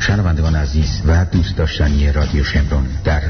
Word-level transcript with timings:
شنوندگان 0.00 0.56
عزیز 0.56 1.02
و 1.06 1.24
دوست 1.24 1.56
داشتنی 1.56 2.12
رادیو 2.12 2.44
شمرون 2.44 2.86
در 3.04 3.20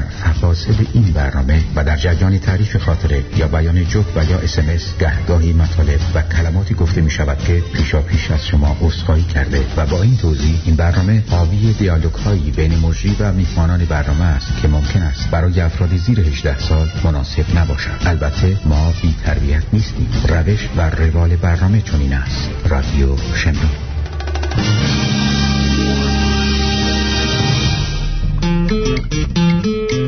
فواصل 0.41 0.85
این 0.93 1.03
برنامه 1.13 1.63
و 1.75 1.83
در 1.83 1.97
جریان 1.97 2.39
تعریف 2.39 2.77
خاطره 2.77 3.23
یا 3.35 3.47
بیان 3.47 3.87
جد 3.87 4.05
و 4.17 4.23
یا 4.23 4.37
اسمس 4.37 4.97
گهگاهی 4.99 5.53
مطالب 5.53 5.99
و 6.15 6.21
کلماتی 6.21 6.73
گفته 6.73 7.01
می 7.01 7.11
شود 7.11 7.37
که 7.37 7.63
پیشا 7.73 8.01
پیش 8.01 8.31
از 8.31 8.47
شما 8.47 8.77
عذرخواهی 8.81 9.23
کرده 9.23 9.65
و 9.77 9.85
با 9.85 10.01
این 10.01 10.17
توضیح 10.17 10.61
این 10.65 10.75
برنامه 10.75 11.23
حاوی 11.29 11.73
دیالوگ 11.73 12.13
هایی 12.13 12.51
بین 12.51 12.79
مجری 12.79 13.15
و 13.19 13.33
میهمانان 13.33 13.85
برنامه 13.85 14.25
است 14.25 14.61
که 14.61 14.67
ممکن 14.67 15.01
است 15.01 15.29
برای 15.29 15.61
افراد 15.61 15.97
زیر 15.97 16.19
18 16.19 16.59
سال 16.59 16.89
مناسب 17.03 17.45
نباشد. 17.57 18.01
البته 18.05 18.57
ما 18.65 18.93
بی 19.01 19.15
تربیت 19.23 19.63
نیستیم. 19.73 20.09
روش 20.27 20.69
و 20.77 20.89
روال 20.89 21.35
برنامه 21.35 21.81
چنین 21.81 22.13
است. 22.13 22.49
رادیو 22.69 23.17
شمرون. 23.35 23.90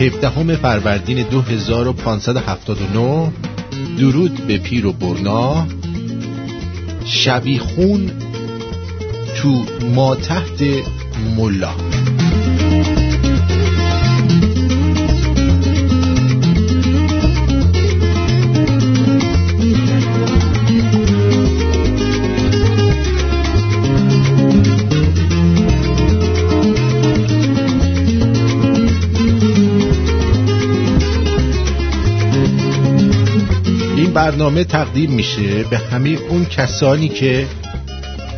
هفدهم 0.00 0.56
فروردین 0.56 1.22
2579 1.22 3.30
درود 3.98 4.46
به 4.46 4.58
پیر 4.58 4.86
و 4.86 4.92
برنا. 4.92 5.66
شبیخون 7.04 8.10
تو 9.36 9.64
ما 9.94 10.14
تحت 10.14 10.62
ملا. 11.36 11.85
برنامه 34.36 34.64
تقدیم 34.64 35.10
میشه 35.10 35.64
به 35.64 35.78
همه 35.78 36.08
اون 36.08 36.44
کسانی 36.44 37.08
که 37.08 37.46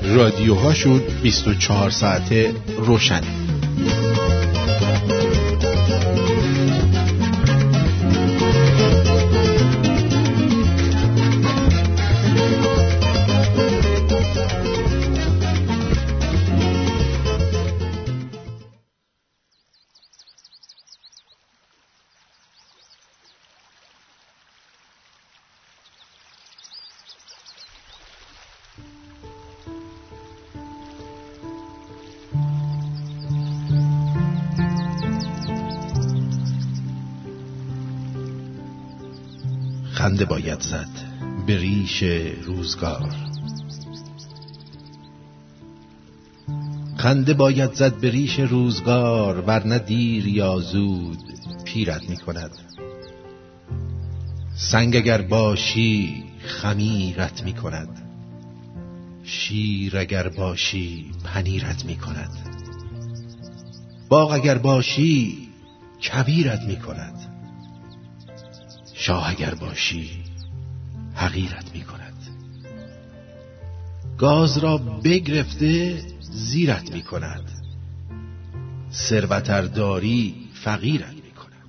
رادیوهاشون 0.03 1.03
24 1.23 1.91
ساعته 1.91 2.55
روشنه. 2.77 3.38
خنده 40.19 40.31
باید 40.31 40.61
زد. 40.61 40.89
به 41.47 41.59
ریش 41.59 42.03
روزگار. 42.43 43.15
خنده 46.97 47.35
باید 47.35 47.75
زد 47.75 47.95
به 48.01 48.11
ریش 48.11 48.41
روزگار 48.41 49.41
ورنه 49.41 49.79
دیر 49.79 50.29
یا 50.29 50.59
زود 50.59 51.19
پیرت 51.65 52.11
می 52.11 52.17
کند 52.17 52.51
سنگ 54.57 54.97
اگر 54.97 55.23
باشی 55.23 56.25
خمیرت 56.47 57.45
می 57.45 57.53
کند 57.53 58.03
شیر 59.25 59.99
اگر 59.99 60.29
باشی 60.29 61.11
پنیرت 61.25 61.85
می 61.85 61.97
کند 61.97 62.31
باغ 64.09 64.33
اگر 64.33 64.59
باشی 64.59 65.49
کبیرت 66.03 66.63
می 66.63 66.77
کند 66.77 67.18
شاه 69.01 69.31
اگر 69.31 69.55
باشی 69.55 70.11
حقیرت 71.15 71.75
می 71.75 71.81
کند 71.81 72.15
گاز 74.19 74.59
را 74.59 74.79
بگرفته 74.79 76.03
زیرت 76.21 76.95
می 76.95 77.03
کند 77.03 77.51
ثروت 78.93 79.51
ار 79.51 79.63
داری 79.63 80.35
فقیرت 80.55 81.15
می 81.15 81.31
کند 81.31 81.69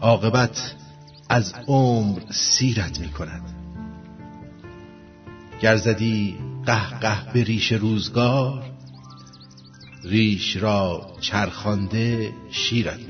عاقبت 0.00 0.74
از 1.28 1.54
عمر 1.66 2.20
سیرت 2.30 3.00
می 3.00 3.08
کند 3.08 3.54
گر 5.60 5.76
زدی 5.76 6.36
قه 6.66 7.32
به 7.32 7.44
ریش 7.44 7.72
روزگار 7.72 8.70
ریش 10.04 10.56
را 10.56 11.12
چرخانده 11.20 12.32
شیرت 12.50 13.05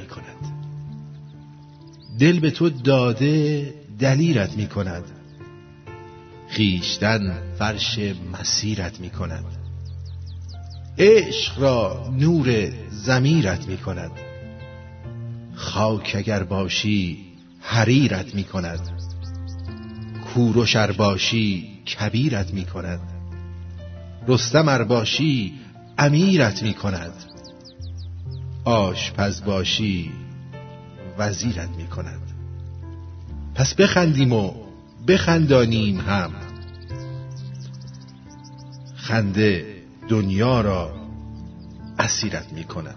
دل 2.18 2.40
به 2.40 2.50
تو 2.50 2.70
داده 2.70 3.74
دلیرت 3.98 4.56
می 4.56 4.66
کند 4.66 5.04
خیشتن 6.48 7.38
فرش 7.58 7.98
مسیرت 8.32 9.00
می 9.00 9.10
کند 9.10 9.44
عشق 10.98 11.60
را 11.60 12.10
نور 12.18 12.70
زمیرت 12.90 13.68
می 13.68 13.76
کند 13.76 14.10
خاک 15.54 16.12
اگر 16.18 16.42
باشی 16.42 17.18
حریرت 17.60 18.34
می 18.34 18.44
کند 18.44 18.80
کوروش 20.24 20.76
ار 20.76 20.92
باشی 20.92 21.68
کبیرت 21.98 22.54
می 22.54 22.64
کند 22.64 23.00
رستم 24.28 24.68
ار 24.68 24.84
باشی 24.84 25.52
امیرت 25.98 26.62
می 26.62 26.74
کند 26.74 27.12
آشپز 28.64 29.44
باشی 29.44 30.12
وزیرت 31.18 31.68
می 31.68 31.86
کند 31.86 32.20
پس 33.54 33.74
بخندیم 33.74 34.32
و 34.32 34.66
بخندانیم 35.08 36.00
هم. 36.00 36.34
خنده 38.96 39.82
دنیا 40.08 40.60
را 40.60 41.08
اسیرت 41.98 42.52
می 42.52 42.64
کند 42.64 42.96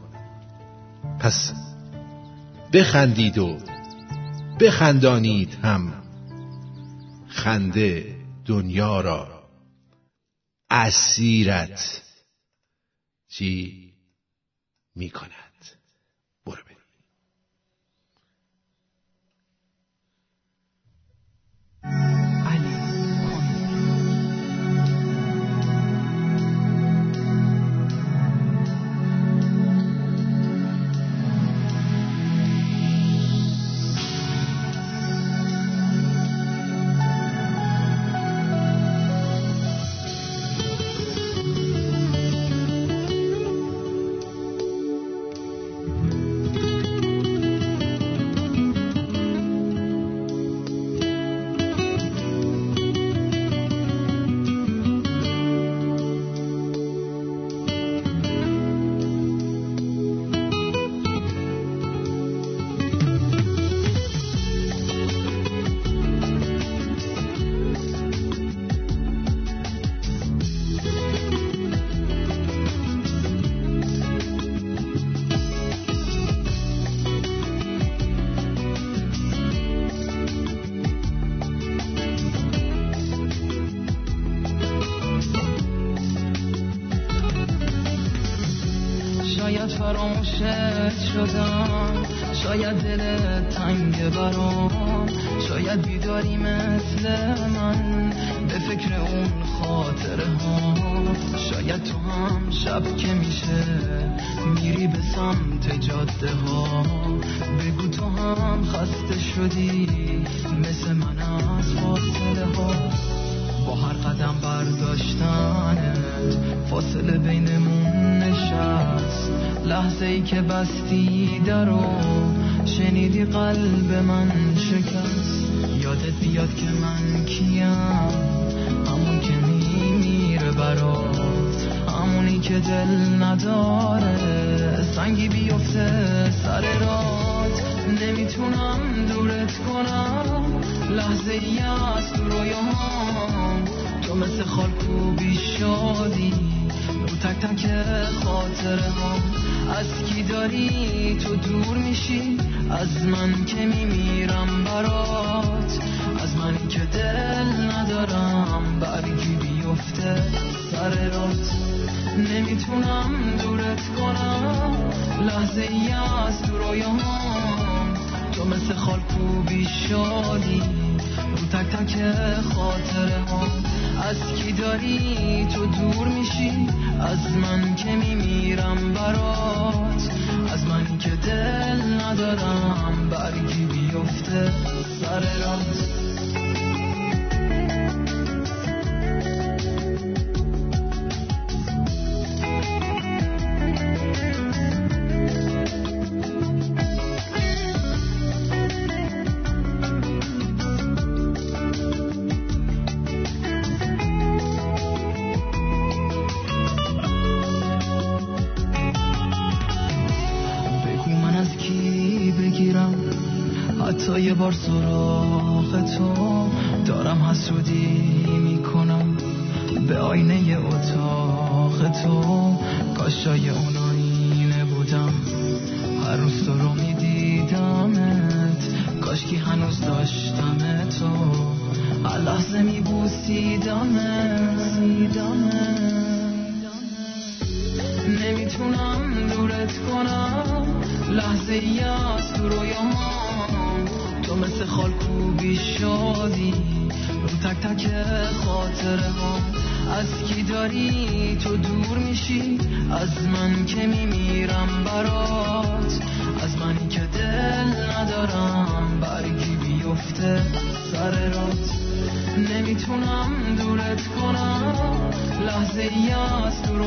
پس 1.19 1.53
بخندید 2.73 3.37
و 3.37 3.57
بخندانید 4.59 5.53
هم. 5.63 5.93
خنده 7.27 8.15
دنیا 8.45 9.01
را 9.01 9.49
اسیرت 10.69 12.01
چی 13.29 13.93
می 14.95 15.09
کند 15.09 15.48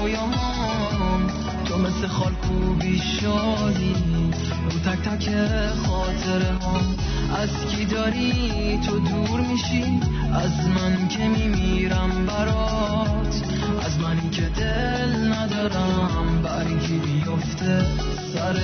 رویام 0.03 0.33
تو 1.65 1.79
مثل 1.79 2.07
خالکو 2.07 2.81
شادی 3.21 3.95
رو 4.65 4.71
تک 4.71 5.09
تک 5.09 5.31
خاطره 5.87 6.53
هم 6.53 6.97
از 7.37 7.67
کی 7.71 7.85
داری؟ 7.85 8.79
تو 8.87 8.99
دور 8.99 9.41
میشی. 9.41 10.01
از 10.33 10.69
من 10.69 11.09
که 11.09 11.29
میمیرم 11.29 12.27
برات. 12.27 13.43
از 13.87 13.99
منی 14.01 14.31
که 14.31 14.43
دل 14.43 15.33
ندارم. 15.33 16.43
برگی 16.43 16.99
بیفته 16.99 17.87
سر 18.35 18.61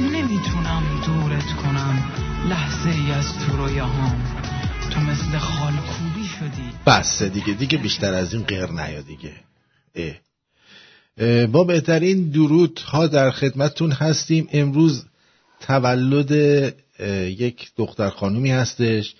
نمی‌تونم 0.00 0.82
دورت 1.06 1.52
کنم. 1.52 2.02
لحظه 2.48 2.90
ای 2.90 3.12
از 3.12 3.38
تو 3.38 3.56
رویاهام 3.56 4.22
تو 4.90 5.00
مثل 5.00 5.38
خال 5.38 5.72
کوبی 5.72 6.26
شدی. 6.28 6.70
بسه 6.86 7.28
دیگه 7.28 7.52
دیگه 7.52 7.78
بیشتر 7.78 8.14
از 8.14 8.34
این 8.34 8.42
غیر 8.42 8.70
نیا 8.70 9.00
دیگه. 9.00 9.32
اه. 9.94 11.46
با 11.46 11.64
بهترین 11.64 12.30
درود 12.30 12.78
ها 12.78 13.06
در 13.06 13.30
خدمتتون 13.30 13.92
هستیم. 13.92 14.48
امروز 14.52 15.04
تولد 15.60 16.30
یک 17.38 17.70
دختر 17.76 18.10
خانومی 18.10 18.50
هستش 18.50 19.14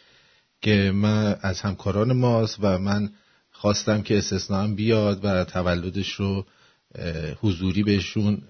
که 0.60 0.92
من 0.94 1.36
از 1.40 1.60
همکاران 1.60 2.12
ماست 2.12 2.56
و 2.60 2.78
من 2.78 3.10
خواستم 3.50 4.02
که 4.02 4.18
استثنا 4.18 4.68
بیاد 4.68 5.24
و 5.24 5.44
تولدش 5.44 6.12
رو 6.12 6.46
حضوری 7.40 7.82
بهشون 7.82 8.42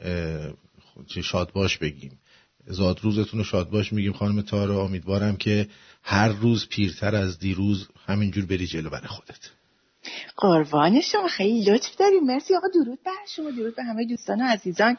شاد 1.23 1.53
باش 1.53 1.79
بگیم. 1.79 2.19
زاد 2.67 3.01
روزتون 3.03 3.39
رو 3.39 3.45
شاد 3.45 3.71
باش 3.71 3.93
میگیم 3.93 4.13
خانم 4.13 4.43
تارا. 4.43 4.85
امیدوارم 4.85 5.37
که 5.37 5.69
هر 6.03 6.29
روز 6.29 6.69
پیرتر 6.69 7.17
از 7.17 7.39
دیروز 7.39 7.89
همینجور 8.07 8.45
بری 8.45 8.67
جلو 8.67 8.91
برای 8.91 9.09
خودت. 9.09 9.51
قربان 10.37 11.01
شما 11.01 11.29
خیلی 11.29 11.65
لطف 11.65 11.97
داریم. 11.97 12.25
مرسی 12.25 12.55
آقا 12.55 12.69
درود 12.69 12.99
به 13.05 13.11
شما 13.37 13.51
درود 13.51 13.77
به 13.77 13.83
همه 13.83 14.05
دوستان 14.05 14.41
و 14.41 14.45
عزیزان. 14.45 14.97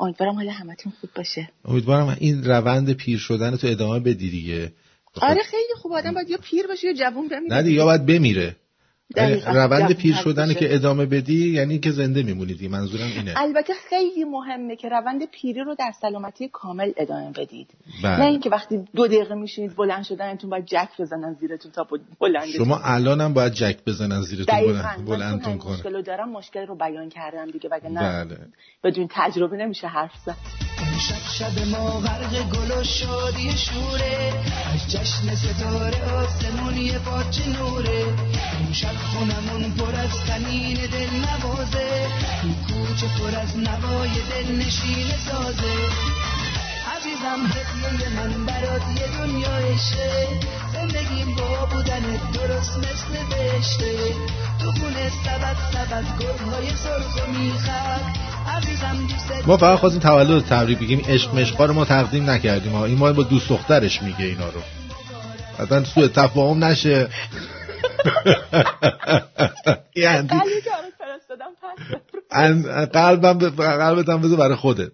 امیدوارم 0.00 0.34
حال 0.34 0.48
همتون 0.48 0.92
خوب 1.00 1.10
باشه. 1.16 1.48
امیدوارم 1.64 2.16
این 2.20 2.44
روند 2.44 2.92
پیر 2.92 3.18
شدن 3.18 3.56
تو 3.56 3.66
ادامه 3.66 4.00
بدی 4.00 4.30
دیگه. 4.30 4.72
آره 5.20 5.42
خیلی 5.42 5.74
خوب. 5.76 5.92
آدم 5.92 6.14
باید 6.14 6.30
یا 6.30 6.38
پیر 6.42 6.66
باشه 6.66 6.86
یا 6.86 6.92
جوون 6.92 7.28
بمیره 7.28 7.56
نه 7.56 7.62
دیگه. 7.62 7.76
یا 7.76 7.84
باید 7.84 8.06
بمیره. 8.06 8.56
روند 9.46 9.92
پیر 9.92 10.14
شدن 10.14 10.54
که 10.54 10.74
ادامه 10.74 11.06
بدی 11.06 11.50
یعنی 11.50 11.78
که 11.78 11.90
زنده 11.90 12.22
میمونید 12.22 12.70
منظورم 12.70 13.06
اینه. 13.16 13.34
البته 13.36 13.74
خیلی 13.88 14.24
مهمه 14.24 14.76
که 14.76 14.88
روند 14.88 15.24
پیری 15.30 15.60
رو 15.60 15.74
در 15.74 15.92
سلامتی 16.00 16.48
کامل 16.48 16.92
ادامه 16.96 17.30
بدید. 17.30 17.68
بله. 18.04 18.18
نه 18.18 18.24
اینکه 18.24 18.50
وقتی 18.50 18.84
دو 18.94 19.06
دقیقه 19.06 19.34
میشینید 19.34 19.76
بلند 19.76 20.04
شدنتون 20.04 20.50
باید 20.50 20.66
جک 20.66 20.88
بزنن 20.98 21.36
زیرتون 21.40 21.72
تا 21.72 21.86
بلند 22.20 22.46
شما 22.46 22.80
الانم 22.84 23.34
باید 23.34 23.52
جک 23.52 23.84
بزنن 23.86 24.22
زیرتون 24.22 24.60
بلند 24.60 25.04
بلندتون 25.04 25.58
کنه 25.58 25.72
مشکل 25.72 25.94
رو 25.94 26.02
دارم 26.02 26.28
مشکل 26.28 26.66
رو 26.66 26.76
بیان 26.76 27.08
کردم 27.08 27.50
دیگه 27.50 27.68
وگرنه 27.72 28.24
بله. 28.24 28.38
بدون 28.84 29.08
تجربه 29.10 29.56
نمیشه 29.56 29.86
حرف 29.86 30.12
زد. 30.26 30.36
شب 31.08 31.14
شب 31.38 31.68
ما 31.68 32.00
غرق 32.00 32.50
گل 32.50 32.80
و 32.80 32.84
شادی 32.84 33.50
شوره 33.50 34.32
از 34.74 34.92
جشن 34.92 35.34
ستاره 35.34 36.14
آسمون 36.14 36.76
یه 36.76 36.98
پاچه 36.98 37.48
نوره. 37.48 38.04
خونمون 38.96 39.70
پر 39.70 39.94
از 39.94 40.10
تنین 40.26 40.74
دل 40.74 41.10
نوازه. 41.26 42.06
این 42.42 42.54
کوچه 42.54 43.06
پر 43.06 43.38
از 43.38 43.56
نوای 43.58 44.10
دل 44.10 44.56
نشین 44.56 45.08
سازه. 45.30 45.74
عزیزم 46.96 47.40
هدیه 47.54 48.08
من 48.08 48.46
برات 48.46 48.82
یه 49.00 49.06
دنیا 49.18 49.56
عشقه 49.56 50.28
زندگیم 50.72 51.34
با 51.36 51.66
بودن 51.66 52.02
درست 52.32 52.78
مثل 52.78 53.12
بهشته. 53.30 54.14
تو 54.60 54.72
خونه 54.72 55.10
سبت 55.24 55.56
سبت 55.72 56.04
گلهای 56.18 56.68
سرخ 56.76 57.16
و 57.16 57.30
میخک. 57.30 58.24
ما 59.46 59.56
فقط 59.56 59.78
خواستیم 59.78 60.00
تولد 60.00 60.44
تبریک 60.44 60.78
بگیم. 60.78 61.02
عشق 61.08 61.34
مشقا 61.34 61.64
رو 61.64 61.74
ما 61.74 61.84
تقدیم 61.84 62.30
نکردیم. 62.30 62.72
ها 62.72 62.84
این 62.84 62.98
ما 62.98 63.12
با 63.12 63.22
دوست 63.22 63.48
دخترش 63.48 64.02
میگه 64.02 64.24
اینا 64.24 64.48
رو. 64.48 64.60
بعدا 65.58 65.84
سوء 65.84 66.08
تفاهم 66.08 66.64
نشه. 66.64 67.08
یعنی 69.96 70.28
قلبم 72.92 73.38
قلبتم 73.56 74.22
بذار 74.22 74.38
برای 74.38 74.56
خودت. 74.56 74.92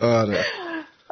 آره. 0.00 0.44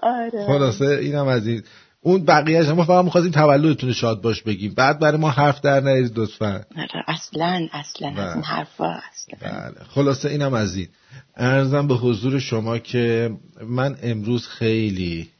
آره. 0.02 0.46
خلاصه 0.46 0.84
اینم 0.84 1.26
از 1.26 1.46
این. 1.46 1.62
اون 2.00 2.24
بقیهش 2.24 2.68
ما 2.68 2.84
فقط 2.84 3.04
می‌خواستیم 3.04 3.32
تولدتون 3.32 3.92
شاد 3.92 4.22
باش 4.22 4.42
بگیم. 4.42 4.74
بعد 4.74 4.98
برای 4.98 5.18
ما 5.18 5.30
حرف 5.30 5.60
در 5.60 5.80
نیارید 5.80 6.18
لطفا. 6.18 6.64
آره 6.76 7.04
اصلا 7.06 7.68
اصلا. 7.72 7.72
از 7.72 7.92
این 8.00 8.14
بله. 8.14 8.42
حرفا 8.42 9.00
اصلا. 9.10 9.50
بله. 9.50 9.74
خلاصه 9.88 10.28
اینم 10.28 10.54
از 10.54 10.76
این. 10.76 10.88
ارزم 11.36 11.86
به 11.86 11.94
حضور 11.94 12.38
شما 12.38 12.78
که 12.78 13.30
من 13.66 13.96
امروز 14.02 14.48
خیلی 14.48 15.30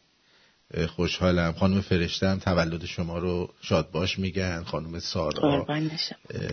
خوشحالم. 0.96 1.52
خانم 1.52 1.80
فرشتم 1.80 2.38
تولد 2.38 2.84
شما 2.84 3.18
رو 3.18 3.48
شاد 3.60 3.90
باش 3.90 4.18
میگن 4.18 4.62
خانم 4.62 4.98
سارا. 4.98 5.66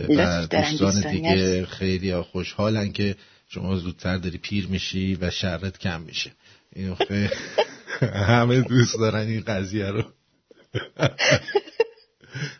و 0.08 0.46
دوستان 0.46 1.10
دیگه 1.10 1.66
خیلی 1.66 2.16
خوشحالن 2.16 2.92
که 2.92 3.16
شما 3.48 3.76
زودتر 3.76 4.16
داری 4.16 4.38
پیر 4.38 4.66
میشی 4.66 5.18
و 5.20 5.30
شرت 5.30 5.78
کم 5.78 6.00
میشه. 6.00 6.30
این 6.72 6.96
همه 8.00 8.60
دوست 8.60 8.98
دارن 8.98 9.26
این 9.26 9.40
قضیه 9.40 9.86
رو. 9.86 10.02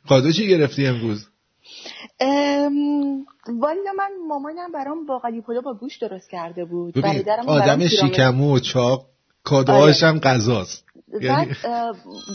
قادو 0.08 0.32
چی 0.32 0.48
گرفتی 0.48 0.86
امروز؟ 0.86 1.28
والا 3.48 3.92
من 3.98 4.10
مامانم 4.28 4.72
برام 4.72 5.06
باقالی 5.06 5.40
پلو 5.40 5.62
با 5.62 5.74
گوش 5.74 5.98
درست 5.98 6.30
کرده 6.30 6.64
بود. 6.64 6.98
آدم 7.46 7.88
شیکمو 7.88 8.56
و 8.56 8.58
چاق 8.58 9.06
کادوهاش 9.44 10.02
هم 10.02 10.18
غذاست. 10.18 10.91
بعد 11.12 11.22
یعنی- 11.22 11.54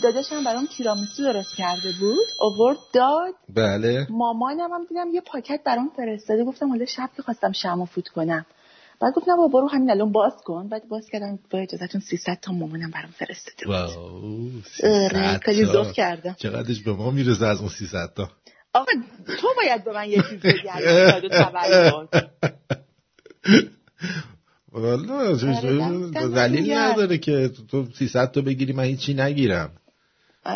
داداشم 0.03 0.43
برام 0.43 0.65
تیرامیسو 0.77 1.23
درست 1.23 1.55
کرده 1.57 1.91
بود. 1.99 2.25
آورد 2.39 2.77
داد. 2.93 3.33
بله. 3.55 4.07
مامانم 4.09 4.71
هم 4.73 4.85
دیدم 4.89 5.07
یه 5.13 5.21
پاکت 5.21 5.59
برام 5.65 5.91
فرستاده. 5.97 6.43
گفتم 6.43 6.69
حالا 6.69 6.85
شب 6.85 7.09
که 7.15 7.21
خواستم 7.21 7.51
شمع 7.51 7.85
فوت 7.85 8.07
کنم. 8.07 8.45
بعد 9.01 9.13
گفتم 9.13 9.35
بابا 9.35 9.47
برو 9.59 9.67
همین 9.67 9.91
الان 9.91 10.11
باز 10.11 10.33
کن. 10.45 10.67
بعد 10.69 10.87
باز 10.89 11.05
کردم 11.11 11.39
با 11.51 11.59
اجازهتون 11.59 12.01
300 12.01 12.39
تا 12.41 12.53
مامانم 12.53 12.91
برام 12.91 13.11
فرستاده 13.11 13.67
واو 13.67 14.49
آره 14.83 15.37
خیلی 15.37 15.65
ذوق 15.65 15.91
کردم. 15.91 16.35
چقدرش 16.39 16.81
به 16.83 16.93
ما 16.93 17.11
می‌رسه 17.11 17.45
از 17.45 17.59
اون 17.59 17.69
300 17.69 18.13
تا؟ 18.15 18.29
آقا 18.73 18.91
تو 19.41 19.47
باید 19.57 19.83
به 19.83 19.93
من 19.93 20.09
یه 20.09 20.23
چیز 20.29 20.39
بگی 20.39 20.69
آره، 20.69 21.21
دلیل 26.35 26.73
نداره 26.73 27.17
که 27.17 27.51
تو 27.67 27.87
300 27.95 28.31
تا 28.31 28.41
بگیری 28.41 28.73
من 28.73 28.83
هیچی 28.83 29.13
نگیرم. 29.13 29.71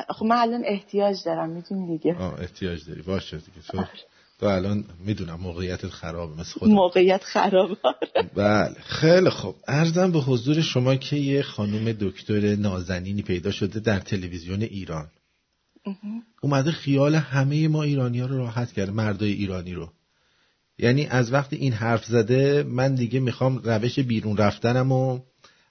خب 0.10 0.26
من 0.26 0.36
الان 0.36 0.64
احتیاج 0.66 1.24
دارم 1.26 1.50
می‌تونی 1.50 1.98
دیگه. 1.98 2.16
آه 2.16 2.40
احتیاج 2.40 2.86
داری 2.88 3.02
باشه 3.02 3.38
دیگه. 3.38 3.68
تو 3.68 3.78
آره. 3.78 3.90
تو 4.40 4.46
الان 4.46 4.86
می‌دونم 5.06 5.40
موقعیتت 5.40 5.90
خرابه 5.90 6.42
مثل 6.42 6.60
خودم. 6.60 6.74
موقعیت 6.74 7.24
خرابه 7.24 7.78
بله 8.36 8.76
خیلی 8.86 9.30
خوب. 9.30 9.56
ارزم 9.68 10.12
به 10.12 10.20
حضور 10.20 10.62
شما 10.62 10.96
که 10.96 11.16
یه 11.16 11.42
خانم 11.42 11.92
دکتر 11.92 12.56
نازنینی 12.56 13.22
پیدا 13.22 13.52
شده 13.52 13.80
در 13.80 14.00
تلویزیون 14.00 14.62
ایران. 14.62 15.08
اومده 16.42 16.72
خیال 16.72 17.16
همه 17.16 17.68
ما 17.68 17.84
ایرانی 17.84 18.20
ها 18.20 18.26
رو 18.26 18.38
راحت 18.38 18.72
کرده 18.72 18.92
مردای 18.92 19.32
ایرانی 19.32 19.74
رو. 19.74 19.90
یعنی 20.82 21.08
از 21.08 21.34
وقتی 21.34 21.56
این 21.56 21.74
حرف 21.74 22.06
زده 22.06 22.64
من 22.64 22.96
دیگه 22.96 23.20
می‌خوام 23.20 23.58
روش 23.58 24.00
بیرون 24.00 24.38
رفتنم 24.38 24.94
رو 24.94 25.26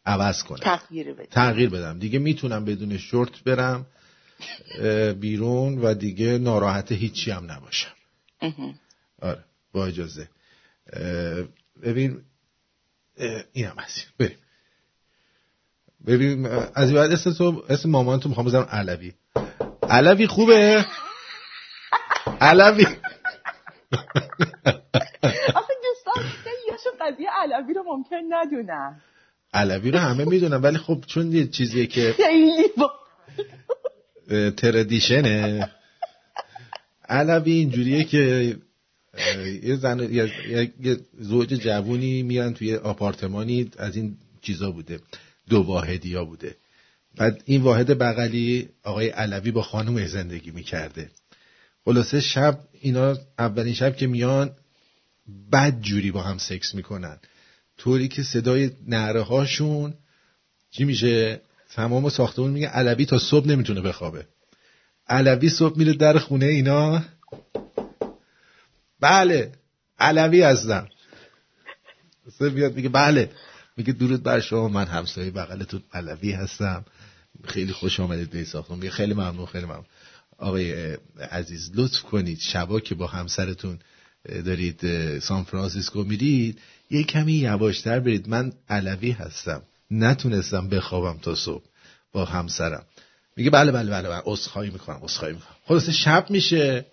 عوض 0.07 0.43
کنم. 0.43 0.59
تغییر 0.59 1.13
بدم. 1.13 1.27
تغییر 1.31 1.71
بدم. 1.71 1.99
دیگه 1.99 2.19
می‌تونم 2.19 2.65
بدون 2.65 2.99
شورت 2.99 3.45
برم 3.45 3.87
بیرون 5.21 5.79
و 5.79 5.95
دیگه 5.95 6.39
ناراحت 6.39 6.93
هیچی 6.93 7.31
هم 7.31 7.51
نباشم. 7.53 7.95
آره 9.23 9.45
با 9.73 9.87
اجازه. 9.87 10.29
ببین 11.83 12.23
این 13.53 13.67
هم 13.67 13.77
هستی 13.79 14.03
بریم. 14.19 14.37
ببین 16.07 16.47
از 16.47 16.89
این 16.89 16.95
بعد 16.95 17.13
اسم 17.13 17.33
تو 17.33 17.65
اسم 17.69 17.91
مامان 17.91 18.21
تو 18.21 18.29
می‌خوام 18.29 18.47
بزنم 18.47 18.69
علوی. 18.71 19.13
علوی 19.83 20.27
خوبه؟ 20.27 20.85
علوی. 22.41 22.87
آخه 25.55 25.75
دوستان 25.83 26.25
یاشون 26.69 26.93
قضیه 27.01 27.29
علوی 27.43 27.75
رو 27.75 27.83
ممکن 27.83 28.17
ندونم. 28.29 29.01
علوی 29.55 29.91
رو 29.91 29.99
همه 29.99 30.25
می‌دونم 30.25 30.63
ولی 30.63 30.79
خب 30.79 31.05
چون 31.07 31.33
یه 31.33 31.47
چیزیه 31.47 31.87
که 31.87 32.15
تردیشنه. 34.57 35.71
علوی 37.09 37.53
اینجوریه 37.53 38.05
که 38.05 38.57
یه 39.63 39.77
زن 39.77 40.13
یه 40.81 41.01
زوج 41.19 41.49
جوونی 41.49 42.23
میرن 42.23 42.55
توی 42.55 42.77
آپارتمانی 42.77 43.71
از 43.79 43.97
این 43.97 44.17
چیزا 44.43 44.71
بوده. 44.71 45.01
دو 45.49 45.63
واحدی 45.63 46.15
ها 46.15 46.25
بوده. 46.25 46.57
بعد 47.17 47.43
این 47.45 47.63
واحد 47.63 47.99
بغلی 47.99 48.69
آقای 48.85 49.09
علوی 49.09 49.51
با 49.51 49.63
خانم 49.63 50.07
زندگی 50.07 50.51
می‌کرده. 50.51 51.11
خلاصه 51.85 52.21
شب 52.21 52.61
اینا 52.81 53.19
اولین 53.39 53.75
شب 53.75 53.97
که 53.97 54.07
میان 54.07 54.51
بد 55.53 55.81
جوری 55.81 56.11
با 56.11 56.23
هم 56.23 56.39
سکس 56.39 56.75
می‌کنن. 56.75 57.19
طوری 57.79 58.09
که 58.09 58.23
صدای 58.23 58.71
نعره 58.87 59.21
هاشون 59.21 59.95
چی 60.71 60.85
میشه؟ 60.85 61.41
تمام 61.75 62.09
ساختمون 62.09 62.51
میگه 62.51 62.69
علوی 62.69 63.07
تا 63.07 63.19
صبح 63.19 63.47
نمی‌تونه 63.47 63.81
بخوابه. 63.81 64.27
علوی 65.09 65.49
صبح 65.49 65.79
میره 65.79 65.93
در 65.93 66.19
خونه 66.19 66.47
اینا. 66.47 67.03
بله 69.01 69.53
علوی 69.99 70.43
هستم. 70.43 70.89
بیاد 72.41 72.75
میگه 72.75 72.89
بله. 72.89 73.31
میگه 73.77 73.93
درود 73.93 74.23
بر 74.23 74.41
شما 74.41 74.69
من 74.69 74.85
همسایه 74.85 75.31
بغلتون 75.31 75.83
علوی 75.93 76.33
هستم. 76.33 76.85
خیلی 77.45 77.73
خوش 77.73 78.01
آمدید 78.01 78.31
به 78.31 78.45
ساختمون. 78.45 78.79
میگه 78.79 78.91
خیلی 78.91 79.15
ممنون 79.15 79.47
خیلی 79.47 79.65
ممنون. 79.65 79.85
آقای 80.41 80.97
عزیز 81.31 81.71
لطف 81.75 82.03
کنید 82.03 82.39
شبا 82.41 82.81
که 82.81 82.95
با 82.95 83.07
همسرتون 83.07 83.79
دارید 84.45 84.81
سان 85.19 85.45
فرانسیسکو 85.45 86.03
میرید 86.05 86.59
یه 86.91 87.05
کمی 87.05 87.33
یواشتر 87.33 88.01
برید. 88.01 88.29
من 88.29 88.53
علوی 88.69 89.11
هستم. 89.11 89.63
نتونستم 89.91 90.69
بخوابم 90.69 91.19
تا 91.19 91.35
صبح 91.35 91.65
با 92.13 92.25
همسرم. 92.25 92.85
میگه 93.37 93.51
بله 93.51 93.73
بله 93.73 93.91
بله 93.91 94.09
بله. 94.09 94.23
اسخایی 94.27 94.71
می‌کنم 94.71 95.03
اسخایی 95.03 95.35
می‌کنم. 95.35 95.57
خلاص 95.65 95.91
شب 95.91 96.27
میشه. 96.31 96.87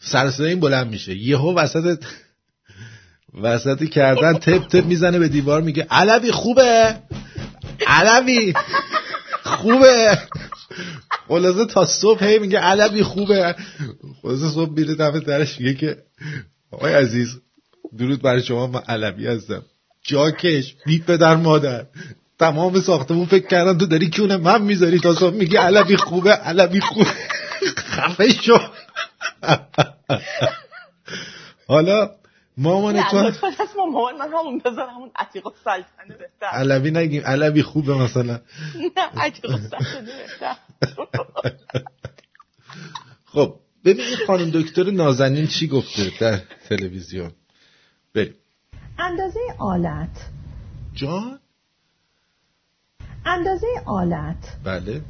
سر 0.00 0.32
این 0.38 0.60
بلند 0.60 0.90
میشه. 0.90 1.16
یهو 1.16 1.54
وسط 1.54 2.04
وسطی 3.42 3.88
کردن 3.88 4.32
تپ 4.32 4.68
تپ 4.68 4.84
می‌زنه 4.84 5.18
به 5.18 5.28
دیوار 5.28 5.62
میگه 5.62 5.86
علوی 5.90 6.32
خوبه؟ 6.32 6.96
علوی 7.86 8.54
خوبه؟ 9.42 10.18
خلاصه 11.28 11.64
تا 11.66 11.84
صبح 11.84 12.24
هی 12.24 12.38
میگه 12.38 12.58
علوی 12.58 13.02
خوبه. 13.02 13.56
خلاصه 14.22 14.48
صبح 14.48 14.70
میره 14.70 14.94
دم 14.94 15.18
درش 15.18 15.60
میگه 15.60 15.74
که 15.74 15.96
آقای 16.70 16.94
عزیز 16.94 17.40
درود 17.98 18.22
برای 18.22 18.42
شما 18.42 18.66
من 18.66 18.82
علوی 18.88 19.26
هستم. 19.26 19.62
جاکش 20.02 20.74
بیت 20.86 21.02
به 21.06 21.16
در 21.16 21.36
مادر. 21.36 21.86
تمام 22.38 22.80
ساختمون 22.80 23.26
فکر 23.26 23.46
کردن 23.46 23.78
تو 23.78 23.86
داری 23.86 24.10
کیونه؟ 24.10 24.36
من 24.36 24.62
می‌ذاری 24.62 25.00
تا 25.00 25.14
صبح 25.14 25.34
میگه 25.34 25.60
علوی 25.60 25.96
خوبه 25.96 26.32
علوی 26.32 26.80
خوبه. 26.80 27.10
خفه 27.76 28.30
شو. 28.30 28.58
حالا 31.68 32.10
مامان 32.56 33.02
تو 33.02 33.32
مامان 33.76 34.16
من 34.18 34.28
همون 34.38 34.58
بذار 34.58 34.88
همون 34.88 35.10
عتیق 35.16 35.42
سلطنه 35.64 36.16
بهتر. 36.18 36.46
علوی 36.46 36.90
نگیم 36.90 37.22
علوی 37.26 37.62
خوبه 37.62 37.94
مثلا. 37.94 38.40
نه 38.96 39.22
عتیق 39.22 39.50
سلطنه 39.50 40.00
بهتر. 40.00 40.56
خب 43.32 43.54
ببین 43.84 44.04
خانم 44.26 44.50
دکتر 44.50 44.90
نازنین 44.90 45.46
چی 45.46 45.68
گفته 45.68 46.12
در 46.20 46.40
تلویزیون. 46.68 47.30
بریم. 48.14 48.34
اندازه 48.98 49.40
آلت. 49.58 50.28
جان؟ 50.94 51.38
اندازه 53.24 53.66
آلت. 53.86 54.56
بله. 54.64 55.02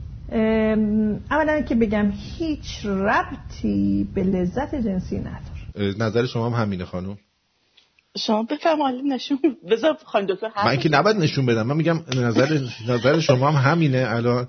اولا 1.31 1.61
که 1.61 1.75
بگم 1.75 2.13
هیچ 2.15 2.87
ربطی 2.87 4.09
به 4.15 4.23
لذت 4.23 4.75
جنسی 4.75 5.19
نداره. 5.19 5.95
نظر 5.99 6.27
شما 6.27 6.51
هم 6.51 6.63
همینه 6.63 6.85
خانم؟ 6.85 7.19
شما 8.19 8.43
بفرمایید 8.43 9.05
نشون 9.05 9.39
بذار 9.71 9.99
خانم 10.05 10.27
دکتر 10.27 10.51
من 10.65 10.77
که 10.77 10.89
نباید 10.89 11.17
نشون 11.17 11.47
بدم. 11.47 11.67
من 11.67 11.77
میگم 11.77 12.01
نظر 12.17 12.61
نظر 12.89 13.21
شما 13.21 13.51
هم 13.51 13.71
همینه 13.71 14.07
الان. 14.09 14.49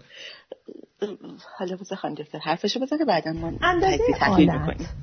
حالا 1.58 1.76
بذار 1.76 1.98
خانم 1.98 2.16
دکتر 2.16 2.40
حرفشو 2.40 2.80
بزنه 2.80 3.06
بعدا 3.06 3.34
ما 3.34 3.54
اندازه 3.62 4.04
آلت 4.28 4.96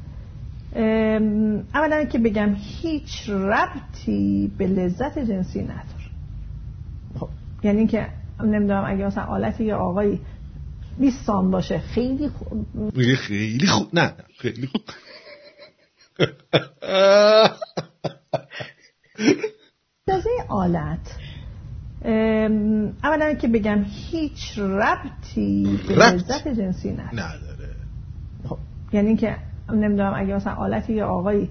اولا 1.75 2.04
که 2.04 2.18
بگم 2.18 2.54
هیچ 2.58 3.28
ربطی 3.28 4.52
به 4.58 4.66
لذت 4.66 5.18
جنسی 5.18 5.62
نداره. 5.62 6.06
خب 7.20 7.28
یعنی 7.62 7.87
که 7.87 8.08
نمی‌دونم 8.40 8.85
اگه 8.87 9.06
مثلا 9.06 9.25
آلتی 9.25 9.64
یا 9.64 9.78
آقایی 9.78 10.20
20 10.99 11.25
سان 11.26 11.50
باشه 11.50 11.78
خیلی 11.78 12.28
خوب 12.28 12.66
خیلی 13.16 13.66
خوب 13.66 13.88
نه 13.92 14.12
خیلی 14.38 14.66
خوب 14.66 14.82
اندازه 20.08 20.30
آلت 20.49 21.25
اولا 23.04 23.34
که 23.34 23.48
بگم 23.48 23.84
هیچ 23.88 24.58
ربطی 24.58 25.80
به 25.88 25.94
لذت 25.94 26.48
جنسی 26.48 26.92
نداره. 26.92 27.12
نداره. 27.12 27.74
خب 28.48 28.58
یعنی 28.92 29.16
که 29.16 29.36
نمی‌دونم 29.72 30.14
اگه 30.16 30.34
مثلا 30.34 30.52
آلتی 30.52 30.92
یا 30.92 31.06
آقایی 31.08 31.50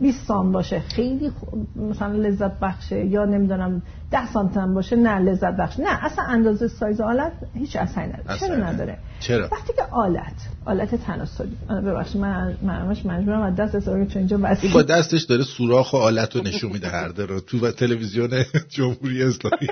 20 0.00 0.26
سان 0.26 0.52
باشه. 0.52 0.80
خیلی 0.80 1.32
مثلا 1.76 2.12
لذت 2.12 2.60
بخشه 2.60 3.06
یا 3.06 3.24
نمی‌دونم 3.24 3.82
10 4.10 4.32
سانتم 4.32 4.74
باشه 4.74 4.96
نه 4.96 5.18
لذت 5.18 5.56
بخش 5.56 5.78
نه 5.80 6.04
اصلا 6.04 6.24
اندازه 6.24 6.68
سایز 6.68 7.00
آلت 7.00 7.32
هیچ 7.54 7.76
اثری 7.76 8.06
نداره. 8.06 8.38
چرا 8.40 8.56
نداره. 8.56 8.98
چرا؟ 9.20 9.48
وقتی 9.52 9.72
که 9.72 9.82
آلت 9.82 10.48
آلت 10.64 10.94
تناسلی. 10.94 11.56
ببخشید 11.68 12.20
من 12.20 12.56
منمش 12.62 13.06
مجبورم 13.06 13.42
از 13.42 13.56
دست 13.56 13.78
سوال 13.78 14.06
چون 14.06 14.18
اینجا 14.18 14.36
این 14.62 14.72
با 14.72 14.82
دستش 14.82 15.22
داره 15.22 15.44
سوراخ 15.44 15.92
و 15.92 15.96
آلت 15.96 16.36
رو 16.36 16.42
نشون 16.42 16.72
میده 16.72 16.88
هر 16.88 17.08
رو. 17.08 17.40
تو 17.40 17.70
تلویزیون 17.70 18.44
جمهوری 18.68 19.22
اسلامی. 19.22 19.68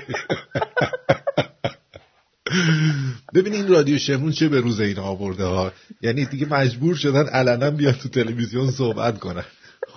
ببین 3.33 3.53
این 3.53 3.67
رادیو 3.67 3.97
شمرون 3.97 4.31
چه 4.31 4.47
به 4.47 4.59
روز 4.59 4.79
این 4.79 4.99
آورده 4.99 5.45
ها. 5.45 5.71
یعنی 6.01 6.25
دیگه 6.25 6.47
مجبور 6.49 6.95
شدن 6.95 7.25
علنا 7.27 7.71
بیاد 7.71 7.95
تو 7.95 8.09
تلویزیون 8.09 8.71
صحبت 8.71 9.19
کنن. 9.19 9.43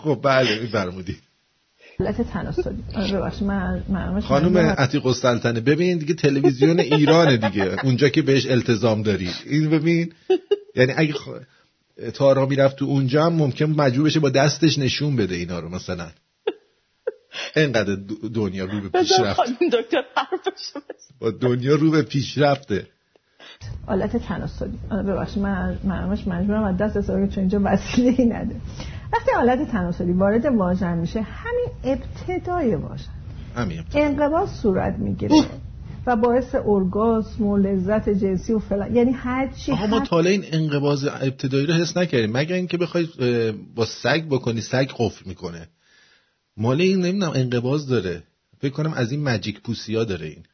خب 0.02 0.21
بله 0.23 0.50
این 0.50 0.71
برمودی 0.71 1.16
حالت 1.99 2.23
تناسلی 2.23 2.83
من 3.88 4.21
خانم 4.21 4.57
عتیق 4.57 5.07
السلطنه 5.07 5.61
ببین 5.61 5.99
دیگه 5.99 6.14
تلویزیون 6.14 6.80
ایرانه 6.80 7.37
دیگه. 7.37 7.85
اونجا 7.85 8.09
که 8.09 8.23
بهش 8.23 8.47
التزام 8.47 9.02
داری. 9.02 9.30
این 9.47 9.71
ببین 9.71 10.12
یعنی 10.76 10.92
اگه 10.97 11.12
خ... 11.12 11.28
تارا 12.14 12.47
می‌رفت 12.47 12.76
تو 12.76 12.85
اونجا 12.85 13.25
هم 13.25 13.33
ممکن 13.33 13.64
مجبور 13.64 14.07
بشه 14.07 14.21
با 14.21 14.30
دستش 14.30 14.78
نشون 14.78 15.16
بده 15.16 15.35
اینا 15.35 15.61
رو 15.61 15.69
مثلا. 15.69 16.07
اینقدر 17.57 17.97
دنیا 18.35 18.64
رو 18.64 18.80
به 18.80 18.88
پیش 18.88 19.12
رفت. 19.21 19.40
با 21.21 21.30
دنیا 21.30 21.75
رو 21.75 21.90
به 21.90 22.02
پیش 22.02 22.38
رفته. 22.38 22.87
آلت 23.87 24.16
تناسلی 24.16 24.78
ببخشید 24.90 25.42
من 25.42 25.78
مجبورم 26.26 26.64
از 26.64 26.76
دست 26.76 27.07
چون 27.07 27.30
اینجا 27.37 27.61
وسیله 27.64 28.14
ای 28.19 28.25
نده. 28.25 28.57
وقتی 29.12 29.31
آلت 29.31 29.71
تناسلی 29.71 30.12
وارد 30.12 30.47
واژن 30.47 30.99
میشه. 30.99 31.21
همین 31.23 31.67
ابتدای 31.85 32.75
واژن. 32.75 33.13
همین 33.56 33.85
انقباض 33.93 34.50
صورت 34.63 34.99
می‌گیره 34.99 35.45
و 36.06 36.17
باعث 36.17 36.54
ارگاسم 36.54 37.47
و 37.47 37.56
لذت 37.56 38.08
جنسی 38.08 38.52
و 38.52 38.58
فلان. 38.58 38.97
یعنی 38.97 39.13
هر 39.13 39.49
چی 39.49 39.73
آقا 39.73 39.87
ما 39.87 40.00
تاله 40.00 40.30
این 40.30 40.45
انقباض 40.52 41.04
ابتدایی 41.04 41.67
رو 41.67 41.75
حس 41.75 41.97
نکردیم. 41.97 42.32
مگر 42.32 42.54
اینکه 42.54 42.76
بخوای 42.76 43.08
با 43.75 43.85
سگ 43.85 44.25
بکنی 44.30 44.61
سگ 44.61 44.91
قفل 44.97 45.28
می‌کنه. 45.28 45.69
مال 46.56 46.80
این 46.80 47.00
نمی‌دونم 47.00 47.32
انقباض 47.35 47.89
داره. 47.89 48.23
فکر 48.61 48.73
کنم 48.73 48.93
از 48.93 49.13
این 49.13 49.23
مجیک 49.23 49.61
پوسیا 49.61 50.04
داره 50.04 50.26
این. 50.26 50.45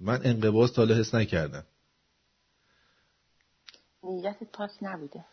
من 0.00 0.20
انقباض 0.24 0.72
تاله 0.72 0.94
حس 0.94 1.14
نکردم. 1.14 1.64
نیتت 4.02 4.36
پاک 4.52 4.70
نبوده. 4.82 5.24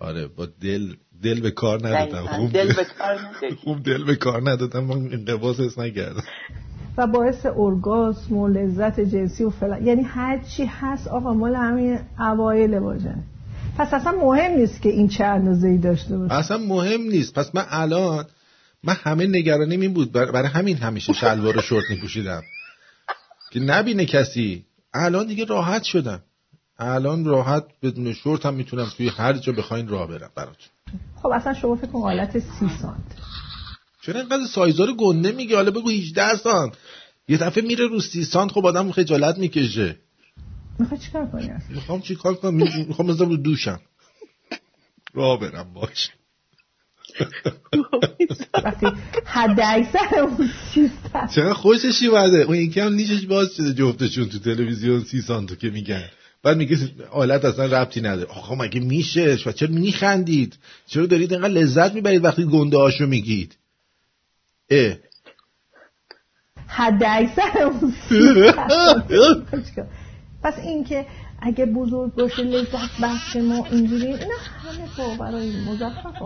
آره 0.00 0.26
با 0.26 0.46
دل 0.46 0.94
دل 1.22 1.40
به 1.40 1.50
کار 1.50 1.88
ندادم. 1.88 2.26
خوب 2.26 2.52
دل 2.52 2.72
به 2.72 2.84
کار 2.98 3.18
خوب 3.64 3.82
دل 3.82 4.04
به 4.04 4.16
کار 4.16 4.50
ندادم. 4.50 4.84
من 4.84 5.12
انقباض 5.12 5.60
حس 5.60 5.78
نکردم. 5.78 6.22
و 6.96 7.06
باعث 7.06 7.46
ارگاسم 7.56 8.36
و 8.36 8.48
لذت 8.48 9.00
جنسی 9.00 9.44
و 9.44 9.50
فلان. 9.50 9.86
یعنی 9.86 10.02
هر 10.02 10.38
چی 10.38 10.64
هست 10.64 11.08
آقا 11.08 11.34
مال 11.34 11.54
همین 11.54 11.98
اوایل 12.18 12.74
واژن 12.74 13.22
پس 13.78 13.94
اصلا 13.94 14.12
مهم 14.12 14.52
نیست 14.58 14.82
که 14.82 14.88
این 14.88 15.08
چه 15.08 15.24
اندازه‌ای 15.24 15.78
داشته 15.78 16.18
باشه. 16.18 16.34
اصلا 16.34 16.58
مهم 16.58 17.00
نیست. 17.00 17.34
پس 17.34 17.54
من 17.54 17.64
الان 17.68 18.24
من 18.84 18.94
همه 19.02 19.26
نگرانیم 19.26 19.80
این 19.80 19.92
بود. 19.92 20.12
برای 20.12 20.48
همین 20.48 20.76
همیشه 20.76 21.12
شلوار 21.12 21.58
و 21.58 21.60
شورت 21.60 21.84
میپوشیدم. 21.90 22.42
که 23.52 23.60
نبینه 23.60 24.06
کسی. 24.06 24.64
الان 24.94 25.26
دیگه 25.26 25.44
راحت 25.44 25.82
شدم. 25.82 26.22
الان 26.80 27.24
راحت 27.24 27.64
بدون 27.82 28.12
شورت 28.12 28.46
هم 28.46 28.54
می‌تونم 28.54 28.90
توی 28.96 29.08
هر 29.08 29.32
جا 29.32 29.52
بخواین 29.52 29.88
راه 29.88 30.08
برم 30.08 30.30
براتون. 30.36 30.68
خب 31.22 31.28
اصلا 31.28 31.54
شما 31.54 31.76
فکر 31.76 31.86
کن 31.86 32.00
حالت 32.00 32.38
سی 32.38 32.68
سانت. 32.82 33.04
چرا 34.02 34.20
اینقدر 34.20 34.46
سایزا 34.46 34.84
رو 34.84 34.94
گنده 34.96 35.32
میگه 35.32 35.56
حالا 35.56 35.70
بگو 35.70 35.90
18 35.90 36.36
سانت. 36.36 36.72
یه 37.28 37.38
دفعه 37.38 37.64
میره 37.64 37.86
رو 37.86 38.00
سی 38.00 38.24
سانت 38.24 38.52
خب 38.52 38.66
آدم 38.66 38.92
خجالت 38.92 39.38
می‌کشه. 39.38 39.96
می‌خوای 40.78 41.00
چیکار 41.00 41.26
کنی؟ 41.26 41.50
می‌خوام 41.68 42.00
چیکار 42.00 42.34
کنم؟ 42.34 42.54
می‌خوام 42.88 43.08
بذارم 43.08 43.30
رو 43.30 43.36
دوشم. 43.36 43.80
راه 45.14 45.40
برم 45.40 45.72
باش. 45.74 46.10
وقتی 48.64 48.86
حد 49.24 49.60
اکثر 49.60 50.20
اون 50.20 50.50
چقدر 51.34 51.52
خوششی 51.52 52.06
اومده؟ 52.06 52.38
اون 52.38 52.56
یکی 52.56 52.80
هم 52.80 52.92
نیشش 52.92 53.26
باز 53.26 53.54
شده 53.56 53.74
جفتشون 53.74 54.28
تو 54.28 54.38
تلویزیون 54.38 55.04
سی 55.04 55.20
سانتو 55.20 55.54
که 55.54 55.70
میگن. 55.70 56.10
بعد 56.42 56.56
میگه 56.56 56.76
آلت 57.10 57.44
اصلا 57.44 57.66
ربطی 57.66 58.00
نداره. 58.00 58.30
آقا 58.30 58.54
مگه 58.54 58.80
میشه 58.80 59.38
و 59.46 59.52
چرا 59.52 59.68
میخندید؟ 59.68 60.58
چرا 60.86 61.06
دارید 61.06 61.32
اینقدر 61.32 61.52
لذت 61.52 61.94
می‌برید 61.94 62.24
وقتی 62.24 62.44
گنده 62.44 62.76
هاشو 62.76 63.06
میگید؟ 63.06 63.56
اه. 64.70 64.96
حد 66.66 67.02
اکثر 67.06 67.72
پس 70.42 70.58
این 70.58 70.84
که 70.84 71.06
اگه 71.42 71.66
بزرگ 71.66 72.14
باشه 72.14 72.42
لذت 72.42 73.00
بخش 73.02 73.36
ما 73.36 73.66
اینجوری 73.66 74.06
اینا 74.06 74.34
همه 74.62 74.88
باورای 74.98 75.52
مزخرف 75.64 76.22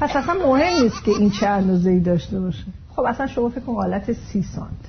پس 0.00 0.16
اصلا 0.16 0.34
مهم 0.34 0.82
نیست 0.82 1.04
که 1.04 1.10
این 1.10 1.30
چه 1.30 1.46
اندازه 1.46 1.90
ای 1.90 2.00
داشته 2.00 2.40
باشه. 2.40 2.64
خب 2.96 3.02
اصلا 3.02 3.26
شما 3.26 3.48
فکر 3.48 3.60
کن 3.60 3.74
حالت 3.74 4.12
سی 4.12 4.42
سانت. 4.42 4.88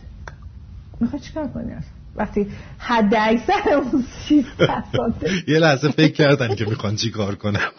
می‌خوای 0.99 1.21
چیکار 1.21 1.47
کنی 1.47 1.71
اصلا؟ 1.71 1.89
وقتی 2.15 2.51
حد 2.77 3.13
اکثر 3.15 3.73
اون 3.73 4.05
سی 4.27 4.45
سانت. 4.57 5.47
یه 5.47 5.59
لحظه 5.59 5.91
فکر 5.91 6.13
کردن 6.13 6.55
که 6.55 6.65
می‌خوان 6.65 6.95
چی 6.95 7.11
کار 7.11 7.35
کنم. 7.35 7.71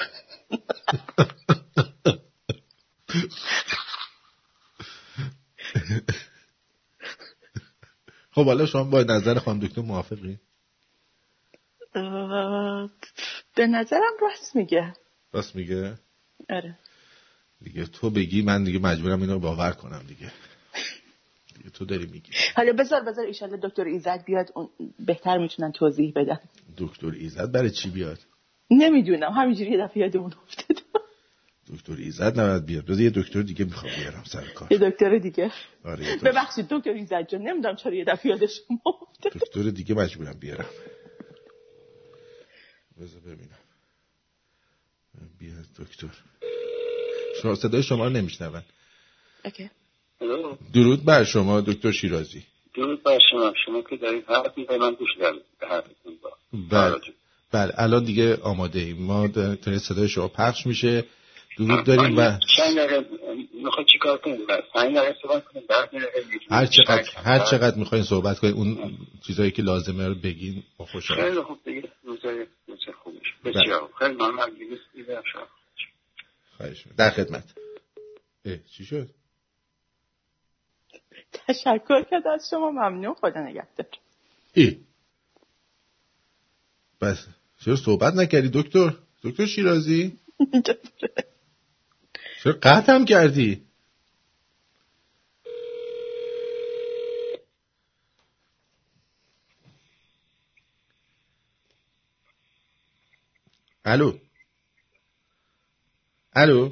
خب 8.33 8.45
حالا 8.45 8.67
شما 8.67 8.85
با 8.85 9.03
نظر 9.03 9.39
خانم 9.39 9.61
دکتر 9.61 9.83
موافقی؟ 9.83 10.39
به 13.55 13.67
نظرم 13.67 14.13
راست 14.23 14.57
میگه. 14.57 14.93
راست 15.33 15.57
میگه؟ 15.57 15.99
آره. 16.51 16.79
دیگه 17.65 17.87
تو 17.87 18.11
بگی 18.11 18.43
من 18.43 18.65
دیگه 18.65 18.79
مجبورم 18.79 19.21
اینو 19.21 19.39
باور 19.39 19.71
کنم 19.73 20.03
دیگه. 20.09 20.33
دیگه 21.57 21.71
تو 21.71 21.85
داری 21.85 22.07
میگی. 22.07 22.33
حالا 22.57 22.73
بذار 22.73 23.03
بذار 23.05 23.27
ایشالله 23.27 23.59
دکتر 23.63 23.85
ایزد 23.85 24.25
بیاد 24.25 24.51
اون 24.55 24.69
بهتر 24.99 25.39
می‌تونن 25.39 25.73
توضیح 25.73 26.13
بدن. 26.17 26.41
دکتر 26.77 27.11
ایزد 27.11 27.53
برای 27.53 27.71
چی 27.71 27.91
بیاد؟ 27.91 28.19
نمی‌دونم 28.71 29.33
همینجوری 29.33 29.71
یه 29.71 29.79
دفعه 29.79 29.99
یادمون 30.03 30.33
افتاد 30.47 30.83
دکتر 31.73 31.97
ایزد 31.97 32.41
نباید 32.41 32.67
بیاد. 32.67 32.85
بذار 32.85 33.01
یه 33.01 33.11
دکتر 33.11 33.43
دیگه 33.43 33.65
می‌خوام 33.65 33.93
بیارم 33.97 34.25
سر 34.27 34.45
کار. 34.55 34.73
یه 34.73 34.79
دکتر 34.79 35.19
دیگه. 35.19 35.53
آره 35.85 36.17
ببخشید 36.17 36.67
دکتر 36.69 36.91
ایزد 36.93 37.29
جان 37.29 37.43
نمی‌دونم 37.43 37.77
چرا 37.77 37.95
یه 37.95 38.05
دفعه 38.05 38.31
یاد 38.31 38.47
شما 38.47 38.81
افتاد 38.87 39.33
دکتر 39.33 39.63
دیگه 39.63 39.95
مجبورم 39.95 40.39
بیارم. 40.41 40.67
بذار 43.01 43.21
ببینم. 43.21 43.59
بیاد 45.39 45.67
دکتر. 45.79 46.09
شما 47.43 47.55
صدای 47.55 47.83
شما 47.83 48.05
رو 48.05 48.11
نمیشنون. 48.11 48.63
اوکی. 49.45 49.71
درود 50.75 51.05
بر 51.05 51.25
شما 51.25 51.61
دکتر 51.61 51.91
شیرازی. 51.91 52.43
درود 52.75 53.03
بر 53.03 53.19
شما. 53.31 53.53
شما 53.67 53.83
که 53.83 53.97
دارید 53.97 54.25
حرف 54.29 54.59
می‌زنید 54.59 54.81
من 54.81 54.95
گوش 54.95 55.09
حرفتون 55.61 56.19
بله. 56.71 56.97
بله 57.53 57.73
الان 57.77 58.05
دیگه 58.05 58.37
آماده 58.37 58.81
ایم. 58.81 59.03
ما 59.03 59.29
تا 59.29 59.79
صدای 59.79 60.09
شما 60.09 60.29
پخش 60.29 60.67
میشه. 60.67 61.05
درود 61.59 61.85
داریم 61.85 62.19
و 62.19 62.39
می‌خوای 63.65 63.87
چیکار 63.93 64.19
کنیم؟ 64.19 64.39
صحبت 65.23 65.45
کنیم 65.45 65.65
هر 66.51 66.67
چقدر 66.67 67.05
هر 67.25 67.39
چقدر 67.39 67.77
می‌خواین 67.77 68.05
صحبت 68.05 68.39
کنیم 68.39 68.55
اون 68.55 68.99
چیزایی 69.27 69.51
که 69.51 69.63
لازمه 69.63 70.09
رو 70.09 70.15
بگین 70.15 70.63
با 70.77 70.85
خوشحال 70.87 71.17
خیلی 71.23 71.41
خوب 71.41 71.59
دیگه 71.65 71.89
روزای 72.05 72.47
روز 72.69 72.79
خوبش. 73.05 73.35
بسیار 73.45 73.89
خیلی 73.99 74.15
ممنون. 74.15 74.79
خواهش 76.61 76.87
در 76.97 77.11
خدمت. 77.11 77.45
چی 78.67 78.85
شد؟ 78.85 79.11
تشکر 81.33 82.05
کرد 82.11 82.27
از 82.27 82.49
شما. 82.51 82.71
ممنون. 82.71 83.15
خدا 83.15 83.41
نگهدار. 83.41 83.87
ای. 84.55 84.85
بس. 87.01 87.27
چرا 87.65 87.77
صحبت 87.77 88.15
نکردی 88.15 88.51
دکتر؟ 88.55 88.97
دکتر 89.23 89.47
شیرازی؟ 89.47 90.19
چرا 92.43 92.53
قطع 92.63 92.93
هم 92.93 93.05
کردی؟ 93.05 93.67
الو. 103.85 104.19
الو؟ 106.33 106.71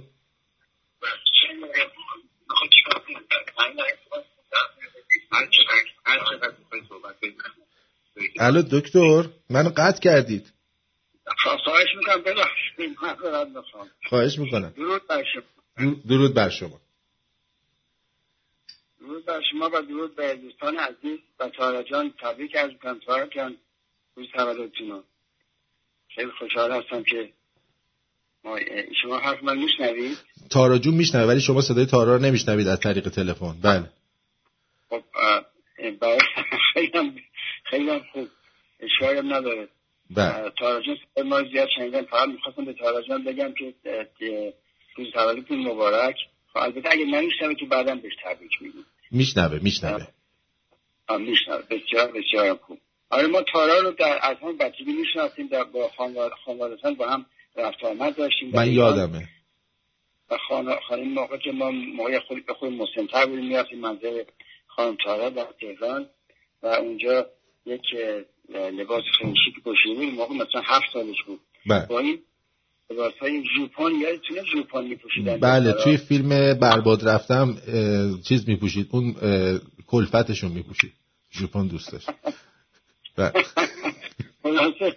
الو 8.41 8.63
دکتر 8.63 9.25
منو 9.51 9.71
قطع 9.77 10.01
کردید. 10.01 10.53
خواهش 11.65 11.89
می‌کنم 11.97 12.23
خواهش 14.09 14.39
می‌کنم. 14.39 14.71
درود 14.77 15.07
بر 15.07 15.25
شما. 15.25 15.95
درود 16.09 16.35
بر 16.35 16.51
شما. 16.51 16.81
درود 19.01 19.25
بر 19.25 19.43
شما 19.51 19.71
و 19.73 19.83
درود 19.83 20.17
به 20.17 20.35
دوستان 20.35 20.77
عزیز 20.77 21.19
و 21.41 21.49
تارا 21.49 21.83
جان. 21.83 22.15
تبریک 22.21 22.57
از 22.57 22.71
می‌کنم. 22.71 22.99
تارا 22.99 23.27
جان 23.27 23.57
روز 24.17 24.29
تولدتون 24.35 25.05
خیلی 26.15 26.31
خوشحال 26.31 26.73
هستم 26.73 27.03
که 27.03 27.33
شما 29.03 29.19
حرف 29.19 29.43
من 29.43 29.59
میشنوید؟ 29.59 30.19
تارا 30.51 30.79
جون 30.79 30.95
میشنوه 30.95 31.25
ولی 31.25 31.41
شما 31.41 31.61
صدای 31.61 31.87
تارا 31.87 32.17
رو 32.17 32.23
نمیشنوید 32.23 32.69
از 32.69 32.81
طریق 32.81 33.09
تلفن. 33.09 33.55
بله. 33.63 33.85
خب 34.91 35.03
خیلی 36.75 36.99
هم 36.99 37.15
خیلی 37.65 37.91
هم 37.91 38.01
خوب. 38.13 38.29
اشکالی 38.81 39.29
نداره. 39.29 39.69
بله. 40.11 40.51
تارا 40.59 40.81
جون 40.81 40.97
ما 41.27 41.43
زیاد 41.43 41.69
شنیدم 41.77 42.03
فقط 42.03 42.29
می‌خواستم 42.29 42.65
به 42.65 42.73
تارا 42.73 43.03
جان 43.03 43.25
بگم 43.25 43.55
که 43.55 43.75
روز 44.97 45.13
تولدتون 45.13 45.59
مبارک. 45.59 46.17
خب 46.53 46.59
البته 46.59 46.89
اگه 46.93 47.05
نمیشنوه 47.05 47.55
که 47.55 47.67
بعدا 47.67 47.95
بهش 47.95 48.13
تبریک 48.25 48.63
میگیم 48.63 48.85
میشنوه 49.11 49.59
میشنوه. 49.63 50.07
میشنوه. 51.19 51.63
بسیار 51.71 52.13
بسیار 52.13 52.57
خوب. 52.57 52.79
آره 53.11 53.27
ما 53.27 53.43
تارا 53.43 53.79
رو 53.79 53.91
در 53.91 54.19
از 54.23 54.37
هم 54.43 54.57
بچگی 54.57 54.93
می‌شناسیم 54.93 55.47
در 55.47 55.65
با 55.65 55.91
خانوادتان 56.45 56.95
با 56.95 57.09
هم 57.09 57.27
رفت 57.59 57.85
آمد 57.85 58.17
داشتیم 58.17 58.51
من 58.55 58.73
یادمه. 58.73 59.29
و 60.31 60.37
خانم 60.89 61.09
موقع 61.09 61.37
که 61.37 61.53
ما 61.53 61.71
موقع 61.71 62.19
خود 62.19 62.47
به 62.47 62.55
خود 62.55 62.73
مسنتر 62.73 63.27
بودیم 63.27 63.49
می‌رفتیم 63.49 63.79
منزل 63.79 64.23
خانم 64.67 64.97
تارا 65.05 65.31
در 65.31 65.47
تهران 65.61 66.07
و 66.63 66.67
اونجا 66.67 67.27
یک 67.67 67.83
لباس 68.55 69.03
خیلی 69.19 69.35
شیک 69.45 69.65
پوشیده 69.65 70.11
موقع 70.11 70.35
مثلا 70.35 70.61
هفت 70.65 70.87
سالش 70.93 71.23
بود. 71.27 71.41
بله. 71.67 71.87
با 71.87 71.99
این 71.99 72.19
لباس 72.91 73.13
های 73.21 73.45
ژوپن 73.57 73.91
یادتونه 74.01 74.45
ژوپن 74.45 74.85
میپوشیدن؟ 74.85 75.37
بله 75.41 75.73
توی 75.73 75.97
فیلم 75.97 76.55
برباد 76.55 77.09
رفتم 77.09 77.57
چیز 78.29 78.49
میپوشید 78.49 78.89
اون 78.91 79.15
کلفتشون 79.87 80.53
میپوشید. 80.53 80.93
ژوپن 81.33 81.67
دوست 81.67 81.93
داشت 81.93 82.11
بله. 83.17 83.33
خلاصه 84.57 84.97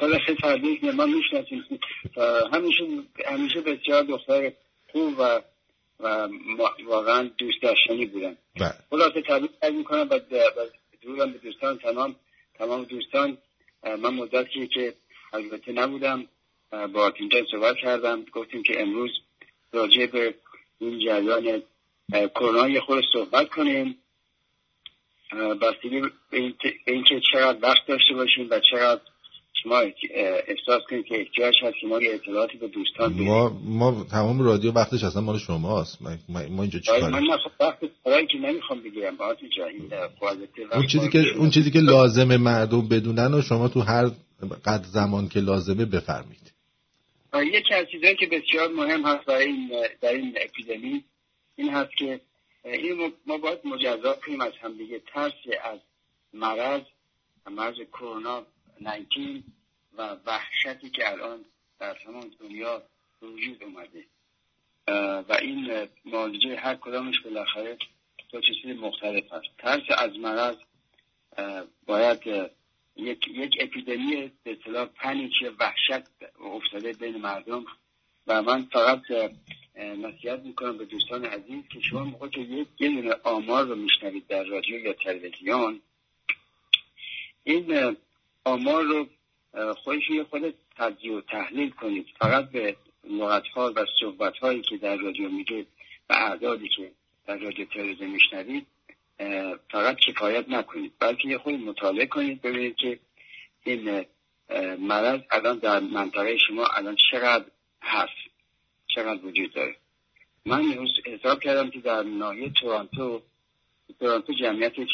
خلاصه 0.00 0.34
تبریک 0.42 0.84
ما 0.84 1.06
می‌شناسیم 1.06 1.64
همیشه 2.52 2.84
همیشه 3.26 3.60
بسیار 3.60 4.02
دختر 4.02 4.52
خوب 4.92 5.14
و 5.18 5.40
و 6.00 6.28
واقعا 6.86 7.30
دوست 7.38 7.62
داشتنی 7.62 8.06
بودن 8.06 8.36
بله. 8.60 8.74
خلاصه 8.90 9.22
تبریک 9.22 9.50
می‌کنم. 9.72 10.08
و 10.10 10.20
دورم 11.02 11.32
به 11.32 11.38
دوستان. 11.38 11.78
تمام 11.78 12.16
تمام 12.54 12.84
دوستان. 12.84 13.38
من 13.82 14.14
مدتی 14.14 14.66
که 14.66 14.94
البته 15.32 15.72
نبودم 15.72 16.26
با 16.92 17.10
تینجان 17.10 17.46
صحبت 17.50 17.76
کردم. 17.76 18.24
گفتیم 18.32 18.62
که 18.62 18.80
امروز 18.80 19.10
راجع 19.72 20.06
به 20.06 20.34
این 20.78 20.98
جریان 20.98 21.62
کرونا 22.34 22.68
یه 22.68 22.80
خود 22.80 23.04
صحبت 23.12 23.48
کنیم. 23.48 23.98
بستگی 25.32 26.00
به 26.30 26.54
اینکه 26.86 27.20
چقدر 27.32 27.58
وقت 27.62 27.86
داشته 27.88 28.14
باشیم 28.14 28.46
و 28.50 28.60
چقدر 28.70 29.00
شما 29.62 29.76
احساس 30.46 30.82
کنید 30.90 31.06
که 31.06 31.20
احتیاج 31.20 31.54
هست 31.62 31.74
که 31.80 31.86
ما 31.86 32.00
یه 32.00 32.14
اطلاعاتی 32.14 32.58
به 32.58 32.68
دوستان 32.68 33.12
ما 33.12 33.60
ما 33.64 34.06
تمام 34.10 34.42
رادیو 34.42 34.72
وقتش 34.72 35.04
اصلا 35.04 35.22
مال 35.22 35.38
شماست. 35.38 35.98
ما 36.28 36.62
اینجا 36.62 36.78
چیکار 36.78 37.10
من 37.10 37.20
خب 37.20 37.50
وقت 37.60 37.80
که 38.28 38.38
نمی‌خوام 38.38 38.82
بگیرم 38.82 39.16
با 39.16 39.36
اینجا 39.40 39.66
این 39.66 39.92
اون 40.72 40.86
چیزی 40.86 41.08
که 41.08 41.18
اون 41.36 41.50
چیزی 41.50 41.70
که 41.70 41.78
لازمه 41.78 42.36
مردم 42.36 42.88
بدونن 42.88 43.34
و 43.34 43.42
شما 43.42 43.68
تو 43.68 43.80
هر 43.80 44.10
قد 44.64 44.82
زمان 44.82 45.28
که 45.28 45.40
لازمه 45.40 45.84
بفرمید 45.84 46.52
یکی 47.34 47.74
از 47.74 47.86
چیزهایی 47.92 48.16
که 48.16 48.26
بسیار 48.26 48.68
مهم 48.68 49.02
هست 49.06 49.26
در 49.26 49.34
این 49.34 49.70
در 50.00 50.12
این 50.12 50.34
اپیدمی 50.40 51.04
این 51.56 51.70
هست 51.70 51.90
که 51.98 52.20
این 52.64 53.12
ما 53.26 53.38
باید 53.38 53.66
مجزا 53.66 54.12
کنیم 54.12 54.40
از 54.40 54.52
همدیگه 54.60 54.98
ترس 54.98 55.32
از 55.64 55.78
مرض 56.32 56.82
مرض 57.50 57.74
کرونا 57.92 58.46
19 58.80 59.42
و 59.96 60.16
وحشتی 60.26 60.90
که 60.90 61.10
الان 61.10 61.44
در 61.78 61.94
تمام 61.94 62.30
دنیا 62.40 62.82
وجود 63.22 63.62
اومده. 63.62 64.04
و 65.28 65.38
این 65.40 65.88
معالجه 66.04 66.56
هر 66.56 66.74
کدامش 66.74 67.20
بالاخره 67.20 67.78
دو 68.30 68.40
چیز 68.40 68.76
مختلف 68.76 69.32
هست. 69.32 69.46
ترس 69.58 69.82
از 69.98 70.18
مرض 70.18 70.56
باید 71.86 72.50
یک, 72.96 73.28
یک 73.28 73.56
اپیدمی 73.60 74.32
به 74.44 74.50
اطلاع 74.50 74.84
پنیک 74.84 75.32
وحشت 75.58 76.02
افتاده 76.40 76.92
بین 76.92 77.16
مردم 77.16 77.64
و 78.26 78.42
من 78.42 78.64
فقط 78.72 79.00
نصیحت 79.76 80.40
می‌کنم 80.40 80.78
به 80.78 80.84
دوستان 80.84 81.24
عزیز 81.24 81.62
که 81.72 81.80
شما 81.80 82.04
موقع 82.04 82.28
که 82.28 82.40
یک 82.40 82.68
یه 82.78 83.14
آمار 83.24 83.66
رو 83.66 83.74
میشنوید 83.74 84.26
در 84.26 84.44
رادیو 84.44 84.80
یا 84.80 84.92
تلویزیون. 84.92 85.80
این 87.44 87.96
آمار 88.44 88.82
رو 88.82 89.06
خودش 89.74 90.10
یه 90.10 90.24
خود 90.24 90.54
تجزیه 90.76 91.12
و 91.12 91.20
تحلیل 91.20 91.70
کنید. 91.70 92.06
فقط 92.18 92.50
به 92.50 92.76
لغت 93.04 93.48
ها 93.48 93.72
و 93.76 93.86
صحبت 94.00 94.38
هایی 94.38 94.62
که 94.62 94.76
در 94.76 94.96
رادیو 94.96 95.28
میگه 95.28 95.66
و 96.10 96.12
اعدادی 96.12 96.68
که 96.68 96.90
در 97.26 97.36
رادیو 97.36 97.66
تلویزیون 97.66 98.10
میشنوید 98.10 98.66
فقط 99.70 99.96
کفایت 99.96 100.48
نکنید. 100.48 100.92
بلکه 100.98 101.28
یه 101.28 101.38
خود 101.38 101.54
مطالعه 101.54 102.06
کنید 102.06 102.42
ببینید 102.42 102.76
که 102.76 102.98
این 103.64 104.04
مرض 104.78 105.20
الان 105.30 105.58
در 105.58 105.80
منطقه 105.80 106.38
شما 106.38 106.64
الان 106.64 106.96
چقدر 107.10 107.44
هست 107.82 108.32
چقدر 108.86 109.26
وجود 109.26 109.52
داره؟ 109.52 109.76
من 110.46 110.88
حساب 111.06 111.40
کردم 111.40 111.70
که 111.70 111.80
در 111.80 112.02
ناحیه 112.02 112.50
تورانتو 112.60 113.22
تورانتو 114.00 114.32
جمعیتش 114.32 114.88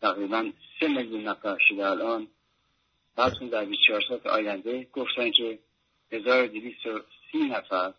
تقریبا 0.00 0.52
سه 0.80 0.88
میلیون 0.88 1.28
نفر 1.28 1.58
شده 1.68 1.86
الان. 1.86 2.26
بعدتون 3.16 3.48
در 3.48 3.64
24 3.64 4.00
ساعت 4.08 4.26
آینده 4.26 4.86
گفتن 4.92 5.30
که 5.30 5.58
1230 6.12 7.38
نفر 7.38 7.94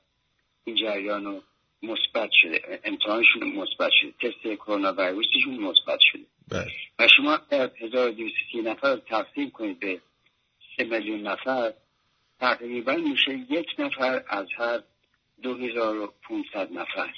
این 0.63 0.76
جریان 0.76 1.26
رو 1.26 1.41
مثبت 1.84 2.30
شده 2.32 2.82
امتحانشون 2.84 3.43
مثبت 3.43 3.91
شده 4.02 4.12
تست 4.21 4.56
کرونا 4.56 4.93
ویروسشون 4.97 5.56
مثبت 5.56 6.00
شده. 6.00 6.26
بله. 6.52 6.67
و 7.00 7.08
شما 7.17 7.39
1230 7.52 8.62
نفر 8.62 8.95
تقسیم 8.95 9.50
کنید 9.52 9.80
به 9.80 10.02
3 10.78 10.84
میلیون 10.84 11.28
نفر 11.28 11.74
تقریبا 12.42 12.96
میشه 12.96 13.46
یک 13.50 13.68
نفر 13.80 14.24
از 14.28 14.48
هر 14.58 14.82
2500 15.42 16.72
نفر. 16.72 17.14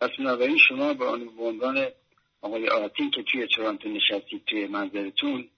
پس 0.00 0.10
بنابراین 0.18 0.58
شما 0.68 0.94
به 0.94 1.06
عنوان 1.38 1.88
آقای 2.40 2.68
آتین 2.68 3.10
که 3.10 3.22
توی 3.22 3.46
تورانتو 3.46 3.88
نشستید 3.88 4.44
توی 4.46 4.66
منظرتون 4.66 5.48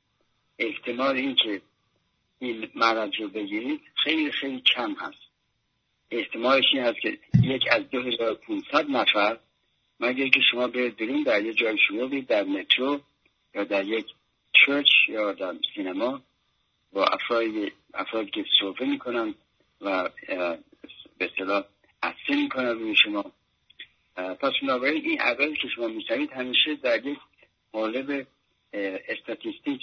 احتمال 0.58 1.16
اینکه 1.16 1.62
این 2.38 2.70
مرض 2.74 3.10
رو 3.18 3.28
بگیرید 3.28 3.80
خیلی 4.04 4.30
خیلی 4.30 4.60
کم 4.60 4.94
هست. 4.94 5.24
احتمالش 6.10 6.64
این 6.72 6.82
هست 6.82 7.00
که 7.00 7.18
یک 7.42 7.62
از 7.70 7.90
2500 7.90 8.90
نفر 8.90 9.38
مگر 10.00 10.28
که 10.28 10.40
شما 10.50 10.66
برید 10.66 10.96
بریم 10.96 11.22
در 11.22 11.44
یه 11.44 11.52
جای 11.52 11.78
شما 11.88 12.20
در 12.28 12.44
مترو 12.44 13.00
یا 13.54 13.64
در 13.64 13.84
یک 13.84 14.06
چرچ 14.52 14.88
یا 15.08 15.32
در 15.32 15.54
سینما 15.74 16.22
با 16.92 17.04
افرادی 17.04 17.72
افرادی 17.94 18.30
که 18.30 18.44
صحبه 18.60 18.84
می‌کنن 18.84 19.34
و 19.80 20.10
به 21.18 21.30
اصطلاح 21.30 21.64
عصه 22.02 22.42
می‌کنن 22.42 22.68
روی 22.68 22.96
شما. 22.96 23.32
پس 24.16 24.52
بنابراین 24.62 25.04
این 25.04 25.20
عددی 25.20 25.56
که 25.56 25.68
شما 25.68 25.88
میشنوید 25.88 26.32
همیشه 26.32 26.74
در 26.74 27.06
یک 27.06 27.18
قالب 27.72 28.26
استاتیستیک 29.08 29.80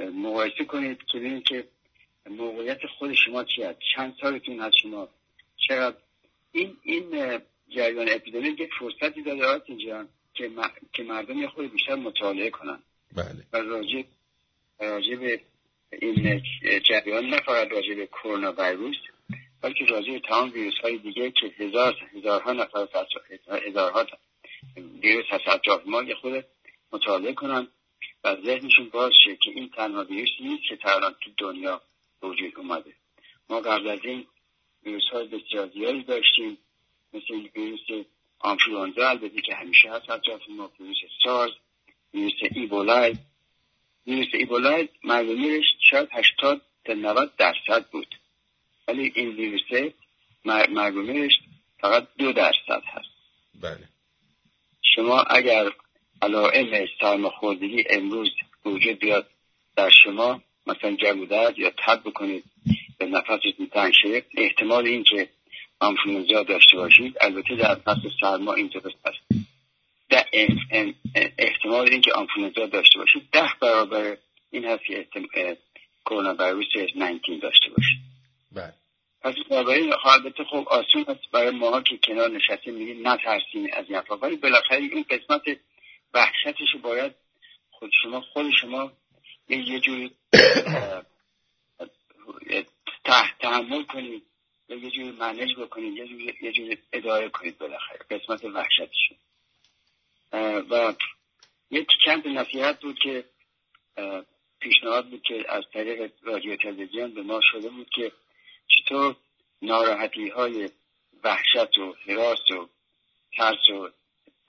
مقایسه 0.00 0.64
کنید 0.64 0.98
که 1.12 1.18
ببینید 1.18 1.44
که 1.44 1.68
موقعیت 2.30 2.86
خود 2.98 3.12
شما 3.12 3.44
چی 3.44 3.62
هست 3.62 3.78
چند 3.96 4.14
سالتون 4.20 4.60
هست 4.60 4.76
شما 4.82 5.08
چقدر. 5.68 5.96
این 6.52 6.76
این 6.82 7.40
جریان 7.68 8.08
اپیدمی 8.08 8.48
یک 8.48 8.70
فرصتی 8.78 9.22
داره 9.22 9.62
اینجا 9.66 10.06
که, 10.34 10.50
که 10.92 11.02
مردم 11.02 11.38
یه 11.38 11.48
خود 11.48 11.72
بیشتر 11.72 11.94
مطالعه 11.94 12.50
کنن. 12.50 12.78
بله. 13.16 13.46
و 13.52 13.56
راجع 13.56 14.02
راجع 14.80 15.16
به 15.16 15.40
این 15.92 16.42
جریان 16.84 17.26
نه 17.26 17.36
فقط 17.36 17.72
راجع 17.72 17.94
به 17.94 18.06
کرونا 18.06 18.52
ویروس 18.58 18.96
بلکه 19.62 19.84
راجع 19.84 20.12
به 20.12 20.20
تمام 20.20 20.52
ویروس 20.52 20.78
های 20.82 20.98
دیگه 20.98 21.30
که 21.30 21.46
هزار 21.58 21.96
هزارها 22.16 22.52
نفر 22.52 22.88
هزارها 23.66 24.06
ویروس 25.02 25.24
هست 25.30 25.48
اطراف 25.48 25.82
ما 25.86 26.02
یه 26.02 26.14
خود 26.14 26.44
مطالعه 26.92 27.32
کنن 27.32 27.68
و 28.24 28.36
ذهنشون 28.44 28.88
باز 28.88 29.12
شه 29.24 29.36
که 29.36 29.50
این 29.50 29.68
تنها 29.68 30.04
ویروس 30.04 30.30
نیست 30.40 30.62
که 30.68 30.76
تا 30.76 31.10
تو 31.10 31.30
دنیا 31.38 31.80
وجود 32.22 32.58
اومده. 32.58 32.92
ما 33.50 33.60
قبل 33.60 33.88
از 33.88 33.98
این 34.04 34.26
ویروس 34.84 35.08
های 35.12 35.28
بسیار 35.28 35.68
زیادی 35.68 36.02
داشتیم 36.02 36.58
مثل 37.14 37.48
ویروس 37.56 38.06
آنفلوانزا 38.38 39.08
البته 39.08 39.40
که 39.40 39.54
همیشه 39.54 39.90
هست 39.90 40.10
اطراف 40.10 40.40
ما 40.48 40.72
ویروس 40.80 40.96
سارز 41.24 41.52
ویروس 42.14 42.34
ایبولای 42.54 43.16
ویروس 44.06 44.28
ایبولای 44.32 44.88
مرگومیرش 45.04 45.64
شاید 45.90 46.08
80 46.12 46.62
تا 46.84 46.92
90 46.92 47.32
درصد 47.36 47.90
بود. 47.90 48.14
ولی 48.88 49.12
این 49.14 49.28
ویروس 49.28 49.92
مرگومیرش 50.44 51.32
فقط 51.80 52.06
دو 52.18 52.32
درصد 52.32 52.82
هست. 52.86 53.08
بله. 53.62 53.88
شما 54.82 55.20
اگر 55.20 55.72
علائم 56.22 56.86
سرماخوردگی 57.00 57.84
امروز 57.90 58.30
وجود 58.64 58.98
بیاد 58.98 59.26
در 59.76 59.90
شما 60.04 60.42
مثلا 60.66 60.96
جمع 60.96 61.26
یا 61.58 61.70
تب 61.70 62.00
بکنید 62.04 62.44
به 62.98 63.06
نفستون 63.06 63.66
تنگ 63.72 63.92
شده 64.02 64.26
احتمال 64.36 64.86
این 64.86 65.04
که 65.04 65.28
آنفلوانزا 65.80 66.42
داشته 66.42 66.76
باشید 66.76 67.16
البته 67.20 67.54
در 67.56 67.74
فصل 67.74 68.10
سرما 68.20 68.54
این 68.54 68.68
هست 69.04 69.45
احتمال 71.38 71.88
اینکه 71.90 72.12
آنفلوانزا 72.12 72.66
داشته 72.66 72.98
باشید. 72.98 73.28
ده 73.32 73.48
برابر 73.60 74.16
این 74.50 74.64
هست 74.64 74.84
که 74.84 75.06
کرونا 76.06 76.34
ویروس 76.38 76.66
19 76.96 77.18
داشته 77.42 77.70
باشید. 77.70 77.98
بله. 78.52 78.74
پس 79.20 79.34
این 79.50 79.92
البته 80.04 80.44
خب 80.44 80.68
آسون 80.68 81.04
است. 81.08 81.30
برای 81.32 81.50
ما 81.50 81.80
که 81.80 81.98
کنار 81.98 82.30
نشستیم 82.30 82.74
میگیم 82.74 83.08
نترسیم 83.08 83.68
از 83.72 83.84
این 83.88 84.02
ولی 84.22 84.36
بالاخره 84.36 84.78
این 84.78 85.04
قسمت 85.10 85.42
وحشتش 86.14 86.76
باید 86.82 87.14
خود 87.70 87.90
شما 88.02 88.20
خود 88.20 88.50
شما 88.60 88.92
یه 89.48 89.80
جوری 89.80 90.10
تحمل 93.40 93.82
کنید 93.82 94.22
یه 94.68 94.90
جوری 94.90 95.10
منج 95.10 95.56
بکنید. 95.56 95.96
یه 95.96 96.06
جوری, 96.06 96.34
یه 96.42 96.52
جوری 96.52 96.78
اداره 96.92 97.28
کنید 97.28 97.58
بالاخره. 97.58 97.98
قسمت 98.10 98.44
وحشتشون 98.44 99.16
و 100.70 100.94
یک 101.70 101.88
چند 102.04 102.28
نصیحت 102.28 102.80
بود 102.80 102.98
که 102.98 103.24
پیشنهاد 104.60 105.10
بود 105.10 105.22
که 105.22 105.44
از 105.48 105.64
طریق 105.72 106.12
رادیو 106.22 106.56
تلویزیون 106.56 107.14
به 107.14 107.22
ما 107.22 107.40
شده 107.42 107.68
بود 107.68 107.88
که 107.90 108.12
چطور 108.66 109.16
ناراحتی 109.62 110.28
های 110.28 110.70
وحشت 111.24 111.78
و 111.78 111.94
حراس 112.06 112.50
و 112.50 112.68
ترس 113.36 113.68
و 113.70 113.90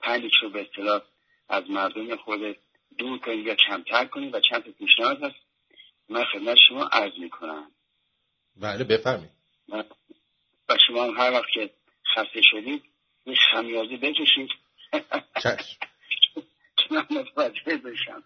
پنیک 0.00 0.32
رو 0.42 0.50
به 0.50 0.60
اصطلاح 0.60 1.02
از 1.48 1.70
مردم 1.70 2.16
خود 2.16 2.56
دور 2.98 3.18
کنید 3.18 3.46
یا 3.46 3.54
کمتر 3.54 4.04
کنید 4.04 4.34
و 4.34 4.40
چند 4.40 4.74
پیشنهاد 4.78 5.22
هست. 5.22 5.36
من 6.08 6.24
خدمت 6.24 6.58
شما 6.68 6.84
عرض 6.84 7.12
می‌کنم. 7.18 7.70
بله 8.56 8.84
بفرمایید. 8.84 9.30
و 10.68 10.78
شما 10.86 11.04
هم 11.04 11.16
هر 11.16 11.32
وقت 11.32 11.50
که 11.54 11.70
خسته 12.14 12.40
شدید 12.42 12.84
یه 13.26 13.34
خمیازه 13.52 13.96
بکشید. 13.96 14.50
من 16.90 17.06
متوجه 17.10 17.76
بشم. 17.76 18.22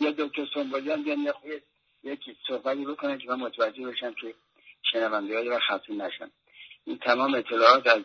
یا 0.00 0.10
دکتر 0.10 0.46
سنبالیان 0.54 1.02
بیان 1.02 1.18
یه 1.18 1.32
خوی 1.32 1.60
یکی 2.02 2.36
صحبتی 2.48 2.84
بکنن 2.84 3.18
که 3.18 3.28
من 3.28 3.40
متوجه 3.40 3.86
بشم 3.86 4.14
که 4.14 4.34
شنونده 4.92 5.36
های 5.36 5.48
و 5.48 5.58
خسته 5.58 5.92
نشم 5.92 6.30
این 6.84 6.98
تمام 6.98 7.34
اطلاعات 7.34 7.86
از 7.86 8.02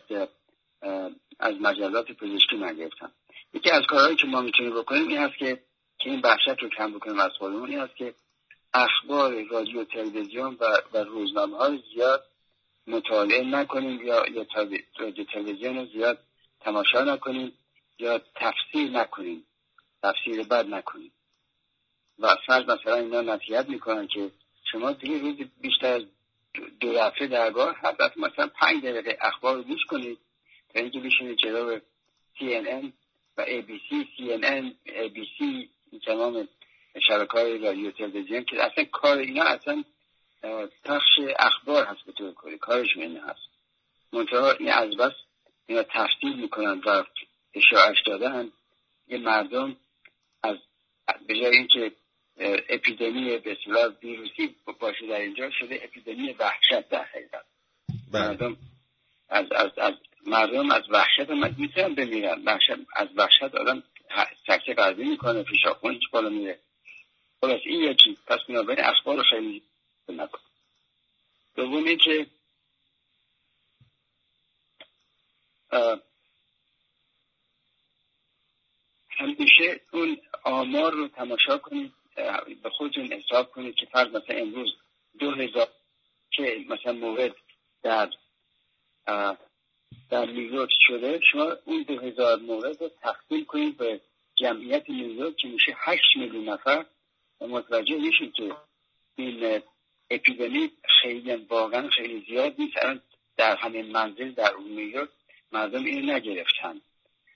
از 1.40 1.54
مجلات 1.60 2.12
پزشکی 2.12 2.56
من 2.56 2.76
گرفتم. 2.76 3.12
یکی 3.54 3.70
از 3.70 3.82
کارهایی 3.86 4.16
که 4.16 4.26
ما 4.26 4.40
می‌تونیم 4.40 4.74
بکنیم 4.74 5.08
این 5.08 5.18
هست 5.18 5.36
که 5.38 5.62
که 5.98 6.10
این 6.10 6.20
وحشت 6.24 6.62
رو 6.62 6.68
کم 6.68 6.92
بکنیم. 6.92 7.20
از 7.20 7.32
خودمون 7.38 7.70
این 7.70 7.80
هست 7.80 7.96
که 7.96 8.14
اخبار 8.74 9.44
رادیو 9.50 9.84
تلویزیون 9.84 10.56
و, 10.60 10.64
و 10.92 11.04
روزنامه 11.04 11.56
های 11.56 11.82
زیاد 11.94 12.24
مطالعه 12.86 13.44
نکنیم 13.44 14.00
یا 14.02 14.26
یا 14.28 14.46
رادیو 14.98 15.24
تلویزیون 15.24 15.76
رو 15.76 15.86
زیاد 15.86 16.18
تماشا 16.60 17.04
نکنیم. 17.04 17.52
یا 17.98 18.18
تفسیر 18.34 18.90
نکنیم 18.90 19.44
تفسیر 20.02 20.42
بد 20.42 20.66
نکنیم. 20.66 21.12
و 22.18 22.36
فرض 22.46 22.64
مثلا 22.64 22.94
اینا 22.94 23.20
نصیحت 23.20 23.68
می‌کنن 23.68 24.06
که 24.06 24.30
شما 24.72 24.92
دیگه 24.92 25.18
روز 25.18 25.36
بیشتر 25.60 25.92
از 25.92 26.02
دو 26.80 26.92
دفعه 26.92 27.26
درگاه 27.26 27.76
هر 27.76 27.96
مثلا 28.16 28.46
پنج 28.46 28.84
دقیقه 28.84 29.18
اخبار 29.20 29.56
رو 29.56 29.62
گوش 29.62 29.84
کنید. 29.84 30.18
تا 30.74 30.80
اینکه 30.80 31.00
بشینید 31.00 31.38
جلو 31.38 31.78
CNN 32.38 32.92
و 33.36 33.44
ABC, 33.44 34.06
CNN, 34.16 34.64
ABC 34.86 35.68
تمام 36.06 36.48
شبکه 37.08 37.32
های 37.32 37.58
رادیو 37.58 37.90
تلویزیون 37.90 38.44
که 38.44 38.64
اصلا 38.64 38.84
کار 38.84 39.18
اینا 39.18 39.42
اصلا 39.42 39.84
پخش 40.84 41.20
اخبار 41.38 41.84
هست 41.84 42.04
به 42.06 42.12
طور 42.12 42.34
کلی 42.34 42.58
کارشون 42.58 43.02
این 43.02 43.16
هست. 43.16 43.48
منتها 44.12 44.50
این 44.50 44.72
از 44.72 44.96
بس 44.96 45.12
اینا 45.66 45.82
تفصیل 45.82 46.40
می‌کنن 46.40 46.80
و 46.86 47.04
اشاعش 47.58 48.02
دادن 48.06 48.52
یه 49.08 49.18
مردم 49.18 49.76
از 50.42 50.56
به 51.26 51.34
جای 51.40 51.56
اینکه 51.56 51.92
اپیدمی 52.68 53.38
به 53.38 53.52
اصطلاح 53.52 53.92
ویروسی 54.02 54.54
باشه 54.80 55.06
در 55.06 55.20
اینجا 55.20 55.50
شده 55.50 55.80
اپیدمی 55.84 56.32
وحشت 56.32 56.88
در 56.88 57.04
حقیقت. 57.04 57.44
بله. 58.12 58.28
مردم 58.28 58.56
از, 59.28 59.52
از, 59.52 59.78
از 59.78 59.94
مردم 60.26 60.70
از 60.70 60.82
وحشت 60.90 61.30
هم 61.30 61.54
می‌تونن 61.58 61.94
بمیرن. 61.94 62.42
وحشت 62.44 62.70
از 62.96 63.08
وحشت 63.16 63.42
آدم 63.42 63.82
سکته 64.46 64.74
قلبی 64.74 65.04
می‌کنه 65.04 65.42
پیشاخونش 65.42 66.08
بالا 66.12 66.28
میره. 66.28 66.58
خلاص 67.40 67.60
این 67.64 67.82
یکی 67.82 68.18
پس 68.26 68.38
بنابراین 68.48 68.84
اخبار 68.84 69.22
خیلی 69.22 69.62
نکن. 70.08 70.38
دوم 71.56 71.96
که 71.96 72.26
همیشه 79.18 79.80
اون 79.92 80.18
آمار 80.44 80.92
رو 80.92 81.08
تماشا 81.08 81.58
کنید 81.58 81.92
به 82.62 82.70
خودتون 82.70 83.12
حساب 83.12 83.50
کنید 83.50 83.74
که 83.74 83.86
فرض 83.86 84.08
مثلا 84.08 84.36
امروز 84.36 84.76
دو 85.18 85.30
هزار 85.30 85.68
که 86.30 86.64
مثلا 86.68 86.92
مورد 86.92 87.34
در 87.82 88.10
در 90.10 90.26
نیویورک 90.26 90.70
شده 90.86 91.20
شما 91.32 91.52
اون 91.64 91.82
دو 91.82 92.00
هزار 92.00 92.38
مورد 92.38 92.82
رو 92.82 92.88
تقسیم 93.02 93.44
کنید 93.44 93.76
به 93.76 94.00
جمعیت 94.36 94.90
نیویورک 94.90 95.36
که 95.36 95.48
میشه 95.48 95.76
هشت 95.76 96.16
میلیون 96.16 96.48
نفر 96.48 96.84
و 97.40 97.46
متوجه 97.46 97.96
میشید 97.96 98.32
که 98.32 98.54
این 99.16 99.62
اپیدمی 100.10 100.70
خیلی 101.02 101.34
واقعا 101.34 101.88
خیلی 101.88 102.24
زیاد 102.28 102.54
نیست. 102.58 102.76
در 103.36 103.56
همین 103.56 103.92
منزل 103.92 104.32
در 104.32 104.54
اون 104.54 104.68
نیویورک 104.68 105.08
مردم 105.52 105.84
اینو 105.84 106.12
نگرفتن. 106.12 106.80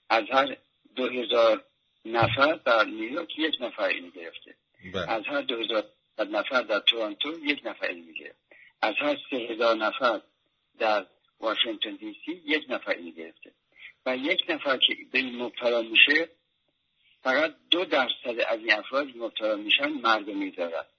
از 0.09 0.23
هر 0.31 0.57
دو 0.95 1.09
هزار 1.09 1.63
نفر 2.05 2.53
در 2.53 2.83
نیویورک 2.83 3.39
یک 3.39 3.55
نفر 3.61 3.83
اینو 3.83 4.09
گرفته. 4.09 4.55
بله. 4.93 5.11
از 5.11 5.23
هر 5.25 5.41
دو 5.41 5.55
هزار 5.63 5.83
نفر 6.19 6.61
در 6.61 6.79
تورنتو 6.79 7.45
یک 7.45 7.61
نفر 7.65 7.85
اینو 7.87 8.11
گرفته 8.13 8.43
از 8.81 8.95
هر 8.97 9.17
سه 9.29 9.35
هزار 9.35 9.75
نفر 9.75 10.21
در 10.79 11.05
واشنگتن 11.39 11.95
دی 11.95 12.15
سی 12.25 12.41
یک 12.45 12.65
نفر 12.69 12.91
اینو 12.91 13.11
گرفته. 13.11 13.51
و 14.05 14.17
یک 14.17 14.43
نفر 14.49 14.77
که 14.77 14.97
به 15.11 15.19
این 15.19 15.35
مبتلا 15.35 15.81
میشه 15.81 16.29
فقط 17.23 17.55
دو 17.69 17.85
درصد 17.85 18.39
از 18.47 18.59
این 18.59 18.73
افراد 18.73 19.07
مبتلا 19.15 19.55
میشن 19.55 19.89
مردمی 19.89 20.51
دارد 20.51 20.89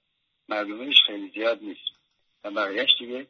مردمیش 0.49 0.97
خیلی 1.07 1.31
زیاد 1.35 1.63
نیست. 1.63 1.91
و 2.43 2.51
بقیهش 2.51 2.89
دیگه 2.99 3.27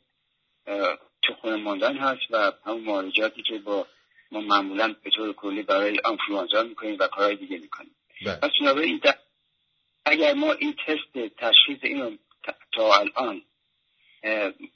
تو 1.22 1.34
خونه 1.42 1.56
ماندن 1.56 1.98
هست 1.98 2.22
و 2.30 2.52
همون 2.66 2.84
معالجاتی 2.84 3.44
که 3.44 3.58
با 3.58 3.88
ما 4.32 4.42
معمولا 4.42 4.96
به 5.04 5.10
طور 5.10 5.34
کلی 5.34 5.64
برای 5.64 6.00
آنفلوانزا 6.00 6.64
می‌کنیم 6.64 6.98
و 7.00 7.08
کارهای 7.08 7.36
دیگه 7.36 7.58
می‌کنیم. 7.58 7.96
بله. 8.26 8.36
پس 8.36 8.78
این 8.78 9.02
اگر 10.06 10.34
ما 10.34 10.54
این 10.54 10.76
تست 10.88 11.38
تشخیص 11.38 11.80
اینو 11.84 12.18
تا 12.72 13.00
الان 13.00 13.42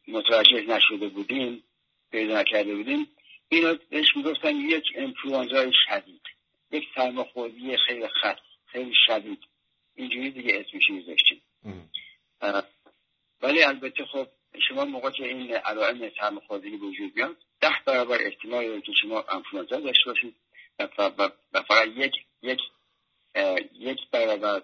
متوجه 0.08 0.62
نشده 0.62 1.08
بودیم 1.08 1.64
پیدا 2.12 2.42
نکرده 2.42 2.76
بودیم 2.76 3.08
اینو 3.50 3.76
بهش 3.90 4.16
می‌گفتن 4.16 4.56
یک 4.56 4.84
انفلوانزای 4.96 5.72
شدید 5.88 6.22
یک 6.72 6.88
سرماخوردی 6.96 7.78
خیلی 7.88 8.08
خط 8.08 8.40
خیلی 8.66 8.94
شدید. 9.08 9.40
اینجوری 9.96 10.32
دیگه 10.32 10.60
اسمش 10.60 10.90
میذاشتیم. 10.90 11.42
ولی 13.42 13.64
البته 13.64 14.06
خب 14.06 14.28
شما 14.68 14.86
موقع 14.86 15.10
که 15.10 15.24
این 15.24 15.54
علائم 15.54 16.12
سرماخوردگی 16.20 16.76
وجود 16.76 17.14
بیاد 17.14 17.38
ده 17.62 17.76
برابر 17.86 18.18
احتمال 18.22 18.82
که 18.82 18.92
شما 19.02 19.22
انفلانزا 19.22 19.80
داشته 19.80 20.06
باشید 20.06 20.36
و 20.80 20.88
فقط 21.68 21.88
یک 21.88 22.16
یک 22.42 22.60
یک 23.74 24.10
برابر 24.12 24.64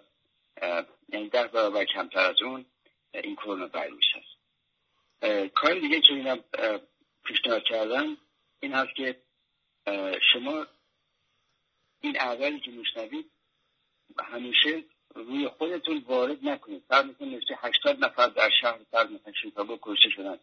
یعنی 1.09 1.29
ده 1.29 1.47
برابر 1.47 1.85
کمتر 1.85 2.19
از 2.19 2.41
اون 2.41 2.65
این 3.13 3.35
کرونا 3.35 3.69
ویروس 3.73 4.03
هست. 4.15 4.35
کار 5.53 5.73
دیگه 5.73 6.01
که 6.01 6.13
اینم 6.13 6.43
پیشنهاد 7.23 7.63
کردن 7.63 8.17
این 8.59 8.73
هست 8.73 8.95
که 8.95 9.21
شما 10.33 10.67
این 12.01 12.19
اعدادی 12.19 12.59
که 12.59 12.71
میشنوید 12.71 13.31
همیشه 14.19 14.83
روی 15.15 15.47
خودتون 15.47 15.97
وارد 16.07 16.37
نکنید. 16.47 16.83
فرض 16.89 17.05
مثل 17.05 17.25
نوشته 17.25 17.57
هشتاد 17.61 18.03
نفر 18.03 18.27
در 18.27 18.49
شهر 18.61 18.79
فرض 18.91 19.11
مثلا 19.11 19.33
شیکاگو 19.41 19.79
کشته 19.81 20.09
شدن. 20.09 20.39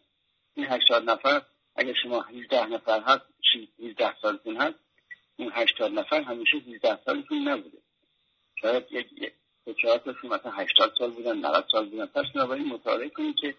این 0.55 0.65
هشتاد 0.65 1.09
نفر 1.09 1.41
اگر 1.75 1.93
شما 1.93 2.21
18 2.21 2.65
نفر 2.65 3.01
هست 3.01 3.25
18 3.79 4.15
سالتون 4.21 4.57
هست 4.57 4.79
این 5.37 5.51
هشتاد 5.53 5.91
نفر 5.91 6.21
همیشه 6.21 6.57
18 6.57 6.99
سالتون 7.05 7.47
نبوده. 7.47 7.77
شاید 8.61 8.85
یک 8.91 9.33
چهار 9.81 9.97
تاشون 9.97 10.33
مثلا 10.33 10.51
80 10.51 10.93
سال 10.97 11.11
بودن 11.11 11.37
90 11.37 11.65
سال 11.71 11.89
بودن. 11.89 12.05
پس 12.05 12.25
بنابراین 12.35 12.67
مطالعه 12.67 13.09
کنید 13.09 13.35
که 13.35 13.55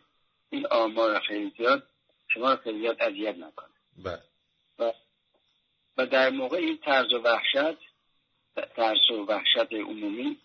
این 0.51 0.67
آمار 0.67 1.21
خیلی 1.21 1.53
زیاد 1.57 1.87
شما 2.29 2.53
رو 2.53 2.57
خیلی 2.57 2.79
زیاد 2.81 3.03
اذیت 3.03 3.37
نکنه. 3.37 3.69
بله. 4.05 4.23
و 4.79 4.93
و 5.97 6.07
در 6.07 6.31
موقع 6.31 6.57
این 6.57 6.79
طرز 6.79 7.13
و 7.13 7.19
وحشت 7.19 7.79
ترس 8.77 9.11
و 9.11 9.25
وحشت 9.25 9.73
عمومی 9.73 10.39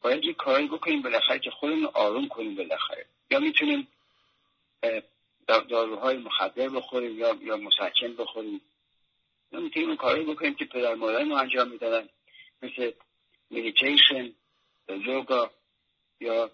باید 0.00 0.24
یه 0.24 0.34
کاری 0.34 0.66
بکنیم 0.66 1.02
بالاخره 1.02 1.38
که 1.38 1.50
خودمون 1.50 1.86
آروم 1.86 2.28
کنیم 2.28 2.54
بالاخره. 2.54 3.06
یا 3.30 3.38
می‌تونیم 3.38 3.88
داروهای 5.46 6.16
مخدر 6.16 6.68
بخوریم 6.68 7.18
یا 7.18 7.38
یا 7.42 7.56
مسکن 7.56 8.16
بخوریم. 8.18 8.60
یا 9.52 9.60
می‌تونیم 9.60 9.96
کاری 9.96 10.24
بکنیم 10.24 10.54
که 10.54 10.64
پدر 10.64 10.94
مادر 10.94 11.24
ما 11.24 11.38
انجام 11.38 11.68
می‌دادن. 11.68 12.08
مثل 12.62 12.92
مدیتیشن 13.50 14.32
یوگا 14.88 15.50
یا 16.20 16.50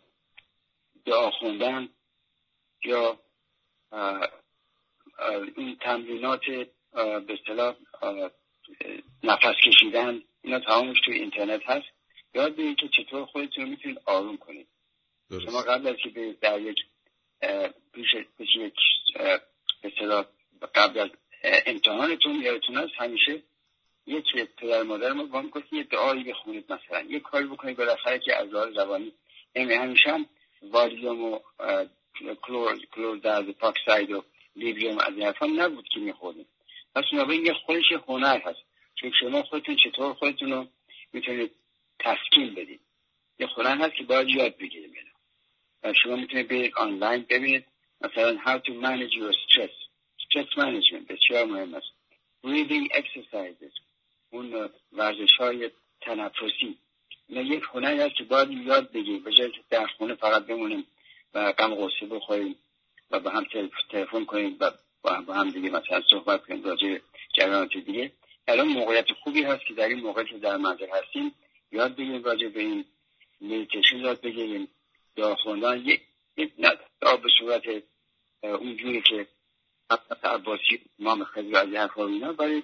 دعا 1.04 1.30
خوندن 1.30 1.88
یا 2.84 3.18
این 5.56 5.76
تمرینات 5.80 6.40
به 6.92 7.32
اصطلاح 7.40 7.76
نفس 9.22 9.54
کشیدن 9.66 10.22
اینا 10.42 10.60
تمامش 10.60 10.96
توی 11.04 11.14
اینترنت 11.14 11.62
هست. 11.66 11.86
یاد 12.34 12.52
بگیرید 12.52 12.76
که 12.76 12.88
چطور 12.88 13.24
خودتون 13.24 13.64
رو 13.64 13.70
می‌تونید 13.70 13.98
آروم 14.04 14.36
کنید. 14.36 14.68
شما 15.30 15.62
قبل 15.62 15.86
از 15.86 15.96
که 15.96 16.36
در 16.40 16.60
یک 16.60 16.76
پیش 17.92 18.14
یک 18.54 18.74
به 20.60 20.66
قبل 20.74 21.00
از 21.00 21.10
امتحانتون 21.66 22.42
یادتون 22.42 22.76
هست 22.76 22.92
همیشه 22.96 23.42
یک 24.06 24.24
پدر 24.56 24.82
مادر 24.82 25.12
ما 25.12 25.24
با 25.24 25.42
گفت 25.42 25.72
یه 25.72 25.82
دعایی 25.82 26.24
بخونید 26.24 26.72
مثلا 26.72 27.00
یه 27.00 27.20
کاری 27.20 27.46
بکنید 27.46 27.76
بالاخره 27.76 28.18
که 28.18 28.36
از 28.36 28.54
راه 28.54 28.70
زبانی. 28.70 29.12
یعنی 29.54 29.74
همیشه 29.74 30.10
هم 30.10 30.26
والیوم 30.62 31.24
و 31.24 31.40
کلور 32.42 32.78
کلور 32.92 33.16
درد 33.16 33.50
پاکساید 33.50 34.10
و 34.10 34.24
لیبیوم 34.56 34.98
از 34.98 35.14
این 35.14 35.22
حرفا 35.22 35.46
نبود 35.46 35.88
که 35.88 36.00
می‌خوریم 36.00 36.46
پس 36.94 37.04
بنابراین 37.12 37.46
یه 37.46 37.52
خودش 37.52 37.92
هنر 38.08 38.40
هست. 38.40 38.60
که 38.96 39.10
شما 39.20 39.42
خودتون 39.42 39.76
چطور 39.76 40.14
خودتون 40.14 40.52
رو 40.52 40.66
می‌تونید 41.12 41.50
تسکین 41.98 42.54
بدید. 42.54 42.80
یه 43.38 43.46
هنر 43.46 43.76
هست 43.76 43.94
که 43.94 44.04
باید 44.04 44.28
یاد 44.28 44.56
بگیریم 44.56 44.94
شما 46.02 46.16
می‌تونید 46.16 46.48
برید 46.48 46.74
آنلاین 46.76 47.26
ببینید. 47.30 47.64
مثلا 48.00 48.38
how 48.44 48.58
to 48.58 48.72
manage 48.72 49.14
your 49.14 49.32
stress. 49.44 49.74
Stress 50.24 50.48
management 50.56 51.12
بسیار 51.12 51.44
مهم 51.44 51.74
است. 51.74 51.86
Breathing 52.44 52.88
exercises. 52.92 53.80
اون 54.30 54.70
ورزش 54.92 55.36
های 55.38 55.70
تنفسی. 56.00 56.78
اینا 57.28 57.42
یک 57.42 57.62
هنری 57.72 58.00
هست 58.00 58.14
که 58.14 58.24
باید 58.24 58.50
یاد 58.50 58.92
بگیرید 58.92 59.24
به 59.24 59.32
جای 59.32 59.52
در 59.70 59.86
خونه 59.86 60.14
فقط 60.14 60.46
بمونیم 60.46 60.86
و 61.34 61.52
غم 61.52 61.74
غصه 61.74 62.06
بخوریم 62.06 62.56
و 63.10 63.20
به 63.20 63.30
هم 63.30 63.46
تلفن 63.90 64.24
کنیم 64.24 64.56
و 64.60 64.70
با 65.02 65.34
هم 65.34 65.50
دیگه 65.50 65.70
مثلا 65.70 66.02
صحبت 66.10 66.44
کنیم 66.44 66.64
راجع 66.64 66.98
جریانات 67.34 67.76
دیگه. 67.76 68.12
الان 68.48 68.68
موقعیت 68.68 69.12
خوبی 69.12 69.42
هست 69.42 69.66
که 69.66 69.74
در 69.74 69.88
این 69.88 70.00
موقع 70.00 70.24
که 70.24 70.38
در 70.38 70.56
منزل 70.56 70.86
هستیم. 70.92 71.34
یاد 71.72 71.96
بگیریم 71.96 72.22
راجع 72.22 72.48
به 72.48 72.60
این 72.60 72.84
میتیشن 73.40 73.96
یاد 73.96 74.20
بگیریم. 74.20 74.68
دعا 75.16 75.34
خوندن 75.34 75.78
یک 75.78 76.00
به 77.22 77.28
صورت 77.38 77.82
اونجوری 78.42 79.02
که 79.02 79.26
عباسی 80.24 80.80
امام 81.00 81.24
خیلی 81.24 81.56
از 81.56 81.68
حرفا 81.68 82.06
اینا 82.06 82.32
ولی 82.32 82.62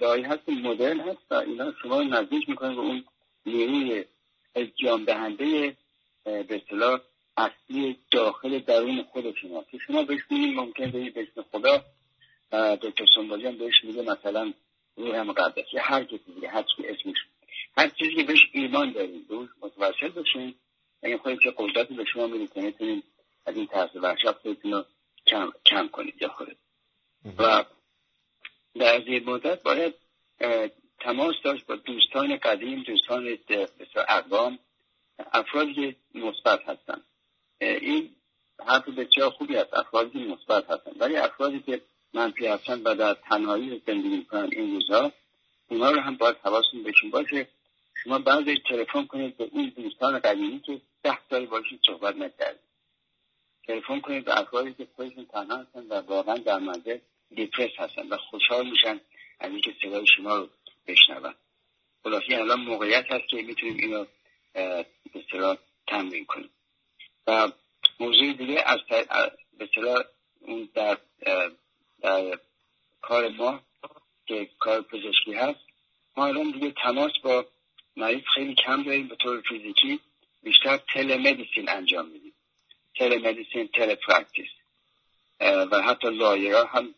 دعایی 0.00 0.22
هست 0.22 0.48
مدرن 0.48 1.00
هست 1.00 1.18
و 1.30 1.34
اینا 1.34 1.72
شما 1.82 2.02
نزدیک 2.02 2.48
می‌کنه 2.48 2.74
به 2.74 2.80
اون 2.80 3.04
نیروی 3.46 4.04
التیام 4.56 5.04
دهنده 5.04 5.76
به 6.24 6.46
اصطلاح 6.50 7.00
اصلی 7.36 7.98
داخل 8.10 8.58
درون 8.58 9.02
خود 9.02 9.34
شما. 9.36 9.64
که 9.70 9.78
شما 9.86 10.02
بهش 10.02 10.20
میگید 10.30 10.56
ممکن 10.56 10.90
به 10.90 11.12
اسم 11.16 11.44
خدا 11.52 11.84
دکتر 12.76 13.06
سنبالی 13.14 13.52
بهش 13.52 13.84
میگه 13.84 14.02
مثلا 14.02 14.52
روح 14.96 15.24
یا 15.72 15.82
هر 15.82 16.04
کسی 16.04 16.34
دیگه 16.34 16.48
هر 16.48 16.62
چی 16.62 16.86
اسمش. 16.86 17.16
هر 17.76 17.88
چیزی 17.88 18.14
که 18.14 18.22
بهش 18.22 18.48
ایمان 18.52 18.92
داریم 18.92 19.26
روش 19.28 19.48
متوسل 19.60 20.08
بشین 20.08 20.54
این 21.02 21.18
خواهید 21.18 21.40
که 21.40 21.54
قدرتی 21.56 21.94
به 21.94 22.04
شما 22.04 22.26
میده 22.26 22.46
که 22.46 22.60
می‌تونید 22.60 23.04
از 23.46 23.56
این 23.56 23.66
ترس 23.66 23.90
وحشت 23.94 24.32
خودتون 24.32 24.72
رو 24.72 24.84
کم, 25.26 25.52
کم 25.66 25.88
کنید 25.88 26.22
یا 26.22 26.28
خودت 26.28 26.56
و 27.38 27.64
در 28.74 28.94
از 28.94 29.22
مدت 29.26 29.62
باید 29.62 29.94
تماس 31.00 31.34
داشت 31.44 31.66
با 31.66 31.76
دوستان 31.76 32.36
قدیم 32.36 32.82
دوستان 32.82 33.38
اقوام 34.08 34.58
افرادی 35.32 35.74
که 35.74 35.96
مثبت 36.14 36.68
هستن. 36.68 37.02
این 37.60 38.16
حرف 38.66 38.88
بسیار 38.88 39.30
خوبی 39.30 39.56
است 39.56 39.74
افرادی 39.74 40.10
که 40.10 40.18
مثبت 40.18 40.70
هستن. 40.70 40.90
ولی 40.98 41.16
افرادی 41.16 41.60
که 41.60 41.80
منفی 42.14 42.46
هستن 42.46 42.82
و 42.82 42.94
در 42.94 43.14
تنهایی 43.14 43.82
زندگی 43.86 44.16
می‌کنن 44.16 44.48
این 44.52 44.74
روزها 44.74 45.12
اونا 45.68 45.90
رو 45.90 46.00
هم 46.00 46.16
باید 46.16 46.36
حواستون 46.44 46.82
بهشون 46.82 47.10
باشه. 47.10 47.48
شما 48.04 48.18
بعضی 48.18 48.62
تلفن 48.68 49.06
کنید 49.06 49.36
به 49.36 49.50
این 49.52 49.68
دوستان 49.76 50.18
قدیمی 50.18 50.60
که 50.60 50.80
ده 51.02 51.18
سال 51.30 51.46
باشید 51.46 51.80
صحبت 51.86 52.16
نکردید. 52.16 52.71
تلفن 53.66 54.00
کنید 54.00 54.24
به 54.24 54.40
افرادی 54.40 54.74
که 54.74 54.88
خودشون 54.96 55.26
تنها 55.26 55.56
هستن 55.56 55.80
و 55.80 55.94
واقعا 55.94 56.36
در 56.36 56.58
منزل 56.58 56.98
دیپرس 57.30 57.70
هستن 57.78 58.08
و 58.08 58.16
خوشحال 58.16 58.70
میشن 58.70 59.00
از 59.40 59.50
اینکه 59.50 59.74
صدای 59.82 60.06
شما 60.16 60.36
رو 60.36 60.48
بشنون. 60.86 61.34
خلاصی 62.04 62.34
الان 62.34 62.60
موقعیت 62.60 63.12
هست 63.12 63.28
که 63.28 63.42
می‌تونیم 63.42 63.76
اینو 63.76 64.04
به 65.12 65.58
تمرین 65.86 66.24
کنیم. 66.24 66.50
و 67.26 67.52
موضوع 68.00 68.32
دیگه 68.32 68.62
از 68.66 68.78
به 69.58 69.68
اون 70.40 70.68
در, 70.74 70.98
در 72.02 72.38
کار 73.02 73.28
ما 73.28 73.60
که 74.26 74.48
کار 74.58 74.82
پزشکی 74.82 75.34
هست 75.34 75.60
ما 76.16 76.26
الان 76.26 76.50
دیگه 76.50 76.70
تماس 76.70 77.12
با 77.22 77.46
مریض 77.96 78.22
خیلی 78.34 78.54
کم 78.54 78.82
داریم 78.82 79.08
به 79.08 79.16
طور 79.16 79.40
فیزیکی 79.40 80.00
بیشتر 80.42 80.76
telemedicine 80.76 81.68
انجام 81.68 82.11
telemedicine 83.02 83.68
telepractice 83.68 84.48
و 85.40 85.82
حتی 85.82 86.10
lawyer 86.10 86.56
ها 86.56 86.64
هم 86.64 86.94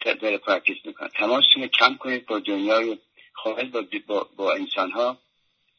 telepractice 0.00 0.76
می‌کنن. 0.84 1.08
تماستون 1.08 1.66
کم 1.66 1.96
کنید 1.96 2.26
با 2.26 2.38
دنیای 2.38 2.98
خارج 3.32 3.70
با, 3.70 3.84
با, 4.06 4.28
با 4.36 4.54
انسان 4.54 4.90
ها 4.90 5.18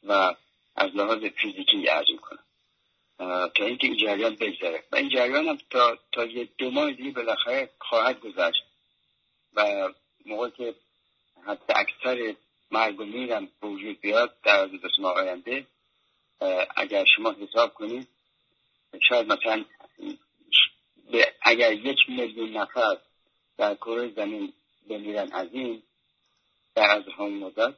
و 0.03 0.35
از 0.75 0.95
لحاظ 0.95 1.19
فیزیکی 1.19 1.89
ارزون 1.89 2.17
کنن 2.17 2.39
تا 3.55 3.65
اینکه 3.65 3.87
این 3.87 3.97
جریان 3.97 4.35
بگذره. 4.35 4.83
و 4.91 4.95
این 4.95 5.09
جریان 5.09 5.47
هم 5.47 5.57
تا, 5.69 5.97
تا 6.11 6.25
یه 6.25 6.47
دو 6.57 6.71
ماه 6.71 6.91
دیگه 6.91 7.11
بالاخره 7.11 7.69
خواهد 7.79 8.19
گذشت. 8.19 8.63
و 9.53 9.89
موقع 10.25 10.49
که 10.49 10.75
حتی 11.47 11.73
اکثر 11.75 12.35
مرگ 12.71 12.99
و 12.99 13.05
میرم 13.05 13.47
وجود 13.61 14.01
بیاد 14.01 14.35
در 14.43 14.59
از 14.59 14.69
دو 14.71 15.07
آینده 15.07 15.67
اگر 16.75 17.05
شما 17.15 17.31
حساب 17.31 17.73
کنید 17.73 18.07
شاید 19.11 19.31
مثلا 19.31 19.65
اگر 21.41 21.73
یک 21.73 21.97
میلیون 22.07 22.57
نفر 22.57 22.97
در 23.57 23.75
کره 23.75 24.11
زمین 24.15 24.53
بمیرن 24.89 25.29
از 25.31 25.47
این 25.51 25.83
در 26.75 26.91
از 26.91 27.03
همون 27.17 27.33
مدت 27.33 27.73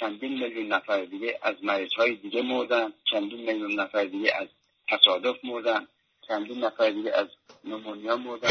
چندین 0.00 0.32
میلیون 0.32 0.66
نفر 0.66 1.04
دیگه 1.04 1.38
از 1.42 1.64
مریض 1.64 1.92
های 1.92 2.14
دیگه 2.14 2.42
مردن 2.42 2.92
چندین 3.10 3.40
میلیون 3.40 3.80
نفر 3.80 4.04
دیگه 4.04 4.34
از 4.34 4.48
تصادف 4.88 5.44
مردن 5.44 5.86
چندین 6.28 6.64
نفر 6.64 6.90
دیگه 6.90 7.12
از 7.12 7.28
نمونیا 7.64 8.16
مردن 8.16 8.48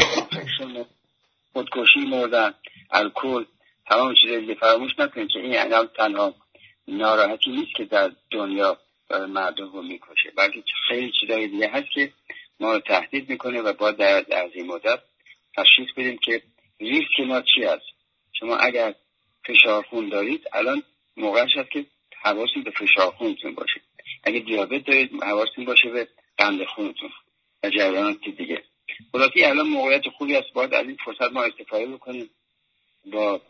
خودکشی 1.52 2.00
مردن 2.06 2.54
الکل 2.90 3.44
تمام 3.86 4.14
چیزایی 4.14 4.40
دیگه 4.40 4.54
فراموش 4.54 4.98
نکنید 4.98 5.28
که 5.28 5.40
این 5.40 5.58
انام 5.58 5.86
تنها 5.86 6.34
ناراحتی 6.88 7.50
نیست 7.50 7.74
که 7.76 7.84
در 7.84 8.12
دنیا 8.30 8.78
مردم 9.10 9.72
رو 9.72 9.82
می‌کشه 9.82 10.30
بلکه 10.36 10.62
خیلی 10.90 11.12
چیزای 11.20 11.48
دیگه 11.48 11.68
هست 11.68 11.90
که 11.94 12.12
ما 12.60 12.72
رو 12.72 12.80
تهدید 12.80 13.30
می‌کنه 13.30 13.60
و 13.60 13.72
با 13.72 13.90
در, 13.90 14.20
در 14.20 14.50
این 14.54 14.66
مدت 14.66 15.00
تشخیص 15.56 15.88
بدیم 15.96 16.18
که 16.18 16.42
ریسک 16.80 17.20
ما 17.26 17.42
چی 17.42 17.64
است. 17.64 17.86
شما 18.32 18.56
اگر 18.56 18.94
فشار 19.46 19.82
خون 19.82 20.08
دارید 20.08 20.44
الان 20.52 20.82
موقعش 21.16 21.56
هست 21.56 21.70
که 21.70 21.86
حواستون 22.22 22.62
به 22.62 22.70
فشار 22.70 23.10
خونتون 23.10 23.54
باشه. 23.54 23.80
اگه 24.24 24.40
دیابت 24.40 24.84
دارید 24.84 25.22
حواستون 25.22 25.64
باشه 25.64 25.90
به 25.90 26.08
قند 26.38 26.64
خونتون 26.64 27.10
و 27.62 27.70
جریانات 27.70 28.24
دیگه. 28.38 28.62
خلاصی 29.12 29.44
الان 29.44 29.68
موقعیت 29.68 30.08
خوبی 30.08 30.36
است. 30.36 30.52
باید 30.52 30.74
از 30.74 30.86
این 30.86 30.96
فرصت 31.04 31.32
ما 31.32 31.42
استفاده 31.42 31.86
بکنیم. 31.86 32.30
با 33.12 33.40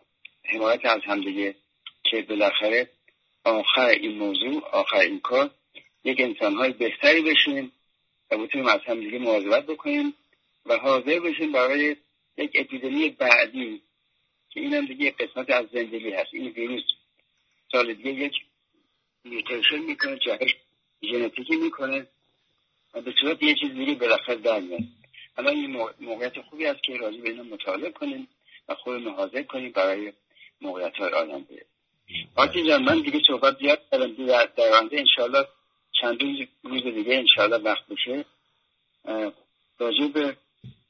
حمایت 0.44 0.84
از 0.84 1.00
همدیگه 1.04 1.54
که 2.02 2.22
بالاخره 2.22 2.90
آخر 3.44 3.86
این 3.86 4.18
موضوع 4.18 4.64
آخر 4.72 4.96
این 4.96 5.20
کار 5.20 5.50
یک 6.04 6.20
انسانهای 6.20 6.72
بهتری 6.72 7.22
بشیم 7.22 7.72
و 8.30 8.38
بتونیم 8.38 8.66
از 8.66 8.80
همدیگه 8.86 9.18
مواظبت 9.18 9.66
بکنیم 9.66 10.14
و 10.66 10.76
حاضر 10.76 11.20
بشیم 11.20 11.52
برای 11.52 11.96
یک 12.36 12.50
اپیدمی 12.54 13.08
بعدی 13.08 13.82
که 14.50 14.60
این 14.60 14.74
هم 14.74 14.86
دیگه 14.86 15.10
قسمت 15.10 15.50
از 15.50 15.66
زندگی 15.72 16.10
هست. 16.10 16.28
این 16.32 16.48
ویروس 16.48 16.82
سال 17.72 17.94
دیگه 17.94 18.10
یک 18.10 18.32
میوتیشن 19.24 19.78
می‌کنه 19.78 20.18
جهش 20.18 20.56
ژنتیکی 21.02 21.56
می‌کنه 21.56 22.06
و 22.94 23.00
به 23.00 23.14
صورت 23.20 23.42
یه 23.42 23.54
چیز 23.54 23.70
دیگه 23.70 23.94
بالاخره 23.94 24.36
در 24.36 24.60
میاد. 24.60 24.80
الان 25.38 25.54
این 25.54 25.86
موقعیت 26.00 26.40
خوبی 26.40 26.66
است 26.66 26.82
که 26.82 26.96
راضی 26.96 27.18
به 27.18 27.30
اینو 27.30 27.44
مطالعه 27.44 27.90
کنیم 27.90 28.28
و 28.68 28.74
خودمون 28.74 29.14
حاضر 29.14 29.42
کنیم 29.42 29.72
برای 29.72 30.12
موقعیت 30.60 30.96
های 30.96 31.12
آینده 31.12 31.66
آتی 32.36 32.68
جان 32.68 32.82
من 32.82 33.00
دیگه 33.00 33.20
صحبت 33.26 33.58
زیاد 33.58 33.82
کردم 33.90 34.26
در 34.26 34.62
آینده 34.62 34.98
انشالله 34.98 35.46
چند 36.00 36.22
روز 36.62 36.84
دیگه 36.84 37.14
انشالله 37.14 37.56
وقت 37.56 37.86
بشه 37.86 38.24
راجع 39.78 40.06
به 40.06 40.36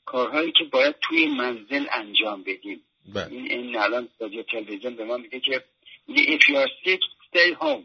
کارهایی 0.04 0.52
که 0.52 0.64
باید 0.64 0.94
توی 1.00 1.26
منزل 1.26 1.86
انجام 1.92 2.42
بدیم. 2.42 2.80
بله. 3.14 3.26
این 3.30 3.50
این 3.50 3.76
الان 3.76 4.08
رادیو 4.20 4.42
تلویزیون 4.42 4.96
به 4.96 5.04
ما 5.04 5.16
میگه 5.16 5.40
که 5.40 5.64
میگه 6.08 6.38
if 6.38 6.42
you 6.42 6.54
are 6.54 6.70
sick 6.84 7.00
stay 7.28 7.62
home. 7.62 7.84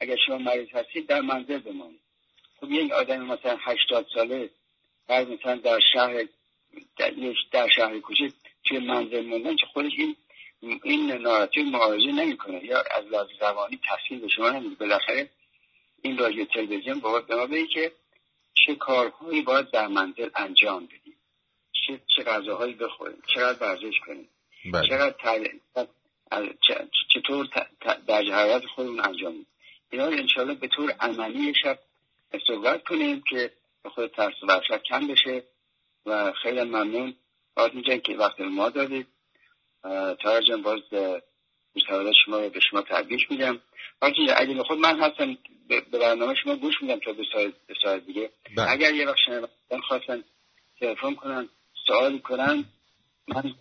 اگر 0.00 0.16
شما 0.26 0.38
مریض 0.38 0.68
هستید 0.72 1.06
در 1.06 1.20
منزل 1.20 1.58
بمانید. 1.58 2.00
خب 2.60 2.70
یک 2.70 2.92
آدم 2.92 3.24
مثلا 3.24 3.56
80 3.60 4.06
ساله 4.14 4.50
بعد 5.08 5.28
مثلا 5.30 5.56
در 5.56 5.80
شهر 5.92 6.24
در, 6.96 7.12
در 7.52 7.68
شهر 7.68 7.98
کوچه 7.98 8.32
توی 8.64 8.78
منزل 8.78 9.26
موندن 9.26 9.56
که 9.56 9.66
خودش 9.72 9.92
این 9.98 10.16
این 10.84 11.12
ناراحتی 11.12 11.62
معالجه 11.62 12.12
نمی‌کنه. 12.12 12.64
یا 12.64 12.82
از 12.96 13.04
لحاظ 13.04 13.28
زبانی 13.40 13.80
تاثیر 13.88 14.18
به 14.18 14.28
شما 14.28 14.50
نمیده. 14.50 14.74
بالاخره 14.74 15.30
این 16.02 16.18
رادیو 16.18 16.44
تلویزیون 16.44 17.00
باید 17.00 17.26
به 17.26 17.36
ما 17.36 17.46
بگه 17.46 17.66
که 17.66 17.92
چه 18.54 18.74
کارهایی 18.74 19.42
باید 19.42 19.70
در 19.70 19.86
منزل 19.86 20.30
انجام 20.34 20.86
بدیم 20.86 21.16
چه 21.86 22.00
چه 22.16 22.22
غذاهایی 22.22 22.74
بخوریم 22.74 23.22
چقدر 23.34 23.58
ورزش 23.60 24.00
کنیم 24.06 24.28
بله. 24.72 24.88
چقدر 24.88 25.14
چطور 27.08 27.48
در 28.06 28.22
حرارت 28.22 28.66
خودمون 28.66 29.00
انجام 29.00 29.32
بدیم. 29.32 29.46
اینا 29.90 30.06
رو 30.06 30.12
انشاءالله 30.12 30.54
به 30.54 30.68
طور 30.68 30.90
عملی 30.90 31.54
شب 31.62 31.78
صحبت 32.46 32.84
کنیم 32.84 33.22
که 33.30 33.52
به 33.82 33.90
خود 33.90 34.10
ترس 34.10 34.42
و 34.42 34.46
وحشت 34.46 34.82
کم 34.82 35.06
بشه 35.06 35.44
و 36.06 36.32
خیلی 36.32 36.62
ممنون. 36.62 37.14
آدم 37.56 37.82
جان 37.82 38.00
که 38.00 38.16
وقت 38.16 38.40
ما 38.40 38.68
دادید 38.68 39.06
تارا 40.22 40.40
جان 40.40 40.62
باز 40.62 40.80
مستوادات 41.76 42.14
شما 42.24 42.48
به 42.48 42.60
شما 42.60 42.82
تبریک 42.82 43.30
میگم. 43.30 43.60
حاجی 44.02 44.30
اگه 44.30 44.62
خود 44.62 44.78
من 44.78 45.00
هستم 45.00 45.38
به 45.70 45.98
برنامه 45.98 46.34
شما 46.34 46.56
گوش 46.56 46.82
میدم 46.82 46.98
تا 46.98 47.12
دو 47.12 47.22
ساعت, 47.82 48.06
دیگه. 48.06 48.30
بله. 48.56 48.70
اگر 48.70 48.94
یه 48.94 49.06
وقت 49.06 49.16
شنوندگان 49.26 49.80
خواستن 49.88 50.24
تلفن 50.80 51.14
کنن 51.14 51.48
سوالی 51.86 52.18
کنن 52.18 52.64
من 53.28 53.54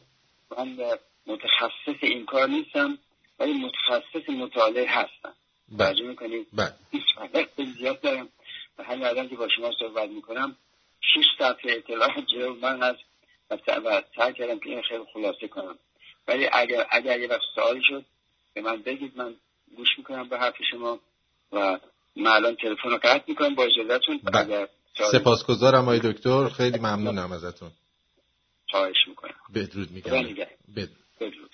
من 0.58 0.98
متخصص 1.28 2.00
این 2.02 2.26
کار 2.26 2.48
نیستم 2.48 2.98
ولی 3.40 3.54
متخصص 3.54 4.30
مطالعه 4.30 4.88
هستم. 4.90 5.36
بله. 5.72 5.88
توجه 5.88 6.04
می‌کنید؟ 6.04 6.48
بله. 6.54 7.74
زیاد 7.78 8.02
دارم. 8.02 8.30
و 8.78 8.84
همین 8.84 9.06
الان 9.06 9.30
که 9.30 9.36
با 9.36 9.48
شما 9.48 9.72
صحبت 9.80 10.10
می‌کنم 10.10 10.56
شش 11.02 11.26
صفحه 11.40 11.74
اطلاع 11.74 12.22
جلو 12.22 12.56
من 12.56 12.84
هست 12.84 13.00
و 13.50 13.58
سعی 14.16 14.34
کردم 14.34 14.60
که 14.60 14.70
این 14.70 14.82
خیلی 14.82 15.04
خلاصه 15.14 15.48
کنم. 15.48 15.80
ولی 16.28 16.50
اگر 16.54 16.88
اگر 16.92 17.20
یه 17.20 17.28
وقت 17.28 17.42
سوالی 17.56 17.82
شد 17.84 18.06
به 18.54 18.62
من 18.62 18.82
بگید 18.82 19.18
من 19.18 19.36
گوش 19.76 19.88
می‌کنم 19.98 20.30
به 20.30 20.40
حرف 20.40 20.56
شما 20.72 21.00
و 21.52 21.80
من 22.20 22.32
الان 22.32 22.56
تلفن 22.56 22.90
رو 22.90 22.98
قطع 23.04 23.24
می‌کنم 23.28 23.56
با 23.56 23.64
اجازهتون 23.64 24.20
بله. 24.24 24.68
سپاسگزارم 25.12 25.82
آقای 25.82 26.00
دکتر. 26.00 26.50
خیلی 26.50 26.78
ممنونم 26.78 27.32
ازتون. 27.32 27.72
خواهش 28.72 28.96
می‌کنم. 29.08 29.34
بدرود 29.56 29.92
میگم. 29.92 30.12
بدرود. 30.76 31.50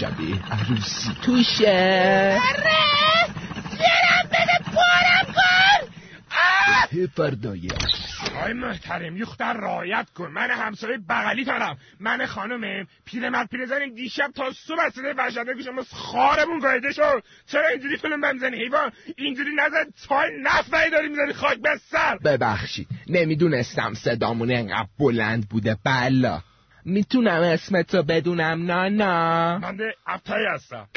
شبیه 0.00 0.52
عروسی 0.52 1.10
توشه. 1.24 2.40
جرم 3.78 4.28
بده 4.28 4.58
پارم 4.74 5.34
کن! 5.34 7.06
فردایی 7.16 7.68
آقای 8.44 8.54
محترم 8.54 9.16
یختر 9.16 9.52
رایت 9.52 10.10
کن. 10.10 10.30
من 10.30 10.50
همسایه 10.50 10.98
بغلی 11.08 11.44
تارم 11.44 11.78
من 12.00 12.26
خانمم 12.26 12.86
پیرمرد 13.04 13.48
پیرزن 13.48 13.94
دیشب 13.94 14.30
تا 14.36 14.52
صبح 14.52 14.80
از 14.80 14.92
صدای 14.92 15.12
وحشتناک 15.12 15.62
شما 15.62 15.82
خارمون 15.92 16.58
گایده 16.58 16.92
شد. 16.92 17.22
چرا 17.46 17.68
اینجوری 17.68 17.96
فیلم 17.96 18.20
بمزنی 18.20 18.56
حیوان 18.56 18.92
اینجوری 19.16 19.50
نزد 19.56 19.86
تای 20.08 20.30
نفعی 20.42 20.90
داری 20.90 21.08
می‌زنی. 21.08 21.32
خاک 21.32 21.58
به 21.58 21.70
سر. 21.90 22.18
ببخشید 22.24 22.88
نمی‌دونستم 23.08 23.94
صدامون 23.94 24.50
انقدر 24.50 24.88
بلند 24.98 25.48
بوده. 25.48 25.76
بلا 25.84 26.40
می‌تونم 26.84 27.40
اسمتو 27.42 28.02
بدونم 28.02 28.66
نانا. 28.66 29.58
من 29.58 29.76
ده 29.76 29.94
ابتایی 30.06 30.46
هستم. 30.54 30.88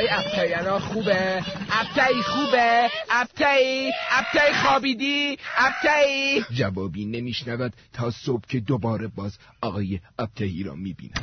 آقای 0.00 0.12
ابتاینا 0.12 0.78
خوبه؟ 0.78 1.42
ابتایی 1.70 2.22
خوبه؟ 2.22 2.90
ابتایی 3.10 3.92
ابتایی 4.10 4.54
خوابیدی؟ 4.54 5.38
ابتایی 5.56 6.44
جوابی 6.50 7.04
نمیشنود. 7.04 7.72
تا 7.92 8.10
صبح 8.10 8.42
که 8.48 8.60
دوباره 8.60 9.06
باز 9.06 9.38
آقای 9.62 10.00
ابتایی 10.18 10.62
را 10.62 10.74
می‌بیند 10.74 11.20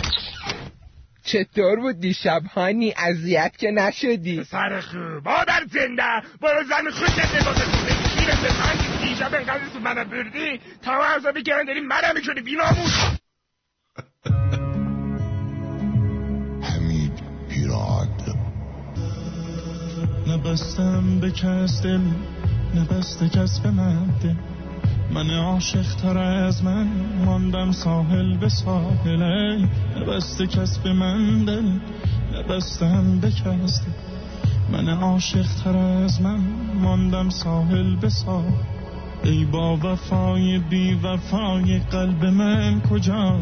چطور 1.24 1.80
بود 1.80 2.00
دیشب؟ 2.00 2.42
هانی 2.56 2.94
اذیت 2.98 3.58
که 3.58 3.72
نشدی؟ 3.72 4.44
سر 4.44 4.82
خوب. 4.82 5.28
مادر 5.30 5.66
زنده. 5.72 6.28
برو 6.42 6.64
زن 6.64 6.92
خوش 6.92 7.10
نگاه 7.10 7.54
کنه 7.54 7.86
به 8.42 9.08
دیشب 9.08 9.34
اینقدر 9.34 9.70
تو 9.74 9.80
منم 9.80 10.10
بردی. 10.10 10.60
تا 10.82 11.18
داری 11.68 11.82
منم 11.82 12.16
می‌کنی 12.16 12.42
بینامون 12.42 12.90
حمید 16.68 17.24
پیراد 17.50 18.17
نبستم 20.28 21.20
به 21.20 21.32
کس 21.32 21.82
دل 21.82 22.00
نبسته 22.76 23.30
کس 23.30 23.60
به 23.60 23.72
من 23.72 24.06
دل. 24.24 24.34
من 25.14 25.30
عاشق 25.30 25.96
تر 25.96 26.18
از 26.18 26.64
من 26.64 26.88
ماندم 27.26 27.72
ساحل 27.72 28.38
به 28.38 28.50
ساحل. 28.50 29.66
نبسته 29.98 30.48
کس 30.48 30.78
به 30.78 30.94
من 30.94 31.46
دل 31.46 31.80
نبستم 32.36 33.20
به 33.20 33.32
کس 33.32 33.82
دل. 33.82 33.92
من 34.72 34.90
عاشق 34.90 35.48
تر 35.64 35.78
از 35.78 36.22
من 36.22 36.40
ماندم 36.76 37.30
ساحل 37.30 37.96
به 37.96 38.10
ساحل. 38.10 38.52
ای 39.24 39.46
با 39.46 39.78
وفای 39.78 40.60
بی 40.60 40.94
وفای 40.94 41.80
قلب 41.80 42.26
من 42.26 42.82
کجا؟ 42.82 43.40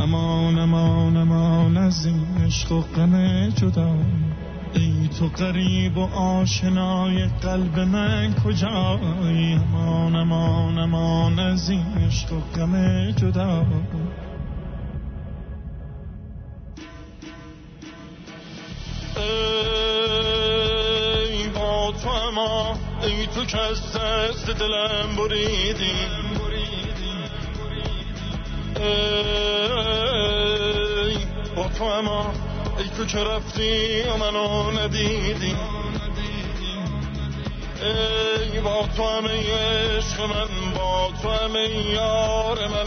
امان 0.00 0.58
امان 0.58 1.16
امان 1.16 1.76
از 1.76 2.06
این 2.06 2.44
عشق 2.46 2.72
و 2.72 2.80
غم 2.80 3.48
جدا. 3.48 3.94
ای 4.74 5.08
تو 5.18 5.28
قریب 5.28 5.98
و 5.98 6.14
آشنای 6.14 7.26
قلب 7.42 7.78
من 7.78 8.34
کجایی 8.44 9.54
امان 9.54 10.16
امان 10.16 10.78
امان 10.78 11.38
از 11.38 11.70
این 11.70 11.86
عشق 12.06 12.32
و 12.32 12.40
غم 12.40 13.10
جدا. 13.10 13.66
ای 21.26 21.48
با 21.48 21.92
تو 22.02 22.08
ای 23.02 23.26
تو 23.26 23.44
که 23.44 23.58
از 23.58 23.92
دست 23.92 24.50
دلم 24.50 25.16
بریدی. 25.18 25.92
ای 31.06 31.16
با 31.56 31.68
تو 31.68 31.84
اما 31.84 32.49
ای 32.80 32.88
تو 32.88 33.04
که 33.04 33.18
رفتی 33.18 34.02
و 34.02 34.16
منو 34.16 34.70
ندیدی؟ 34.70 35.56
ای 37.82 38.60
با 38.60 38.88
تو 38.96 39.04
همه 39.04 39.30
عشق 39.30 40.20
من 40.20 40.74
با 40.74 41.10
تو 41.22 41.30
همه 41.30 41.68
یار 41.68 42.58
من 42.68 42.86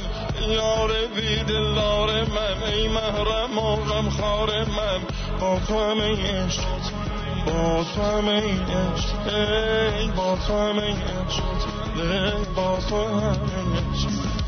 یار 0.54 0.92
بی 1.16 1.44
دلار 1.44 2.24
من 2.24 2.64
ای 2.64 2.88
محرم 2.88 3.58
و 3.58 3.76
غمخوار 3.76 4.64
من. 4.64 5.00
با 5.40 5.60
تو 5.68 5.92
همه 5.92 6.44
عشق 6.46 6.64
با 7.46 7.86
تو 7.96 8.02
همه 8.02 8.42
عشق 8.42 9.34
ای 10.00 10.08
با 10.08 10.38
تو 10.48 10.54
همه 10.54 10.92
عشق 10.92 11.44
ای 11.96 12.46
با 12.56 12.78
تو 12.90 13.08
همه 13.08 13.94
عشق. 13.94 14.43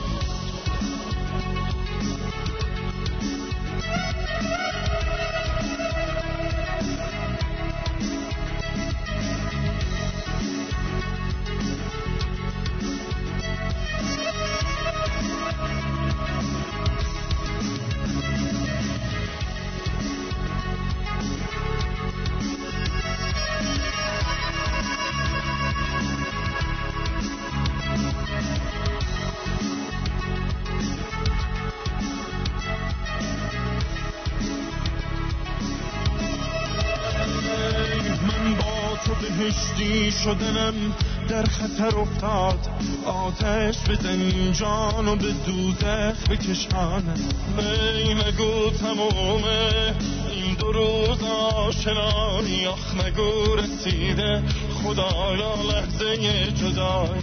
خطر 41.46 41.98
افتاد. 41.98 42.60
آتش 43.06 43.78
بزن 43.90 44.52
جان 44.52 45.08
و 45.08 45.16
به 45.16 45.32
دوزخ 45.46 46.30
بکشانم 46.30 47.20
می 47.58 48.14
نگو 48.14 48.70
تمومه. 48.70 49.96
این 50.32 50.54
دو 50.60 50.72
روز 50.72 51.24
آشنایی 51.56 52.66
آخ 52.68 52.96
نگو 53.06 53.56
رسیده. 53.56 54.44
خدایا 54.84 55.56
لحظه 55.56 56.18
جدایی 56.52 57.22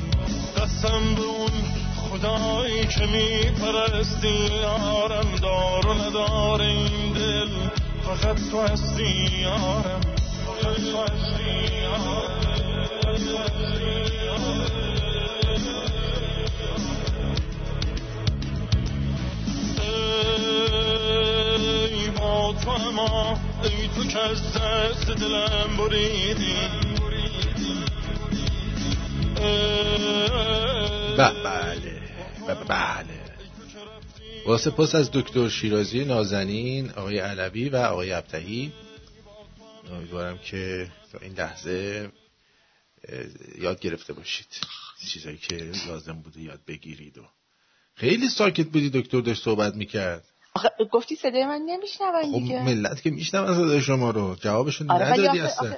قسم 0.56 1.14
به 1.14 1.22
اون 1.22 1.50
خدایی 1.96 2.86
که 2.86 3.06
می 3.06 3.50
پرستی 3.50 4.48
یارم 4.62 5.36
دار 5.42 5.86
و 5.86 5.94
ندار 5.94 6.62
این 6.62 7.12
دل. 7.12 7.48
فقط 8.02 8.36
تو 8.50 8.60
هستی 8.60 9.28
یارم. 9.40 10.00
فقط 10.46 10.76
تو 10.76 11.02
هستی 11.02 11.74
یارم. 11.82 12.51
ای 13.12 13.18
ای 13.18 13.32
از 24.16 24.42
بله 31.18 32.00
بله 32.68 33.22
پس 34.70 34.94
از 34.94 35.10
دکتر 35.12 35.48
شیرازی 35.48 36.04
نازنین 36.04 36.90
آقای 36.90 37.18
علوی 37.18 37.68
و 37.68 37.76
آقای 37.76 38.12
ابتهی 38.12 38.72
امیدوارم 39.92 40.38
که 40.38 40.88
تا 41.12 41.18
این 41.22 41.32
لحظه 41.32 42.10
یاد 43.58 43.80
گرفته 43.80 44.12
باشید. 44.12 44.46
چیزایی 45.12 45.38
که 45.38 45.72
لازم 45.88 46.12
بوده 46.12 46.40
یاد 46.40 46.60
بگیرید 46.68 47.18
و 47.18 47.22
خیلی 47.94 48.28
ساکت 48.28 48.66
بودی 48.66 48.90
دکتر 48.90 49.20
داشت 49.20 49.44
صحبت 49.44 49.74
می‌کرد. 49.74 50.24
گفتی 50.92 51.16
صدای 51.16 51.46
من 51.46 51.62
نمیشنون 51.66 52.22
خب 52.22 52.38
دیگه. 52.38 52.62
ملت 52.62 53.02
که 53.02 53.10
میشنون 53.10 53.54
صدای 53.54 53.80
شما 53.80 54.10
رو. 54.10 54.34
جوابشون 54.34 54.90
آره 54.90 55.12
ندادی 55.12 55.40
اصلا. 55.40 55.74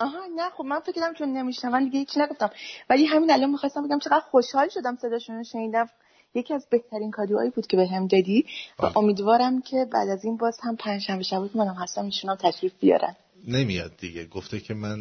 آها 0.00 0.26
نه 0.36 0.50
خب 0.50 0.64
من 0.64 0.80
فکر 0.80 1.12
چون 1.18 1.32
نمیشنون 1.32 1.84
دیگه 1.84 1.98
هیچ 1.98 2.18
نگفتم. 2.18 2.50
ولی 2.90 3.04
همین 3.04 3.30
الان 3.30 3.50
می‌خواستم 3.50 3.86
بگم 3.86 3.98
چقدر 3.98 4.20
خوشحال 4.30 4.68
شدم 4.68 4.96
صداشون 4.96 5.36
رو 5.36 5.44
شنیدم. 5.44 5.88
یکی 6.34 6.54
از 6.54 6.66
بهترین 6.70 7.10
کادوهایی 7.10 7.50
بود 7.50 7.66
که 7.66 7.76
به 7.76 7.86
هم 7.86 8.06
دادی. 8.06 8.46
و 8.78 8.90
امیدوارم 8.96 9.62
که 9.62 9.86
بعد 9.92 10.08
از 10.08 10.24
این 10.24 10.36
باز 10.36 10.58
هم 10.62 10.76
پنجشنبه 10.76 11.22
شب 11.22 11.56
منم 11.56 11.74
هستم 11.74 12.04
ایشون 12.04 12.30
هم 12.30 12.36
تشریف 12.36 12.72
بیارن. 12.80 13.16
نمیاد 13.48 13.96
دیگه. 13.96 14.26
گفته 14.26 14.60
که 14.60 14.74
من 14.74 15.00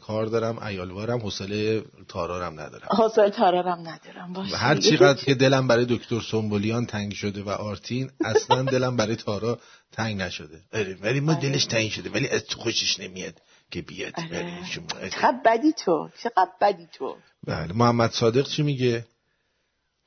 کار 0.00 0.26
دارم 0.26 0.58
ایالوارم 0.58 1.18
حوصله 1.18 1.84
تارارم 2.08 2.60
ندارم. 2.60 2.88
حوصله 2.90 3.30
تارارم 3.30 3.78
ندارم. 3.88 4.32
باشه 4.32 4.56
هر 4.56 4.76
چقدر 4.76 5.24
که 5.24 5.34
دلم 5.34 5.68
برای 5.68 5.86
دکتر 5.88 6.20
سنبولیان 6.20 6.86
تنگ 6.86 7.12
شده 7.12 7.42
و 7.42 7.48
آرتین 7.48 8.10
اصلا 8.24 8.62
دلم 8.62 8.96
برای 8.96 9.16
تارا 9.16 9.58
تنگ 9.92 10.20
نشده. 10.20 10.60
ولی 11.00 11.20
ما 11.20 11.34
دلش 11.34 11.64
تنگ 11.64 11.90
شده. 11.90 12.10
ولی 12.10 12.28
از 12.28 12.44
تو 12.44 12.60
خوشش 12.60 13.00
نمیاد 13.00 13.34
که 13.70 13.82
بیاد. 13.82 14.12
چقدر 15.10 15.40
بدی 15.44 15.72
تو. 15.72 16.08
چقدر 16.22 16.50
بدی 16.60 16.86
تو. 16.92 17.16
بله. 17.46 17.72
محمد 17.72 18.10
صادق 18.10 18.48
چی 18.48 18.62
میگه؟ 18.62 19.04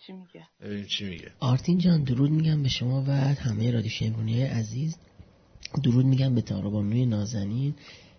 چی 0.05 0.13
میگه؟ 0.13 0.47
چی 0.88 1.05
میگه. 1.05 1.31
آرتین 1.39 1.77
جان 1.77 2.03
درود 2.03 2.31
میگم 2.31 2.63
به 2.63 2.69
شما 2.69 3.03
و 3.07 3.11
همه 3.11 3.71
رادیو 3.71 3.91
شمرونی 3.91 4.43
عزیز. 4.43 4.95
درود 5.84 6.05
میگم 6.05 6.36
به 6.36 6.41
تارابانوی 6.41 7.05
نازنین. 7.05 7.74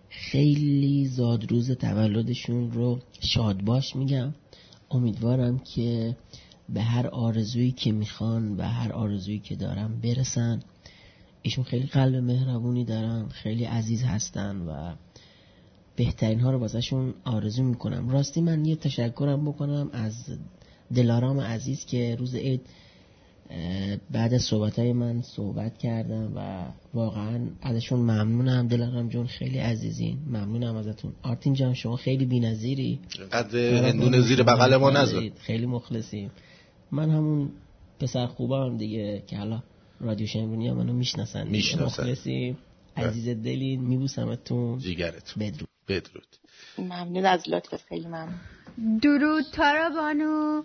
خیلی 0.09 1.05
زاد 1.05 1.51
روز 1.51 1.71
تولدشون 1.71 2.71
رو 2.71 2.99
شاد 3.19 3.61
باش 3.61 3.95
میگم. 3.95 4.33
امیدوارم 4.91 5.59
که 5.59 6.17
به 6.69 6.81
هر 6.81 7.07
آرزویی 7.07 7.71
که 7.71 7.91
می‌خوان 7.91 8.57
و 8.57 8.61
هر 8.61 8.91
آرزویی 8.91 9.39
که 9.39 9.55
دارم 9.55 10.01
برسن. 10.01 10.59
ایشون 11.41 11.63
خیلی 11.63 11.85
قلب 11.85 12.15
مهربونی 12.15 12.85
دارن 12.85 13.27
خیلی 13.29 13.63
عزیز 13.63 14.03
هستن 14.03 14.57
و 14.57 14.95
بهترین 15.95 16.39
ها 16.39 16.51
رو 16.51 16.59
بازشون 16.59 17.13
آرزو 17.23 17.63
می‌کنم. 17.63 18.09
راستی 18.09 18.41
من 18.41 18.65
یه 18.65 18.75
تشکرم 18.75 19.45
بکنم 19.45 19.89
از 19.93 20.13
دلارام 20.95 21.39
عزیز 21.39 21.85
که 21.85 22.15
روز 22.19 22.35
عید 22.35 22.61
بعد 24.11 24.33
از 24.33 24.41
صحبت 24.41 24.79
های 24.79 24.93
من 24.93 25.21
صحبت 25.21 25.77
کردم 25.77 26.31
و 26.35 26.65
واقعا 26.93 27.47
ازشون 27.61 27.99
ممنونم. 27.99 28.67
دلارام 28.67 29.09
جون 29.09 29.27
خیلی 29.27 29.57
عزیزین. 29.59 30.17
ممنونم 30.27 30.75
ازتون. 30.75 31.13
آرتین 31.21 31.53
جان 31.53 31.73
شما 31.73 31.95
خیلی 31.95 32.25
بی 32.25 32.39
نظیری 32.39 32.99
قد 33.31 33.55
هندون 33.55 34.21
زیر 34.21 34.43
بغل 34.43 34.75
ما 34.75 34.89
نزد. 34.89 35.37
خیلی 35.37 35.65
مخلصیم. 35.65 36.31
من 36.91 37.09
همون 37.09 37.51
پسر 37.99 38.27
خوبم 38.27 38.77
دیگه 38.77 39.23
که 39.27 39.37
حالا 39.37 39.63
رادیو 39.99 40.27
شمرونی 40.27 40.71
منو 40.71 40.93
می‌شناسن 40.93 41.47
مخلصیم. 41.81 42.57
عزیز 42.97 43.29
دلین 43.29 43.81
میبوسمتون. 43.81 44.79
جیگرت 44.79 45.33
بدرود. 45.39 45.69
بدرود. 45.87 46.35
ممنون 46.77 47.25
از 47.25 47.49
لطفت 47.49 47.85
خیلی 47.89 48.07
ممنون. 48.07 48.39
درود 49.03 49.43
تارا 49.53 49.89
بانو. 49.89 50.63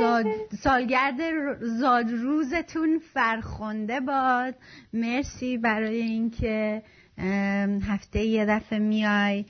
زاد 0.00 0.26
سالگرد 0.62 1.16
زاد 1.60 2.10
روزتون 2.10 2.98
فرخنده 3.14 4.00
باد. 4.00 4.54
مرسی 4.92 5.58
برای 5.58 5.96
اینکه 6.02 6.82
هفته 7.88 8.20
یه 8.20 8.46
دفعه 8.46 8.78
میای 8.78 9.44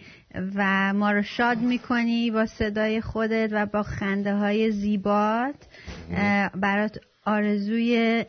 و 0.54 0.92
ما 0.92 1.10
رو 1.10 1.22
شاد 1.22 1.58
می‌کنی 1.58 2.30
با 2.30 2.46
صدای 2.46 3.00
خودت 3.00 3.48
و 3.52 3.66
با 3.66 3.82
خنده 3.82 4.34
های 4.34 4.70
زیبات 4.70 5.66
برات 6.54 6.98
آرزوی 7.24 8.24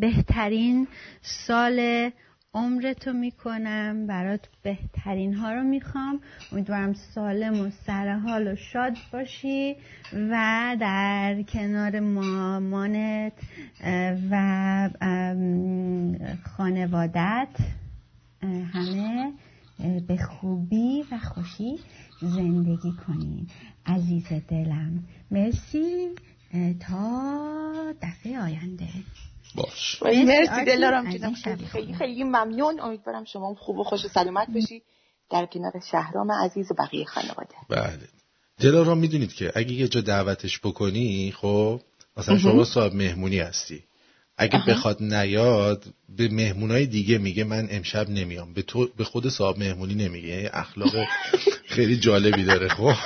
بهترین 0.00 0.88
سال 1.22 2.10
عمرتو 2.54 3.12
می‌کنم 3.12 4.06
برات 4.06 4.48
بهترین 4.62 5.34
ها 5.34 5.52
رو 5.52 5.62
می‌خوام. 5.62 6.20
امیدوارم 6.52 6.92
سالم 6.92 7.60
و 7.60 7.70
سرحال 7.86 8.48
و 8.48 8.56
شاد 8.56 8.96
باشی 9.12 9.76
و 10.12 10.76
در 10.80 11.42
کنار 11.42 12.00
مامانت 12.00 13.32
و 14.30 14.90
خانوادت 16.56 17.56
همه 18.42 19.32
به 20.08 20.16
خوبی 20.16 21.04
و 21.12 21.18
خوشی 21.18 21.78
زندگی 22.20 22.92
کنین 23.06 23.46
عزیز 23.86 24.26
دلم 24.48 25.04
مرسی 25.30 26.08
تا 26.80 27.94
دفعه 28.02 28.40
آینده. 28.40 28.88
باش. 29.54 30.02
مرسی 30.02 30.64
دلارم 30.66 31.10
جونم. 31.10 31.34
خیلی 31.34 31.66
خیلی 31.66 31.94
خیلی 31.94 32.24
ممنون. 32.24 32.80
امیدوارم 32.80 33.24
شما 33.24 33.54
خوب 33.54 33.78
و 33.78 33.84
خوش 33.84 34.04
و 34.04 34.08
سلامت 34.08 34.48
باشی. 34.54 34.82
در 35.30 35.46
کنار 35.46 35.72
شهرام 35.90 36.32
عزیز 36.32 36.70
و 36.70 36.74
بقیه 36.74 37.04
خانواده. 37.04 37.54
بله. 37.68 38.08
دلارام 38.60 38.98
می‌دونید 38.98 39.32
که 39.32 39.52
اگه 39.54 39.72
یه 39.72 39.88
جا 39.88 40.00
دعوتش 40.00 40.58
بکنی 40.58 41.34
خب 41.36 41.80
مثلا 42.16 42.38
شما 42.38 42.64
صاحب 42.64 42.94
مهمونی 42.94 43.38
هستی. 43.38 43.84
اگه 44.36 44.62
بخواد 44.68 45.02
نیاد 45.02 45.84
به 46.08 46.28
مهمونای 46.28 46.86
دیگه 46.86 47.18
میگه 47.18 47.44
من 47.44 47.68
امشب 47.70 48.10
نمیام. 48.10 48.54
به 48.54 48.62
تو 48.62 48.88
به 48.96 49.04
خود 49.04 49.28
صاحب 49.28 49.58
مهمونی 49.58 49.94
نمیگه. 49.94 50.50
اخلاق 50.52 50.92
خیلی 51.66 51.96
جالبی 51.96 52.44
داره 52.44 52.68
خب. 52.68 52.94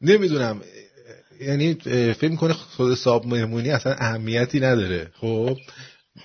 نمی‌دونم. 0.00 0.62
یعنی 1.40 1.74
فکر 2.14 2.36
کنه 2.36 2.52
خود 2.52 2.94
صاحب 2.94 3.26
مهمونی 3.26 3.70
اصلا 3.70 3.92
اهمیتی 3.92 4.60
نداره. 4.60 5.10
خب 5.20 5.56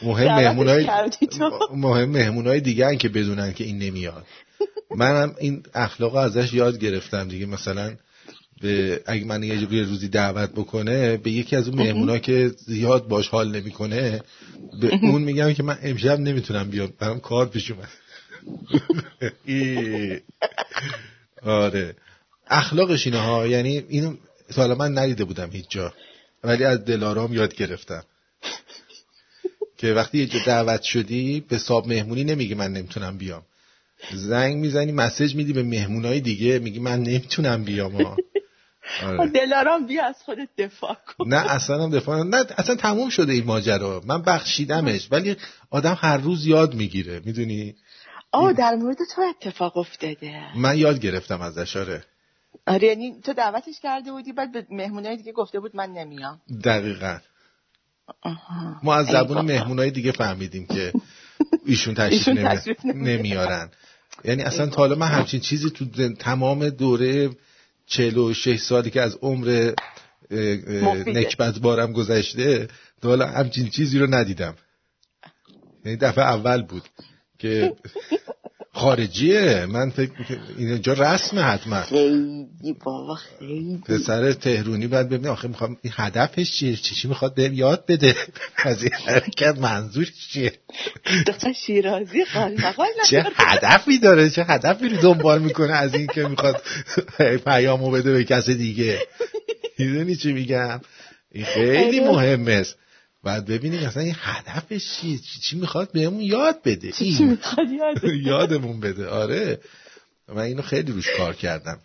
مهم 0.01 0.35
مهمونای 0.35 0.87
مهم 1.73 2.09
مهمونای 2.09 2.59
دیگه 2.59 2.95
که 2.95 3.09
بدونن 3.09 3.53
که 3.53 3.63
این 3.63 3.77
نمیاد. 3.77 4.25
منم 4.95 5.35
این 5.39 5.63
اخلاق 5.73 6.15
ازش 6.15 6.53
یاد 6.53 6.79
گرفتم 6.79 7.27
دیگه. 7.27 7.45
مثلا 7.45 7.95
به 8.61 9.01
اگه 9.05 9.25
من 9.25 9.43
یه 9.43 9.83
روزی 9.83 10.07
دعوت 10.07 10.51
بکنه 10.51 11.17
به 11.17 11.31
یکی 11.31 11.55
از 11.55 11.67
اون 11.67 11.77
مهمونا 11.77 12.17
که 12.17 12.47
زیاد 12.47 13.07
باش 13.07 13.27
حال 13.27 13.55
نمی‌کنه 13.55 14.21
به 14.81 14.87
اون 15.03 15.21
میگم 15.21 15.53
که 15.53 15.63
من 15.63 15.77
امشب 15.83 16.19
نمی‌تونم 16.19 16.69
بیام. 16.69 16.93
برام 16.99 17.19
کار 17.19 17.45
پیش 17.47 17.71
اومد. 17.71 17.89
آره. 21.43 21.95
اخلاقش 22.47 23.07
اینه 23.07 23.19
ها 23.19 23.47
یعنی 23.47 23.83
اینو 23.89 24.15
حالا 24.55 24.75
من 24.75 24.97
ندیده 24.97 25.23
بودم 25.23 25.49
هیچ 25.51 25.65
جا. 25.69 25.93
ولی 26.43 26.63
از 26.63 26.85
دلارام 26.85 27.33
یاد 27.33 27.55
گرفتم. 27.55 28.03
که 29.77 29.93
وقتی 29.93 30.17
یه 30.17 30.25
جا 30.25 30.39
دعوت 30.45 30.81
شدی 30.81 31.45
به 31.49 31.57
صاحب 31.57 31.87
مهمونی 31.87 32.23
نمیگه 32.23 32.55
من 32.55 32.73
نمی‌تونم 32.73 33.17
بیام. 33.17 33.41
زنگ 34.13 34.57
می‌زنی 34.57 34.91
مسیج 34.91 35.35
میدی 35.35 35.53
به 35.53 35.63
مهمونای 35.63 36.19
دیگه 36.19 36.59
میگی 36.59 36.79
من 36.79 36.99
نمی‌تونم 36.99 37.63
بیام 37.63 38.17
آره. 39.03 39.29
دلارام 39.29 39.87
بیا 39.87 40.05
از 40.05 40.15
خودت 40.25 40.49
دفاع 40.57 40.97
کن. 41.07 41.27
نه 41.29 41.51
اصلا 41.51 41.83
هم 41.83 41.89
دفاع 41.89 42.23
نه 42.23 42.45
اصلا 42.57 42.75
تموم 42.75 43.09
شده 43.09 43.33
این 43.33 43.45
ماجرا. 43.45 44.01
من 44.05 44.21
بخشیدمش 44.21 45.07
ولی 45.11 45.35
آدم 45.69 45.97
هر 46.01 46.17
روز 46.17 46.45
یاد 46.45 46.73
می‌گیره 46.73 47.21
می‌دونی؟ 47.25 47.75
آه 48.31 48.53
در 48.53 48.75
مورد 48.75 48.97
تو 49.15 49.21
اتفاق 49.21 49.77
افتاده. 49.77 50.57
من 50.57 50.77
یاد 50.77 50.99
گرفتم 50.99 51.41
ازش 51.41 51.77
آره. 51.77 52.03
آره 52.67 52.87
یعنی 52.87 53.21
تو 53.21 53.33
دعوتش 53.33 53.79
کرده 53.79 54.11
بودی 54.11 54.33
بعد 54.33 54.51
به 54.51 54.65
مهمونای 54.69 55.17
دیگه 55.17 55.31
گفته 55.31 55.59
بود 55.59 55.75
من 55.75 55.89
نمیام. 55.89 56.41
دقیقا. 56.63 57.17
ما 58.83 58.95
از 58.95 59.05
زبون 59.05 59.41
مهمونای 59.41 59.91
دیگه 59.91 60.11
فهمیدیم 60.11 60.65
که 60.65 60.93
ایشون 61.65 61.93
تشریف, 61.93 62.85
نمیارن. 62.85 63.69
یعنی 64.23 64.43
اصلا 64.43 64.67
تا 64.67 64.75
حالا 64.75 64.95
من 64.95 65.07
همچین 65.07 65.39
چیزی 65.39 65.69
تو 65.69 66.13
تمام 66.13 66.69
دوره 66.69 67.29
46 67.85 68.59
سالی 68.59 68.89
که 68.89 69.01
از 69.01 69.17
عمر 69.21 69.71
نکبت 71.07 71.59
بارم 71.59 71.93
گذشته 71.93 72.67
تا 73.01 73.09
حالا 73.09 73.27
همچین 73.27 73.69
چیزی 73.69 73.99
رو 73.99 74.15
ندیدم. 74.15 74.55
یعنی 75.85 75.97
دفعه 75.97 76.23
اول 76.23 76.61
بود 76.61 76.83
که 77.39 77.75
خارجیه. 78.73 79.65
من 79.65 79.89
فکر 79.89 80.11
اینجا 80.57 80.93
رسمه 80.93 81.41
حتما. 81.41 81.81
خیلی 81.81 82.73
بابا 82.83 83.15
خیلی. 83.15 83.77
پسر 83.85 84.33
تهرونی 84.33 84.87
باید 84.87 85.09
ببینه. 85.09 85.29
آخه 85.29 85.47
می‌خوام 85.47 85.77
این 85.81 85.93
هدفش 85.95 86.51
چیه؟ 86.51 86.75
چی 86.75 87.07
می‌خواد 87.07 87.35
بهم 87.35 87.53
یاد 87.53 87.85
بده؟ 87.87 88.15
از 88.57 88.83
این 88.83 88.91
حرکت 88.93 89.57
منظورش 89.57 90.11
چیه؟ 90.31 90.53
دختر 91.27 91.53
شیرازی 91.53 92.23
چه 93.09 93.25
هدفی 93.35 93.99
داره؟ 93.99 94.29
چه 94.29 94.43
هدفی 94.43 94.89
رو 94.89 94.97
دنبال 94.97 95.41
می‌کنه 95.41 95.73
از 95.73 95.93
این 95.93 96.07
که 96.07 96.27
می‌خواد 96.27 96.61
پیامو 97.45 97.91
بده 97.91 98.11
به 98.11 98.23
کس 98.23 98.49
دیگه؟ 98.49 98.99
می‌دونی 99.79 100.15
چی 100.15 100.33
میگم؟ 100.33 100.81
این 101.31 101.45
خیلی 101.45 101.99
آره. 101.99 102.11
مهمه. 102.11 102.51
است 102.51 102.75
بعد 103.23 103.45
ببینیم 103.45 103.87
اصلا 103.87 104.03
این 104.03 104.15
هدفش 104.17 104.99
چیه 105.01 105.19
چی, 105.43 105.59
می‌خواد 105.59 105.91
بهمون 105.91 106.21
یاد 106.21 106.61
بده؟ 106.65 106.91
چی 106.91 107.23
می‌خواد 107.23 107.71
یاد 107.71 108.03
یادمون 108.31 108.79
بده. 108.79 109.07
آره. 109.07 109.59
من 110.27 110.41
اینو 110.41 110.61
خیلی 110.61 110.91
روش 110.91 111.07
کار 111.17 111.33
کردم. 111.33 111.79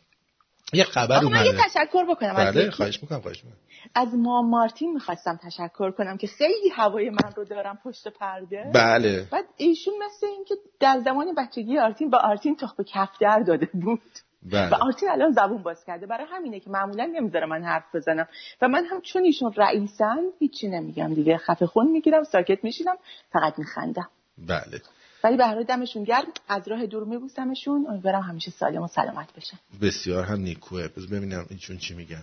یه 0.72 0.84
خبر 0.84 1.24
اومده 1.24 1.38
من 1.38 1.46
یه 1.46 1.62
تشکر 1.64 2.04
بکنم 2.04 2.34
بله 2.34 2.70
خواهش 2.70 3.02
می‌کنم 3.02 3.20
خواهش 3.20 3.44
می‌کنم. 3.44 3.58
از 3.94 4.08
ما 4.14 4.42
مارتین 4.42 4.92
می‌خواستم 4.94 5.40
تشکر 5.42 5.90
کنم 5.90 6.16
که 6.16 6.26
خیلی 6.26 6.68
هوای 6.76 7.10
من 7.10 7.32
رو 7.36 7.44
دارم 7.44 7.78
پشت 7.84 8.08
پرده. 8.08 8.70
بله. 8.74 9.28
بعد 9.32 9.44
ایشون 9.56 9.94
مثل 10.06 10.26
اینکه 10.26 10.54
در 10.80 11.00
زمان 11.04 11.34
بچگی 11.38 11.78
آرتین 11.78 12.10
با 12.10 12.18
آرتین 12.18 12.56
تخم 12.56 12.82
کفتر 12.82 13.40
داده 13.40 13.68
بود. 13.72 14.00
بله. 14.44 14.70
و 14.70 14.74
آرتین 14.74 15.10
الان 15.10 15.32
زبون 15.32 15.62
باز 15.62 15.84
کرده. 15.84 16.06
برای 16.06 16.26
همینه 16.30 16.60
که 16.60 16.70
معمولا 16.70 17.04
نمی‌ذاره 17.04 17.46
من 17.46 17.64
حرف 17.64 17.94
بزنم. 17.94 18.28
و 18.62 18.68
من 18.68 18.84
هم 18.84 19.00
چون 19.00 19.24
ایشون 19.24 19.52
رئیسن 19.56 20.18
هیچی 20.38 20.68
نمیگم 20.68 21.14
دیگه. 21.14 21.36
خفه 21.36 21.66
خون 21.66 21.90
می‌گیرم 21.90 22.24
ساکت 22.24 22.64
میشینم 22.64 22.96
فقط 23.32 23.58
میخندم. 23.58 24.08
بله. 24.38 24.82
ولی 25.24 25.36
به 25.36 25.64
دمشون 25.64 26.04
گرم. 26.04 26.32
از 26.48 26.68
راه 26.68 26.86
دور 26.86 27.04
میبوسمشون. 27.04 27.86
امیدوارم 27.88 28.20
همیشه 28.20 28.50
سالم 28.50 28.82
و 28.82 28.88
سلامت 28.88 29.32
بشن 29.36 29.58
بسیار 29.82 30.24
هم 30.24 30.40
نیکوه. 30.40 30.88
بذار 30.88 31.08
ببینم 31.08 31.46
ایشون 31.50 31.78
چی 31.78 31.94
میگن. 31.94 32.22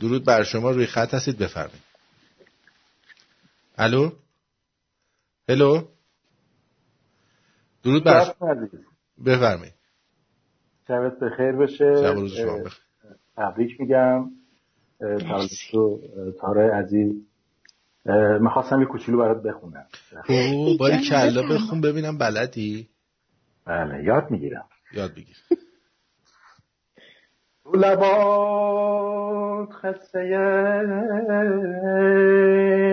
درود 0.00 0.24
بر 0.24 0.44
شما. 0.44 0.70
روی 0.70 0.86
خط 0.86 1.14
هستید؟ 1.14 1.38
بفرمایید. 1.38 1.82
الو؟ 3.78 4.10
هلو؟ 5.48 5.82
درود 7.84 8.04
بر 8.04 8.34
بفرمایید. 9.26 9.74
شبت 10.88 11.18
بشه 11.18 11.84
روز 12.14 12.32
شما 12.32 12.58
بخیر. 12.58 12.72
تبریک 13.36 13.80
میگم. 13.80 14.30
تو 15.72 16.00
تاره 16.40 16.70
عزیز. 16.74 17.12
می‌خواستم 18.40 18.80
یه 18.80 18.86
کوچولو 18.86 19.18
برات 19.18 19.42
بخونم. 19.42 19.86
او 20.28 20.76
باری 20.80 21.08
کلا 21.10 21.42
بخون. 21.42 21.80
ببینم 21.80 22.18
بلدی؟ 22.18 22.88
بله 23.66 24.04
یاد 24.04 24.30
می‌گیرم. 24.30 24.68
یاد 24.92 25.10
بگیر. 25.12 25.36
تو 27.64 27.72
لبات 27.84 29.68
خسته 29.72 30.18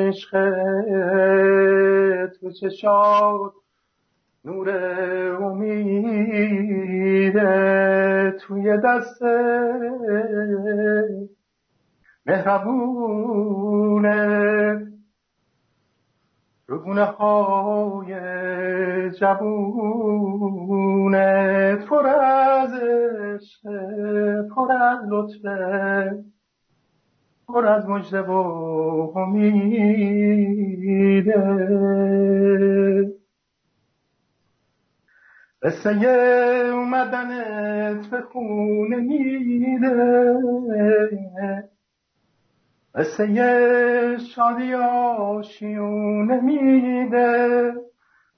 عشق 0.07 0.31
تو 2.41 2.51
چشات 2.51 3.53
نور 4.45 4.69
امید 5.43 7.39
توی 8.37 8.77
دست 8.83 9.21
مهربونه 12.25 14.19
رگونه 16.69 17.05
های 17.05 18.13
جبونه 19.11 19.75
پر 21.75 22.07
از 22.07 22.71
پر 24.55 24.71
از 24.71 24.99
لطفه 25.09 26.23
پر 27.47 27.65
از 27.65 27.89
مجده 27.89 28.21
و 28.21 28.31
امیده 29.15 30.49
قصه 35.63 35.89
اومدنت 36.73 38.07
به 38.07 38.21
خونه 38.21 38.95
میده 38.95 39.93
قصه 42.95 44.17
شادی 44.17 44.73
آشیونه 44.73 46.41
میده. 46.41 47.73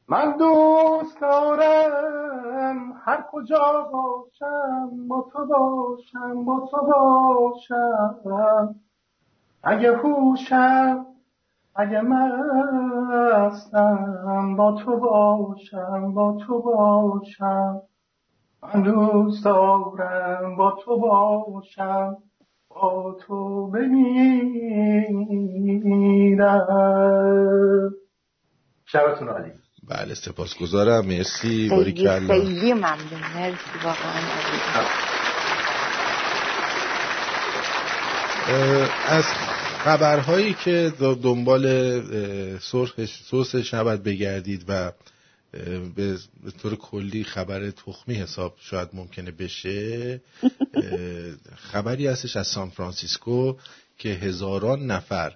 من 0.07 0.38
دوست 0.38 1.22
دارم 1.22 3.01
هر 3.05 3.26
کجا 3.32 3.89
باشم 3.93 5.07
با 5.07 5.30
تو 5.34 5.45
باشم 5.45 6.45
با 6.45 6.67
تو 6.72 6.78
باشم. 6.82 8.76
اگه 9.63 9.97
هوشم 9.97 11.05
اگه 11.76 12.01
هستم 13.36 14.55
با 14.57 14.72
تو 14.86 14.97
باشم 14.97 16.13
با 16.13 16.38
تو 16.47 16.61
باشم. 16.61 17.82
من 18.63 18.82
دوست 18.82 19.45
دارم 19.45 20.55
با 20.57 20.78
تو 20.86 20.99
باشم. 20.99 22.17
با 22.69 23.17
تو 23.28 23.67
بمیرم. 23.67 24.32
شبتون 28.86 29.30
عالی. 29.30 29.51
بله 29.89 30.13
سپاسگزارم. 30.13 31.05
مرسی. 31.05 31.69
باری 31.69 31.93
خیلی 31.93 32.28
خیلی 32.28 32.74
ممنون. 32.74 33.22
مرسی 33.36 33.80
واقعا 33.84 34.22
از 39.07 39.26
خبرهایی 39.84 40.54
که 40.54 40.94
دنبال 41.00 41.68
سوسش 43.30 43.74
نباید 43.74 44.04
بگردید 44.04 44.66
و 44.68 44.92
به 45.96 46.18
طور 46.62 46.76
کلی 46.76 47.24
خبر 47.24 47.72
تخمی 47.72 48.16
حساب 48.16 48.56
شاید 48.60 48.90
ممکنه 48.94 49.32
بشه 49.32 50.22
خبری 51.56 52.08
هستش 52.08 52.36
از 52.36 52.48
سان 52.48 52.70
فرانسیسکو 52.70 53.56
که 53.98 54.10
هزاران 54.10 54.86
نفر 54.86 55.36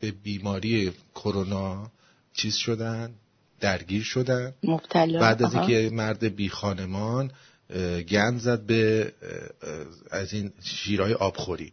به 0.00 0.10
بیماری 0.22 0.92
کرونا 1.14 1.90
چیز 2.32 2.54
شدن 2.54 3.10
درگیر 3.60 4.02
شدن. 4.02 4.54
مبتلا. 4.62 5.20
بعد 5.20 5.42
از 5.42 5.54
اینکه 5.54 5.90
مرد 5.92 6.24
بی 6.24 6.48
خانمان 6.48 7.30
گند 8.08 8.40
زد 8.40 8.60
به 8.60 9.12
از 10.10 10.32
این 10.32 10.52
شیرهای 10.62 11.12
آبخوری. 11.14 11.72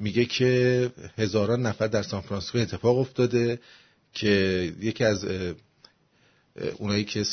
میگه 0.00 0.24
که 0.24 0.90
هزاران 1.18 1.62
نفر 1.62 1.86
در 1.86 2.02
سان 2.02 2.20
فرانسیسکو 2.20 2.58
اتفاق 2.58 2.98
افتاده 2.98 3.60
که 4.12 4.28
یکی 4.80 5.04
از 5.04 5.26
اونایی 6.76 7.04
که 7.04 7.24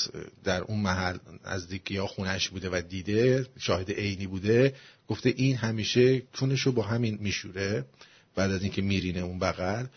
در 0.43 0.61
اون 0.61 0.79
محل 0.79 1.17
از 1.43 1.67
یا 1.89 2.07
خونش 2.07 2.49
بوده 2.49 2.69
و 2.69 2.81
دیده 2.89 3.45
شاهد 3.59 3.91
عینی 3.91 4.27
بوده 4.27 4.75
گفته 5.07 5.33
این 5.35 5.55
همیشه 5.55 6.19
کونشو 6.19 6.71
با 6.71 6.83
همین 6.83 7.17
میشوره 7.21 7.85
بعد 8.35 8.51
از 8.51 8.63
اینکه 8.63 8.81
میرینه 8.81 9.19
اون 9.19 9.39
بغل. 9.39 9.85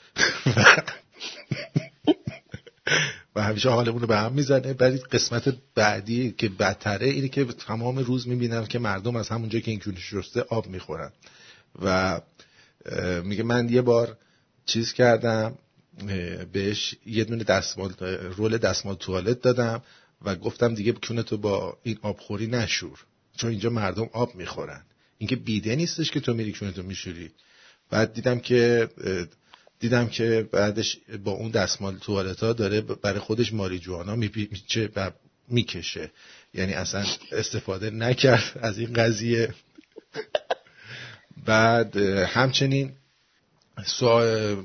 و 3.36 3.42
همیشه 3.42 3.68
حالمون 3.68 4.00
رو 4.00 4.06
به 4.06 4.16
هم 4.16 4.32
می‌زنه. 4.32 4.72
بعد 4.72 5.00
قسمت 5.00 5.56
بعدی 5.74 6.34
که 6.38 6.48
بدتره 6.48 7.06
اینه 7.06 7.28
که 7.28 7.44
تمام 7.44 7.98
روز 7.98 8.28
می‌بینن 8.28 8.66
که 8.66 8.78
مردم 8.78 9.16
از 9.16 9.28
همونجا 9.28 9.60
که 9.60 9.70
این 9.70 9.80
کونش 9.80 10.12
رسته 10.12 10.40
آب 10.40 10.66
می‌خورن. 10.66 11.12
و 11.82 12.20
میگه 13.24 13.42
من 13.42 13.68
یه 13.68 13.82
بار 13.82 14.16
چیز 14.66 14.92
کردم 14.92 15.58
بهش 16.52 16.94
یه 17.06 17.24
دونه 17.24 17.44
دستمال 17.44 17.92
رول 18.36 18.58
دستمال 18.58 18.94
توالت 18.94 19.40
دادم 19.40 19.82
و 20.22 20.36
گفتم 20.36 20.74
دیگه 20.74 20.92
تو 20.92 21.36
با 21.36 21.78
این 21.82 21.98
آبخوری 22.02 22.46
نشور 22.46 22.98
چون 23.36 23.50
اینجا 23.50 23.70
مردم 23.70 24.10
آب 24.12 24.34
می‌خورن. 24.34 24.82
اینکه 25.18 25.36
بیده 25.36 25.76
نیستش 25.76 26.10
که 26.10 26.20
تو 26.20 26.34
میری 26.34 26.52
تو 26.52 26.82
میشوری. 26.82 27.30
بعد 27.90 28.12
دیدم 28.12 28.38
که 28.38 28.88
دیدم 29.80 30.08
که 30.08 30.48
بعدش 30.52 30.98
با 31.24 31.32
اون 31.32 31.50
دستمال 31.50 31.98
توالت 31.98 32.40
ها 32.40 32.52
داره 32.52 32.80
برای 32.80 33.18
خودش 33.18 33.52
ماریجوانا 33.52 34.16
میپیچه 34.16 34.88
و 34.96 35.10
می‌کشه. 35.48 36.10
یعنی 36.54 36.72
اصلا 36.72 37.04
استفاده 37.32 37.90
نکرد 37.90 38.58
از 38.62 38.78
این 38.78 38.92
قضیه. 38.92 39.54
بعد 41.50 41.96
همچنین 42.26 42.92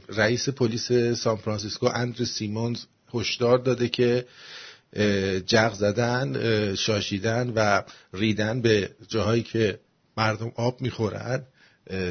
رئیس 0.10 0.50
پلیس 0.50 0.92
سان 0.92 1.36
فرانسیسکو 1.36 1.86
اندرو 1.94 2.26
سیمونز 2.26 2.84
هشدار 3.14 3.58
داده 3.58 3.90
که 3.90 4.26
جق 5.48 5.74
زدن 5.74 6.76
شاشیدن 6.76 7.54
و 7.56 7.82
ریدن 8.14 8.62
به 8.62 8.90
جاهایی 9.08 9.44
که 9.44 9.80
مردم 10.18 10.52
آب 10.56 10.82
می‌خورن. 10.82 11.44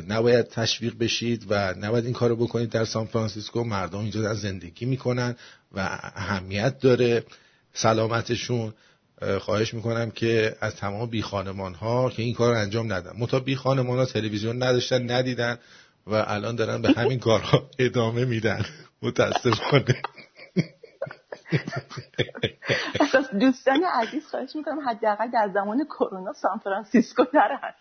نباید 0.08 0.48
تشویق 0.48 0.98
بشید 0.98 1.46
و 1.48 1.74
نباید 1.80 2.04
این 2.04 2.14
کارو 2.14 2.36
بکنید 2.36 2.70
در 2.70 2.84
سان 2.84 3.06
فرانسیسکو. 3.06 3.64
مردم 3.64 3.98
اینجا 3.98 4.22
در 4.22 4.34
زندگی 4.34 4.86
می‌کنن 4.86 5.36
و 5.72 5.80
اهمیت 6.14 6.78
داره. 6.78 7.24
سلامتشون. 7.74 8.74
خواهش 9.40 9.74
می‌کنم 9.74 10.10
که 10.10 10.56
از 10.60 10.76
تمام 10.76 11.10
بی 11.10 11.22
خانمان 11.22 11.74
ها 11.74 12.10
که 12.10 12.22
این 12.22 12.34
کار 12.34 12.52
رو 12.52 12.60
انجام 12.60 12.92
ندن. 12.92 13.12
متا 13.18 13.40
بی 13.40 13.56
خانمان 13.56 13.98
ها 13.98 14.04
تلویزیون 14.04 14.62
نداشتن 14.62 15.10
ندیدن 15.10 15.58
و 16.06 16.14
الان 16.14 16.56
دارن 16.56 16.82
به 16.82 16.92
همین 16.96 17.18
کارها 17.18 17.70
ادامه 17.78 18.24
میدن. 18.24 18.64
متاسفانه. 19.02 20.02
دوستان 23.40 23.84
عزیز 23.84 24.26
خواهش 24.26 24.56
می‌کنم 24.56 24.88
حداقل 24.88 25.30
در 25.30 25.50
زمان 25.54 25.84
کرونا 25.84 26.32
سان 26.32 26.58
فرانسیسکو 26.58 27.24
نرن 27.34 27.74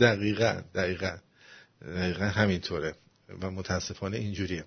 دقیقا 0.00 0.62
دقیقا 0.74 1.16
دقیقا 1.82 2.24
همینطوره 2.24 2.94
و 3.42 3.50
متاسفانه 3.50 4.16
اینجوریه. 4.16 4.64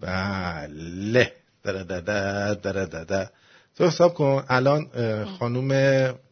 بله. 0.00 1.32
دره 1.62 1.84
دره 1.84 2.86
دره 2.86 3.30
تو 3.76 3.86
حساب 3.86 4.14
کن 4.14 4.44
الان 4.48 4.90
خانوم 5.24 5.70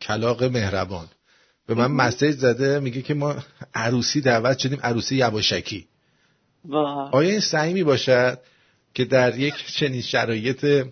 کلاق 0.00 0.44
مهربان 0.44 1.06
به 1.66 1.74
من 1.74 1.86
مسیج 1.86 2.36
زده 2.36 2.80
میگه 2.80 3.02
که 3.02 3.14
ما 3.14 3.36
عروسی 3.74 4.20
دعوت 4.20 4.58
شدیم 4.58 4.80
عروسی 4.82 5.16
یواشکی. 5.16 5.88
آیا 7.12 7.30
این 7.30 7.40
سعی 7.40 7.84
باشد 7.84 8.38
که 8.94 9.04
در 9.04 9.38
یک 9.38 9.54
چنین 9.66 10.00
شرایط 10.00 10.86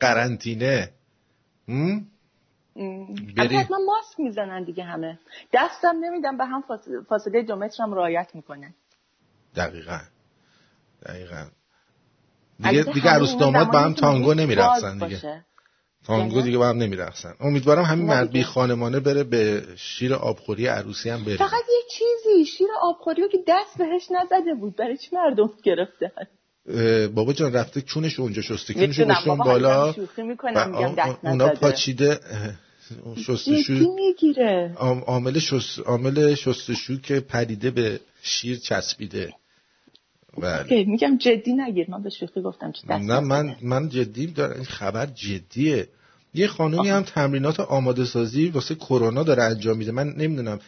قرنطینه؟ 0.00 0.90
بری. 3.36 3.56
حتما 3.56 3.78
ماسک 3.86 4.20
می‌زنن 4.20 4.64
دیگه 4.64 4.84
همه. 4.84 5.18
دستم 5.52 5.96
نمیدم 6.00 6.36
به 6.36 6.44
هم 6.44 6.64
فاصله 7.08 7.42
دو 7.42 7.56
متر 7.56 7.82
هم 7.82 7.94
رعایت 7.94 8.30
می‌کنن. 8.34 8.74
دقیقا. 9.56 10.00
دقیقا. 11.06 11.46
دیگه 12.62 12.82
دیگه 12.82 13.10
عروس 13.10 13.36
داماد 13.36 13.70
با 13.72 13.78
هم 13.78 13.94
تانگو 13.94 14.34
نمیرقصن 14.34 14.98
دیگه. 14.98 15.44
تانگو 16.06 16.40
دیگه 16.40 16.58
با 16.58 16.68
هم 16.68 16.76
نمیرقصن. 16.76 17.34
امیدوارم 17.40 17.82
همین 17.82 18.06
مرد 18.06 18.30
بی 18.30 18.42
خانمانه 18.42 19.00
بره 19.00 19.24
به 19.24 19.62
شیر 19.76 20.14
آبخوری 20.14 20.66
عروسی 20.66 21.10
هم 21.10 21.24
بره. 21.24 21.36
فقط 21.36 21.52
یه 21.52 21.82
چیزی 21.90 22.46
شیر 22.46 22.68
آبخوری 22.82 23.22
که 23.32 23.38
دست 23.48 23.78
بهش 23.78 24.08
نزده 24.10 24.54
بود. 24.54 24.76
برای 24.76 24.96
چی 24.96 25.08
مردم 25.12 25.50
گرفتن 25.62 26.10
بابا 27.14 27.32
جان 27.32 27.52
رفته 27.52 27.80
چونش 27.82 28.20
اونجا 28.20 28.42
شسته. 28.42 28.74
کونش 28.74 29.00
گشتون 29.00 29.38
بالا. 29.38 29.94
اونا 31.22 31.48
پاچیده 31.48 32.20
شستشو 33.16 33.72
می‌گیره. 33.94 34.74
عامل 35.06 35.38
شست 35.38 35.78
عامل 35.78 36.34
شستشو 36.34 37.00
که 37.00 37.20
پریده 37.20 37.70
به 37.70 38.00
شیر 38.22 38.58
چسبیده. 38.58 39.34
بله. 40.40 40.84
میگم 40.84 41.18
جدی 41.18 41.52
نگیر 41.52 41.90
من 41.90 42.02
به 42.02 42.10
شوخی 42.10 42.42
گفتم 42.42 42.72
چه 42.72 42.98
نه 42.98 43.20
من 43.20 43.56
من 43.62 43.88
جدی 43.88 44.26
دارم 44.26 44.54
این 44.54 44.64
خبر 44.64 45.06
جدیه. 45.06 45.88
یه 46.34 46.46
خانومی 46.46 46.88
هم 46.88 47.02
تمرینات 47.02 47.60
آماده 47.60 48.04
سازی 48.04 48.48
واسه 48.48 48.74
کرونا 48.74 49.22
داره 49.22 49.42
انجام 49.42 49.76
میده. 49.76 49.92
من 49.92 50.08
نمی‌دونم 50.08 50.58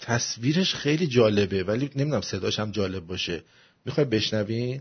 تصویرش 0.00 0.74
خیلی 0.74 1.06
جالبه 1.06 1.64
ولی 1.64 1.90
نمی‌دونم 1.96 2.20
صداش 2.20 2.58
هم 2.58 2.70
جالب 2.70 3.06
باشه. 3.06 3.42
می‌خوای 3.84 4.06
بشنوین 4.06 4.80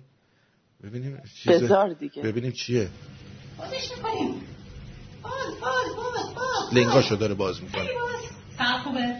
ببینیم 0.84 1.21
چیزه 1.43 1.59
بذار 1.59 1.93
دیگه. 1.93 2.21
ببینیم 2.21 2.51
چیه. 2.51 2.89
لنگاشو 6.73 7.15
داره 7.15 7.34
باز 7.34 7.63
می‌کنه. 7.63 7.88
خوبه. 8.84 9.15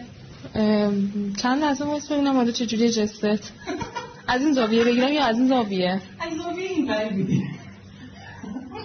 چند 1.42 1.62
لحظه 1.62 1.84
واسه 1.84 2.14
ببینم 2.14 2.36
حالا 2.36 2.50
چجوری 2.50 2.90
جست 2.90 3.24
از 4.28 4.42
این 4.42 4.52
زاویه 4.52 4.84
بگیرم 4.84 5.12
یا 5.12 5.24
از 5.24 5.36
این 5.38 5.48
زاویه؟ 5.48 6.02
از 6.20 6.36
زاویه 6.36 6.70
این 6.70 6.86
بگیر 6.86 7.42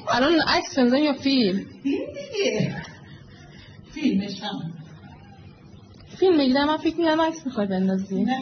الان 0.07 0.39
عکس 0.47 0.77
بندازم 0.77 1.03
یا 1.03 1.13
فیلم؟ 1.13 1.65
فیلم 1.83 2.05
دیگه. 2.07 2.81
فیلمش 3.93 4.41
هم. 4.41 4.73
فیلم 6.19 6.37
بگیرم 6.37 6.67
من 6.67 6.77
فکر 6.77 6.95
میگم 6.95 7.21
عکس 7.21 7.45
می‌خوای 7.45 7.67
بندازی. 7.67 8.23
نه 8.23 8.37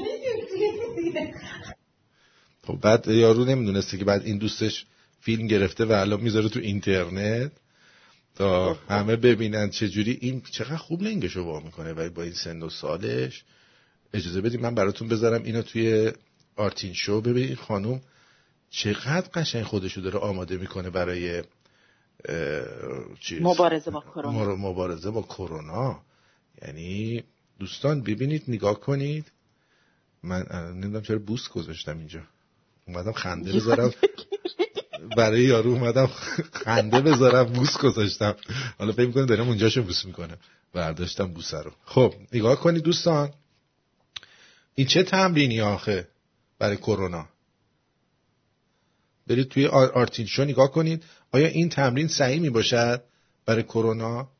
خب 2.67 2.79
بعد 2.81 3.07
یارو 3.07 3.45
نمی‌دونسته 3.45 3.97
که 3.97 4.05
بعد 4.05 4.25
این 4.25 4.37
دوستش 4.37 4.85
فیلم 5.19 5.47
گرفته 5.47 5.85
و 5.85 5.91
الان 5.91 6.21
می‌ذاره 6.21 6.49
تو 6.49 6.59
اینترنت. 6.59 7.51
تا 8.35 8.73
همه 8.89 9.15
ببینن 9.15 9.69
چجوری 9.69 10.17
این 10.21 10.41
چقدر 10.51 10.77
خوب 10.77 11.01
لنگشو 11.01 11.43
وا 11.43 11.59
می‌کنه 11.59 11.93
و 11.93 12.09
با 12.09 12.23
این 12.23 12.33
سن 12.33 12.61
و 12.61 12.69
سالش. 12.69 13.43
اجازه 14.13 14.41
بدید 14.41 14.61
من 14.61 14.75
براتون 14.75 15.07
بذارم 15.07 15.43
اینو 15.43 15.61
توی 15.61 16.11
آرتین 16.61 16.93
شو. 16.93 17.21
ببین 17.21 17.47
این 17.47 17.55
خانوم 17.55 18.01
چقدر 18.69 19.29
قشنگ 19.33 19.63
خودشو 19.63 20.01
داره 20.01 20.19
آماده 20.19 20.57
می‌کنه 20.57 20.89
برای 20.89 21.43
چیز؟ 23.19 23.41
مبارزه 23.41 23.91
با 23.91 24.01
کرونا. 24.01 24.55
مبارزه 24.55 25.09
با 25.11 25.21
کرونا. 25.21 26.01
یعنی 26.61 27.23
دوستان 27.59 28.01
ببینید 28.01 28.43
نگاه 28.47 28.79
کنید. 28.79 29.31
من 30.23 30.45
نمی‌دونم 30.51 31.01
چرا 31.01 31.19
بوس 31.19 31.49
گذاشتم 31.49 31.97
اینجا. 31.97 32.21
اومدم 32.87 33.11
خنده 33.11 33.53
بذارم. 33.53 33.93
برای 35.17 35.43
یارو 35.43 35.71
اومدم 35.71 36.09
خنده 36.53 37.01
بذارم 37.01 37.43
بوس 37.43 37.77
گذاشتم. 37.77 38.35
حالا 38.77 38.91
فکر 38.91 39.07
می‌کنم 39.07 39.25
دارم 39.25 39.47
اونجاشو 39.47 39.83
بوس 39.83 40.05
می‌کنم. 40.05 40.37
برداشتم 40.73 41.27
بوسه 41.27 41.61
رو. 41.61 41.71
خب 41.85 42.13
نگاه 42.33 42.55
کنید 42.59 42.83
دوستان. 42.83 43.33
این 44.75 44.87
چه 44.87 45.03
تمرینی 45.03 45.61
آخه؟ 45.61 46.07
برای 46.61 46.77
کرونا. 46.77 47.29
برید 49.27 49.47
توی 49.47 49.67
آرتین 49.67 50.25
شو 50.25 50.43
نگاه 50.43 50.71
کنید. 50.71 51.03
آیا 51.31 51.47
این 51.47 51.69
تمرین 51.69 52.07
صحیح 52.07 52.41
می 52.41 52.49
باشد 52.49 53.03
برای 53.45 53.63
کرونا؟ 53.63 54.31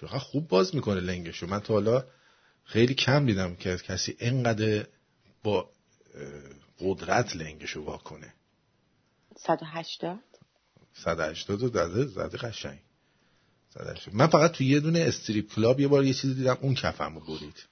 چقدر 0.00 0.18
خوب 0.18 0.48
باز 0.48 0.74
می‌کنه 0.74 1.00
لنگشو. 1.00 1.46
من 1.46 1.60
تا 1.60 1.74
حالا 1.74 2.04
خیلی 2.64 2.94
کم 2.94 3.26
دیدم 3.26 3.54
که 3.56 3.76
کسی 3.76 4.16
اینقدر 4.20 4.86
با 5.42 5.70
قدرت 6.80 7.36
لنگشو 7.36 7.84
واکنه 7.84 8.34
180 9.36 10.18
180 10.92 11.62
و 11.62 11.68
زده 11.68 12.06
زده 12.06 12.38
قشنگ. 12.38 12.78
من 14.12 14.26
فقط 14.26 14.52
توی 14.52 14.66
یه 14.66 14.80
دونه 14.80 14.98
استریپ 15.00 15.54
کلاب 15.54 15.80
یه 15.80 15.88
بار 15.88 16.04
یه 16.04 16.14
چیزی 16.14 16.34
دیدم 16.34 16.58
اون 16.60 16.74
کفمو 16.74 17.20
برید 17.20 17.71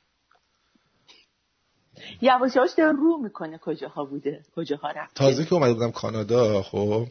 یواش 2.22 2.56
یواش 2.56 2.70
داره 2.78 2.92
رو 2.92 3.18
می‌کنه 3.22 3.58
کجاها 3.58 4.04
بوده 4.04 4.42
کجاها 4.56 4.90
رفته. 4.90 5.14
تازه 5.14 5.44
که 5.44 5.54
اومده 5.54 5.72
بودم 5.72 5.90
کانادا 5.90 6.62
خب. 6.62 7.06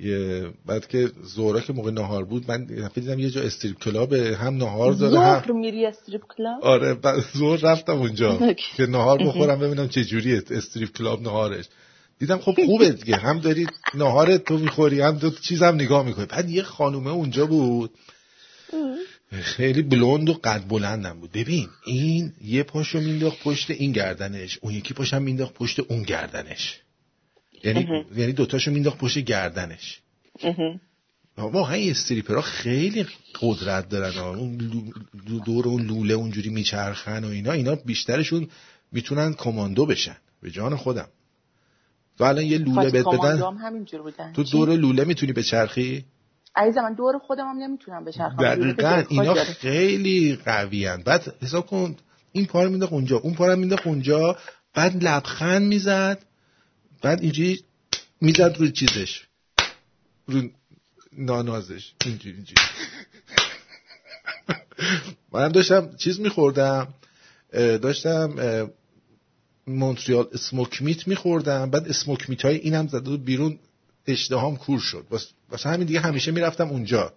یه 0.00 0.50
بعد 0.66 0.86
که 0.86 1.10
زورا 1.22 1.60
که 1.60 1.72
موقع 1.72 1.90
نهار 1.90 2.24
بود 2.24 2.50
من 2.50 2.64
دیدم 2.94 3.18
یه 3.18 3.30
جا 3.30 3.42
strip 3.42 3.78
club 3.78 4.12
هم 4.12 4.56
نهار 4.56 4.92
داره 4.92 5.42
زور 5.42 5.52
میری 5.52 5.86
strip 5.86 6.22
club؟ 6.36 6.64
آره 6.64 6.94
بعد 6.94 7.16
زور 7.34 7.58
رفتم 7.58 7.92
اونجا 7.92 8.38
که 8.76 8.86
نهار 8.86 9.18
بخورم 9.18 9.58
ببینم 9.58 9.88
چه 9.88 10.04
جوریه 10.04 10.42
strip 10.50 10.92
club 10.92 11.22
نهارش. 11.22 11.64
دیدم 12.18 12.38
خب 12.38 12.54
خوبه 12.66 12.90
دیگه 12.90 13.16
هم 13.16 13.38
داری 13.38 13.66
نهار 13.94 14.36
تو 14.36 14.58
می‌خوری 14.58 15.00
هم 15.00 15.18
دو 15.18 15.30
چیزم 15.30 15.74
نگاه 15.74 16.06
می‌کنی. 16.06 16.26
بعد 16.26 16.50
یه 16.50 16.62
خانومه 16.62 17.10
اونجا 17.10 17.46
بود 17.46 17.90
خیلی 19.32 19.82
blonde 19.82 20.28
و 20.28 20.34
قد 20.44 20.68
بلندم 20.68 21.20
بود. 21.20 21.32
ببین 21.32 21.68
این 21.84 22.32
یه 22.44 22.62
پاشو 22.62 23.00
مینداخت 23.00 23.42
پشت 23.42 23.70
این 23.70 23.92
گردنش 23.92 24.58
اون 24.62 24.74
یکی 24.74 24.94
پاشم 24.94 25.22
مینداخت 25.22 25.54
پشت 25.54 25.80
اون 25.80 26.02
گردنش. 26.02 26.80
یعنی 27.64 28.04
یعنی 28.16 28.32
دوتاشو 28.32 28.70
مینداخت 28.70 28.98
پشت 28.98 29.18
گردنش. 29.18 30.00
واقعا 31.36 31.74
این 31.74 31.90
استریپرها 31.90 32.40
خیلی 32.40 33.06
قدرت 33.40 33.88
دارن 33.88 34.18
اون 34.18 34.56
دور 35.44 35.68
اون 35.68 35.82
لوله 35.86 36.14
اونجوری 36.14 36.48
میچرخن 36.48 37.24
و 37.24 37.28
اینا. 37.28 37.52
اینا 37.52 37.74
بیشترشون 37.74 38.48
می‌تونن 38.92 39.32
کماندو 39.34 39.86
بشن. 39.86 40.16
به 40.42 40.50
جان 40.50 40.76
خودم. 40.76 41.08
تو 42.18 42.24
الان 42.24 42.44
یه 42.44 42.58
لوله 42.58 42.90
بهت 42.90 43.06
بدن. 43.06 43.54
تو 44.32 44.42
دور 44.42 44.76
لوله 44.76 45.04
می‌تونی 45.04 45.32
به 45.32 45.42
چرخی؟ 45.42 46.04
عزیز 46.56 46.76
من 46.76 46.94
دور 46.94 47.18
خودم 47.18 47.46
هم 47.48 47.58
نمی‌تونم 47.58 48.04
بچرخم 48.04 48.36
دقیقا 48.36 49.02
اینا 49.08 49.34
خیلی 49.34 50.38
قوی 50.44 50.86
هن. 50.86 51.02
بعد 51.02 51.34
حساب 51.42 51.66
کن 51.66 51.96
این 52.32 52.46
پار 52.46 52.68
مینداخت 52.68 52.92
اونجا 52.92 53.16
اون 53.16 53.34
پار 53.34 53.54
مینداخت 53.54 53.86
اونجا 53.86 54.36
بعد 54.74 55.04
لبخند 55.04 55.62
می‌زد 55.62 56.24
بعد 57.02 57.20
اینجوری 57.20 57.64
می‌زد 58.20 58.56
روی 58.58 58.72
چیزش 58.72 59.26
رو 60.26 60.42
نانازش 61.12 61.92
اینجوری 62.04 62.36
اینجوری. 62.36 62.62
من 65.32 65.48
داشتم 65.48 65.96
چیز 65.96 66.20
میخوردم 66.20 66.94
داشتم 67.52 68.34
مونتریال 69.66 70.28
اسموک 70.32 70.82
میت 70.82 71.08
میخوردم 71.08 71.70
بعد 71.70 71.88
اسموک 71.88 72.30
میت 72.30 72.44
های 72.44 72.56
اینم 72.56 72.86
زده 72.88 73.16
بیرون. 73.16 73.58
اشتهام 74.06 74.56
کور 74.56 74.80
شد. 74.80 75.06
واسه 75.50 75.68
همین 75.68 75.86
دیگه 75.86 76.00
همیشه 76.00 76.30
می‌رفتم 76.30 76.68
اونجا. 76.68 77.12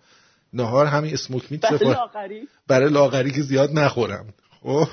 نهار 0.53 0.85
همین 0.85 1.13
اسموک 1.13 1.51
میت 1.51 1.61
برای 1.61 1.93
لاغری؟ 1.93 2.47
برای 2.67 2.89
لاغری 2.89 3.31
که 3.31 3.41
زیاد 3.41 3.79
نخورم. 3.79 4.33
خب. 4.63 4.87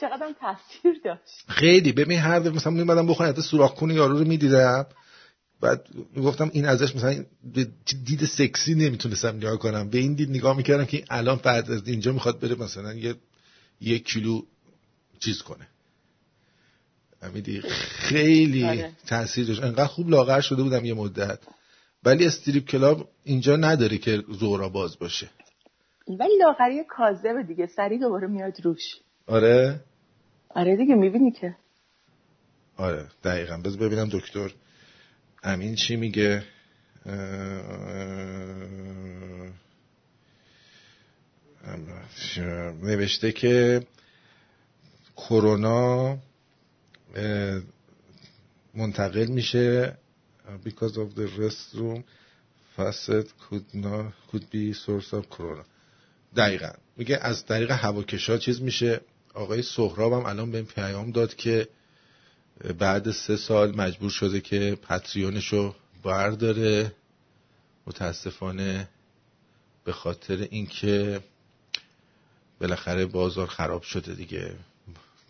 چقدر 0.00 0.34
تاثیر 0.40 1.00
داشت. 1.04 1.44
خیلی. 1.48 1.92
ببین 1.92 2.18
هر 2.18 2.38
دفعه 2.38 2.50
مثلا 2.52 2.72
میمدم 2.72 3.06
بخورم 3.06 3.28
حتی 3.28 3.42
سوراخ 3.42 3.74
کون 3.74 3.90
یارو 3.90 4.18
رو 4.18 4.24
می‌دیدم. 4.24 4.86
بعد 5.60 5.88
می‌گفتم 6.16 6.50
این 6.52 6.66
ازش 6.66 6.96
مثلا 6.96 7.24
دید 8.04 8.24
سکسی 8.24 8.74
نمی‌تونستم 8.74 9.36
نگاه 9.36 9.56
کنم. 9.56 9.90
به 9.90 9.98
این 9.98 10.14
دید 10.14 10.30
نگاه 10.30 10.56
می‌کردم 10.56 10.84
که 10.84 11.04
الان 11.10 11.40
بعد 11.42 11.70
از 11.70 11.88
اینجا 11.88 12.12
می‌خواد 12.12 12.40
بره 12.40 12.54
مثلا 12.54 12.94
یه 12.94 13.14
یک 13.80 14.04
کیلو 14.08 14.42
چیز 15.18 15.42
کنه. 15.42 15.68
امیدی 17.24 17.60
خیلی 17.98 18.64
آره. 18.64 18.92
تاثیر 19.06 19.46
داشت 19.46 19.62
انقدر 19.62 19.86
خوب 19.86 20.10
لاغر 20.10 20.40
شده 20.40 20.62
بودم 20.62 20.84
یه 20.84 20.94
مدت 20.94 21.38
ولی 22.04 22.26
استریپ 22.26 22.64
کلاب 22.64 23.08
اینجا 23.24 23.56
نداره 23.56 23.98
که 23.98 24.24
زورا 24.28 24.68
باز 24.68 24.98
باشه 24.98 25.28
ولی 26.08 26.38
لاغری 26.38 26.84
کاذبه 26.88 27.42
دیگه 27.42 27.66
سری 27.66 27.98
دوباره 27.98 28.26
میاد 28.26 28.60
روش 28.64 29.00
آره 29.26 29.80
آره 30.48 30.76
دیگه 30.76 30.94
می‌بینی 30.94 31.30
که 31.30 31.56
آره 32.76 33.06
دقیقا 33.24 33.56
بذار 33.56 33.78
ببینم 33.78 34.08
دکتر 34.12 34.50
امین 35.42 35.74
چی 35.74 35.96
میگه 35.96 36.44
نوشته 42.82 43.32
که 43.32 43.86
کرونا 45.16 46.18
منتقل 48.74 49.26
میشه. 49.26 49.98
Because 50.64 50.96
of 50.96 51.14
the 51.14 51.26
restroom 51.38 52.02
facet 52.76 53.28
could, 53.44 53.66
not, 53.74 54.12
could 54.30 54.50
be 54.50 54.72
source 54.72 55.12
of 55.12 55.28
corona. 55.30 55.64
دقیقا. 56.36 56.72
میگه 56.96 57.18
از 57.22 57.46
طریق 57.46 57.70
هواکشا 57.70 58.38
چیز 58.38 58.62
میشه. 58.62 59.00
آقای 59.34 59.62
سهراب 59.62 60.12
هم 60.12 60.26
الان 60.26 60.50
به 60.50 60.62
پیام 60.62 61.10
داد 61.10 61.34
که 61.34 61.68
بعد 62.78 63.10
سه 63.10 63.36
سال 63.36 63.76
مجبور 63.76 64.10
شده 64.10 64.40
که 64.40 64.78
پتریونشو 64.82 65.74
برداره. 66.02 66.92
متاسفانه 67.86 68.88
به 69.84 69.92
خاطر 69.92 70.48
اینکه 70.50 71.20
بالاخره 72.60 73.06
بازار 73.06 73.46
خراب 73.46 73.82
شده 73.82 74.14
دیگه. 74.14 74.56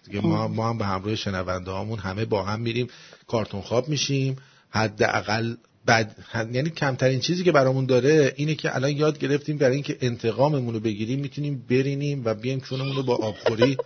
دیگه 0.05 0.21
ما, 0.21 0.49
ما 0.49 0.69
هم 0.69 0.79
به 0.79 0.85
همراه 0.85 1.15
شنونده 1.15 1.71
هامون 1.71 1.99
همه 1.99 2.25
با 2.25 2.43
هم 2.43 2.61
میریم 2.61 2.89
کارتون 3.27 3.61
خواب 3.61 3.89
میشیم. 3.89 4.37
حداقل 4.71 5.55
بعد 5.87 6.17
یعنی 6.53 6.71
کمترین 6.71 7.21
چیزی 7.21 7.45
که 7.45 7.53
برامون 7.53 7.87
داره 7.87 8.35
اینه 8.37 8.55
که 8.55 8.75
الان 8.77 8.91
یاد 8.91 9.19
گرفتیم 9.19 9.59
برای 9.59 9.75
اینکه 9.75 9.99
انتقاممون 10.01 10.75
رو 10.75 10.81
بگیریم 10.81 11.21
می‌تونیم 11.21 11.65
برینیم 11.71 12.23
و 12.25 12.35
بیایم 12.35 12.61
چونمون 12.61 12.97
رو 12.97 13.03
با 13.03 13.17
آبخوری 13.17 13.77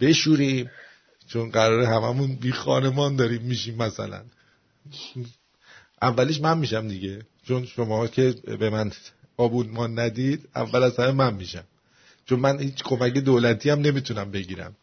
بشوریم. 0.00 0.70
چون 1.28 1.50
قراره 1.50 1.88
هممون 1.88 2.34
بی 2.36 2.52
خانمان 2.52 3.16
داریم 3.16 3.42
میشیم 3.42 3.76
مثلا. 3.76 4.22
اولیش 6.02 6.40
من 6.40 6.58
میشم 6.58 6.88
دیگه. 6.88 7.22
چون 7.48 7.66
شما 7.66 8.06
که 8.06 8.34
به 8.58 8.70
من 8.70 8.92
آبونمان 9.36 9.98
ندید 9.98 10.48
اول 10.56 10.82
از 10.82 10.96
همه 10.96 11.10
من 11.10 11.34
میشم. 11.34 11.64
چون 12.26 12.40
من 12.40 12.60
هیچ 12.60 12.82
کمک 12.84 13.12
دولتی 13.12 13.70
هم 13.70 13.80
نمی‌تونم 13.80 14.30
بگیرم. 14.30 14.76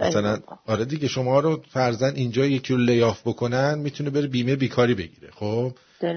مثلا 0.00 0.38
آره 0.66 0.84
دیگه 0.84 1.08
شما 1.08 1.40
رو 1.40 1.62
فرزن 1.70 2.14
اینجا 2.14 2.46
یکی 2.46 2.72
رو 2.72 2.78
لیاف 2.80 3.20
بکنن 3.24 3.78
می‌تونه 3.78 4.10
بره 4.10 4.26
بیمه 4.26 4.56
بیکاری 4.56 4.94
بگیره. 4.94 5.30
خب؟ 5.34 5.72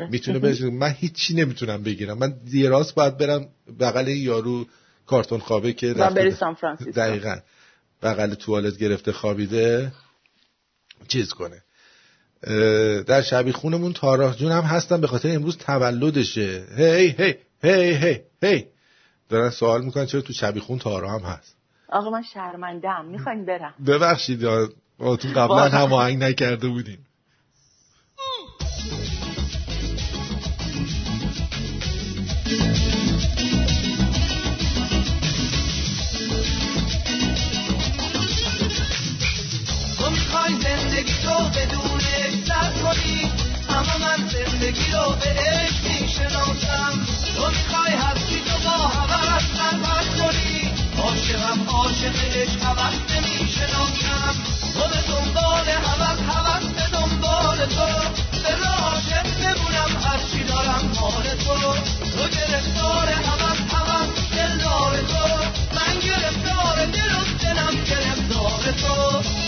می‌تونه 0.09 0.39
بره 0.39 0.69
من 0.83 0.95
هیچی 0.99 1.33
نمی‌تونم 1.33 1.83
بگیرم. 1.83 2.17
من 2.17 2.33
دیراس 2.45 2.93
باید 2.93 3.17
برم 3.17 3.47
بغل 3.79 4.07
یارو 4.07 4.65
کارتون 5.07 5.39
خوابه 5.39 5.73
که 5.73 5.93
رفته 5.93 6.31
سان 6.31 6.53
فرانسیسکو. 6.53 6.91
دقیقا. 6.91 7.35
بغل 8.03 8.33
توالت 8.33 8.77
گرفته 8.77 9.11
خوابیده 9.11 9.91
چیز 11.07 11.29
کنه. 11.29 11.61
در 13.03 13.21
شبی 13.21 13.51
خونمون 13.51 13.93
تاراه 13.93 14.37
جون 14.37 14.51
هم 14.51 14.63
هستن 14.63 15.01
به 15.01 15.07
خاطر 15.07 15.35
امروز 15.35 15.57
تولدشه. 15.57 16.65
هی 16.77 17.07
هی 17.07 17.35
هی 17.63 17.93
هی 17.93 18.21
هی. 18.43 18.65
دارن 19.29 19.49
سوال 19.49 19.85
می‌کنن 19.85 20.05
چرا 20.05 20.21
تو 20.21 20.33
شبی 20.33 20.59
خون 20.59 20.79
تارا 20.79 21.11
هم 21.11 21.19
هست. 21.19 21.55
آقا 21.93 22.09
من 22.09 22.23
شرمندم 22.23 23.05
می‌خواین 23.05 23.45
برم. 23.45 23.73
ببخشید 23.87 24.41
تو 24.99 25.29
قبلا 25.35 25.69
هم 25.69 25.93
آهنگ 25.93 26.23
نکرده 26.23 26.67
بودیم 26.67 27.05
تو 39.97 40.09
می‌خوای 40.11 40.53
زندگی 40.61 41.13
تو 41.23 41.49
بدون 41.49 41.99
سر 42.47 42.71
کنی 42.83 43.31
اما 43.69 43.97
من 44.05 44.27
زندگی 44.27 44.91
رو 44.91 45.15
به 45.19 45.29
عشق 45.39 46.01
می‌شناسم. 46.01 47.05
تو 47.35 47.47
می‌خوای 47.47 47.93
عاشقم 52.03 52.15
عاشق 52.15 52.37
عشق 52.41 52.63
هوس 52.63 52.95
نمی‌شناسم 53.11 54.35
تو 54.73 54.79
به 54.79 55.01
دنبال 55.07 55.67
هوس 55.69 56.19
هوس 56.29 56.65
به 56.65 56.97
دنبال 56.97 57.57
تو. 57.65 57.85
به 58.43 58.65
عاشق 58.67 59.23
بمونم 59.39 59.91
هرچی 60.03 60.43
دارم 60.43 60.91
مال 61.01 61.23
تو. 61.23 61.73
تو 62.17 62.23
گرفتار 62.37 63.07
هوس 63.07 63.59
هوس 63.73 64.09
دلدار 64.31 64.97
تو. 64.97 65.25
من 65.75 65.99
گرفتار 65.99 66.85
دل 66.85 67.15
و 67.15 67.23
دلم 67.43 67.83
گرفتار 67.83 68.71
تو. 68.81 69.42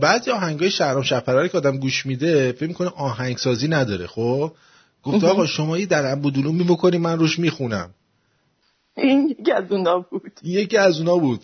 بعضی 0.00 0.30
آهنگای 0.30 0.70
شهرام 0.70 1.02
شفراری 1.02 1.48
که 1.48 1.58
آدم 1.58 1.78
گوش 1.78 2.06
میده 2.06 2.52
فکر 2.52 2.68
می‌کنه 2.68 2.88
آهنگسازی 2.88 3.68
نداره 3.68 4.06
خب؟ 4.06 4.52
گفت 5.02 5.24
آقا 5.24 5.46
شما 5.46 5.78
در 5.78 6.14
می 6.14 6.64
بکنی 6.64 6.98
من 6.98 7.18
روش 7.18 7.38
می‌خونم. 7.38 7.90
این 8.96 9.28
یکی 9.28 9.52
از 9.52 9.72
اونا 9.72 9.98
بود. 9.98 10.32
یکی 10.42 10.76
از 10.76 10.98
اونا 10.98 11.16
بود. 11.16 11.40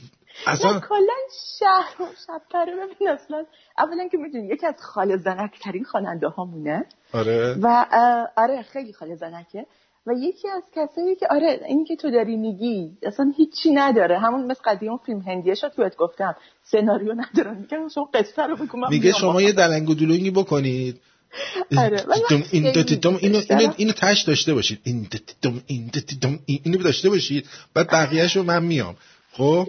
اصلا 0.47 0.81
کلا 0.81 1.15
شهر 1.59 2.03
و 2.03 2.07
شبتره 2.27 2.73
ببین 2.73 3.09
اصلا 3.09 3.45
اولا 3.79 4.09
که 4.09 4.17
می‌دونی 4.17 4.47
یکی 4.47 4.67
از 4.67 4.75
خال 4.79 5.17
زنکترین 5.17 5.85
خواننده 5.85 6.29
هامونه 6.29 6.87
آره. 7.13 7.57
و 7.63 7.87
آره 8.37 8.63
خیلی 8.63 8.93
خال 8.93 9.15
زنکه. 9.17 9.67
و 10.07 10.13
یکی 10.13 10.49
از 10.49 10.63
کسایی 10.75 11.17
که 11.17 11.27
آره 11.31 11.61
اینی 11.69 11.85
که 11.85 11.97
تو 11.97 12.11
داری 12.11 12.37
میگی 12.37 12.99
اصلا 13.03 13.33
هیچی 13.37 13.71
نداره. 13.71 14.19
همون 14.19 14.47
مثل 14.47 14.61
قدیم 14.65 14.97
فیلم 14.97 15.21
هندیه 15.21 15.55
شد 15.55 15.69
توت 15.69 15.97
گفتم. 15.97 16.37
سناریو 16.63 17.15
نداره 17.15 17.55
میگم 17.55 17.89
شما 17.89 18.05
قصه 18.15 18.43
رو 18.43 18.57
بگو 18.57 18.89
میگه 18.91 19.13
شما 19.13 19.43
یه 19.43 19.53
دلنگ 19.53 19.91
و 19.91 19.95
دلونگی 19.95 20.31
بکنید. 20.31 21.01
آره 21.79 22.05
این 22.31 22.45
اینو 22.51 23.19
اینو 23.21 23.73
اینو 23.77 23.93
تش 23.93 24.23
داشته 24.23 24.55
باشید. 24.55 24.81
این 24.85 25.09
این 25.67 25.91
اینو 26.47 26.79
داشته 26.79 27.11
باشید. 27.11 27.49
بعد 27.75 27.91
بقیه‌شو 27.91 28.43
من 28.43 28.65
میام. 28.65 28.97
خب؟ 29.33 29.69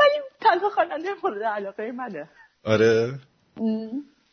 ولی 0.00 0.18
تنها 0.40 0.70
خواننده 0.70 1.08
مورد 1.22 1.42
علاقه 1.42 1.92
منه. 1.92 2.28
آره. 2.64 3.18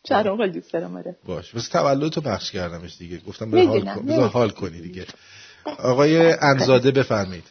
چرا 0.10 0.38
خیلی 0.38 0.52
دوست 0.52 0.74
دارم 0.74 0.96
آره. 0.96 1.16
باش. 1.26 1.52
بس 1.56 1.68
تولد 1.68 2.12
تو 2.12 2.22
بخش 2.22 2.52
کردمش 2.52 2.98
دیگه. 2.98 3.18
گفتم 3.18 3.52
به 3.52 3.68
حال 3.68 3.82
کن 3.82 4.06
بذار 4.06 4.30
حال 4.30 4.50
کنی 4.50 4.82
دیگه. 4.82 5.06
آقای 5.66 6.32
انزاده 6.42 6.92
بفرمایید. 6.92 7.44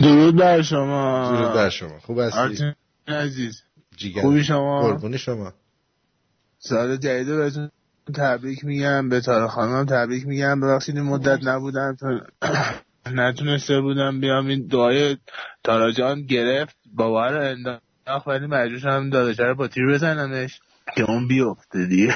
درود 0.00 0.36
بر 0.36 0.62
شما. 0.62 1.32
درود 1.36 1.52
بر 1.52 1.70
شما. 1.70 1.98
خوب 2.00 2.18
هستی؟ 2.18 2.74
عزیز. 3.08 3.62
جیگر. 3.96 4.22
خوبی 4.22 4.44
شما؟ 4.44 4.82
قربون 4.82 5.16
شما. 5.16 5.52
سال 6.58 6.96
جدید 6.96 7.26
بهتون 7.26 7.70
تبریک 8.16 8.64
میگم. 8.64 9.08
به 9.08 9.20
تارا 9.20 9.48
خانم 9.48 9.84
تبریک 9.84 10.26
میگم. 10.26 10.60
ببخشید 10.60 10.96
این 10.96 11.04
مدت 11.04 11.38
نبودم. 11.42 11.96
نتونسته 13.12 13.80
بودم 13.80 14.20
بیام. 14.20 14.46
این 14.46 14.66
دعای 14.66 15.16
تارا 15.64 15.92
جان 15.92 16.22
گرفت. 16.22 16.76
بابا 16.94 17.26
رو 17.26 17.40
انداخت. 17.40 17.82
ولی 18.26 18.46
مجبور 18.46 18.78
شدم 18.78 19.10
داداشه 19.10 19.42
رو 19.42 19.54
با 19.54 19.68
تیر 19.68 19.86
بزنمش. 19.86 20.60
که 20.96 21.02
اون 21.02 21.28
بیفته 21.28 21.86
دیگه. 21.86 22.14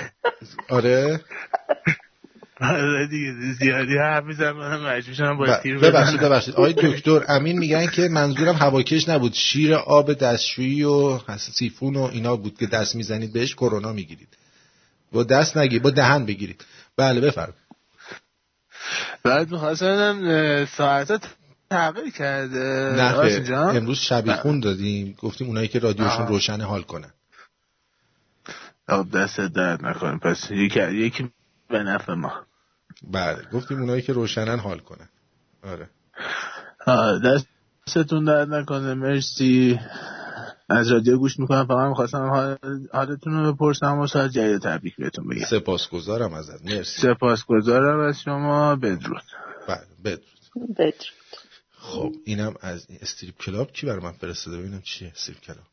آره. 0.69 1.21
آره 2.61 3.07
دیگه 3.07 3.33
زیادی 3.59 3.99
حرف 3.99 4.25
می‌زنم 4.25 4.57
منم 4.57 4.87
مجبور 4.87 5.15
شدم 5.15 5.39
با 5.39 5.57
تیر 5.57 5.79
ببخشید 5.79 6.21
ببخشید. 6.21 6.55
آقای 6.55 6.73
دکتر 6.73 7.25
امین 7.29 7.59
میگن 7.59 7.87
که 7.87 8.09
منظورم 8.09 8.55
هواکش 8.55 9.09
نبود. 9.09 9.35
شیر 9.35 9.75
آب 9.75 10.13
دستشویی 10.13 10.83
و 10.83 11.19
سیفون 11.39 11.97
و 11.97 12.03
اینا 12.03 12.37
بود 12.37 12.59
که 12.59 12.67
دست 12.67 12.97
می‌زنید 12.97 13.33
بهش 13.33 13.55
کرونا 13.55 13.93
می‌گیرید. 13.93 14.29
با 15.13 15.23
دست 15.23 15.57
نگیرید 15.57 15.83
با 15.83 15.91
دهن 15.91 16.27
بگیرید. 16.27 16.65
بله 16.97 17.21
بفرمایید. 17.21 17.69
بعد 19.23 19.51
می‌خواستم 19.51 20.65
ساعت 20.65 21.29
تغییر 21.71 22.11
کرده 22.11 22.59
نه 22.97 23.77
امروز 23.77 23.99
شبیخون 23.99 24.61
دادیم. 24.61 25.17
گفتیم 25.19 25.47
اونایی 25.47 25.69
که 25.69 25.79
رادیوشون 25.79 26.27
روشن 26.27 26.61
حال 26.61 26.83
کنن. 26.83 27.11
آب 28.89 29.11
دست 29.11 29.41
درد 29.41 29.87
نکنه. 29.87 30.19
پس 30.19 30.51
یکی 30.51 30.81
یکی 30.81 31.31
به 31.69 31.83
نفع 31.83 32.15
ما. 32.15 32.33
بله. 33.11 33.43
گفتیم 33.53 33.81
اونایی 33.81 34.03
که 34.03 34.13
روشنن 34.13 34.59
حال 34.59 34.79
کنن. 34.79 35.09
آره. 35.63 35.89
دستتون 37.87 38.25
درد 38.25 38.55
نکنه. 38.55 38.95
مرسی. 38.95 39.81
از 40.69 40.93
رادیو 40.93 41.19
گوش 41.19 41.39
می‌کنم. 41.39 41.67
فقط 41.67 41.89
می‌خواستم 41.89 42.59
حالتون 42.93 43.45
رو 43.45 43.53
بپرسم 43.53 43.99
و 43.99 44.07
ساعت 44.07 44.31
جدید 44.31 44.63
تبریک 44.63 44.97
بهتون 44.97 45.29
بگم. 45.29 45.45
سپاسگزارم 45.45 46.35
ازت. 46.35 46.65
مرسی. 46.65 47.03
سپاسگزارم 47.03 48.01
از 48.01 48.21
شما. 48.21 48.77
بدرود. 48.77 49.23
بله. 49.69 49.87
بدرود. 50.05 50.77
بدرود. 50.79 51.05
خب 51.81 52.13
اینم 52.25 52.55
از 52.61 52.87
strip 53.01 53.37
club. 53.39 53.73
کی 53.73 53.87
برای 53.87 54.01
من 54.01 54.13
فرستاده؟ 54.13 54.57
ببینم 54.57 54.83
چیه. 54.83 55.09
strip 55.09 55.41
club. 55.41 55.65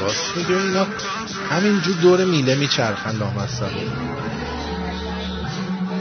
راست 0.00 0.36
میگه 0.36 0.56
اینا 0.56 0.86
همینجور 1.50 1.96
دور 1.96 2.24
میله 2.24 2.54
میچرخن 2.54 3.16
لامصب 3.16 3.70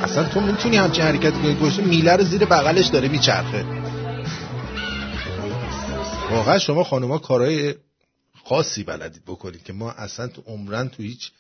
اصلا 0.03 0.23
تو 0.23 0.41
می‌تونی 0.41 0.77
همچین 0.77 1.03
حرکتی 1.03 1.31
کنی 1.31 1.53
گوشه 1.55 1.81
میله 1.81 2.15
رو 2.15 2.23
زیر 2.23 2.45
بغلش 2.45 2.87
داره 2.87 3.07
میچرخه. 3.07 3.65
واقعا 6.31 6.59
شما 6.59 6.83
خانوما 6.83 7.17
کارهای 7.17 7.75
خاصی 8.45 8.83
بلدید 8.83 9.25
بکنید 9.25 9.63
که 9.63 9.73
ما 9.73 9.91
اصلا 9.91 10.27
تو 10.27 10.43
عمرن 10.47 10.89
تو 10.89 11.03
هیچ 11.03 11.31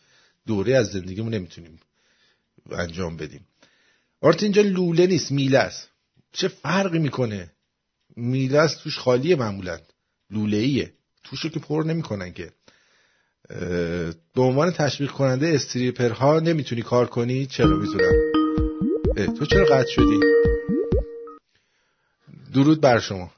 دوره 0.47 0.75
از 0.75 0.87
زندگیمون 0.87 1.33
نمی‌تونیم 1.33 1.79
انجام 2.71 3.17
بدیم. 3.17 3.47
آرتین 4.21 4.43
اینجا 4.43 4.61
لوله 4.61 5.07
نیست 5.07 5.31
میله 5.31 5.59
است. 5.59 5.89
چه 6.31 6.47
فرقی 6.47 6.99
می‌کنه؟ 6.99 7.51
میله 8.15 8.59
است 8.59 8.83
توش 8.83 8.99
خالیه 8.99 9.35
معمولا. 9.35 9.79
لوله 10.31 10.57
ایه 10.57 10.93
توشو 11.23 11.49
که 11.49 11.59
پر 11.59 11.83
نمی‌کنن 11.87 12.33
که. 12.33 12.51
به 14.35 14.41
عنوان 14.41 14.71
تشویق 14.71 15.11
کننده 15.11 15.47
استریپرها 15.47 16.39
نمی‌تونی 16.39 16.81
کار 16.81 17.05
کنی؟ 17.05 17.45
چرا 17.45 17.77
می‌تونم؟ 17.77 18.13
تو 19.37 19.45
چرا 19.45 19.65
قطع 19.65 19.89
شدی؟ 19.89 20.19
درود 22.53 22.81
بر 22.81 22.99
شما. 22.99 23.31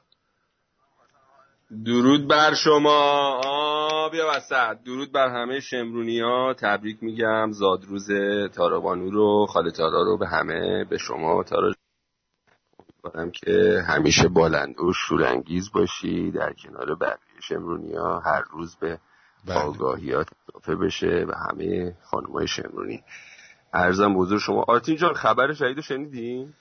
درود 1.84 2.28
بر 2.28 2.54
شما. 2.54 3.40
آه 4.08 4.12
بیا 4.12 4.26
وسط. 4.36 4.82
درود 4.84 5.12
بر 5.12 5.28
همه 5.28 5.60
شمرونی 5.60 6.20
ها 6.20 6.54
تبریک 6.54 7.02
میگم. 7.02 7.50
زادروز 7.52 8.08
تارابانو 8.54 9.10
رو 9.10 9.46
خاله 9.46 9.70
تارا 9.70 10.02
رو 10.02 10.18
به 10.18 10.28
همه 10.28 10.84
به 10.84 10.98
شما 10.98 11.42
تارا 11.42 11.72
امیدوارم 12.78 13.30
که 13.30 13.82
همیشه 13.88 14.28
بالنده 14.28 14.82
و 14.82 14.92
شورانگیز 14.92 15.72
باشی 15.72 16.30
در 16.30 16.52
کنار 16.52 16.94
بقیه 16.94 17.40
شمرونی 17.42 17.94
ها 17.94 18.20
هر 18.20 18.42
روز 18.50 18.76
به 18.76 18.98
آگاهیات 19.54 20.28
اضافه 20.48 20.74
بشه 20.76 21.26
و 21.28 21.32
همه 21.50 21.96
خانمای 22.02 22.46
شمرونی. 22.46 23.02
ارزم 23.74 24.14
بزرگ 24.14 24.38
شما. 24.38 24.64
آرتین 24.68 24.96
جان 24.96 25.14
خبر 25.14 25.52
شهید 25.54 25.80
شنیدین؟ 25.80 26.54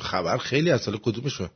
خبر 0.00 0.36
خیلی 0.38 0.70
از 0.70 0.80
سال 0.80 0.96
کدومشون 0.96 1.48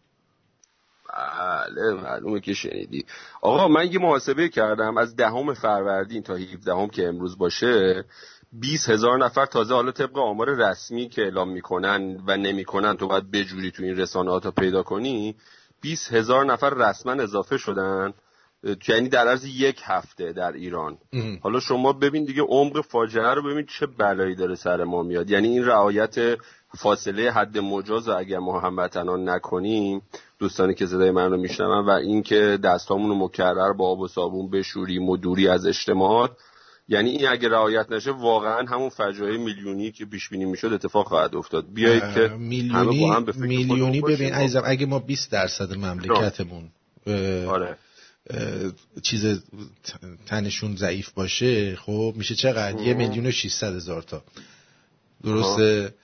بله 1.19 1.93
معلومه 1.95 2.41
که 2.41 2.55
شنیدی. 2.55 3.05
آقا 3.41 3.69
من 3.69 3.93
یه 3.93 3.99
محاسبه 3.99 4.49
کردم 4.49 4.99
از 4.99 5.16
دهم 5.16 5.55
فروردین 5.55 6.23
تا 6.23 6.35
17 6.35 6.75
هم 6.75 6.89
که 6.89 7.09
امروز 7.09 7.39
باشه 7.39 8.05
20 8.53 8.91
هزار 8.91 9.25
نفر 9.25 9.47
تازه 9.47 9.75
حالا 9.75 9.93
طبق 9.93 10.19
آمار 10.19 10.55
رسمی 10.55 11.09
که 11.09 11.23
اعلام 11.23 11.49
می‌کنن 11.49 12.21
و 12.27 12.37
نمی‌کنن 12.37 12.97
تو 12.97 13.09
باید 13.09 13.31
بجوری 13.31 13.71
تو 13.71 13.83
این 13.83 13.97
رسانه 13.97 14.31
ها 14.31 14.41
تا 14.41 14.51
پیدا 14.51 14.83
کنی 14.83 15.37
20 15.81 16.12
هزار 16.12 16.45
نفر 16.45 16.71
رسما 16.71 17.12
اضافه 17.12 17.59
شدن 17.59 18.14
یعنی 18.89 19.09
در 19.09 19.29
عرض 19.29 19.45
یک 19.45 19.81
هفته 19.85 20.33
در 20.33 20.53
ایران. 20.53 20.99
حالا 21.43 21.61
شما 21.61 21.93
ببین 21.93 22.25
دیگه 22.25 22.43
عمق 22.43 22.81
فاجعه 22.81 23.35
رو 23.35 23.43
ببین 23.43 23.66
چه 23.66 23.87
بلایی 23.87 24.35
داره 24.35 24.55
سر 24.55 24.85
ما 24.85 25.03
میاد. 25.03 25.31
یعنی 25.31 25.49
این 25.49 25.64
رعایت 25.64 26.39
فاصله 26.77 27.31
حد 27.31 27.59
مجاز 27.59 28.09
رو 28.09 28.19
اگر 28.19 28.39
ما 28.39 28.61
هموطنان 28.61 29.29
نکنیم 29.29 30.03
دوستانی 30.39 30.75
که 30.75 30.87
صدای 30.87 31.11
من 31.11 31.31
رو 31.31 31.37
میشنون 31.37 31.87
و 31.87 31.91
اینکه 31.91 32.59
دستامون 32.64 33.09
رو 33.11 33.25
مکرر 33.25 33.73
با 33.73 33.89
آب 33.89 34.01
و 34.01 34.09
صابون 34.09 34.51
بشوریم 34.51 35.09
و 35.09 35.16
دوری 35.16 35.49
از 35.49 35.66
اجتماعات 35.66 36.31
یعنی 36.89 37.11
این 37.11 37.29
اگه 37.29 37.49
رعایت 37.49 37.93
نشه 37.93 38.11
واقعا 38.11 38.66
همون 38.66 38.89
فجایع 38.89 39.39
میلیونی 39.39 39.93
که 39.93 40.05
پیش 40.05 40.29
بینی 40.29 40.45
می‌شد 40.45 40.73
اتفاق 40.73 41.07
خواهد 41.07 41.37
افتاد. 41.37 41.73
بیایید 41.73 42.14
که 42.14 42.29
میلیونی 42.39 43.25
میلیونی 43.37 44.01
ببین 44.01 44.35
عزیزم 44.35 44.62
اگه 44.64 44.87
ما 44.87 44.99
20 44.99 45.33
درصد 45.33 45.75
مملکتمون 45.75 46.71
آره. 47.49 47.77
چیز 49.03 49.43
تنشون 50.27 50.77
ضعیف 50.77 51.11
باشه 51.11 51.77
خب 51.77 52.14
میشه 52.16 52.35
چقدر؟ 52.35 52.81
یه 52.81 52.95
میلیون 52.95 53.27
و 53.27 53.31
600 53.31 53.77
هزار 53.77 54.03
تا. 54.03 54.23
درسته؟ 55.25 55.95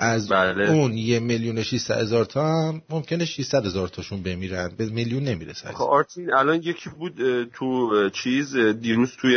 از 0.00 0.28
بله. 0.28 0.70
اون 0.70 0.92
یه 0.96 1.20
میلیون 1.20 1.58
و 1.58 1.62
600 1.62 2.00
هزار 2.00 2.24
تا 2.24 2.46
هم 2.46 2.82
ممکنه 2.90 3.24
600 3.24 3.66
هزار 3.66 3.88
تاشون 3.88 4.22
بمیرن. 4.22 4.72
به 4.78 4.86
میلیون 4.86 5.22
نمی‌رسه. 5.22 5.68
خب 5.68 5.82
آرتین 5.82 6.34
الان 6.34 6.56
یکی 6.56 6.90
بود 6.98 7.44
تو 7.44 7.90
چیز 8.10 8.56
دیروز 8.56 9.16
توی 9.16 9.32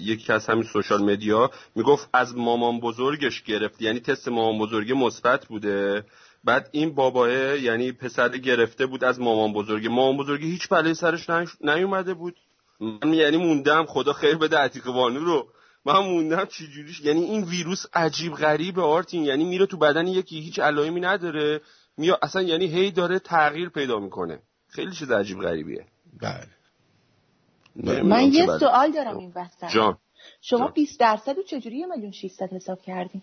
یکی 0.00 0.32
از 0.32 0.46
همین 0.46 0.64
سوشال 0.64 1.04
مدیا 1.04 1.50
می‌گفت 1.74 2.08
از 2.12 2.36
مامان 2.36 2.80
بزرگش 2.80 3.42
گرفت. 3.42 3.82
یعنی 3.82 4.00
تست 4.00 4.28
مامان 4.28 4.58
بزرگی 4.58 4.92
مثبت 4.92 5.46
بوده. 5.46 6.04
بعد 6.44 6.68
این 6.72 6.94
باباه 6.94 7.30
یعنی 7.58 7.92
پسر 7.92 8.28
گرفته 8.28 8.86
بود 8.86 9.04
از 9.04 9.20
مامان 9.20 9.52
بزرگی. 9.52 9.88
مامان 9.88 10.16
بزرگی 10.16 10.50
هیچ 10.50 10.68
بلای 10.68 10.94
سرش 10.94 11.30
نیومده 11.60 12.14
بود. 12.14 12.36
من 12.80 13.14
یعنی 13.14 13.36
موندم 13.36 13.84
خدا 13.84 14.12
خیر 14.12 14.34
بده 14.34 14.58
عتیق 14.58 14.86
وانو 14.86 15.20
رو. 15.20 15.48
من 15.86 15.98
موندم 15.98 16.44
چی 16.44 16.66
جوریش 16.68 17.00
یعنی 17.00 17.20
این 17.20 17.44
ویروس 17.44 17.86
عجیب 17.94 18.32
غریب 18.32 18.78
آرتین. 18.78 19.24
یعنی 19.24 19.44
میره 19.44 19.66
تو 19.66 19.76
بدن 19.76 20.06
یکی 20.06 20.40
هیچ 20.40 20.58
علائمی 20.58 21.00
نداره. 21.00 21.60
میا 21.98 22.18
اصلا 22.22 22.42
یعنی 22.42 22.66
هی 22.66 22.90
داره 22.90 23.18
تغییر 23.18 23.68
پیدا 23.68 23.98
می‌کنه. 23.98 24.38
خیلی 24.68 24.92
چیز 24.92 25.10
عجیب 25.10 25.38
غریبیه. 25.38 25.86
بله. 26.20 28.02
من 28.02 28.32
یه 28.32 28.46
سوال 28.46 28.92
دارم 28.92 29.18
این 29.18 29.32
وسط. 29.36 29.68
جان. 29.68 29.98
شما 30.40 30.58
جان. 30.58 30.72
20 30.74 31.00
درصد 31.00 31.36
رو 31.36 31.42
چجوری 31.42 31.78
یه 31.78 31.86
میلیون 31.86 32.12
600 32.12 32.52
حساب 32.52 32.82
کردین؟ 32.82 33.22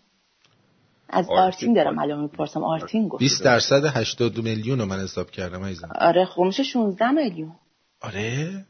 از 1.10 1.26
آرتین, 1.30 1.44
آرتین 1.44 1.74
دارم 1.74 2.00
الان 2.00 2.20
می‌پرسم. 2.22 2.64
آرتین 2.64 3.08
گفت. 3.08 3.20
20 3.20 3.44
درصد 3.44 3.86
80 3.86 4.38
میلیون 4.38 4.80
رو 4.80 4.86
من 4.86 5.00
حساب 5.00 5.32
کردم 5.32 5.64
عزیزم. 5.64 5.90
آره 5.96 6.26
خب 6.26 6.42
میشه 6.42 6.64
16 6.64 7.12
میلیون. 7.12 7.56
آره؟ 8.02 8.66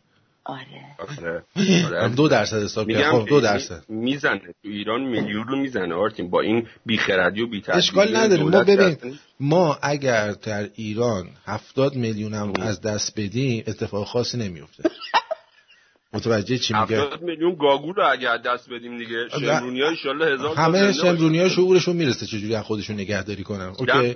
آره. 0.46 0.96
آره, 1.00 1.44
آره. 1.86 2.16
دو 2.16 2.28
درصد 2.28 2.64
حساب 2.64 2.94
خب 3.12 3.26
دو 3.30 3.41
درصد. 3.41 3.84
می‌زنه. 3.89 4.39
تو 4.39 4.54
ایران 4.64 5.02
میلیون 5.02 5.48
رو 5.48 5.56
می‌زنه 5.56 5.96
آرتین. 5.96 6.30
با 6.30 6.41
این 6.41 6.68
بیخردی 6.86 7.41
و 7.41 7.48
بی‌تربیتی 7.48 7.78
اشکال 7.78 8.16
نداره. 8.16 8.44
ما 8.44 8.64
ببین 8.64 9.20
ما 9.39 9.80
اگر 9.82 10.32
در 10.32 10.70
ایران 10.76 11.30
هفتاد 11.46 11.96
میلیون 11.96 12.34
هم 12.34 12.54
از 12.60 12.82
دست 12.82 13.20
بدیم 13.20 13.64
اتفاق 13.68 14.08
خاصی 14.08 14.38
نمیفته 14.38 14.84
متوجه 16.14 16.58
چی 16.58 16.74
میگه؟ 16.74 16.98
70 17.02 17.22
میلیون 17.22 17.56
گاگول 17.56 17.96
رو 17.96 18.12
اگر 18.12 18.38
دست 18.38 18.70
بدیم 18.70 18.98
دیگه 18.98 19.30
شمرونی 19.30 19.82
ها 19.82 19.88
ان 19.88 20.22
هزار 20.22 20.56
همه 20.56 20.94
شمرونی 20.94 21.39
ها 21.39 21.50
شعورشون 21.50 21.96
می‌رسه 21.96 22.26
چجوری 22.26 22.56
از 22.56 22.64
خودشون 22.64 22.96
نگهداری 22.96 23.44
کنن. 23.44 23.74
اوکی. 23.80 24.16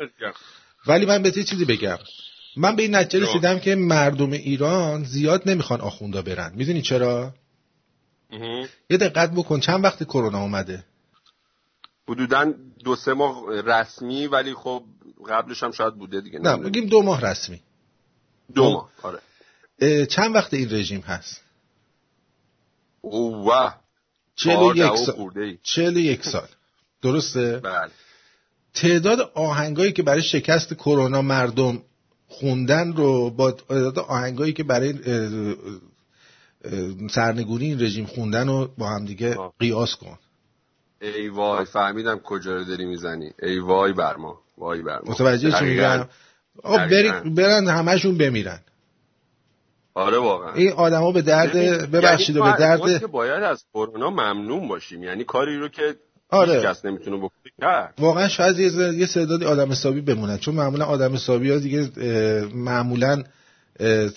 ولی 0.88 1.06
من 1.06 1.24
به 1.24 1.32
چیزی 1.32 1.66
بگم. 1.66 1.98
من 2.58 2.76
به 2.76 2.84
این 2.84 2.96
نتیجه 2.96 3.26
رسیدم 3.26 3.60
که 3.60 3.76
مردم 3.76 4.32
ایران 4.32 5.04
زیاد 5.04 5.50
نمی‌خوان 5.50 5.82
آخوندا 5.82 6.22
برن. 6.22 6.54
می‌دونی 6.56 6.82
چرا؟ 6.82 7.34
یه 8.90 8.98
دقت 8.98 9.32
بکن 9.32 9.60
چند 9.60 9.84
وقت 9.84 10.04
کرونا 10.04 10.42
اومده؟ 10.42 10.84
حدودا 12.10 12.54
دو 12.84 12.96
سه 12.96 13.14
ماه 13.14 13.62
رسمی 13.62 14.28
ولی 14.28 14.54
خب 14.54 14.84
قبلش 15.30 15.64
هم 15.64 15.72
شاید 15.72 15.94
بوده 15.94 16.22
دیگه 16.22 16.40
نه 16.40 16.58
بگیم 16.58 16.86
دو 16.86 17.02
ماه 17.02 17.22
رسمی. 17.22 17.62
دو 18.56 18.72
ماه 18.72 18.90
آره. 19.02 20.06
چند 20.06 20.36
وقت 20.36 20.54
این 20.54 20.74
رژیم 20.74 21.02
هست؟ 21.02 21.42
اوه 23.02 23.74
چهل 24.36 24.78
یک 24.78 24.96
سال 24.96 25.58
چهل 25.64 25.98
یک 25.98 26.24
سال. 26.24 26.48
درسته؟ 27.02 27.58
بله. 27.60 27.92
تعداد 28.74 29.20
آهنگایی 29.36 29.92
که 29.92 30.04
برای 30.04 30.22
شکست 30.22 30.74
کرونا 30.74 31.22
مردم 31.22 31.82
خوندن 32.28 32.94
رو 32.94 33.30
با 33.30 33.52
تعداد 33.52 34.00
آهنگایی 34.00 34.54
که 34.54 34.64
برای 34.64 34.94
سرنگونی 37.12 37.66
این 37.66 37.82
رژیم 37.82 38.06
خوندن 38.06 38.48
رو 38.48 38.70
با 38.78 38.88
هم 38.88 39.06
دیگه 39.06 39.38
قیاس 39.60 39.96
کن. 39.96 40.18
ای 41.02 41.30
وای 41.30 41.66
فهمیدم 41.66 42.20
کجا 42.20 42.56
رو 42.56 42.64
داری 42.64 42.86
می‌زنی. 42.86 43.32
ای 43.44 43.60
وای 43.60 43.94
بر 43.94 44.16
ما 44.16 44.40
وای 44.58 44.82
بر 44.82 45.00
ما. 45.06 45.12
متوجه 45.12 45.52
چی 45.52 45.66
میگم؟ 45.66 46.08
برن 47.36 47.68
همشون 47.68 48.18
بمیرن. 48.18 48.60
آره 49.94 50.18
واقعا. 50.18 50.54
این 50.54 50.72
آدما 50.72 51.12
به 51.12 51.22
درد 51.22 51.52
ببخشید 51.92 52.36
یعنی 52.36 52.52
به 52.52 52.58
درد 52.58 53.00
که 53.00 53.08
باید 53.08 53.44
از 53.44 53.64
کرونا 53.74 54.10
ممنون 54.10 54.68
باشیم. 54.68 55.04
یعنی 55.04 55.24
کاری 55.24 55.58
رو 55.58 55.68
که 55.68 55.96
آره. 56.30 56.62
کس 56.64 56.86
نمی‌تونه 56.86 57.18
بکنه. 57.18 57.90
واقعا 58.00 58.28
شاید 58.28 58.60
یه, 58.60 58.94
یه 58.94 59.06
سعدادی 59.06 59.46
آدم 59.46 59.72
حسابی 59.72 60.02
بمونن. 60.02 60.38
چون 60.38 60.56
معمولا 60.56 60.86
آدم 60.86 61.14
حسابی 61.14 61.52
ها 61.52 61.58
دیگه 61.58 61.90
معمولا 62.56 63.24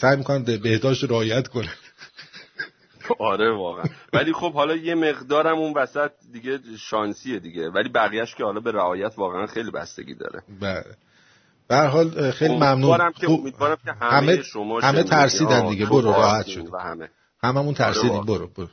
سعی 0.00 0.16
می‌کنن 0.16 0.42
بهداشت 0.42 1.04
رعایت 1.04 1.48
کنن. 1.48 1.74
آره 3.18 3.56
واقعا. 3.56 3.84
ولی 4.12 4.32
خب 4.32 4.52
حالا 4.52 4.76
یه 4.76 4.94
مقدارم 4.94 5.58
اون 5.58 5.72
وسط 5.76 6.10
دیگه 6.32 6.58
شانسیه 6.78 7.38
دیگه. 7.38 7.68
ولی 7.68 7.88
بقیهش 7.88 8.34
که 8.34 8.44
حالا 8.44 8.60
به 8.60 8.72
رعایت 8.72 9.12
واقعا 9.16 9.46
خیلی 9.46 9.70
بستگی 9.70 10.14
داره. 10.14 10.42
بله. 10.60 10.84
به 11.68 11.76
حال 11.76 12.30
خیلی 12.30 12.54
ممنون. 12.54 13.12
که 13.12 13.30
امیدوارم 13.30 13.76
که 13.84 13.92
همه, 14.00 14.42
شما 14.42 14.80
همه 14.80 15.02
ترسیدن 15.02 15.68
دیگه. 15.68 15.86
برو 15.86 16.00
راحت 16.00 16.46
شد 16.46 16.66
همه. 16.84 17.08
هممون 17.42 17.74
ترسیدیم. 17.74 18.10
آره 18.10 18.26
برو 18.26 18.46
برو. 18.46 18.68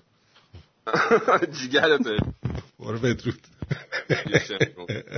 جیگرته. 1.59 2.17
برو 2.79 2.99
بدرود. 2.99 3.41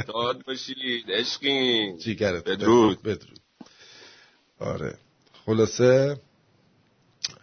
داد 0.08 0.44
باشید 0.46 1.06
عشقین 1.10 1.98
جیگرت. 1.98 2.44
بدرود. 2.44 3.02
بدرود 3.02 3.40
آره. 4.60 4.98
خلاصه 5.46 6.18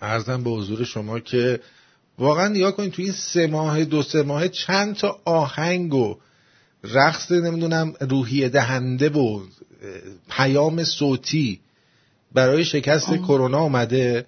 ارزم 0.01 0.45
به 0.45 0.51
حضور 0.51 0.85
شما 0.85 1.21
که 1.21 1.61
واقعا 2.19 2.49
نگاه 2.49 2.73
کنید 2.73 2.93
تو 2.93 3.03
این 3.03 3.13
سه 3.13 3.47
ماه 3.47 3.85
دو 3.85 4.03
سه 4.03 4.23
ماه 4.23 4.49
چند 4.49 4.97
تا 4.97 5.21
آهنگ 5.25 5.95
و 5.95 6.17
رقص 6.85 7.31
نمی‌دونم 7.31 7.95
روحیه 8.01 8.49
دهنده 8.49 9.09
و 9.09 9.41
پیام 10.31 10.85
صوتی 10.85 11.61
برای 12.33 12.65
شکست 12.65 13.17
کرونا 13.17 13.59
آمده 13.59 14.27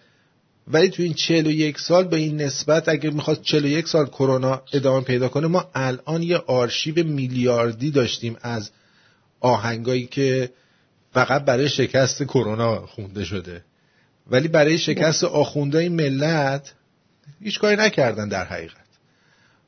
ولی 0.71 0.89
تو 0.89 1.03
این 1.03 1.15
41 1.15 1.79
سال 1.79 2.05
به 2.05 2.17
این 2.17 2.41
نسبت 2.41 2.89
اگر 2.89 3.11
می‌خواد 3.11 3.43
41 3.43 3.89
سال 3.89 4.07
کرونا 4.07 4.63
ادامه 4.73 5.05
پیدا 5.05 5.29
کنه 5.29 5.47
ما 5.47 5.71
الان 5.75 6.23
یه 6.23 6.37
آرشیو 6.37 7.07
میلیاردی 7.07 7.91
داشتیم 7.91 8.37
از 8.43 8.71
آهنگایی 9.41 10.07
که 10.07 10.51
فقط 11.13 11.45
برای 11.45 11.69
شکست 11.69 12.23
کرونا 12.23 12.87
خونده 12.87 13.25
شده. 13.25 13.65
ولی 14.27 14.49
برای 14.49 14.79
شکست 14.79 15.25
آخوندهای 15.25 15.89
ملت 15.89 16.75
هیچ 17.41 17.59
کاری 17.59 17.77
نکردن 17.77 18.29
در 18.29 18.45
حقیقت. 18.45 18.89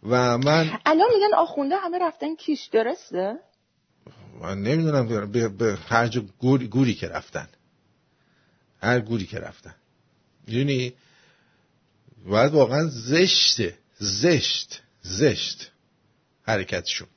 و 0.02 0.38
من 0.38 0.70
الان 0.86 1.08
میگن 1.14 1.34
آخونده 1.36 1.76
همه 1.76 1.98
رفتن 1.98 2.36
کیش 2.36 2.64
درسته؟ 2.72 3.34
من 4.40 4.62
نمی‌دونم 4.62 5.30
به 5.58 5.78
هر 5.88 6.06
جا 6.06 6.24
گوری, 6.38 6.66
گوری 6.66 6.94
که 6.94 7.08
رفتن. 7.08 7.48
هر 8.82 9.00
گوری 9.00 9.26
که 9.26 9.38
رفتن. 9.38 9.74
می‌دونی؟ 10.50 10.92
باید 12.26 12.52
واقعا 12.52 12.86
زشته 12.86 13.74
زشت 13.98 14.82
زشت 15.02 15.70
حرکتشون. 16.42 17.08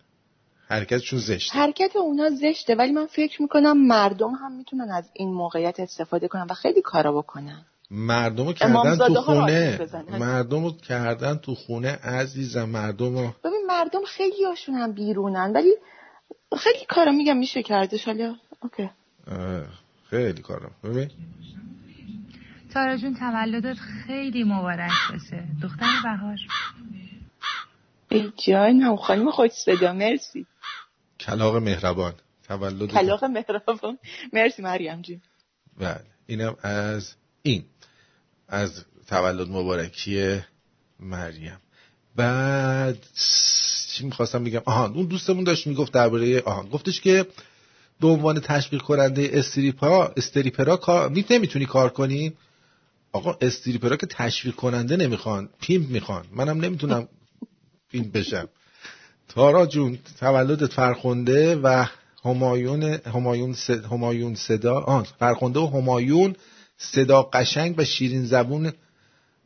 حرکتشون 0.69 1.19
زشت 1.19 1.55
حرکت 1.55 1.95
اونا 1.95 2.29
زشته 2.29 2.75
ولی 2.75 2.91
من 2.91 3.05
فکر 3.05 3.41
می‌کنم 3.41 3.87
مردم 3.87 4.31
هم 4.31 4.51
می‌تونن 4.51 4.91
از 4.91 5.09
این 5.13 5.33
موقعیت 5.33 5.79
استفاده 5.79 6.27
کنن 6.27 6.47
و 6.49 6.53
خیلی 6.53 6.81
کارا 6.81 7.11
بکنن. 7.11 7.65
مردم 7.91 8.45
رو 8.45 8.53
کردن 8.53 8.97
تو 8.97 9.21
خونه. 9.21 9.79
مردم 10.11 10.63
رو 10.63 10.71
کردن 10.71 11.37
تو 11.37 11.55
خونه 11.55 11.91
عزیزم 11.91 12.63
مردم 12.63 13.17
رو 13.17 13.33
ببین 13.43 13.65
مردم 13.67 14.03
خیلی 14.07 14.43
هاشون 14.43 14.75
هم 14.75 14.91
بیرونن 14.91 15.51
ولی 15.53 15.73
خیلی 16.57 16.85
کارا 16.89 17.11
میگم 17.11 17.37
میشه 17.37 17.63
کردش. 17.63 18.05
حالا 18.05 18.35
اوکی. 18.59 18.89
خیلی 20.09 20.41
کارا. 20.41 20.69
ببین. 20.83 21.09
تارا 22.73 22.97
جون 22.97 23.15
تولدت 23.15 23.77
خیلی 23.79 24.43
مبارک 24.43 24.91
باشه. 25.09 25.43
دختر 25.61 25.87
بهار. 26.03 26.37
ای 28.09 28.31
جانم 28.47 28.95
خانم 28.95 29.31
خوش 29.31 29.51
صدا 29.51 29.93
مرسی. 29.93 30.45
کلاق 31.19 31.55
مهربان. 31.55 32.13
تولد 32.47 32.91
کلاق 32.91 33.23
مهربان. 33.25 33.97
مرسی 34.33 34.61
مریم 34.61 35.01
جون. 35.01 35.21
بله. 35.79 36.01
اینم 36.25 36.55
از 36.63 37.13
این. 37.41 37.63
از 38.49 38.85
تولد 39.07 39.49
مبارکی 39.49 40.39
مریم. 40.99 41.57
بعد 42.15 42.97
چی 43.89 44.05
می‌خواستم 44.05 44.43
بگم؟ 44.43 44.61
آها 44.65 44.87
اون 44.87 45.05
دوستمون 45.05 45.43
داشت 45.43 45.67
می‌گفت 45.67 45.93
درباره 45.93 46.41
آها 46.41 46.63
گفتش 46.63 47.01
که 47.01 47.25
به 47.99 48.07
عنوان 48.07 48.39
تشویق 48.39 48.81
کننده 48.81 49.29
استریپا 49.33 50.13
استریپرا 50.17 50.77
کار 50.77 51.11
نمی‌تونی 51.29 51.65
کار 51.65 51.89
کنی؟ 51.89 52.33
آقا 53.13 53.37
استریپرا 53.41 53.95
که 53.95 54.05
تشویق 54.05 54.55
کننده 54.55 54.97
نمی‌خوان 54.97 55.49
پیمپ 55.61 55.89
می‌خوان. 55.89 56.25
منم 56.31 56.61
نمی‌تونم 56.65 57.07
پیمپ 57.91 58.11
بشم. 58.11 58.49
تارا 59.27 59.65
جون 59.65 59.99
تولدت 60.19 60.71
فرخنده 60.73 61.55
و 61.55 61.85
همایون 62.25 62.83
همایون 62.83 63.53
صدا, 63.53 63.87
همایون 63.87 64.35
صدا 64.35 64.79
آن 64.79 65.03
فرخنده 65.03 65.59
و 65.59 65.67
همایون 65.67 66.35
صدا 66.77 67.23
قشنگ 67.23 67.75
و 67.77 67.85
شیرین 67.85 68.25
زبون 68.25 68.73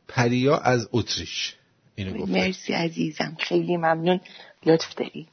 پریا 0.08 0.56
از 0.56 0.88
اتریش. 0.92 1.54
اینو 1.94 2.26
مرسی 2.26 2.72
عزیزم. 2.72 3.36
خیلی 3.40 3.76
ممنون. 3.76 4.20
لطف 4.66 4.94
داری. 4.94 5.26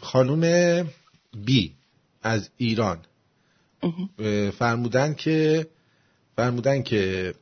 خانوم 0.00 0.40
بی 1.44 1.72
از 2.22 2.50
ایران. 2.56 2.98
فرمودن 4.58 5.14
که 5.14 5.66
فرمودن 6.36 6.82
که 6.82 7.34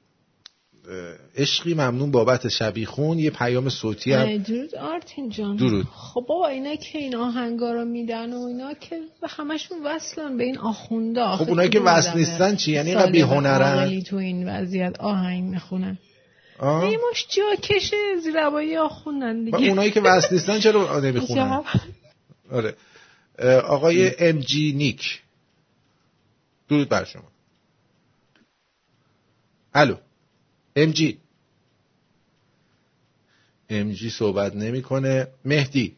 عشقی 1.37 1.75
ممنون 1.75 2.11
بابت 2.11 2.49
شبیخون 2.49 3.19
یه 3.19 3.31
پیام 3.31 3.69
صوتی 3.69 4.13
هم. 4.13 4.37
درود 4.37 4.75
آرتین 4.75 5.29
جان. 5.29 5.57
درود. 5.57 5.87
خب 5.93 6.25
بابا 6.29 6.49
اینا 6.49 6.77
که 6.77 6.99
این 6.99 7.17
آهنگا 7.17 7.73
رو 7.73 7.85
میدن 7.85 8.33
و 8.33 8.47
اینا 8.47 8.75
که 8.75 9.01
به 9.21 9.29
همشون 9.29 9.79
وصلن 9.85 10.37
به 10.37 10.45
این 10.45 10.59
آخونده. 10.59 11.37
خب 11.37 11.49
اونا 11.49 11.67
که 11.67 11.81
وصل 11.81 12.19
نیستن 12.19 12.57
چی؟ 12.57 12.73
یعنی 12.73 12.91
اینا 12.91 13.07
بی 13.07 13.21
هنرن 13.21 14.01
تو 14.01 14.17
این 14.17 14.49
وضعیت 14.49 15.01
آهنگ 15.01 15.45
می‌خونن. 15.45 15.99
نیماش 16.63 17.27
جا 17.29 17.55
کشه 17.63 17.97
زیربایی 18.23 18.77
آخوندن 18.77 19.45
دیگه. 19.45 19.59
اونایی 19.59 19.91
که 19.91 20.01
وصل 20.01 20.29
نیستن 20.35 20.61
چرا 20.61 21.01
نمی‌خونن؟ 21.01 21.63
آره. 22.51 22.77
آقای 23.65 24.13
ام 24.19 24.41
جی 24.41 24.73
نیک 24.73 25.21
درود 26.69 26.89
بر 26.89 27.05
شما. 27.05 27.32
الو. 29.75 29.97
ام 30.77 30.91
جی 30.91 31.19
ام 33.71 33.91
جی 33.91 34.11
صحبت 34.11 34.57
نمی‌کنه. 34.57 35.27
مهدی. 35.45 35.97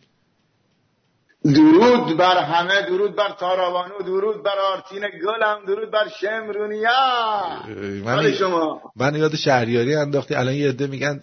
درود 1.45 2.17
بر 2.17 2.43
همه 2.43 2.83
درود 2.83 3.17
بر 3.17 3.33
تاراوانو 3.41 3.99
درود 3.99 4.43
بر 4.43 4.59
آرتین 4.73 5.01
گلم 5.01 5.65
درود 5.67 5.91
بر 5.91 6.09
شمرونیا. 6.09 7.65
من 8.05 8.33
شما؟ 8.33 8.83
من 8.97 9.15
یاد 9.15 9.37
شهریاری 9.37 9.95
انداختی. 9.95 10.35
الان 10.35 10.55
یه 10.55 10.69
عده 10.69 10.87
میگن 10.87 11.21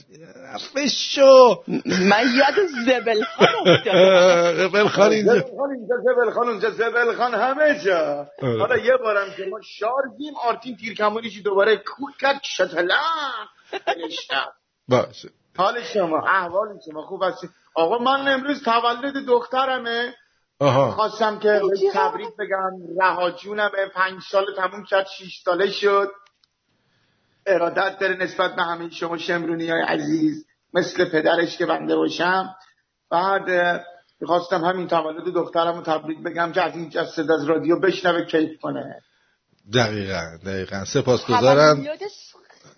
فشو 0.58 1.64
من 1.88 2.24
یاد 2.36 2.56
زبل 2.86 3.24
خان 3.24 3.78
زبل 4.58 4.88
خان 4.88 5.12
اینجا. 5.12 5.34
زبل 6.04 6.32
خان 6.34 6.48
اونجا 6.48 6.70
زبل 6.70 7.16
خان 7.16 7.34
همه 7.34 7.80
جا. 7.86 8.28
حالا 8.42 8.78
یه 8.78 8.98
بارم 8.98 9.28
که 9.38 9.46
ما 9.46 9.60
شارگیم 9.62 10.34
آرتین 10.44 10.78
تیرکمونیشی 10.78 11.42
دوباره 11.42 11.78
کوک 11.78 12.18
کرد 12.22 12.42
شتلم 12.44 13.48
باشه. 14.88 15.30
حال 15.58 15.82
شما 15.84 16.18
احوال 16.28 16.68
شما 16.92 17.02
خوب 17.02 17.24
هستی 17.24 17.50
آقا 17.76 17.98
من 17.98 18.28
امروز 18.34 18.64
تولد 18.64 19.26
دخترمه. 19.28 20.14
آها. 20.60 20.92
خواستم 20.92 21.40
که 21.40 21.62
تبریک 21.94 22.30
بگم. 22.40 22.72
رها 23.02 23.32
جونم 23.32 23.72
پنج 23.94 24.22
سال 24.32 24.46
تموم 24.58 24.84
کرد 24.84 25.08
شیش 25.18 25.42
ساله 25.46 25.72
شد. 25.72 26.12
ارادت 27.46 28.00
داره 28.00 28.16
نسبت 28.16 28.56
به 28.56 28.64
همه 28.64 28.90
شما 28.90 29.18
شمرونی 29.18 29.70
های 29.70 29.82
عزیز 29.82 30.46
مثل 30.74 31.06
پدرش 31.06 31.58
که 31.58 31.66
بنده 31.66 31.96
باشم. 31.96 32.56
بعد 33.10 33.82
خواستم 34.26 34.64
همین 34.64 34.88
تولد 34.88 35.34
دخترم 35.34 35.76
رو 35.76 35.82
تبریک 35.82 36.24
بگم 36.24 36.52
که 36.52 36.62
از 36.62 36.76
این 36.76 36.90
جسد 36.90 37.32
از 37.32 37.44
رادیو 37.44 37.80
بشنوه 37.80 38.26
کیف 38.26 38.62
کنه. 38.62 39.02
دقیقا 39.74 40.38
دقیقا. 40.46 40.86
سپاس 40.86 41.26
گذارم 41.26 41.86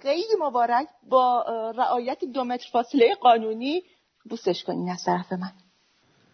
خیلی 0.02 0.36
مبارک. 0.40 0.88
با 1.10 1.46
رعایت 1.78 2.20
دو 2.34 2.44
متر 2.44 2.70
فاصله 2.72 3.16
قانونی 3.22 3.84
بوسش 4.30 4.64
کنین 4.64 4.90
از 4.90 5.04
طرف 5.06 5.34
من. 5.34 5.52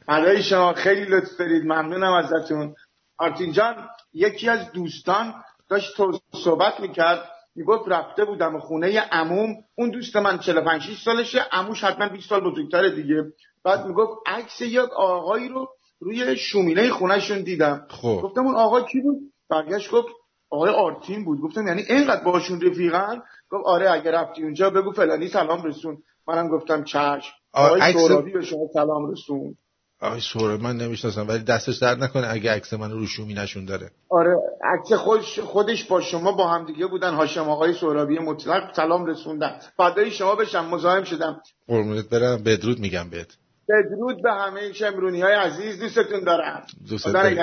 برای 0.07 0.43
شما 0.43 0.73
خیلی 0.73 1.05
لطف 1.05 1.37
دارید 1.39 1.63
ممنونم 1.63 2.13
ازتون. 2.13 2.75
آرتین 3.17 3.51
جان 3.51 3.89
یکی 4.13 4.49
از 4.49 4.71
دوستان 4.71 5.43
داشت 5.69 5.97
تو 5.97 6.19
صحبت 6.43 6.79
می‌کرد. 6.79 7.29
می‌گفت 7.59 7.83
رفته 7.87 8.25
بودم 8.25 8.59
خونه 8.59 8.99
عموم. 8.99 9.55
اون 9.75 9.89
دوست 9.89 10.15
من 10.15 10.39
45 10.39 10.81
6 10.81 11.03
سالشه. 11.03 11.39
عموش 11.51 11.83
حتما 11.83 12.09
20 12.09 12.29
سال 12.29 12.51
بزرگتره 12.51 12.89
دیگه. 12.95 13.23
بعد 13.63 13.85
می‌گفت 13.85 14.11
عکس 14.25 14.61
یک 14.61 14.89
آقایی 14.97 15.49
رو 15.49 15.67
روی 15.99 16.37
شومینه 16.37 16.89
خونهشون 16.89 17.43
دیدم. 17.43 17.87
خب. 17.89 18.19
گفتم 18.23 18.45
اون 18.45 18.55
آقا 18.55 18.81
کی 18.81 19.01
بود؟ 19.01 19.19
برگشت 19.49 19.91
گفت 19.91 20.07
آقای 20.49 20.71
آرتین 20.71 21.25
بود. 21.25 21.41
گفتم 21.41 21.67
یعنی 21.67 21.81
اینقدر 21.81 22.23
باشون 22.23 22.61
رفیقن؟ 22.61 23.21
گفت 23.49 23.65
آره 23.65 23.91
اگه 23.91 24.11
رفتی 24.11 24.43
اونجا 24.43 24.69
بگو 24.69 24.91
فلانی 24.91 25.27
سلام 25.27 25.63
رسون. 25.63 25.97
منم 26.27 26.47
گفتم 26.47 26.83
چشم. 26.83 27.33
آقای 27.53 27.93
سورابی 27.93 28.31
به 28.31 28.41
شما 28.41 28.67
سلام 28.73 29.11
رسون. 29.11 29.55
آقای 30.01 30.21
سورابی 30.21 30.63
من 30.63 30.77
نمی‌شناسم 30.77 31.27
ولی 31.27 31.43
دستش 31.43 31.77
درد 31.77 32.03
نکنه 32.03 32.27
اگه 32.29 32.51
عکس 32.51 32.73
من 32.73 32.91
رو 32.91 33.07
شومی 33.07 33.33
نشون 33.33 33.65
داره. 33.65 33.91
آره 34.09 34.35
عکس 34.63 34.93
خودش 34.93 35.39
خودش 35.39 35.83
با 35.83 36.01
شما 36.01 36.31
با 36.31 36.47
هم 36.47 36.65
دیگه 36.65 36.87
بودن. 36.87 37.13
هاشم 37.13 37.49
آقای 37.49 37.73
سورابی 37.73 38.19
مطلق 38.19 38.75
سلام 38.75 39.05
رسوندن. 39.05 39.59
فدای 39.77 40.11
شما 40.11 40.35
بشم 40.35 40.65
مزاحم 40.65 41.03
شدم. 41.03 41.41
قربونت 41.67 42.09
برم 42.09 42.43
بدرود 42.43 42.79
میگم 42.79 43.09
بهت. 43.09 43.37
بدرود 43.69 44.23
به 44.23 44.31
همه 44.33 44.73
شمرونی 44.73 45.21
های 45.21 45.33
عزیز 45.33 45.79
دوستتون 45.79 46.23
دارم. 46.23 46.65
دوست 46.89 47.05
دارم. 47.05 47.35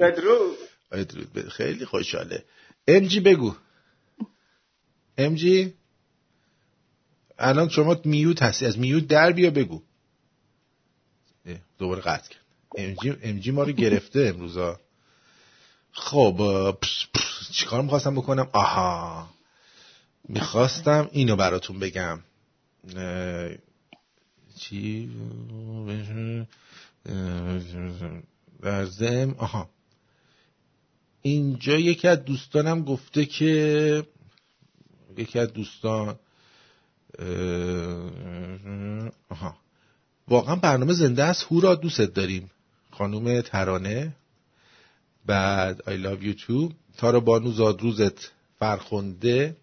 بدرود. 0.00 0.56
بدرود. 0.92 1.48
خیلی 1.48 1.84
خوشحاله. 1.84 2.44
ام 2.88 3.06
جی 3.06 3.20
بگو. 3.20 3.54
ام 5.18 5.34
جی 5.34 5.74
الان 7.38 7.68
شما 7.68 7.96
میوت 8.04 8.42
هستی. 8.42 8.66
از 8.66 8.78
میوت 8.78 9.06
در 9.06 9.32
بیا 9.32 9.50
بگو. 9.50 9.82
دوباره 11.78 12.00
قطع 12.00 12.28
کرد. 12.28 12.40
ام 12.76 12.94
جی, 12.94 13.16
ام 13.22 13.38
جی 13.38 13.50
ما 13.50 13.62
رو 13.62 13.72
گرفته 13.72 14.32
امروزا. 14.34 14.80
خب 15.92 16.76
چیکار 17.52 17.82
می‌خواستم 17.82 18.14
بکنم؟ 18.14 18.48
آها. 18.52 19.28
می‌خواستم 20.28 21.08
اینو 21.12 21.36
براتون 21.36 21.78
بگم. 21.78 22.20
چی؟ 24.56 25.10
در 28.62 28.84
زم 28.84 29.34
آها. 29.38 29.70
اینجا 31.22 31.78
یکی 31.78 32.08
از 32.08 32.24
دوستانم 32.24 32.84
گفته 32.84 33.26
که 33.26 34.06
یکی 35.16 35.38
از 35.38 35.52
دوستان 35.52 36.18
آها. 39.28 39.56
واقعا 40.28 40.56
برنامه 40.56 40.92
زنده 40.92 41.24
است. 41.24 41.46
هورا 41.50 41.74
دوست 41.74 42.00
داریم. 42.00 42.50
خانوم 42.90 43.40
ترانه. 43.40 44.14
بعد 45.26 45.78
I 45.80 46.04
love 46.06 46.24
you 46.24 46.40
too. 46.40 46.72
تارا 46.96 47.20
بانو 47.20 47.52
زادروزت 47.52 48.32
فرخنده. 48.58 49.56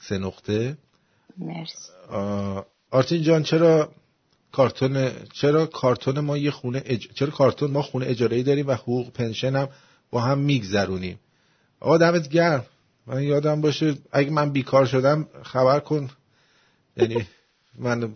سه 0.00 0.18
نقطه. 0.18 0.76
مرسی. 1.38 1.88
آرتین 2.90 3.22
جان 3.22 3.42
چرا 3.42 3.92
کارتون 4.52 5.10
چرا 5.32 5.66
کارتون 5.66 6.20
ما 6.20 6.36
یه 6.38 6.50
خونه 6.50 6.82
اج... 6.84 7.08
چرا 7.14 7.30
کارتون 7.30 7.70
ما 7.70 7.82
خونه 7.82 8.06
اجاره 8.06 8.42
داریم 8.42 8.66
و 8.66 8.72
حقوق 8.72 9.12
پنشن 9.12 9.56
هم 9.56 9.68
با 10.10 10.20
هم 10.20 10.38
میگذرونیم؟ 10.38 11.18
آقا 11.80 11.98
دمت 11.98 12.28
گرم. 12.28 12.66
من 13.06 13.22
یادم 13.22 13.60
باشه 13.60 13.96
اگه 14.12 14.30
من 14.30 14.50
بیکار 14.50 14.86
شدم 14.86 15.28
خبر 15.42 15.80
کن. 15.80 16.10
یعنی 16.96 17.26
من 17.78 18.10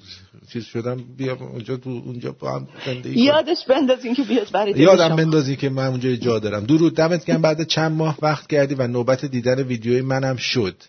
چیز 0.53 0.65
شدم 0.65 0.97
بیا 1.19 1.35
اونجا 1.35 1.77
تو 1.77 1.91
اونجا 1.91 2.33
با 2.33 2.53
هم 2.53 2.69
زندگی 2.87 3.21
یادش 3.21 3.65
بندازین 3.69 4.15
که 4.15 4.23
بیاد 4.23 4.51
برای 4.53 4.73
یادم 4.73 5.17
بندازین 5.17 5.57
که 5.57 5.69
من 5.69 5.87
اونجا 5.87 6.17
جا 6.17 6.39
دارم. 6.39 6.65
درود 6.65 6.97
دمت 6.97 7.25
گرم. 7.25 7.43
بعد 7.43 7.63
چند 7.67 7.93
ماه 7.93 8.19
وقت 8.23 8.47
کردی 8.47 8.75
و 8.75 8.87
نوبت 8.87 9.25
دیدن 9.25 9.63
ویدیوی 9.63 10.01
منم 10.01 10.37
شد. 10.37 10.83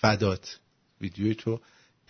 فدات. 0.00 0.58
ویدیوی 1.00 1.34
تو 1.34 1.60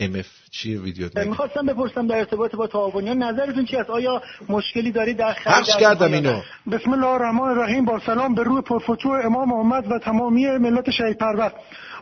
ام 0.00 0.14
اف 0.14 0.26
چیه 0.50 0.80
ویدیو 0.80 1.08
می‌خواستم 1.24 1.66
بپرسم 1.66 2.06
در 2.06 2.16
ارتباط 2.16 2.54
با 2.54 2.66
تعاونیان 2.66 3.22
نظرتون 3.22 3.64
چی 3.64 3.76
است؟ 3.76 3.90
آیا 3.90 4.22
مشکلی 4.48 4.92
داری 4.92 5.14
در 5.14 5.32
خرید 5.32 5.66
کردم 5.66 6.12
اینو. 6.12 6.40
بسم 6.72 6.90
الله 6.92 7.06
الرحمن 7.06 7.48
الرحیم. 7.48 7.84
با 7.84 8.00
سلام 8.06 8.34
به 8.34 8.42
روح 8.42 8.60
پرفتوه 8.60 9.24
امام 9.24 9.48
محمد 9.48 9.92
و 9.92 9.98
تمامی 9.98 10.46
ملت 10.46 10.90
شهید 10.90 11.18
پرور. 11.18 11.52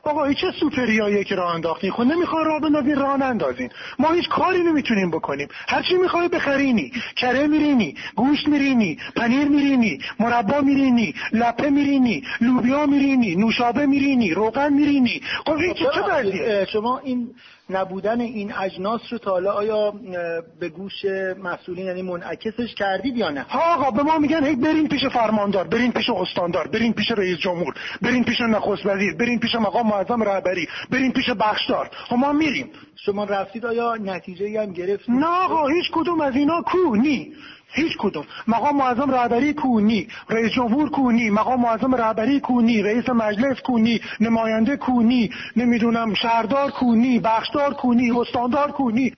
آقا 0.03 0.25
این 0.25 0.35
چه 0.35 0.47
سوپریاییه 0.61 1.25
که 1.25 1.35
راه 1.35 1.55
انداختین؟ 1.55 1.91
خب 1.91 2.03
نمی‌خوان 2.03 2.45
راه 2.45 2.61
بندازین 2.61 2.97
راه 2.97 3.17
نندازین. 3.17 3.71
ما 3.99 4.13
هیچ 4.13 4.29
کاری 4.29 4.63
نمی‌تونیم 4.63 5.11
بکنیم. 5.11 5.49
هر 5.69 5.83
چی 5.83 5.95
می‌خوای 5.95 6.29
بخرینی. 6.29 6.93
کره 7.17 7.47
میرینی 7.47 7.95
گوشت 8.17 8.49
میرینی 8.49 8.99
پنیر 9.17 9.49
میرینی 9.49 9.99
مربا 10.21 10.61
میرینی 10.61 11.15
لپه 11.33 11.71
میرینی 11.71 12.23
لوبیا 12.41 12.87
میرینی 12.87 13.37
نوشابه 13.37 13.87
میرینی 13.87 14.35
روغن 14.35 14.73
میرینی. 14.73 15.23
خب 15.47 15.53
این 15.53 15.75
چه 15.75 16.67
شما 16.73 16.99
این 16.99 17.31
نبودن 17.71 18.21
این 18.21 18.53
اجناس 18.53 19.01
رو 19.11 19.19
تا 19.19 19.31
حالا 19.31 19.53
آیا 19.53 19.95
به 20.61 20.69
گوش 20.69 21.05
مسئولین 21.43 21.87
یعنی 21.87 22.03
منعکسش 22.03 22.75
کردید 22.75 23.17
یا 23.17 23.31
نه؟ 23.31 23.43
ها 23.43 23.75
آقا 23.75 23.91
به 23.91 24.03
ما 24.03 24.19
میگن 24.19 24.45
هی 24.45 24.57
برین 24.57 24.89
پیش 24.89 25.07
فرماندار 25.07 25.67
برین 25.67 25.93
پیش 25.93 26.11
استاندار 26.11 26.69
برین 26.69 26.93
پیش 26.93 27.11
رئیس 27.11 27.39
جمهور 27.39 27.75
برین 28.03 28.25
پیش 28.25 28.41
نخست 28.41 28.87
وزیر 28.87 29.15
برین 29.15 29.39
پیش 29.39 29.55
مقام 29.55 29.87
معظم 29.87 30.23
رهبری 30.23 30.69
برین 30.91 31.13
پیش 31.13 31.31
بخشدار. 31.31 31.91
خب 31.93 32.17
ما 32.17 32.33
میریم. 32.33 32.71
شما 32.97 33.25
رفتید 33.25 33.67
آیا 33.67 33.95
نتیجه 33.95 34.63
هم 34.63 34.73
گرفت 34.73 35.11
نه 35.11 35.27
آقا 35.27 35.69
هیچ 35.69 35.91
کدوم 35.93 36.21
از 36.21 36.37
اینا 36.37 36.63
کو 36.63 36.97
نی. 36.97 37.33
هیچ 37.73 37.93
کدوم. 37.99 38.27
مقام 38.47 38.77
معظم 38.77 39.11
رهبری 39.11 39.55
کونی 39.55 40.09
رئیس 40.29 40.53
جمهور 40.53 40.91
کونی 40.91 41.31
مقام 41.31 41.61
معظم 41.61 41.95
رهبری 41.95 42.41
کونی 42.41 42.83
رئیس 42.83 43.09
مجلس 43.09 43.61
کونی 43.61 44.01
نماینده 44.21 44.77
کونی 44.77 45.31
نمی‌دونم 45.57 46.15
شهردار 46.15 46.71
کونی 46.71 47.19
بخشدار 47.19 47.75
کونی 47.75 48.11
استاندار 48.11 48.73
کونی. 48.73 49.13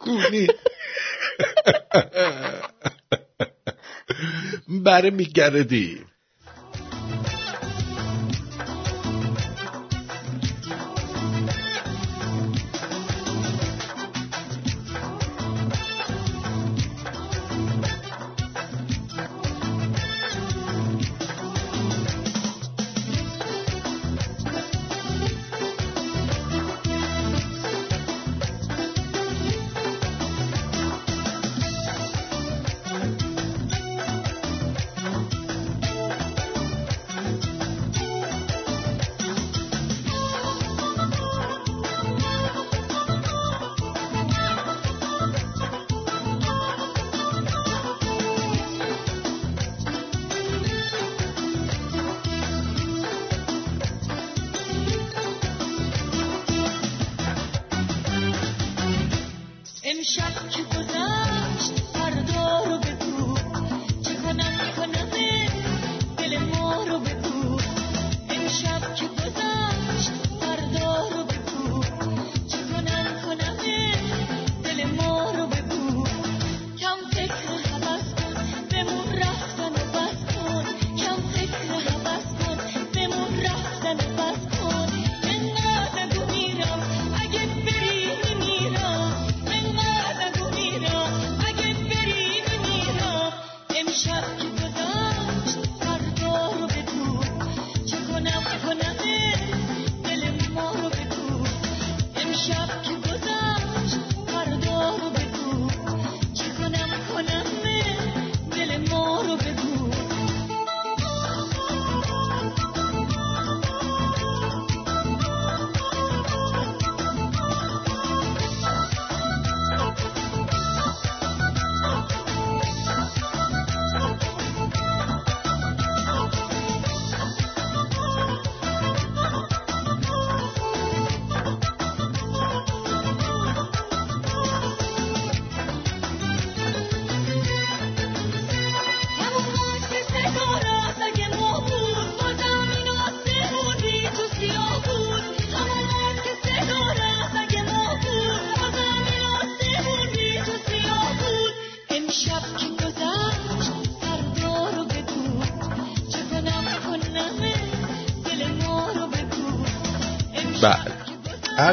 کونی. 0.00 0.46
بره 4.84 5.10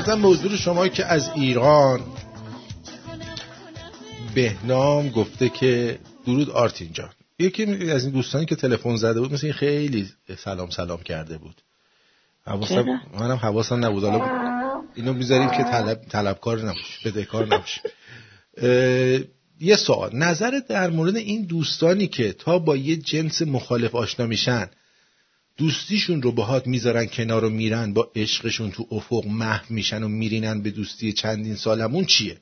ارزم 0.07 0.21
به 0.21 0.27
حضور 0.27 0.55
شما 0.55 0.87
که 0.87 1.05
از 1.05 1.29
ایران. 1.35 2.01
بهنام 4.35 5.09
گفته 5.09 5.49
که 5.49 5.99
درود 6.25 6.49
آرتین 6.49 6.93
جان. 6.93 7.09
یکی 7.39 7.91
از 7.91 8.03
این 8.03 8.13
دوستانی 8.13 8.45
که 8.45 8.55
تلفن 8.55 8.95
زده 8.95 9.19
بود 9.19 9.33
مثل 9.33 9.51
خیلی 9.51 10.09
سلام 10.37 10.69
سلام 10.69 11.03
کرده 11.03 11.37
بود. 11.37 11.61
حواسم 12.45 12.85
منم 13.19 13.35
حواسم 13.35 13.85
نبود. 13.85 14.03
حالا 14.03 14.81
اینو 14.95 15.13
می‌ذاریم 15.13 15.49
که 15.49 15.63
طلب 15.63 16.01
طلبکار 16.09 16.61
نباشه 16.61 17.09
بدهکار 17.09 17.45
نباشه. 17.45 17.81
یه 19.59 19.75
سوال. 19.75 20.09
نظر 20.13 20.61
در 20.69 20.89
مورد 20.89 21.15
این 21.15 21.45
دوستانی 21.45 22.07
که 22.07 22.33
تا 22.33 22.59
با 22.59 22.75
یه 22.75 22.95
جنس 22.95 23.41
مخالف 23.41 23.95
آشنا 23.95 24.25
میشن 24.25 24.69
دوستیشون 25.57 26.21
رو 26.21 26.31
باهات 26.31 26.67
می‌ذارن 26.67 27.05
کنار 27.05 27.43
و 27.43 27.49
میرن 27.49 27.93
با 27.93 28.11
عشقشون 28.15 28.71
تو 28.71 28.85
افق 28.91 29.25
محو 29.27 29.65
میشن 29.69 30.03
و 30.03 30.07
میرینن 30.07 30.61
به 30.63 30.71
دوستی 30.71 31.13
چندین 31.13 31.55
سالمون 31.55 32.05
چیه؟ 32.05 32.37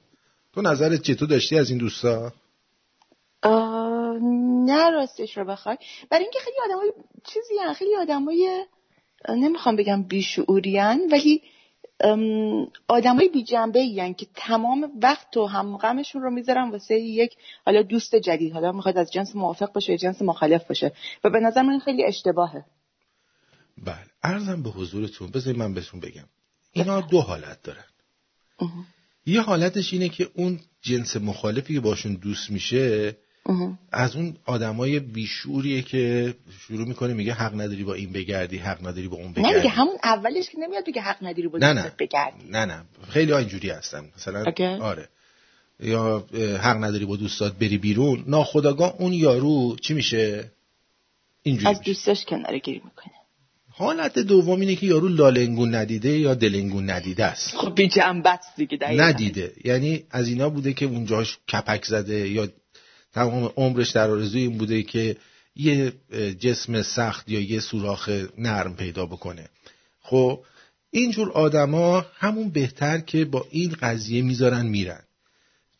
تو 0.54 0.62
نظرت 0.62 1.02
چطور 1.02 1.28
داشتی 1.28 1.58
از 1.58 1.70
این 1.70 1.80
دوستا؟ 1.80 2.32
نه 4.66 4.90
راستش 4.90 5.38
رو 5.38 5.46
بخوای. 5.46 5.78
برای 6.10 6.24
اینکه 6.24 6.40
خیلی 6.40 6.56
آدمای 6.66 6.92
چیزی 7.34 7.54
هن. 7.66 7.74
خیلی 7.74 7.96
آدمای 7.96 8.66
نمی‌خوام 9.30 9.76
بگم 9.76 10.04
بیشعوریان 10.04 11.00
ولی 11.12 11.42
آدمای 12.88 13.30
بی 13.30 13.44
جنبه 13.44 13.80
این 13.80 14.14
که 14.14 14.28
تمام 14.36 14.92
وقت 15.02 15.38
و 15.38 15.46
هم 15.46 15.78
غمشون 15.78 16.22
رو 16.22 16.30
می‌ذارن 16.30 16.72
واسه 16.72 17.00
یک 17.00 17.36
حالا 17.66 17.82
دوست 17.82 18.16
جدید 18.16 18.54
حالا 18.54 18.72
می‌خواد 18.72 18.98
از 18.98 19.12
جنس 19.12 19.36
موافق 19.36 19.74
باشه 19.74 19.92
یا 19.92 19.98
جنس 19.98 20.22
مخالف 20.22 20.68
باشه. 20.68 20.92
و 21.24 21.30
به 21.30 21.40
نظر 21.40 21.62
من 21.62 21.80
خیلی 21.80 22.06
اشتباهه. 22.06 22.66
بله. 23.84 24.06
ارزم 24.24 24.64
به 24.64 24.70
حضورتون 24.70 25.32
بذارید 25.32 25.60
من 25.60 25.74
بهتون 25.74 26.00
بگم. 26.00 26.26
اینا 26.72 27.02
دو 27.02 27.22
حالت 27.22 27.64
دارن. 27.64 27.84
یه 29.26 29.42
حالتش 29.42 29.94
اینه 29.94 30.10
که 30.10 30.30
اون 30.34 30.60
جنس 30.82 31.16
مخالفی 31.16 31.74
که 31.74 31.80
باشون 31.80 32.14
دوست 32.14 32.52
میشه 32.52 33.16
از 33.92 34.16
اون 34.16 34.38
آدمای 34.46 35.00
بیشوریه 35.00 35.82
که 35.82 36.36
شروع 36.60 36.88
می‌کنه 36.88 37.14
میگه 37.14 37.34
حق 37.34 37.54
نداری 37.54 37.84
با 37.84 37.94
این 37.94 38.12
بگردی 38.12 38.58
حق 38.58 38.88
نداری 38.88 39.08
با 39.08 39.18
اون 39.18 39.34
بگردی. 39.34 39.68
نه 39.68 39.70
همون 39.70 39.98
اولش 40.04 40.50
که 40.50 40.58
نمیاد 40.58 40.86
بگه 40.88 41.02
حق 41.02 41.18
نداری 41.22 41.48
با 41.48 41.58
نه 41.58 41.74
نه. 41.74 41.92
بگردی. 42.00 42.50
نه 42.50 42.66
نه. 42.66 42.84
خیلی 43.10 43.32
ها 43.32 43.38
اینجوری 43.38 43.70
هستن. 43.70 44.12
مثلا 44.18 44.54
آره. 44.82 45.10
یا 45.80 46.26
حق 46.62 46.84
نداری 46.84 47.06
با 47.06 47.16
دوستات 47.16 47.54
بری 47.54 47.78
بیرون 47.78 48.24
ناخداگاه 48.28 48.96
اون 49.00 49.14
یارو 49.14 49.76
چی 49.76 49.94
میشه؟ 49.94 50.52
اینجوری 51.44 51.68
از 51.68 51.82
دوستش 51.82 52.26
کناره 52.26 52.60
گیری 52.60 52.82
می‌کنه. 52.86 53.14
حالت 53.76 54.20
دوم 54.20 54.60
اینه 54.60 54.76
که 54.76 54.86
یارو 54.86 55.08
لالنگون 55.08 55.76
ندیده 55.76 56.20
یا 56.20 56.34
دلنگون 56.34 56.90
ندیده 56.90 57.26
است. 57.26 57.56
خب 57.58 57.76
بی 57.76 57.88
جنبت 57.88 58.46
دیگه 58.58 58.78
دقیقا. 58.78 59.04
ندیده. 59.04 59.54
یعنی 59.66 60.04
از 60.12 60.28
اینا 60.28 60.50
بوده 60.50 60.74
که 60.74 60.86
اونجاش 60.86 61.38
کپک 61.54 61.86
زده 61.86 62.30
یا 62.30 62.48
تمام 63.14 63.52
عمرش 63.58 63.90
در 63.90 64.10
آرزوی 64.10 64.42
این 64.42 64.58
بوده 64.58 64.84
که 64.84 65.16
یه 65.56 65.94
جسم 66.40 66.82
سخت 66.82 67.30
یا 67.30 67.40
یه 67.40 67.60
سوراخ 67.60 68.10
نرم 68.38 68.76
پیدا 68.76 69.06
بکنه. 69.06 69.50
خب 70.02 70.40
اینجور 70.92 71.32
آدما 71.32 72.06
همون 72.16 72.50
بهتر 72.50 73.00
که 73.00 73.26
با 73.26 73.48
این 73.50 73.76
قضیه 73.82 74.22
می‌ذارن 74.22 74.66
میرن. 74.66 75.04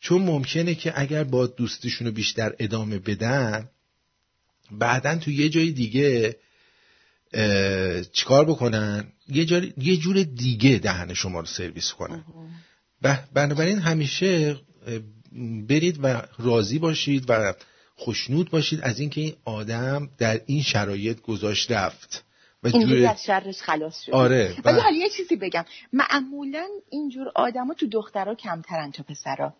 چون 0.00 0.22
ممکنه 0.22 0.74
که 0.74 1.00
اگر 1.00 1.24
با 1.24 1.46
دوستشون 1.46 2.06
رو 2.06 2.12
بیشتر 2.12 2.52
ادامه 2.58 2.98
بدن 2.98 3.68
بعدا 4.70 5.16
تو 5.16 5.30
یه 5.30 5.48
جای 5.48 5.70
دیگه 5.70 6.36
چیکار 8.12 8.44
بکنن؟ 8.44 9.12
یه, 9.28 9.72
یه 9.78 9.96
جور 9.96 10.22
دیگه 10.22 10.78
دهن 10.78 11.14
شما 11.14 11.40
رو 11.40 11.46
سرویس 11.46 11.92
کنن. 11.92 12.24
بنابراین 13.34 13.78
همیشه 13.78 14.56
برید 15.68 15.98
و 16.02 16.22
راضی 16.38 16.78
باشید 16.78 17.24
و 17.28 17.54
خوشنود 17.96 18.50
باشید 18.50 18.80
از 18.82 19.00
اینکه 19.00 19.20
این 19.20 19.34
آدم 19.44 20.10
در 20.18 20.40
این 20.46 20.62
شرایط 20.62 21.20
گذاشت 21.20 21.70
رفت. 21.70 22.24
و 22.62 22.66
اینجوری 22.66 23.06
از 23.06 23.24
شرش 23.24 23.62
خلاص 23.62 24.00
شد 24.00 24.12
آره 24.12 24.56
ولی 24.64 24.80
حالا 24.80 24.96
یه 24.96 25.08
چیزی 25.08 25.36
بگم. 25.36 25.64
معمولا 25.92 26.66
اینجور 26.90 27.32
آدما 27.34 27.74
تو 27.74 27.86
دخترها 27.86 28.34
کمترن 28.34 28.90
تا 28.90 29.02
پسرا. 29.02 29.54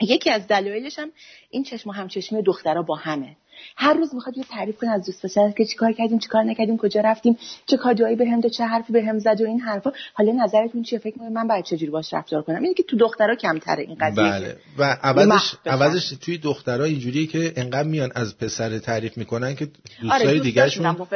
یکی 0.00 0.30
از 0.30 0.46
دلایلش 0.46 0.98
هم 0.98 1.12
این 1.50 1.64
چشم 1.64 1.90
و 1.90 1.92
همچشمی 1.92 2.42
دخترها 2.42 2.82
با 2.82 2.96
همه. 2.96 3.36
هر 3.76 3.94
روز 3.94 4.14
می‌خواد 4.14 4.38
یه 4.38 4.44
تعریف 4.50 4.76
کنه 4.76 4.90
از 4.90 5.06
دوست 5.06 5.22
داشتن 5.22 5.52
که 5.52 5.64
چیکار 5.64 5.92
کردیم 5.92 6.18
چیکار 6.18 6.42
نکردیم 6.42 6.76
کجا 6.76 7.00
رفتیم 7.00 7.38
چه 7.66 7.76
کادویی 7.76 8.16
بهم 8.16 8.40
داد 8.40 8.52
چه 8.52 8.64
حرفی 8.64 8.92
بهم 8.92 9.18
زد 9.18 9.40
و 9.40 9.44
این 9.44 9.60
حرفا. 9.60 9.92
حالا 10.14 10.32
نظرتون 10.44 10.82
چیه؟ 10.82 10.98
فکر 10.98 11.14
می‌کنید 11.14 11.32
من 11.32 11.48
باید 11.48 11.64
چجوری 11.64 11.90
باش 11.90 12.14
رفتار 12.14 12.42
کنم؟ 12.42 12.62
اینه 12.62 12.74
که 12.74 12.82
تو 12.82 12.96
دخترها 12.96 13.34
کمتره 13.34 13.82
این 13.82 13.96
قضیه. 14.00 14.24
بله. 14.24 14.56
و 14.78 14.98
عوضش 15.02 15.54
عوضش 15.66 16.08
توی 16.08 16.38
دخترها 16.38 16.84
اینجوریه 16.84 17.26
که 17.26 17.52
انقدر 17.56 17.88
میان 17.88 18.12
از 18.14 18.38
پسر 18.38 18.78
تعریف 18.78 19.16
می‌کنن 19.16 19.54
که 19.54 19.68
دوستای 20.00 20.28
آره 20.28 20.40
دیگهشون 20.40 20.96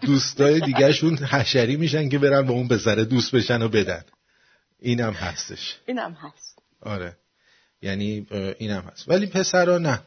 دوستای 0.00 0.60
دیگهشون 0.60 1.16
حشری 1.16 1.76
میشن 1.76 2.08
که 2.08 2.18
برن 2.18 2.46
با 2.46 2.54
اون 2.54 2.68
پسر 2.68 2.94
دوست 2.94 3.34
بشن 3.34 3.62
و 3.62 3.68
بدن. 3.68 4.02
اینم 4.80 5.12
هستش. 5.12 5.78
اینم 5.86 6.12
هست. 6.12 6.58
آره. 6.82 7.16
یعنی 7.82 8.26
اینم 8.58 8.84
هست. 8.92 9.08
ولی 9.08 9.26
پسرا 9.26 9.78
نه. 9.78 10.00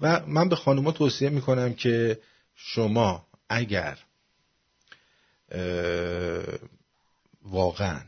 و 0.00 0.26
من 0.26 0.48
به 0.48 0.56
خانوما 0.56 0.92
توصیه 0.92 1.28
می‌کنم 1.28 1.74
که 1.74 2.20
شما 2.54 3.26
اگر 3.48 3.98
واقعا 7.42 8.02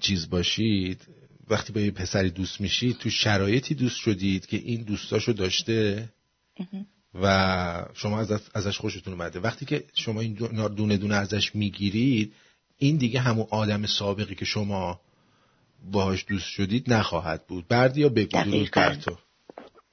چیز 0.00 0.30
باشید 0.30 1.06
وقتی 1.48 1.72
با 1.72 1.80
یه 1.80 1.90
پسری 1.90 2.30
دوست 2.30 2.60
میشید 2.60 2.98
تو 2.98 3.10
شرایطی 3.10 3.74
دوست 3.74 3.96
شدید 3.96 4.46
که 4.46 4.56
این 4.56 4.82
دوستاشو 4.82 5.32
داشته 5.32 6.08
و 7.14 7.86
شما 7.94 8.20
از 8.20 8.32
ازش 8.54 8.78
خوشتون 8.78 9.12
اومده. 9.12 9.40
وقتی 9.40 9.66
که 9.66 9.84
شما 9.94 10.20
این 10.20 10.32
دونه 10.76 10.96
دونه 10.96 11.14
ازش 11.14 11.54
می‌گیرید 11.54 12.32
این 12.78 12.96
دیگه 12.96 13.20
همون 13.20 13.46
آدم 13.50 13.86
سابقی 13.86 14.34
که 14.34 14.44
شما 14.44 15.00
باهاش 15.84 16.24
دوست 16.28 16.48
شدید 16.48 16.92
نخواهد 16.92 17.46
بود. 17.46 17.68
بردی 17.68 18.08
بگو 18.08 18.44
درود 18.44 18.70
بر 18.70 18.94
تو. 18.94 19.18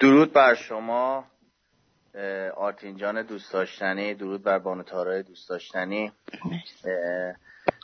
درود 0.04 0.34
بر 0.34 0.56
شما 0.56 1.26
آرتین 2.56 3.22
دوست 3.22 3.54
داشتنی 3.54 4.14
درود 4.14 4.44
بر 4.44 4.60
بانو 4.60 4.84
دوست 5.22 5.50
داشتنی. 5.50 6.12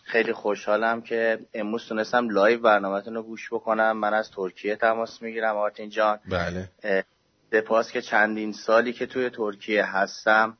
خیلی 0.03 0.33
خوشحالم 0.33 1.01
که 1.01 1.39
امروز 1.53 1.87
تونستم 1.87 2.29
live 2.29 2.59
برنامهتون 2.61 3.15
رو 3.15 3.23
گوش 3.23 3.53
بکنم. 3.53 3.97
من 3.97 4.13
از 4.13 4.31
ترکیه 4.31 4.75
تماس 4.75 5.21
می‌گیرم 5.21 5.57
آرتین 5.57 5.89
جان. 5.89 6.19
بله. 6.31 6.69
سپاس 7.51 7.91
که 7.91 8.01
چندین 8.01 8.53
سالی 8.53 8.93
که 8.93 9.05
توی 9.05 9.29
ترکیه 9.29 9.85
هستم. 9.85 10.57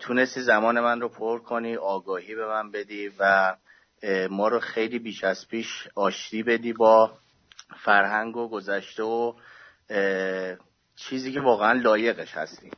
تونستی 0.00 0.40
زمان 0.40 0.80
من 0.80 1.00
رو 1.00 1.08
پر 1.08 1.38
کنی 1.38 1.76
آگاهی 1.76 2.34
به 2.34 2.46
من 2.46 2.70
بدی 2.70 3.12
و 3.18 3.54
ما 4.30 4.48
رو 4.48 4.60
خیلی 4.60 4.98
بیش 4.98 5.24
از 5.24 5.48
پیش 5.48 5.88
آشتی 5.94 6.42
بدی 6.42 6.72
با 6.72 7.10
فرهنگ 7.84 8.36
و 8.36 8.48
گذشته 8.48 9.02
و 9.02 9.34
چیزی 10.96 11.32
که 11.32 11.40
واقعا 11.40 11.72
لایقش 11.72 12.34
هستیم 12.34 12.70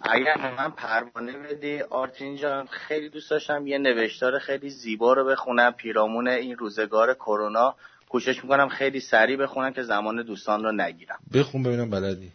اگر 0.00 0.54
من 0.58 0.70
پروانه 0.70 1.32
بدی 1.32 1.80
آرتین 1.80 2.36
جان 2.36 2.66
خیلی 2.66 3.08
دوست 3.08 3.30
داشتم 3.30 3.66
یه 3.66 3.78
نوشتار 3.78 4.38
خیلی 4.38 4.70
زیبا 4.70 5.12
رو 5.12 5.24
بخونم 5.24 5.72
پیرامون 5.72 6.28
این 6.28 6.56
روزگار 6.56 7.14
کرونا. 7.14 7.76
کوشش 8.08 8.44
می‌کنم 8.44 8.68
خیلی 8.68 9.00
سریع 9.00 9.36
بخونم 9.36 9.72
که 9.72 9.82
زمان 9.82 10.22
دوستان 10.22 10.64
رو 10.64 10.72
نگیرم. 10.72 11.18
بخون 11.34 11.62
ببینم 11.62 11.90
بلدی. 11.90 12.32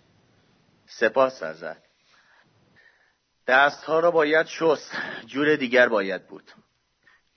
سپاس 0.85 1.43
ازت. 1.43 1.87
دست 3.47 3.83
ها 3.83 3.99
رو 3.99 4.11
باید 4.11 4.45
شست. 4.45 4.91
جور 5.25 5.55
دیگر 5.55 5.89
باید 5.89 6.27
بود. 6.27 6.51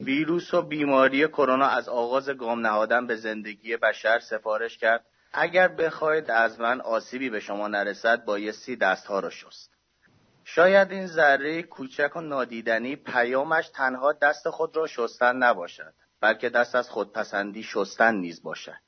ویروس 0.00 0.54
و 0.54 0.62
بیماری 0.62 1.28
کرونا 1.28 1.66
از 1.66 1.88
آغاز 1.88 2.28
گام 2.30 2.66
نهادن 2.66 3.06
به 3.06 3.16
زندگی 3.16 3.76
بشر 3.76 4.18
سفارش 4.18 4.78
کرد. 4.78 5.04
اگر 5.32 5.68
بخواید 5.68 6.30
از 6.30 6.60
من 6.60 6.80
آسیبی 6.80 7.30
به 7.30 7.40
شما 7.40 7.68
نرسد 7.68 8.24
بایستی 8.24 8.76
دستها 8.76 9.20
را 9.20 9.30
شست. 9.30 9.70
شاید 10.44 10.92
این 10.92 11.06
ذره 11.06 11.62
کوچک 11.62 12.16
و 12.16 12.20
نادیدنی 12.20 12.96
پیامش 12.96 13.68
تنها 13.68 14.12
دست 14.12 14.50
خود 14.50 14.76
را 14.76 14.86
شستن 14.86 15.36
نباشد 15.36 15.94
بلکه 16.20 16.48
دست 16.48 16.74
از 16.74 16.90
خودپسندی 16.90 17.62
شستن 17.62 18.14
نیز 18.14 18.42
باشد. 18.42 18.80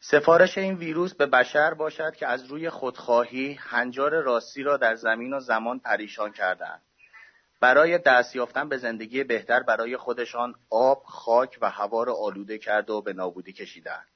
سفارش 0.00 0.58
این 0.58 0.74
ویروس 0.74 1.14
به 1.14 1.26
بشر 1.26 1.74
باشد 1.74 2.14
که 2.16 2.26
از 2.26 2.44
روی 2.44 2.70
خودخواهی 2.70 3.58
هنجار 3.60 4.22
راستی 4.22 4.62
را 4.62 4.76
در 4.76 4.94
زمین 4.94 5.32
و 5.32 5.40
زمان 5.40 5.78
پریشان 5.78 6.32
کردند 6.32 6.82
برای 7.60 7.98
دست 7.98 8.36
یافتن 8.36 8.68
به 8.68 8.76
زندگی 8.76 9.24
بهتر 9.24 9.62
برای 9.62 9.96
خودشان 9.96 10.54
آب، 10.70 11.02
خاک 11.06 11.58
و 11.60 11.70
هوا 11.70 12.02
را 12.02 12.14
آلوده 12.14 12.58
کرده 12.58 12.92
و 12.92 13.02
به 13.02 13.12
نابودی 13.12 13.52
کشیدند. 13.52 14.06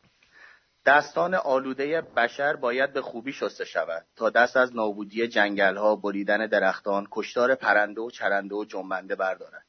دستان 0.86 1.34
آلوده 1.34 2.00
بشر 2.00 2.56
باید 2.56 2.92
به 2.92 3.02
خوبی 3.02 3.32
شسته 3.32 3.64
شود 3.64 4.06
تا 4.16 4.30
دست 4.30 4.56
از 4.56 4.76
نابودی 4.76 5.28
جنگل 5.28 5.76
ها، 5.76 5.96
بریدن 5.96 6.46
درختان، 6.46 7.06
کشتار 7.10 7.54
پرنده 7.54 8.00
و 8.00 8.10
چرنده 8.10 8.54
و 8.54 8.64
جنبنده 8.64 9.14
بردارد. 9.14 9.64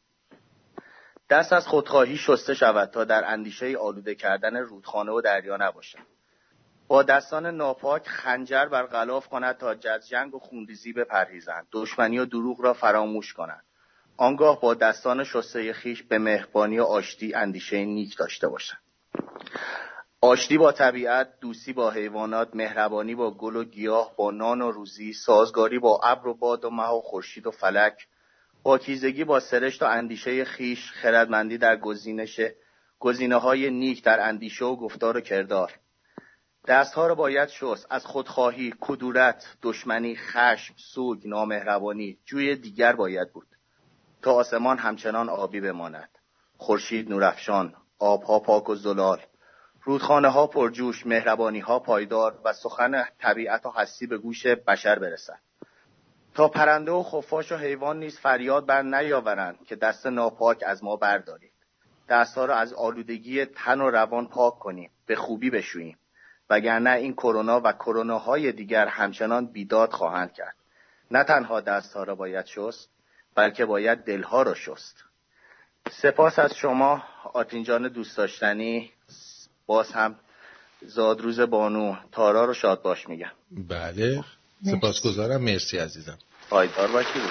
دست 1.29 1.53
از 1.53 1.67
خودخواهی 1.67 2.17
شسته 2.17 2.53
شود 2.53 2.89
تا 2.89 3.03
در 3.03 3.23
اندیشه 3.25 3.77
آلوده 3.77 4.15
کردن 4.15 4.57
رودخانه 4.57 5.11
و 5.11 5.21
دریا 5.21 5.57
نباشد. 5.57 5.99
با 6.87 7.03
دستان 7.03 7.45
ناپاک 7.45 8.07
خنجر 8.07 8.65
بر 8.65 8.83
غلاف 8.85 9.27
کند 9.27 9.57
تا 9.57 9.75
جز 9.75 10.07
جنگ 10.07 10.35
و 10.35 10.39
خونریزی 10.39 10.93
بپرهیزند 10.93 11.67
دشمنی 11.71 12.19
و 12.19 12.25
دروغ 12.25 12.61
را 12.61 12.73
فراموش 12.73 13.33
کنند 13.33 13.63
آنگاه 14.17 14.61
با 14.61 14.73
دستان 14.73 15.23
شسته 15.23 15.73
خیش 15.73 16.03
به 16.03 16.17
مهربانی 16.17 16.79
و 16.79 16.83
آشتی 16.83 17.33
اندیشه 17.33 17.85
نیک 17.85 18.17
داشته 18.17 18.47
باشند 18.47 18.79
آشتی 20.27 20.57
با 20.57 20.71
طبیعت 20.71 21.39
دوستی 21.41 21.73
با 21.73 21.91
حیوانات 21.91 22.49
مهربانی 22.53 23.15
با 23.15 23.31
گل 23.31 23.55
و 23.55 23.63
گیاه 23.63 24.15
با 24.15 24.31
نان 24.31 24.61
و 24.61 24.71
روزی 24.71 25.13
سازگاری 25.13 25.79
با 25.79 25.99
ابر 26.03 26.27
و 26.27 26.33
باد 26.33 26.65
و 26.65 26.69
مه 26.69 26.89
و 26.89 27.01
خورشید 27.01 27.47
و 27.47 27.51
فلک. 27.51 28.07
پاکیزگی 28.63 29.23
با 29.23 29.39
سرشت 29.39 29.83
و 29.83 29.85
اندیشه 29.85 30.45
خیش 30.45 30.91
خردمندی 30.91 31.57
در 31.57 31.77
گزینش 31.77 32.41
گزینه 32.99 33.35
های 33.35 33.69
نیک 33.69 34.03
در 34.03 34.27
اندیشه 34.27 34.65
و 34.65 34.75
گفتار 34.75 35.17
و 35.17 35.21
کردار. 35.21 35.79
دستها 36.67 37.07
را 37.07 37.15
باید 37.15 37.49
شست. 37.49 37.87
از 37.89 38.05
خودخواهی 38.05 38.73
کدورت 38.79 39.45
دشمنی 39.61 40.15
خشم 40.15 40.73
سوگ 40.77 41.27
نامهربانی 41.27 42.17
جوی 42.25 42.55
دیگر 42.55 42.93
باید 42.93 43.33
بود 43.33 43.47
تا 44.21 44.33
آسمان 44.33 44.77
همچنان 44.77 45.29
آبی 45.29 45.61
بماند. 45.61 46.09
خورشید 46.57 47.09
نورافشان 47.09 47.73
آبها 47.99 48.39
پاک 48.39 48.69
و 48.69 48.75
زلال. 48.75 49.21
رودخانه 49.87 50.27
ها 50.27 50.47
پرجوش 50.47 51.05
مهربانی 51.05 51.59
ها 51.59 51.79
پایدار 51.79 52.39
و 52.45 52.53
سخن 52.53 53.03
طبیعت 53.19 53.65
و 53.65 53.69
هستی 53.69 54.07
به 54.07 54.17
گوش 54.17 54.47
بشر 54.47 54.99
برسد. 54.99 55.39
تا 56.35 56.47
پرنده 56.47 56.91
و 56.91 57.03
خفاش 57.03 57.51
و 57.51 57.55
حیوان 57.55 57.99
نیز 57.99 58.19
فریاد 58.19 58.65
بر 58.65 58.81
نیاورند 58.81 59.65
که 59.65 59.75
دست 59.75 60.07
ناپاک 60.07 60.63
از 60.65 60.83
ما 60.83 60.95
بردارید. 60.95 61.51
دستها 62.09 62.45
را 62.45 62.55
از 62.55 62.73
آلودگی 62.73 63.45
تن 63.45 63.81
و 63.81 63.89
روان 63.89 64.27
پاک 64.27 64.59
کنیم 64.59 64.91
به 65.05 65.15
خوبی 65.15 65.49
بشوییم. 65.49 65.97
وگرنه 66.49 66.89
این 66.89 67.13
کرونا 67.13 67.61
و 67.63 67.71
کروناهای 67.71 68.51
دیگر 68.51 68.87
همچنان 68.87 69.45
بیداد 69.45 69.91
خواهند 69.91 70.33
کرد. 70.33 70.55
نه 71.11 71.23
تنها 71.23 71.61
دستها 71.61 72.03
را 72.03 72.15
باید 72.15 72.45
شست 72.45 72.89
بلکه 73.35 73.65
باید 73.65 73.99
دلها 73.99 74.41
را 74.41 74.53
شست. 74.53 75.03
سپاس 75.91 76.39
از 76.39 76.55
شما 76.55 77.03
آتینجان 77.33 77.87
دوست 77.87 78.17
داشتنی. 78.17 78.91
باز 79.67 79.91
هم 79.91 80.15
زادروز 80.81 81.39
بانو 81.39 81.95
تارا 82.11 82.45
رو 82.45 82.53
شاد 82.53 82.81
باش 82.81 83.09
میگم. 83.09 83.31
بله. 83.51 84.23
سپاسگزارم. 84.65 85.41
مرسی 85.41 85.77
عزیزم. 85.77 86.17
پایدار 86.49 86.87
باشید 86.87 87.21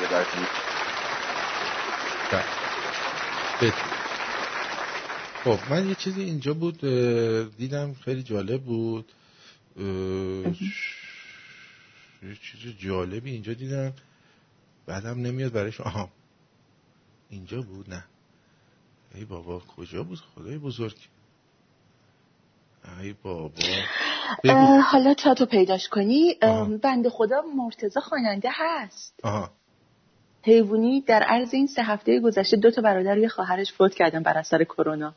خب 5.44 5.58
من 5.70 5.88
یه 5.88 5.94
چیزی 5.94 6.22
اینجا 6.22 6.54
بود 6.54 6.80
دیدم 7.56 7.94
خیلی 7.94 8.22
جالب 8.22 8.62
بود. 8.62 9.12
یه 12.22 12.36
چیز 12.42 12.74
جالبی 12.78 13.30
اینجا 13.30 13.52
دیدم. 13.52 13.92
بعدم 14.86 15.20
نمیاد 15.20 15.52
برایش 15.52 15.80
آها. 15.80 16.08
اینجا 17.30 17.62
بود؟ 17.62 17.90
نه. 17.90 18.04
ای 19.14 19.24
بابا 19.24 19.58
کجا 19.60 20.02
بود؟ 20.02 20.18
خدای 20.34 20.58
بزرگ. 20.58 20.96
ای 23.02 23.14
بابا. 23.22 23.50
حالا 24.90 25.14
تا 25.14 25.34
تو 25.34 25.46
پیداش 25.46 25.88
کنی. 25.88 26.34
بند 26.82 27.08
خدا 27.08 27.42
مرتزا 27.56 28.00
خواننده 28.00 28.48
هست. 28.52 29.20
آها. 29.22 29.50
حیوانی 30.42 31.00
در 31.00 31.22
عرض 31.22 31.54
این 31.54 31.66
سه 31.66 31.82
هفته 31.82 32.20
گذشته 32.20 32.56
دو 32.56 32.70
تا 32.70 32.82
برادر 32.82 33.18
یه 33.18 33.28
خواهرش 33.28 33.72
فوت 33.72 33.94
کردن 33.94 34.22
بر 34.22 34.38
اثر 34.38 34.64
کرونا. 34.64 35.14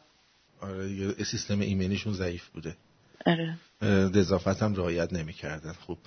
آره 0.62 0.88
دیگه 0.88 1.24
سیستم 1.24 1.60
ایمنیشون 1.60 2.14
ضعیف 2.14 2.48
بوده. 2.48 2.76
آره. 3.26 3.58
دزافت 4.08 4.64
هم 4.64 4.76
رعایت 4.76 5.14
نمی‌کردن. 5.14 5.74
خوب. 5.74 5.98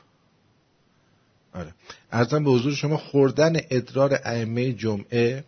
آره. 1.54 1.74
ارزم 2.12 2.44
به 2.44 2.50
حضور 2.50 2.74
شما 2.74 2.96
خوردن 2.96 3.52
ادرار 3.70 4.18
ائمه 4.24 4.72
جمعه 4.72 5.44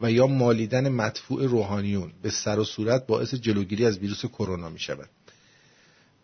و 0.00 0.10
یا 0.10 0.26
مالیدن 0.26 0.88
مدفوع 0.88 1.46
روحانیون 1.46 2.12
به 2.22 2.30
سر 2.30 2.58
و 2.58 2.64
صورت 2.64 3.06
باعث 3.06 3.34
جلوگیری 3.34 3.86
از 3.86 3.98
ویروس 3.98 4.26
کرونا 4.26 4.68
می 4.68 4.78
شود 4.78 5.08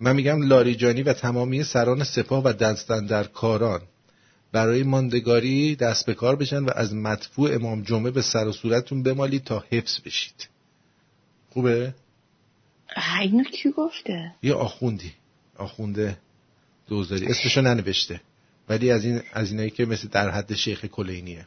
من 0.01 0.17
میگم 0.17 0.43
لاریجانی 0.43 1.03
و 1.03 1.13
تمامی 1.13 1.65
سران 1.65 2.05
سپاه 2.05 2.43
و 2.45 2.53
دستن 2.53 3.07
در 3.07 3.25
کاران 3.25 3.81
برای 4.53 4.83
ماندگاری 4.83 5.77
دست 5.77 6.07
به 6.07 6.15
کار 6.15 6.37
بشن 6.37 6.65
و 6.65 6.71
از 6.75 6.95
مدفوع 6.95 7.55
امام 7.55 7.83
جمعه 7.83 8.11
به 8.11 8.23
سر 8.23 8.49
و 8.49 8.53
صورتتون 8.53 9.03
بمالید 9.03 9.45
تا 9.45 9.65
حفظ 9.71 10.01
بشید. 10.01 10.49
خوبه؟ 11.51 11.95
اینو 13.21 13.45
کی 13.45 13.71
گفته؟ 13.71 14.35
یه 14.43 14.55
آخوندی. 14.55 15.13
آخونده 15.57 16.19
دوزاری. 16.87 17.27
اسمشو 17.27 17.61
ننوشته. 17.61 18.21
ولی 18.69 18.91
از 18.91 19.05
این 19.05 19.23
از 19.33 19.51
اینایی 19.51 19.71
که 19.71 19.85
مثل 19.85 20.09
در 20.09 20.31
حد 20.31 20.55
شیخ 20.55 20.85
کلینیه. 20.85 21.47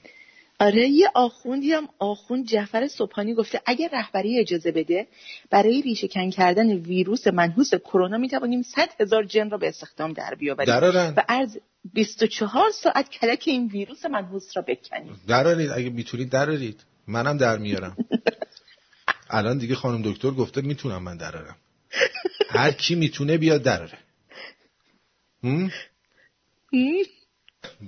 آره 0.59 0.87
یه 0.87 1.09
آخوندی 1.15 1.71
هم 1.71 1.89
آخوند 1.99 2.45
جعفر 2.47 2.87
صبحانی 2.87 3.33
گفته 3.33 3.61
اگر 3.65 3.89
رهبری 3.93 4.39
اجازه 4.39 4.71
بده 4.71 5.07
برای 5.49 5.81
ریشه 5.81 6.07
کن 6.07 6.29
کردن 6.29 6.73
ویروس 6.73 7.27
منحوس 7.27 7.73
کرونا 7.73 8.17
می 8.17 8.29
توانیم 8.29 8.61
100 8.61 8.89
هزار 8.99 9.23
جن 9.23 9.49
را 9.49 9.57
به 9.57 9.67
استخدام 9.67 10.13
در 10.13 10.35
بیاوریم. 10.35 10.73
و 11.17 11.23
عرض 11.29 11.57
24 11.93 12.71
ساعت 12.71 13.09
کلک 13.09 13.43
این 13.45 13.67
ویروس 13.67 14.05
منحوس 14.05 14.57
را 14.57 14.61
بکنیم. 14.61 15.21
درارید. 15.27 15.71
اگه 15.71 15.89
می‌تونید 15.89 16.29
درارید. 16.29 16.83
منم 17.07 17.37
در 17.37 17.57
میارم. 17.57 17.97
الان 19.29 19.57
دیگه 19.57 19.75
خانم 19.75 20.01
دکتر 20.11 20.31
گفته 20.31 20.61
می‌تونم 20.61 21.03
من 21.03 21.17
درارم. 21.17 21.55
هر 22.49 22.71
کی 22.71 22.95
می‌تونه 22.95 23.37
بیاد 23.37 23.63
دراره. 23.63 23.97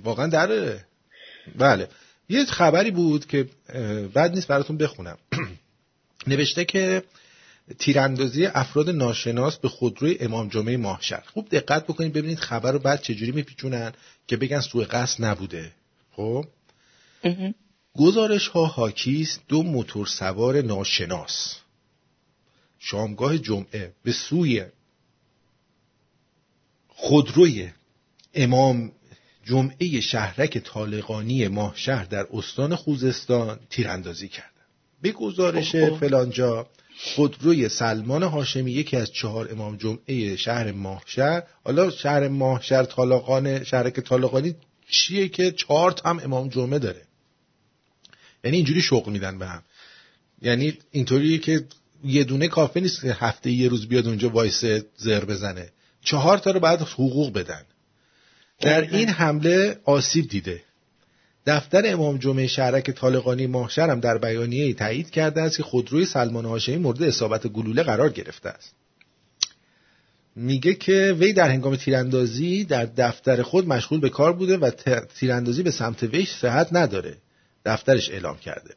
واقعا 0.04 0.26
داره 0.26 0.84
بله. 1.58 1.88
یه 2.28 2.44
خبری 2.44 2.90
بود 2.90 3.26
که 3.26 3.48
بد 4.14 4.34
نیست 4.34 4.46
براتون 4.48 4.76
بخونم. 4.76 5.18
نوشته 6.26 6.64
که 6.64 7.02
تیراندازی 7.78 8.46
افراد 8.46 8.90
ناشناس 8.90 9.56
به 9.56 9.68
خودروی 9.68 10.16
امام 10.20 10.48
جمعه 10.48 10.76
ماهشر 10.76 11.22
خوب 11.32 11.48
دقت 11.48 11.84
بکنید 11.84 12.12
ببینید 12.12 12.38
خبر 12.38 12.72
رو 12.72 12.78
بعد 12.78 13.02
چجوری 13.02 13.32
میپیچونن 13.32 13.92
که 14.26 14.36
بگن 14.36 14.60
سوء 14.60 14.84
قصد 14.84 15.24
نبوده. 15.24 15.72
خب؟ 16.12 16.44
گزارش 17.94 18.48
ها 18.48 18.66
حاکیست 18.66 19.40
دو 19.48 19.62
موتور 19.62 20.06
سوار 20.06 20.62
ناشناس. 20.62 21.56
شامگاه 22.78 23.38
جمعه 23.38 23.92
به 24.02 24.12
سوی 24.12 24.64
خودروی 26.88 27.70
امام 28.34 28.92
جمعه 29.46 30.00
شهرک 30.00 30.58
طالقانی 30.58 31.48
ماهشهر 31.48 32.04
در 32.04 32.26
استان 32.32 32.76
خوزستان 32.76 33.58
تیراندازی 33.70 34.28
کردن 34.28 34.50
به 35.02 35.12
گزارش 35.12 35.76
فلانجا 35.76 36.66
خودروی 36.98 37.68
سلمان 37.68 38.22
هاشمی 38.22 38.72
یکی 38.72 38.96
از 38.96 39.12
چهار 39.12 39.52
امام 39.52 39.76
جمعه 39.76 40.36
شهر 40.36 40.72
ماهشهر 40.72 41.42
حالا 41.64 41.90
شهر 41.90 42.28
ماهشهر 42.28 42.84
طالقان 42.84 43.64
شهرک 43.64 44.00
طالقانی 44.00 44.54
چیه 44.88 45.28
که 45.28 45.50
چهار 45.50 46.00
هم 46.04 46.20
امام 46.24 46.48
جمعه 46.48 46.78
داره؟ 46.78 47.02
یعنی 48.44 48.56
اینجوری 48.56 48.80
شوق 48.80 49.08
میدن 49.08 49.38
به 49.38 49.46
هم. 49.46 49.62
یعنی 50.42 50.78
اینطوریه 50.90 51.38
که 51.38 51.64
یه 52.04 52.24
دونه 52.24 52.48
کافه 52.48 52.80
نیست 52.80 53.00
که 53.00 53.12
هفته 53.12 53.50
یه 53.50 53.68
روز 53.68 53.88
بیاد 53.88 54.06
اونجا 54.06 54.30
وایسه 54.30 54.86
زر 54.96 55.24
بزنه. 55.24 55.70
چهار 56.04 56.38
تا 56.38 56.50
رو 56.50 56.60
بعد 56.60 56.80
حقوق 56.80 57.32
بدن. 57.32 57.62
در 58.60 58.80
این 58.80 59.08
حمله 59.08 59.78
آسیب 59.84 60.28
دیده. 60.28 60.62
دفتر 61.46 61.82
امام 61.84 62.18
جمعه 62.18 62.46
شهرک 62.46 62.90
طالقانی 62.90 63.46
ماهشر 63.46 63.90
هم 63.90 64.00
در 64.00 64.18
بیانیه 64.18 64.74
تایید 64.74 65.10
کرده 65.10 65.42
است 65.42 65.56
که 65.56 65.62
خودروی 65.62 66.04
سلمان 66.04 66.44
هاشمی 66.44 66.76
مورد 66.76 67.02
اصابت 67.02 67.46
گلوله 67.46 67.82
قرار 67.82 68.10
گرفته 68.10 68.48
است. 68.48 68.74
میگه 70.36 70.74
که 70.74 71.16
وی 71.18 71.32
در 71.32 71.50
هنگام 71.50 71.76
تیراندازی 71.76 72.64
در 72.64 72.84
دفتر 72.84 73.42
خود 73.42 73.68
مشغول 73.68 74.00
به 74.00 74.08
کار 74.08 74.32
بوده 74.32 74.56
و 74.56 74.70
تیراندازی 75.18 75.62
به 75.62 75.70
سمت 75.70 76.02
ویش 76.02 76.32
صحت 76.32 76.68
نداره. 76.72 77.16
دفترش 77.64 78.10
اعلام 78.10 78.38
کرده. 78.38 78.74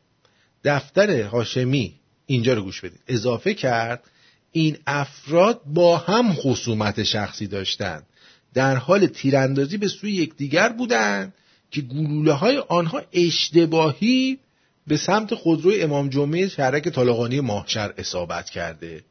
دفتر 0.64 1.22
هاشمی 1.22 1.94
اینجا 2.26 2.54
رو 2.54 2.62
گوش 2.62 2.82
بدید. 2.82 3.00
اضافه 3.08 3.54
کرد 3.54 4.04
این 4.52 4.78
افراد 4.88 5.62
با 5.66 5.98
هم 5.98 6.34
خصومت 6.34 7.04
شخصی 7.04 7.48
داشتند 7.48 8.06
در 8.54 8.76
حال 8.76 9.08
تیراندازی 9.08 9.78
به 9.78 9.88
سوی 9.88 10.12
یکدیگر 10.12 10.70
بودند 10.70 11.34
که 11.72 11.82
گلوله 11.82 12.34
های 12.34 12.58
آنها 12.58 13.02
اشتباهی 13.14 14.40
به 14.88 14.98
سمت 14.98 15.36
خودروی 15.36 15.82
امام 15.82 16.10
جمعه 16.10 16.48
شهرک 16.48 16.90
طالقانی 16.90 17.42
ماهشر 17.42 17.94
اصابت 17.98 18.50
کرده. 18.50 19.04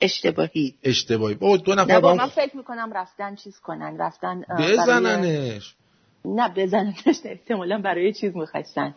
اشتباهی. 0.00 0.74
اشتباهی. 0.82 1.34
با 1.34 1.56
دو 1.56 1.74
نفر 1.74 2.00
با 2.00 2.14
من 2.14 2.28
فکر 2.28 2.56
می‌کنم 2.56 2.92
رفتن 2.94 3.34
چیز 3.34 3.58
کنن 3.58 3.96
رفتن 3.98 4.42
بزننش. 4.58 5.74
نه 6.24 6.48
بزننش 6.56 7.20
احتمالا 7.24 7.78
برای 7.78 8.12
چیز 8.12 8.36
می‌خواستن. 8.36 8.94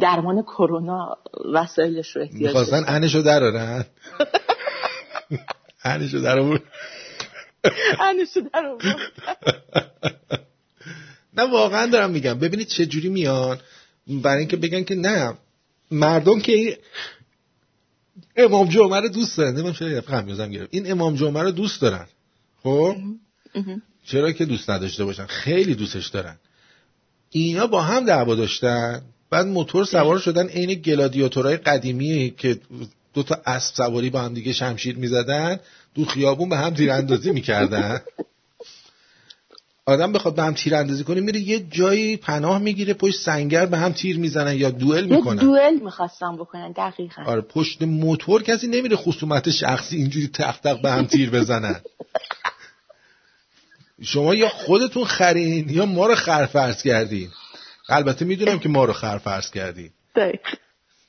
درمان 0.00 0.42
کرونا 0.42 1.18
وسایلش 1.52 2.16
رو 2.16 2.22
احتیاج 2.22 2.42
می‌خواستن 2.42 2.84
انشو 2.86 3.22
درارن. 3.22 3.84
انشو 5.84 6.18
در 6.18 6.58
انشو 8.08 8.40
در 8.40 8.76
نه 11.36 11.42
واقعا 11.42 11.86
دارم 11.86 12.10
میگم. 12.10 12.38
ببینید 12.38 12.66
چه 12.66 12.86
جوری 12.86 13.08
میان. 13.08 13.58
برای 14.06 14.38
اینکه 14.38 14.56
بگن 14.56 14.84
که 14.84 14.94
نه 14.94 15.34
مردم 15.90 16.40
که 16.40 16.78
امام 18.36 18.68
جمعه 18.68 19.00
رو 19.00 19.08
دوست 19.08 19.38
دارن. 19.38 19.58
نمیم 19.58 19.72
چرا 19.72 20.00
غم 20.00 20.26
گرفت. 20.26 20.68
این 20.74 20.90
امام 20.90 21.16
جمعه 21.16 21.42
رو 21.42 21.50
دوست 21.50 21.80
دارن. 21.80 22.06
خب؟ 22.62 22.96
چرا 24.06 24.32
که 24.32 24.44
دوست 24.44 24.70
نداشته 24.70 25.04
باشن؟ 25.04 25.26
خیلی 25.26 25.74
دوستش 25.74 26.06
دارن. 26.08 26.36
اینا 27.30 27.66
با 27.66 27.82
هم 27.82 28.04
دعوا 28.04 28.34
داشتن. 28.34 29.02
بعد 29.30 29.46
موتور 29.46 29.84
سوار 29.84 30.18
شدن 30.18 30.46
عین 30.46 30.74
گلادیاتورای 30.74 31.56
قدیمی 31.56 32.34
که 32.36 32.60
دو 33.18 33.22
تا 33.22 33.42
اسب 33.46 33.74
سواری 33.74 34.10
با 34.10 34.20
هم 34.20 34.34
دیگه 34.34 34.52
شمشیر 34.52 34.96
می‌زدن 34.96 35.60
دو 35.94 36.04
خیابون 36.04 36.48
به 36.48 36.56
هم 36.56 36.74
تیراندازی 36.74 37.30
می‌کردن. 37.30 38.00
آدم 39.86 40.12
بخواد 40.12 40.34
به 40.34 40.42
هم 40.42 40.54
تیر 40.54 40.74
اندازی 40.74 41.04
کنه 41.04 41.20
میره 41.20 41.40
یه 41.40 41.60
جایی 41.60 42.16
پناه 42.16 42.58
می‌گیره 42.58 42.94
پشت 42.94 43.20
سنگر 43.20 43.66
به 43.66 43.78
هم 43.78 43.92
تیر 43.92 44.18
می‌زنن 44.18 44.56
یا 44.56 44.70
دوئل 44.70 45.04
می‌کنن. 45.04 45.36
دوئل 45.36 45.74
می‌خواستم 45.74 46.36
بکنن 46.36 46.72
دقیقا. 46.72 47.22
آره 47.22 47.40
پشت 47.40 47.82
موتور 47.82 48.42
کسی 48.42 48.66
نمیره 48.66 48.96
خصومت 48.96 49.50
شخصی 49.50 49.96
اینجوری 49.96 50.28
تق 50.28 50.56
تق 50.60 50.82
به 50.82 50.90
هم 50.90 51.06
تیر 51.06 51.30
بزنن. 51.30 51.80
شما 54.02 54.34
یا 54.34 54.48
خودتون 54.48 55.04
خرین 55.04 55.68
یا 55.68 55.86
ما 55.86 56.06
رو 56.06 56.14
خرفرز 56.14 56.82
کردین. 56.82 57.30
البته 57.88 58.24
می‌دونم 58.24 58.58
که 58.58 58.68
ما 58.68 58.84
رو 58.84 58.92
خرفرز 58.92 59.50
کردین. 59.50 59.90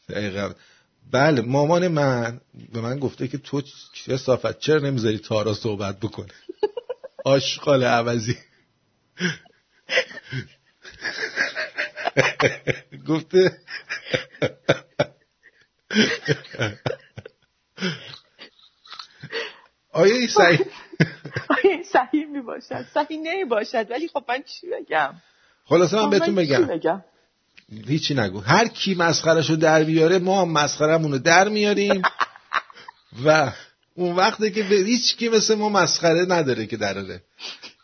دقیقا. 0.10 0.50
بله 1.12 1.42
مامان 1.42 1.88
من 1.88 2.42
به 2.74 2.82
من 2.82 3.00
گفته 3.00 3.28
که 3.28 3.38
تو 3.38 3.62
چه 3.94 4.18
صافت 4.18 4.60
چرا 4.60 4.80
نمی‌ذاری 4.80 5.18
تارا 5.18 5.54
صحبت 5.54 6.00
بکنه؟ 6.00 6.28
آشقال 7.26 7.84
عوضی. 7.84 8.38
گفته. 13.08 13.58
آیا 19.92 20.16
این 20.16 20.28
صحیح؟ 20.28 20.60
آیا 21.50 21.74
این 21.74 21.84
صحیح 21.84 22.26
می 22.26 22.42
باشد 22.42 22.86
صحیح 22.94 23.20
نمی 23.20 23.46
باشد 23.46 23.92
ولی 23.92 24.08
خب 24.08 24.26
من 24.30 24.44
چی 24.44 24.68
بگم؟ 24.70 25.14
خلاصه 25.66 25.96
من 25.98 26.10
بهتون 26.10 26.36
بگم. 26.36 27.04
هیچی 27.72 28.14
نگو. 28.14 28.40
هر 28.40 28.68
کی 28.68 28.96
مسخرشو 28.96 29.56
در 29.56 29.84
بیاره 29.84 30.20
ما 30.20 30.46
مسخرمون 30.46 31.12
رو 31.12 31.18
در 31.18 31.50
میاریم. 31.50 32.02
و 33.26 33.52
اون 33.96 34.16
وقتی 34.16 34.52
که 34.52 34.64
هیچ 34.64 35.18
کی 35.18 35.30
مثل 35.30 35.56
ما 35.56 35.70
مسخره 35.70 36.26
نداره 36.26 36.66
که 36.66 36.78
دراره. 36.78 37.24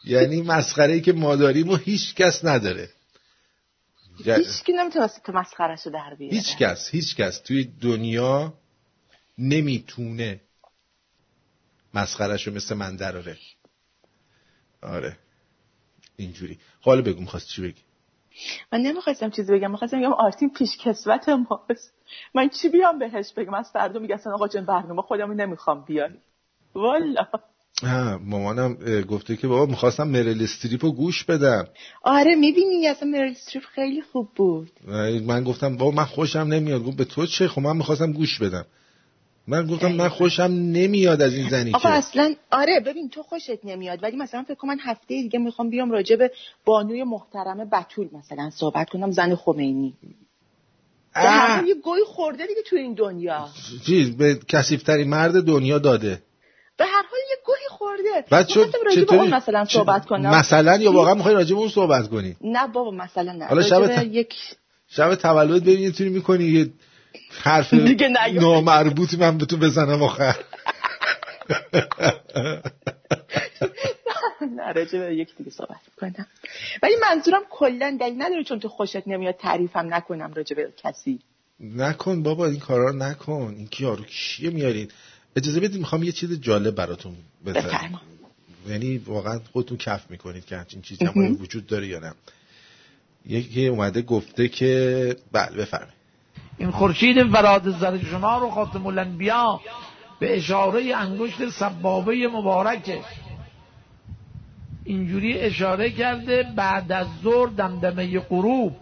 یعنی 0.03 0.41
مسخره 0.41 0.93
ای 0.93 1.01
که 1.01 1.13
ما 1.13 1.35
داریم 1.35 1.69
و 1.69 1.75
هیچ 1.75 2.15
کس 2.15 2.45
نداره. 2.45 2.89
هیچ 4.25 4.63
کی 4.65 4.73
نمی‌تونه 4.73 5.07
تو 5.25 5.31
مسخرشو 5.31 5.89
در 5.89 6.15
بیاره. 6.19 6.37
هیچ 6.37 6.57
کس 6.57 6.89
هیچ 6.89 7.15
کس. 7.15 7.41
توی 7.41 7.63
دنیا 7.81 8.53
نمی‌تونه 9.37 10.41
مسخرشو 11.93 12.51
مثل 12.51 12.75
من 12.75 12.95
دراره. 12.95 13.37
آره. 14.81 15.17
اینجوری. 16.17 16.59
حالا 16.81 17.01
بگو 17.01 17.21
می‌خواست 17.21 17.47
چی 17.47 17.61
بگی؟ 17.61 17.81
من 18.71 18.81
نمی‌خواستم 18.81 19.29
چیزی 19.29 19.53
بگم 19.53 19.71
می‌خواستم 19.71 19.99
بگم 19.99 20.13
آرتین 20.13 20.49
پیش 20.49 20.77
کسوت 20.77 21.29
ماست. 21.29 21.93
من 22.33 22.49
چی 22.49 22.69
بیام 22.69 22.99
بهش 22.99 23.33
بگم؟ 23.33 23.53
از 23.53 23.71
فردا 23.71 23.99
میگه 23.99 24.15
اصلا 24.15 24.33
آقا 24.33 24.47
جان 24.47 24.65
برنامه 24.65 25.01
خودم 25.01 25.31
نمی‌خوام 25.31 25.85
بیاری. 25.85 26.19
والا. 26.75 27.27
ها 27.83 28.19
مامانم 28.25 28.75
گفته 29.09 29.35
که 29.35 29.47
بابا 29.47 29.65
می‌خواستم 29.65 30.07
مرل 30.07 30.43
استریپ 30.43 30.85
رو 30.85 30.91
گوش 30.91 31.23
بدم. 31.23 31.67
آره 32.03 32.35
می‌بینی 32.35 32.87
اصلا 32.87 33.09
مرل 33.09 33.31
استریپ 33.31 33.63
خیلی 33.63 34.01
خوب 34.01 34.29
بود. 34.35 34.71
من 35.27 35.43
گفتم 35.43 35.77
بابا 35.77 35.91
من 35.91 36.05
خوشم 36.05 36.39
نمیاد. 36.39 36.83
گفت 36.83 36.97
به 36.97 37.05
تو 37.05 37.25
چه؟ 37.25 37.47
خب 37.47 37.61
من 37.61 37.77
می‌خواستم 37.77 38.11
گوش 38.11 38.39
بدم. 38.41 38.65
من 39.47 39.67
گفتم 39.67 39.91
من 39.91 40.09
خوشم 40.09 40.43
نمیاد 40.51 41.21
از 41.21 41.33
این 41.33 41.49
زنی 41.49 41.71
آقا 41.73 41.89
اصلا 41.89 42.35
آره 42.51 42.79
ببین 42.79 43.09
تو 43.09 43.23
خوشت 43.23 43.65
نمیاد 43.65 44.03
ولی 44.03 44.17
مثلا 44.17 44.43
فکر 44.43 44.55
کنم 44.55 44.71
من 44.71 44.79
هفته 44.79 45.07
دیگه 45.07 45.39
می‌خوام 45.39 45.69
بیام 45.69 45.91
راجع 45.91 46.15
به 46.15 46.31
بانوی 46.65 47.03
محترم 47.03 47.69
بتول 47.69 48.09
مثلا 48.13 48.49
صحبت 48.49 48.89
کنم 48.89 49.11
زن 49.11 49.35
خمینی. 49.35 49.93
یه 51.67 51.75
گوی 51.83 52.03
خورده 52.05 52.47
دیگه 52.47 52.61
تو 52.69 52.75
این 52.75 52.93
دنیا. 52.93 53.49
چیز 53.85 54.17
به 54.17 54.39
کسیفترین 54.47 55.09
مرد 55.09 55.43
دنیا 55.43 55.79
داده. 55.79 56.21
به 56.77 56.85
هر 56.85 56.91
حال 56.91 57.19
یه 57.29 57.37
گوی 57.45 57.55
خورده. 57.69 58.25
بعد 58.29 58.47
شد 58.47 58.73
چطوری؟ 58.95 59.29
مثلا 59.29 59.65
صحبت 59.65 60.05
کنم. 60.05 60.29
مثلا 60.29 60.77
یا 60.77 60.91
واقعا 60.91 61.13
می‌خوای 61.13 61.33
راجع 61.33 61.55
به 61.55 61.59
اون 61.59 61.69
صحبت 61.69 62.09
کنی؟ 62.09 62.35
نه 62.41 62.67
بابا 62.67 62.91
مثلا 62.91 63.31
نه. 63.31 63.45
حالا 63.45 63.61
شب. 63.61 64.03
یک 64.11 64.33
شب 64.87 65.15
تولد 65.15 65.63
ببین 65.63 65.79
می‌تونی 65.79 66.09
می‌کنی 66.09 66.73
حرف 67.43 67.73
نامربوط 68.33 69.13
من 69.13 69.37
به 69.37 69.45
تو 69.45 69.57
بزنم 69.57 70.03
آخر 70.03 70.35
نه 74.57 74.71
راجع 74.71 74.99
به 74.99 75.15
یک 75.15 75.35
دیگه 75.37 75.51
صحبت 75.51 75.81
کنم. 75.97 76.27
ولی 76.83 76.93
منظورم 77.01 77.41
کلا 77.49 77.97
دلیل 78.01 78.21
نداره 78.21 78.43
چون 78.43 78.59
تو 78.59 78.69
خوشت 78.69 79.07
نمیاد 79.07 79.35
تعریفم 79.35 79.93
نکنم 79.93 80.33
راجع 80.33 80.55
به 80.55 80.73
کسی. 80.77 81.19
نکن 81.59 82.23
بابا 82.23 82.45
این 82.45 82.59
کارا 82.59 82.89
رو 82.89 82.95
نکن. 82.95 83.55
این 83.57 83.69
یارو 83.79 84.03
کیه 84.03 84.49
میارین؟ 84.49 84.87
اجازه 85.35 85.59
بدید 85.59 85.79
می‌خوام 85.79 86.03
یه 86.03 86.11
چیز 86.11 86.41
جالب 86.41 86.75
براتون 86.75 87.15
بفرمایید 87.45 88.15
یعنی 88.67 88.97
واقعا 88.97 89.39
خودتون 89.51 89.77
کف 89.77 90.11
می‌کنید 90.11 90.45
که 90.45 90.57
همچین 90.57 90.81
چیزی 90.81 91.05
هم 91.05 91.41
وجود 91.41 91.67
داره 91.67 91.87
یا 91.87 91.99
نه. 91.99 92.13
یکی 93.25 93.67
اومده 93.67 94.01
گفته 94.01 94.47
که 94.47 95.15
بله 95.31 95.57
بفرمایید. 95.57 95.94
این 96.57 96.71
خورشید 96.71 97.31
فراد 97.31 97.69
زر 97.69 97.97
شما 98.03 98.37
رو 98.37 98.49
خاتم 98.49 98.87
الانبیا 98.87 99.59
به 100.19 100.37
اشاره 100.37 100.95
انگشت 100.95 101.49
سبابه 101.49 102.27
مبارکه. 102.27 102.99
اینجوری 104.85 105.39
اشاره 105.39 105.91
کرده 105.91 106.43
بعد 106.55 106.91
از 106.91 107.07
ظهر 107.23 107.47
دمدمه 107.47 108.19
غروب 108.19 108.75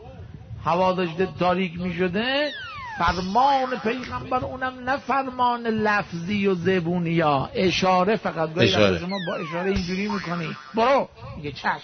هوا 0.66 0.94
داشته 0.94 1.28
تاریک 1.40 1.80
می 1.80 1.94
شده. 1.94 2.54
فرمان 2.98 3.80
پیغمبر 3.80 4.46
اونم 4.46 4.74
نه 4.90 4.98
فرمان 4.98 5.62
لفظی 5.68 6.48
و 6.48 6.54
زبونی 6.54 7.10
یا 7.10 7.50
اشاره 7.54 8.16
فقط. 8.16 8.58
اشاره. 8.58 9.00
شما 9.00 9.20
با 9.20 9.36
اشاره 9.36 9.72
اینجوری 9.72 10.08
می‌کنی 10.08 10.56
برو. 10.74 11.10
میگه 11.38 11.52
چشم. 11.52 11.80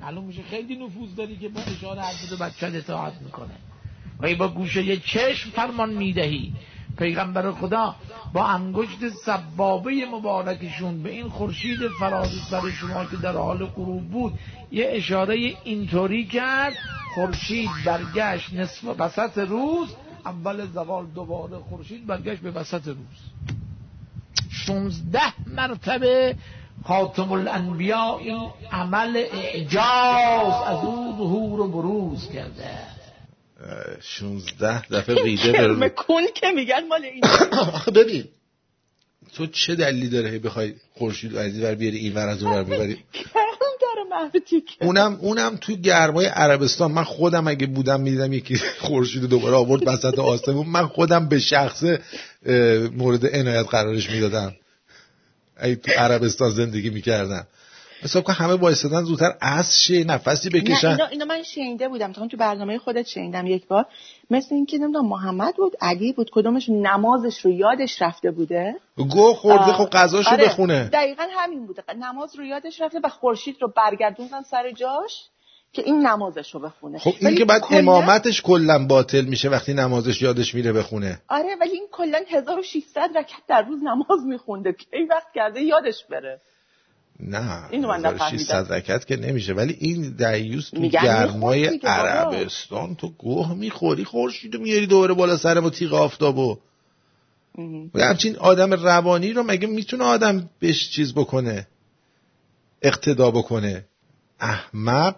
معلوم 0.00 0.24
میشه 0.24 0.42
خیلی 0.42 0.76
نفوذ 0.76 1.14
داری 1.16 1.36
که 1.36 1.48
با 1.48 1.60
اشاره 1.60 2.00
حرف 2.00 2.32
بچه 2.32 2.66
اطاعت 2.66 3.12
می‌کنه. 3.24 3.54
و 4.24 4.34
با 4.34 4.48
گوشه 4.48 4.96
چشم 4.96 5.50
فرمان 5.50 5.90
می‌دهی 5.90 6.52
پیغمبر 6.98 7.52
خدا 7.52 7.94
با 8.32 8.44
انگشت 8.46 9.08
سبابه 9.24 10.06
مبارکشون 10.12 11.02
به 11.02 11.10
این 11.10 11.28
خورشید 11.28 11.88
فراز 12.00 12.30
سر 12.50 12.70
شما 12.70 13.04
که 13.04 13.16
در 13.16 13.32
حال 13.32 13.64
غروب 13.64 14.10
بود 14.10 14.38
یه 14.72 14.90
اشاره 14.90 15.34
اینطوری 15.64 16.24
کرد 16.24 16.74
خورشید 17.14 17.70
برگشت 17.84 18.54
نصف 18.54 18.84
وسط 18.98 19.38
روز 19.38 19.88
اول 20.26 20.66
زوال 20.66 21.06
دوباره 21.06 21.56
خورشید 21.56 22.06
برگشت 22.06 22.40
به 22.40 22.50
وسط 22.50 22.86
روز. 22.86 22.96
16 24.50 25.20
مرتبه 25.56 26.36
خاتم 26.84 27.32
الانبیا 27.32 28.18
این 28.20 28.50
عمل 28.72 29.16
اعجاز 29.32 30.62
از 30.66 30.84
او 30.84 31.14
ظهور 31.18 31.60
و 31.60 31.68
بروز 31.68 32.30
کرده. 32.30 32.93
16 34.00 34.86
دفعه 34.88 35.24
ریده 35.24 35.52
بر 35.52 35.88
کن 35.88 36.22
که 36.34 36.52
میگن 36.52 36.86
مال 36.88 37.04
این. 37.04 37.24
ببین 38.00 38.24
تو 39.34 39.46
چه 39.46 39.74
دلیلی 39.74 40.08
داره 40.08 40.38
بخوای 40.38 40.74
خورشید 40.94 41.36
از 41.36 41.54
این 41.54 41.62
ور 41.62 41.74
بیاری 41.74 41.98
این 41.98 42.14
ور 42.14 42.28
از 42.28 42.42
اون 42.42 42.52
ور 42.52 42.64
ببری 42.64 42.98
اونم 44.80 45.18
اونم 45.20 45.56
تو 45.56 45.76
گرمای 45.76 46.26
عربستان. 46.26 46.92
من 46.92 47.04
خودم 47.04 47.48
اگه 47.48 47.66
بودم 47.66 48.00
می‌دیدم 48.00 48.32
یکی 48.32 48.56
خورشید 48.86 49.22
دوباره 49.22 49.56
آورد 49.56 49.88
وسط 49.88 50.18
آسمون. 50.18 50.66
من 50.66 50.86
خودم 50.86 51.28
به 51.28 51.38
شخص 51.38 51.84
مورد 52.92 53.26
عنایت 53.26 53.66
قرارش 53.66 54.10
می‌دادم. 54.10 54.54
اگه 55.56 55.74
تو 55.74 55.92
عربستان 55.92 56.50
زندگی 56.50 56.90
می‌کردم. 56.90 57.46
حساب 58.02 58.24
کن 58.24 58.32
همه 58.32 58.54
وایسادن 58.54 59.02
زودتر 59.02 59.34
از 59.40 59.80
شه 59.82 60.04
نفسی 60.04 60.50
بکشن. 60.50 60.94
نه 60.94 61.08
اینا, 61.10 61.24
من 61.24 61.42
شنیده 61.42 61.88
بودم. 61.88 62.12
تا 62.12 62.26
تو 62.26 62.36
برنامه 62.36 62.78
خودت 62.78 63.06
شنیدم 63.06 63.46
یک 63.46 63.66
بار. 63.66 63.86
مثل 64.30 64.54
اینکه 64.54 64.78
نمی‌دونم 64.78 65.08
محمد 65.08 65.56
بود 65.56 65.72
علی 65.80 66.12
بود 66.12 66.30
کدومش 66.32 66.68
نمازش 66.68 67.38
رو 67.38 67.50
یادش 67.50 68.02
رفته 68.02 68.30
بوده؟ 68.30 68.74
گو 68.96 69.34
خورده 69.34 69.72
خب 69.72 69.88
قضاشو 69.92 70.30
آره. 70.30 70.44
بخونه. 70.44 70.84
دقیقا 70.92 71.26
همین 71.30 71.66
بوده. 71.66 71.82
نماز 71.98 72.36
رو 72.36 72.44
یادش 72.44 72.80
رفته 72.80 73.00
و 73.04 73.08
خورشید 73.08 73.56
رو 73.60 73.72
برگردوندن 73.76 74.42
سر 74.42 74.70
جاش 74.70 75.28
که 75.72 75.82
این 75.82 76.06
نمازش 76.06 76.54
رو 76.54 76.60
بخونه. 76.60 76.98
خب 76.98 77.12
این 77.20 77.34
که 77.34 77.44
بعد 77.44 77.62
کلن... 77.62 77.78
امامتش 77.78 78.42
کلا 78.42 78.86
باطل 78.86 79.24
میشه 79.24 79.48
وقتی 79.48 79.74
نمازش 79.74 80.22
یادش 80.22 80.54
میره 80.54 80.72
بخونه. 80.72 81.20
آره 81.28 81.56
ولی 81.60 81.70
این 81.70 81.86
کلا 81.92 82.20
1600 82.28 83.10
رکعت 83.18 83.42
در 83.48 83.62
روز 83.62 83.78
نماز 83.82 84.26
میخونده. 84.26 84.72
که 84.72 84.86
این 84.92 85.08
وقت 85.10 85.26
کرده 85.34 85.60
یادش 85.60 86.04
بره؟ 86.10 86.40
نه 87.20 87.68
اینو 87.70 87.88
من 87.88 88.18
600 88.30 88.72
رکت 88.72 89.06
که 89.06 89.16
نمیشه. 89.16 89.52
ولی 89.52 89.76
این 89.80 90.16
دیوس 90.16 90.70
تو 90.70 90.88
گرمای 90.88 91.66
عربستان 91.66 92.94
تو 92.94 93.08
گوه 93.08 93.54
می‌خوری 93.54 94.04
خورشیدو 94.04 94.58
میاری 94.58 94.86
دوباره 94.86 95.14
بالا 95.14 95.36
سر 95.36 95.60
ما 95.60 95.70
تیغ 95.70 95.94
آفتابو. 95.94 96.58
همچین 97.94 98.36
آدم 98.36 98.72
روانی 98.72 99.32
رو 99.32 99.42
مگه 99.42 99.66
می‌تونه 99.66 100.04
آدم 100.04 100.50
بهش 100.60 100.90
چیز 100.90 101.14
بکنه 101.14 101.66
اقتدا 102.82 103.30
بکنه؟ 103.30 103.84
احمق. 104.40 105.16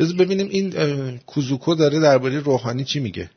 بذار 0.00 0.16
ببینیم 0.16 0.48
این 0.48 1.18
کوزوکو 1.18 1.74
داره 1.74 2.00
درباره 2.00 2.38
روحانی 2.38 2.84
چی 2.84 3.00
میگه. 3.00 3.30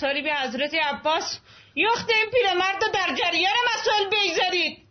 به 0.00 0.34
حضرت 0.44 0.74
عباس 0.74 1.38
یخت 1.76 2.10
این 2.10 2.30
پیرمرد 2.32 2.80
در 2.94 3.16
جریان 3.16 3.52
مسائل 3.74 4.04
بگذارید. 4.06 4.83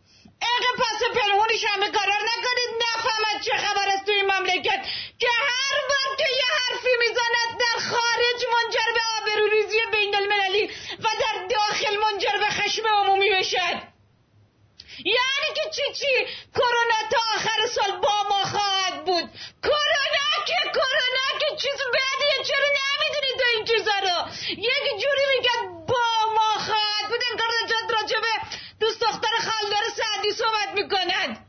اگه 0.57 0.67
پس 0.77 1.17
پنهونش 1.17 1.63
همه 1.63 1.87
قرار 1.91 2.21
نکنید 2.31 2.83
نفهمد 2.83 3.41
چه 3.41 3.57
خبر 3.57 3.87
است 3.87 4.05
توی 4.05 4.21
مملکت. 4.21 4.85
که 5.19 5.27
هر 5.27 5.77
بار 5.89 6.15
که 6.17 6.25
یه 6.37 6.45
حرفی 6.59 6.95
می‌زند 6.99 7.59
در 7.59 7.79
خارج 7.89 8.39
منجر 8.53 8.93
به 8.93 9.01
آبروریزی 9.17 9.79
بین 9.91 10.15
المللی 10.15 10.67
و 10.99 11.07
در 11.19 11.47
داخل 11.55 11.97
منجر 11.97 12.37
به 12.39 12.49
خشم 12.49 12.87
عمومی 12.87 13.29
بشد. 13.29 13.93
یعنی 15.05 15.49
که 15.55 15.69
چی 15.75 15.93
چی؟ 15.99 16.27
کرونا 16.55 16.99
تا 17.11 17.19
آخر 17.35 17.67
سال 17.75 17.91
با 17.91 18.23
ما 18.29 18.43
خواهد 18.45 19.05
بود. 19.05 19.29
کرونا 19.63 20.29
که 20.47 20.55
کرونا 20.73 21.39
که 21.39 21.55
چیز 21.61 21.79
بدیه 21.93 22.43
چرا 22.47 22.67
نمی‌دونید 22.79 23.41
این 23.53 23.65
چیزا 23.65 23.99
رو؟ 23.99 24.31
یک 24.49 25.01
جوری 25.01 25.25
میگه 25.37 25.51
با 25.87 26.33
ما 26.35 26.51
خواهد 26.65 27.09
بود. 27.09 27.23
انگار 27.31 27.49
سعدی 30.03 30.31
صحبت 30.31 30.69
می‌کنند 30.73 31.45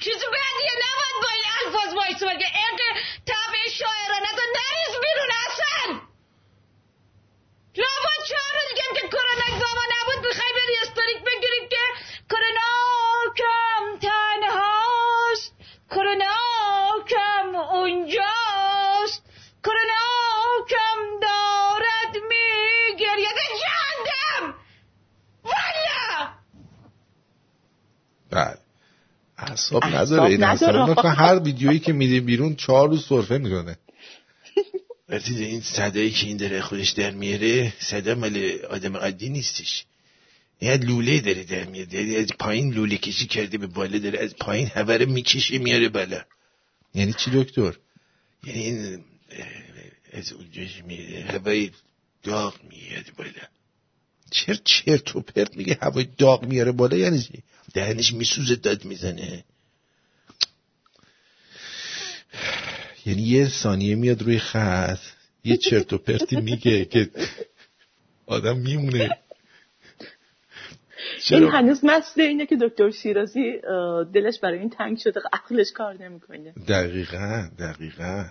چیز 0.00 0.16
بدیه 0.16 0.72
نباید 0.84 1.16
با 1.22 1.28
این 1.34 1.44
الفاظ 1.60 1.94
بایی 1.94 2.14
صحبت 2.18 2.38
که 2.38 2.46
ارق 2.46 2.80
طبع 3.26 3.70
شاعرانه 3.78 4.28
تو 4.28 4.42
نریز 4.56 5.00
بیرون 5.04 5.30
اصلا 5.46 6.00
لابا 7.76 8.12
چهار 8.28 8.52
روز 8.54 8.80
که 8.94 9.08
کرونا 9.08 9.58
دامن 9.58 9.95
اعصاب 29.46 29.84
نداره. 29.84 30.22
این 30.22 30.44
نداره. 30.44 31.10
هر 31.10 31.38
ویدیویی 31.38 31.78
که 31.78 31.92
میده 31.92 32.20
بیرون 32.20 32.54
چهار 32.56 32.88
روز 32.88 33.06
سرفه 33.06 33.38
می‌کنه. 33.38 33.78
وقتی 35.08 35.44
این 35.44 35.60
صدایی 35.60 36.10
که 36.10 36.26
این 36.26 36.36
داره 36.36 36.60
خودش 36.60 36.90
در 36.90 37.10
میاره 37.10 37.72
صدا 37.78 38.14
مال 38.14 38.52
آدم 38.70 38.96
عادی 38.96 39.28
نیستش. 39.28 39.84
یه 40.60 40.76
لوله 40.76 41.20
داره 41.20 41.44
در 41.44 41.64
میاد. 41.64 41.94
یعنی 41.94 42.16
از 42.16 42.26
پایین 42.38 42.74
لوله 42.74 42.96
کشی 42.96 43.26
کرده 43.26 43.58
به 43.58 43.66
بالا 43.66 43.98
داره 43.98 44.18
از 44.18 44.36
پایین 44.36 44.66
هوره 44.66 45.04
می‌کشه 45.06 45.58
میاره 45.58 45.88
بالا. 45.88 46.20
یعنی 46.94 47.12
چی 47.12 47.30
دکتر؟ 47.34 47.76
یعنی 48.44 48.60
این 48.60 49.04
از 50.12 50.32
اونجاش 50.32 50.82
میره؟ 50.86 51.24
هوای 51.24 51.70
داغ 52.22 52.54
میاد 52.70 53.04
بالا. 53.18 53.46
چرا 54.30 54.56
چرت 54.64 55.16
و 55.16 55.20
پرت 55.20 55.56
میگه 55.56 55.78
هوای 55.82 56.06
داغ 56.18 56.44
میاره 56.44 56.72
بالا؟ 56.72 56.96
یعنی 56.96 57.22
چی؟ 57.22 57.42
دهنش 57.76 58.12
میسوزه 58.12 58.56
داد 58.56 58.84
می‌زنه. 58.84 59.44
یعنی 63.06 63.22
یه 63.22 63.48
ثانیه 63.48 63.94
میاد 63.94 64.22
روی 64.22 64.38
خط 64.38 64.98
یه 65.44 65.56
چرت 65.56 65.92
و 65.92 65.98
پرتی 65.98 66.36
میگه 66.36 66.84
که 66.84 67.10
آدم 68.26 68.58
میمونه. 68.58 69.18
این 71.30 71.48
هنوز 71.48 71.80
مسئله 71.82 72.24
اینه 72.24 72.46
که 72.46 72.56
دکتر 72.56 72.90
شیرازی 72.90 73.60
دلش 74.14 74.38
برای 74.40 74.58
این 74.58 74.70
تنگ 74.70 74.98
شده 74.98 75.20
عقلش 75.32 75.72
کار 75.72 76.02
نمی‌کنه. 76.02 76.52
دقیقا 76.68 77.48
دقیقا. 77.58 78.24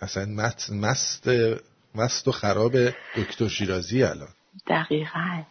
اصلا 0.00 0.24
مست 0.24 0.72
مست 0.72 1.28
مست 1.94 2.28
و 2.28 2.32
خراب 2.32 2.90
دکتر 3.16 3.48
شیرازی 3.48 4.02
الان. 4.02 4.28
دقیقا. 4.66 5.42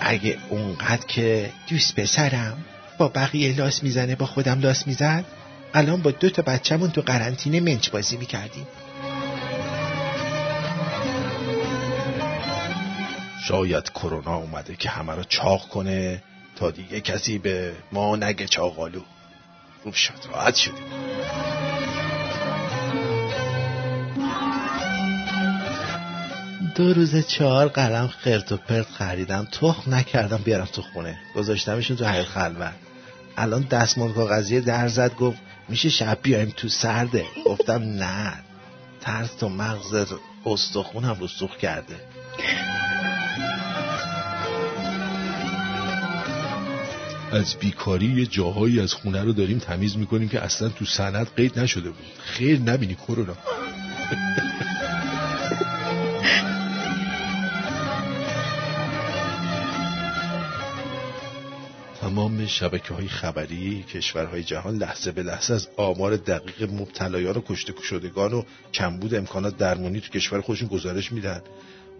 اگه 0.00 0.38
اونقدر 0.48 1.06
که 1.06 1.50
دوست 1.68 1.94
پسرم 1.94 2.64
با 2.98 3.08
بقیه 3.08 3.56
لاس 3.56 3.82
می‌زنه 3.82 4.16
با 4.16 4.26
خودم 4.26 4.60
لاس 4.60 4.86
می‌زد 4.86 5.24
الان 5.74 6.02
با 6.02 6.10
دو 6.10 6.30
تا 6.30 6.42
بچهمون 6.42 6.90
تو 6.90 7.00
قرنطینه 7.00 7.60
منچ 7.60 7.90
بازی 7.90 8.16
می‌کردیم. 8.16 8.66
شاید 13.48 13.90
کرونا 13.90 14.36
اومده 14.36 14.76
که 14.76 14.88
همه 14.88 15.12
رو 15.12 15.24
چاق 15.24 15.68
کنه 15.68 16.22
تا 16.56 16.70
دیگه 16.70 17.00
کسی 17.00 17.38
به 17.38 17.72
ما 17.92 18.16
نگه 18.16 18.46
چاقالو. 18.46 19.00
خوب 19.82 19.94
شد 19.94 20.12
راحت 20.32 20.54
شدیم. 20.54 20.84
دو 26.78 26.92
روز 26.92 27.26
چهار 27.26 27.68
قلم 27.68 28.06
خرت 28.06 28.52
و 28.52 28.56
پرت 28.56 28.86
خریدم. 28.86 29.48
تخ 29.52 29.88
نکردم 29.88 30.36
بیارم 30.44 30.64
تو 30.64 30.82
خونه. 30.82 31.18
گذاشتمشون 31.34 31.96
تو 31.96 32.04
حیل 32.04 32.24
خلوت. 32.24 32.72
الان 33.36 33.62
دستمال 33.62 34.12
کاغذی 34.12 34.60
در 34.60 34.88
زد 34.88 35.14
گفت 35.14 35.38
میشه 35.68 35.88
شب 35.88 36.18
بیایم 36.22 36.52
تو 36.56 36.68
سرده. 36.68 37.24
گفتم 37.46 37.82
نه. 37.82 38.32
ترس 39.00 39.34
تو 39.34 39.48
مغز 39.48 40.06
استخونم 40.46 41.16
رو 41.20 41.28
سوخ 41.28 41.56
کرده. 41.56 41.96
از 47.32 47.54
بیکاری 47.54 48.06
یه 48.06 48.26
جاهایی 48.26 48.80
از 48.80 48.92
خونه 48.92 49.22
رو 49.22 49.32
داریم 49.32 49.58
تمیز 49.58 49.96
می‌کنیم 49.96 50.28
که 50.28 50.40
اصلا 50.40 50.68
تو 50.68 50.84
سند 50.84 51.28
قید 51.36 51.58
نشده 51.58 51.90
بود. 51.90 52.06
خیر 52.18 52.58
نبینی 52.60 52.94
کرونا. 52.94 53.34
تمام 62.08 62.46
شبکه 62.46 62.94
های 62.94 63.08
خبری 63.08 63.82
کشورهای 63.82 64.42
جهان 64.42 64.76
لحظه 64.76 65.12
به 65.12 65.22
لحظه 65.22 65.54
از 65.54 65.68
آمار 65.76 66.16
دقیق 66.16 66.70
مبتلایان 66.72 67.36
و 67.36 67.40
کشته 67.46 67.74
شدگان 67.82 68.32
و 68.32 68.42
کمبود 68.74 69.14
امکانات 69.14 69.56
درمانی 69.56 70.00
تو 70.00 70.08
کشور 70.08 70.40
خودشون 70.40 70.68
گزارش 70.68 71.12
میدن. 71.12 71.40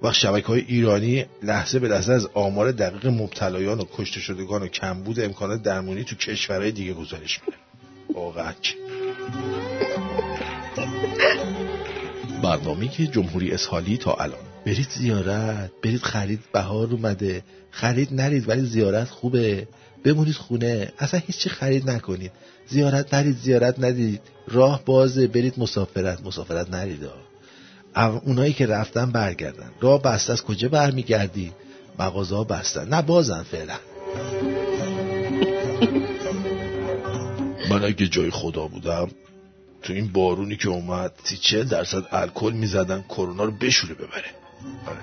وقت 0.02 0.14
شبکه 0.14 0.46
های 0.46 0.60
ایرانی 0.60 1.26
لحظه 1.42 1.78
به 1.78 1.88
لحظه 1.88 2.12
از 2.12 2.26
آمار 2.34 2.72
دقیق 2.72 3.06
مبتلایان 3.06 3.80
و 3.80 3.84
کشته 3.92 4.20
شدگان 4.20 4.62
و 4.62 4.66
کمبود 4.66 5.20
امکانات 5.20 5.62
درمانی 5.62 6.04
تو 6.04 6.16
کشورهای 6.16 6.72
دیگه 6.72 6.94
گزارش 6.94 7.40
میدن. 7.46 7.58
واقعا 8.14 8.52
برنامه 12.42 12.88
که 12.88 13.06
جمهوری 13.06 13.50
اسحالی 13.50 13.96
تا 13.96 14.14
الان. 14.14 14.40
برید 14.66 14.88
زیارت 14.90 15.70
برید 15.82 16.02
خرید 16.02 16.40
بهار 16.52 16.88
اومده. 16.90 17.42
خرید 17.70 18.14
نرید 18.14 18.48
ولی 18.48 18.62
زیارت 18.62 19.08
خوبه. 19.08 19.68
بمونید 20.04 20.34
خونه. 20.34 20.92
اصلا 20.98 21.20
هیچی 21.26 21.48
خرید 21.48 21.90
نکنید. 21.90 22.32
زیارت 22.68 23.14
نرید 23.14 23.36
زیارت 23.36 23.78
ندید. 23.78 24.20
راه 24.48 24.82
بازه 24.84 25.26
برید 25.26 25.54
مسافرت. 25.58 26.26
مسافرت 26.26 26.70
نرید 26.70 27.08
اونایی 28.24 28.52
که 28.52 28.66
رفتن 28.66 29.10
برگردن. 29.10 29.70
راه 29.80 30.02
بسته 30.02 30.32
از 30.32 30.42
کجا 30.42 30.68
برمیگردی؟ 30.68 31.52
مغازه 31.98 32.36
ها 32.36 32.44
بستن. 32.44 32.88
نه 32.88 33.02
بازن 33.02 33.42
فعلا. 33.42 33.74
من 37.70 37.84
اگه 37.84 38.08
جای 38.08 38.30
خدا 38.30 38.66
بودم 38.66 39.08
تو 39.82 39.92
این 39.92 40.12
بارونی 40.12 40.56
که 40.56 40.68
اومد 40.68 41.12
سی 41.24 41.64
درصد 41.64 42.02
الکل 42.10 42.52
می‌زدن 42.52 43.04
کرونا 43.08 43.44
رو 43.44 43.50
بشوره 43.50 43.94
ببره. 43.94 44.30
آره. 44.86 45.00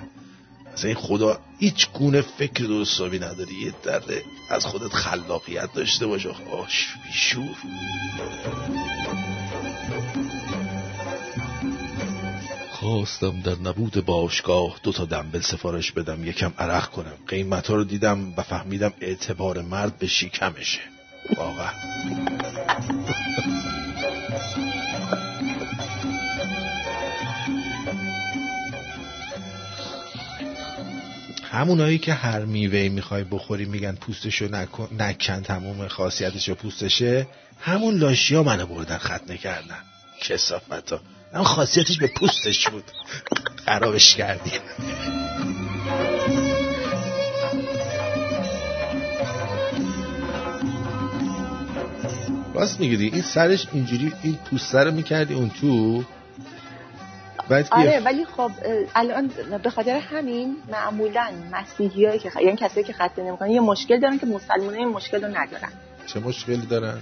اصلا 0.75 0.89
این 0.89 0.99
خدا 0.99 1.39
هیچ 1.59 1.89
گونه 1.93 2.21
فکر 2.21 2.63
درستابی 2.63 3.19
نداری. 3.19 3.55
یه 3.55 3.73
درده 3.83 4.23
از 4.49 4.65
خودت 4.65 4.93
خلاقیت 4.93 5.73
داشته 5.73 6.07
باش. 6.07 6.27
آش 6.27 6.87
بیشور. 7.05 7.55
خواستم 12.71 13.41
در 13.41 13.55
نبود 13.55 14.05
باشگاه 14.05 14.79
دو 14.83 14.91
تا 14.91 15.05
دنبل 15.05 15.41
سفارش 15.41 15.91
بدم. 15.91 16.27
یکم 16.27 16.53
عرق 16.57 16.89
کنم. 16.89 17.17
قیمت 17.27 17.67
ها 17.67 17.75
رو 17.75 17.83
دیدم 17.83 18.33
و 18.37 18.41
فهمیدم 18.41 18.93
اعتبار 19.01 19.61
مرد 19.61 19.97
به 19.97 20.07
شیکمشه 20.07 20.81
واقعا. 21.37 21.71
همونایی 31.55 31.97
که 31.97 32.13
هر 32.13 32.45
میوه 32.45 32.89
می‌خوای 32.89 33.23
بخوری 33.23 33.65
میگن 33.65 33.95
پوستشو 33.95 34.47
نکن 34.47 34.89
نکن 34.99 35.41
تموم 35.41 35.87
خاصیتش 35.87 36.49
پوستشه. 36.49 37.27
همون 37.61 37.97
لاشیا 37.97 38.43
منو 38.43 38.65
بردن 38.65 38.97
ختنه 38.97 39.37
کردن. 39.37 39.79
کسافت 40.21 40.91
ها 40.91 40.99
هم 41.33 41.43
خاصیتش 41.43 41.97
به 41.97 42.07
پوستش 42.07 42.67
بود. 42.67 42.83
خرابش 43.65 44.15
کردی. 44.15 44.51
راست 52.53 52.79
میگیدی 52.79 53.05
این 53.05 53.21
سرش 53.21 53.67
اینجوری 53.73 54.13
این 54.23 54.35
پوسته 54.35 54.79
رو 54.79 54.91
می‌کردی 54.91 55.33
اون 55.33 55.49
تو 55.49 56.03
آره 57.71 58.01
ولی 58.05 58.25
خب 58.25 58.51
الان 58.95 59.31
به 59.63 59.69
خاطر 59.69 59.97
همین 59.97 60.55
معمولا 60.71 61.31
مسیحی 61.51 62.05
هایی 62.05 62.19
که 62.19 62.29
خ... 62.29 62.35
یعنی 62.35 62.57
کسایی 62.57 62.85
که 62.85 62.93
ختنه 62.93 63.25
نمی‌کنن 63.25 63.51
یه 63.51 63.59
مشکل 63.59 63.99
دارن 63.99 64.19
که 64.19 64.25
مسلمان 64.25 64.73
این 64.73 64.87
مشکل 64.87 65.23
رو 65.23 65.37
ندارن. 65.37 65.71
چه 66.05 66.19
مشکلی 66.19 66.65
دارن؟ 66.65 66.99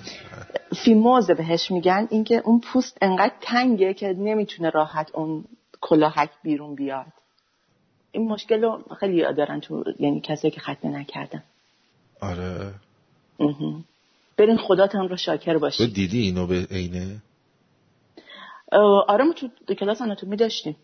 فیموز 0.86 1.32
بهش 1.32 1.72
میگن 1.72 2.07
اینکه 2.10 2.41
اون 2.45 2.60
پوست 2.60 2.98
انقدر 3.02 3.34
تنگه 3.41 3.94
که 3.94 4.07
نمی‌تونه 4.07 4.70
راحت 4.70 5.10
اون 5.14 5.45
کلاهک 5.82 6.30
بیرون 6.44 6.76
بیاد. 6.76 7.06
این 8.11 8.28
مشکل 8.28 8.61
رو 8.61 8.84
خیلی 8.99 9.34
دارن 9.34 9.60
تو 9.60 9.84
یعنی 9.99 10.22
کسایی 10.22 10.52
که 10.52 10.60
ختنه 10.60 10.99
نکردن. 10.99 11.44
آره. 12.22 12.74
برین 14.38 14.57
خداتون 14.57 15.10
رو 15.10 15.18
شاکر 15.18 15.57
باشید 15.57 15.88
تو 15.88 15.94
دیدی 15.94 16.22
اینو 16.22 16.48
به 16.48 16.68
عینه؟ 16.72 17.22
آره 19.08 19.24
ما 19.24 19.34
تو 19.68 19.74
کلاس 19.76 20.02
آناتومی 20.02 20.36
داشتیم. 20.36 20.76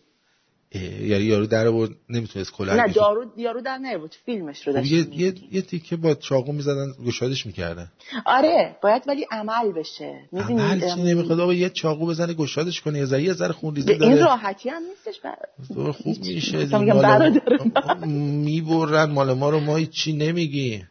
یعنی 0.74 1.24
یارو 1.24 1.46
در 1.46 1.66
آورد 1.66 1.90
نمی‌تونست 2.10 2.52
کلاه 2.52 2.76
نه 2.76 2.92
دارو 2.92 3.24
یارو 3.36 3.60
در 3.60 3.78
نیورد 3.78 4.16
فیلمش 4.24 4.66
رو 4.66 4.72
خب 4.72 4.78
داشتیم 4.78 5.12
یه 5.12 5.34
یه 5.50 5.62
تیکه 5.62 5.96
با 5.96 6.14
چاقو 6.14 6.52
می‌زدن 6.52 6.86
گشادش 7.06 7.46
می‌کردن. 7.46 7.92
آره 8.26 8.76
باید 8.82 9.02
ولی 9.06 9.26
عمل 9.30 9.72
بشه. 9.72 10.28
می‌دونی 10.32 10.60
عمل 10.60 10.94
چی 10.94 11.02
نمی‌خواد؟ 11.02 11.40
آقا 11.40 11.54
یه 11.54 11.70
چاقو 11.70 12.06
بزنه 12.06 12.34
گشادش 12.34 12.80
کنه 12.80 12.98
یه 12.98 13.04
ذره 13.04 13.22
یه 13.22 13.32
ذره 13.32 13.52
خون 13.52 13.74
ریزی 13.74 13.94
داره. 13.94 14.12
این 14.12 14.24
راحتی 14.24 14.68
هم 14.68 14.82
نیستش 14.82 15.20
بر... 15.20 15.36
خوب 15.92 16.16
میشه. 16.18 16.78
می‌برن 18.44 19.10
مال 19.14 19.32
ما 19.32 19.50
رو 19.50 19.60
ما 19.60 19.80
چی 19.80 20.12
نمیگی 20.12 20.82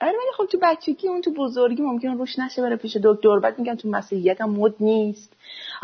آره 0.00 0.12
ولی 0.12 0.32
خب 0.36 0.46
تو 0.52 0.58
بچگی 0.62 1.08
اون 1.08 1.20
تو 1.20 1.32
بزرگی 1.32 1.82
ممکنه 1.82 2.14
روش 2.14 2.38
نشه 2.38 2.62
بره 2.62 2.76
پیش 2.76 2.96
دکتر. 2.96 3.38
بعد 3.42 3.58
میگن 3.58 3.74
تو 3.74 3.88
مسیحیت 3.88 4.40
هم 4.40 4.50
مد 4.50 4.74
نیست. 4.80 5.32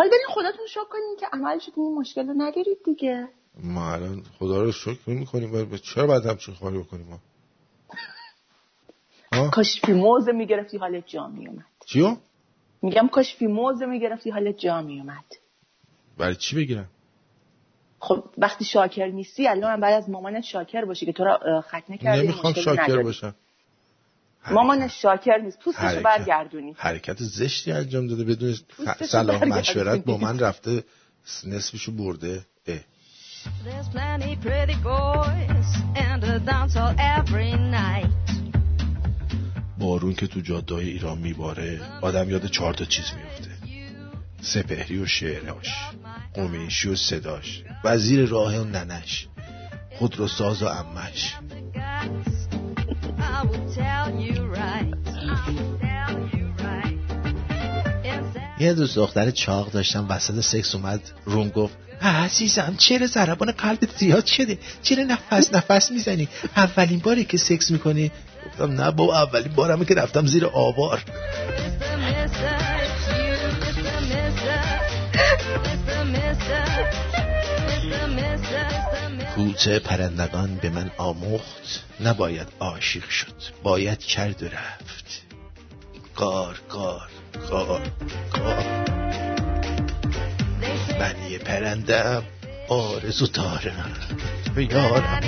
حالا 0.00 0.10
برین 0.10 0.26
خداتون 0.28 0.66
شکر 0.66 0.84
کنین 0.84 1.16
که 1.20 1.26
عمل 1.32 1.58
شد 1.58 1.72
این 1.76 1.94
مشکل 1.94 2.26
رو 2.26 2.34
نگیرید 2.34 2.78
دیگه. 2.84 3.28
ما 3.62 3.92
الان 3.92 4.22
خدا 4.38 4.62
رو 4.62 4.72
شکر 4.72 5.10
می‌کنیم 5.10 5.76
چرا 5.76 6.06
بعد 6.06 6.26
همچین 6.26 6.54
خواهی 6.54 6.78
بکنیم؟ 6.78 7.20
ما 9.32 9.50
کاش 9.50 9.80
فی 9.84 9.92
موزه 9.92 10.32
می‌گرفتی 10.32 10.78
حالت 10.78 11.06
جا 11.06 11.26
میومد 11.28 11.64
چیو؟ 11.86 12.16
میگم 12.82 13.08
کاش 13.08 13.36
فی 13.36 13.46
موزه 13.46 13.86
می‌گرفتی 13.86 14.30
حالت 14.30 14.58
جا 14.58 14.82
میومد 14.82 15.24
برای 16.18 16.36
چی 16.36 16.56
بگیرم؟ 16.56 16.88
خب 17.98 18.24
وقتی 18.38 18.64
شاکر 18.64 19.06
نیستی 19.06 19.48
الان 19.48 19.80
بعد 19.80 19.94
از 19.94 20.10
مامانت 20.10 20.42
شاکر 20.42 20.84
باشی 20.84 21.06
که 21.06 21.12
تو 21.12 21.24
را 21.24 21.60
ختنه 21.60 21.98
کردی 21.98 22.22
نمی‌خوام 22.22 22.52
شاکر 22.52 23.02
باشم. 23.02 23.34
مامان 24.50 24.88
شاکر 24.88 25.36
نیست. 25.36 25.58
پوستشو 25.58 26.02
برگردونی. 26.02 26.74
حرکت 26.78 27.22
زشتی 27.22 27.72
انجام 27.72 28.06
داده. 28.06 28.24
بدون 28.24 28.56
سلام 29.08 29.48
مشورت 29.48 30.04
با 30.04 30.16
من 30.16 30.38
رفته 30.38 30.84
نصفشو 31.46 31.92
برده. 31.92 32.46
اه. 32.66 32.78
There's 33.64 33.88
plenty 33.88 34.36
pretty 34.46 34.78
boys 34.84 35.70
and 36.08 36.20
a 36.24 36.38
dance 36.50 36.76
all 36.76 36.94
every 36.98 37.52
night. 37.56 38.30
بارون 39.78 40.14
که 40.14 40.26
تو 40.26 40.40
جاده 40.40 40.74
ایران 40.74 41.18
میباره 41.18 41.80
آدم 42.00 42.30
یاد 42.30 42.46
چهار 42.46 42.74
تا 42.74 42.84
چیز 42.84 43.04
میفته 43.16 43.50
سپهری 44.40 44.98
و 44.98 45.06
شعرهاش 45.06 45.68
قمیشی 46.34 46.88
و 46.88 46.96
صداش 46.96 47.62
وزیر 47.84 48.26
راه 48.26 48.58
و 48.58 48.64
ننش 48.64 49.28
ساز 50.38 50.62
و 50.62 50.66
امش 50.66 51.34
یه 58.60 58.72
دوست 58.74 58.96
دختر 58.96 59.30
چاق 59.30 59.70
داشتم 59.70 60.06
وسط 60.08 60.40
سکس 60.40 60.74
اومد 60.74 61.00
روم 61.24 61.48
گفت 61.48 61.76
عزیزم 62.02 62.74
چرا 62.78 63.06
ضربان 63.06 63.52
قلبت 63.52 63.96
زیاد 63.96 64.26
شده؟ 64.26 64.58
چرا 64.82 65.04
نفس 65.04 65.54
نفس 65.54 65.90
می‌زنی؟ 65.90 66.28
اولین 66.56 66.98
باری 66.98 67.24
که 67.24 67.36
سکس 67.36 67.70
می‌کنی؟ 67.70 68.12
گفتم 68.46 68.80
نه 68.80 68.90
با 68.90 69.22
اولین 69.22 69.52
بارمه 69.52 69.84
که 69.84 69.94
رفتم 69.94 70.26
زیر 70.26 70.46
آوار. 70.46 71.04
کوچه 79.34 79.78
پرندگان 79.78 80.54
به 80.54 80.70
من 80.70 80.90
آموخت 80.96 81.84
نباید 82.00 82.48
عاشق 82.60 83.08
شد. 83.08 83.34
باید 83.62 83.98
کرد 83.98 84.42
و 84.42 84.46
رفت. 84.46 85.22
کار 86.14 86.60
کار 86.68 87.08
کار 87.50 87.82
کار. 88.32 88.64
من 91.00 91.30
یه 91.30 91.38
پرندم 91.38 92.22
آرزو 92.68 93.26
دارم. 93.26 93.92
یارم. 94.56 95.22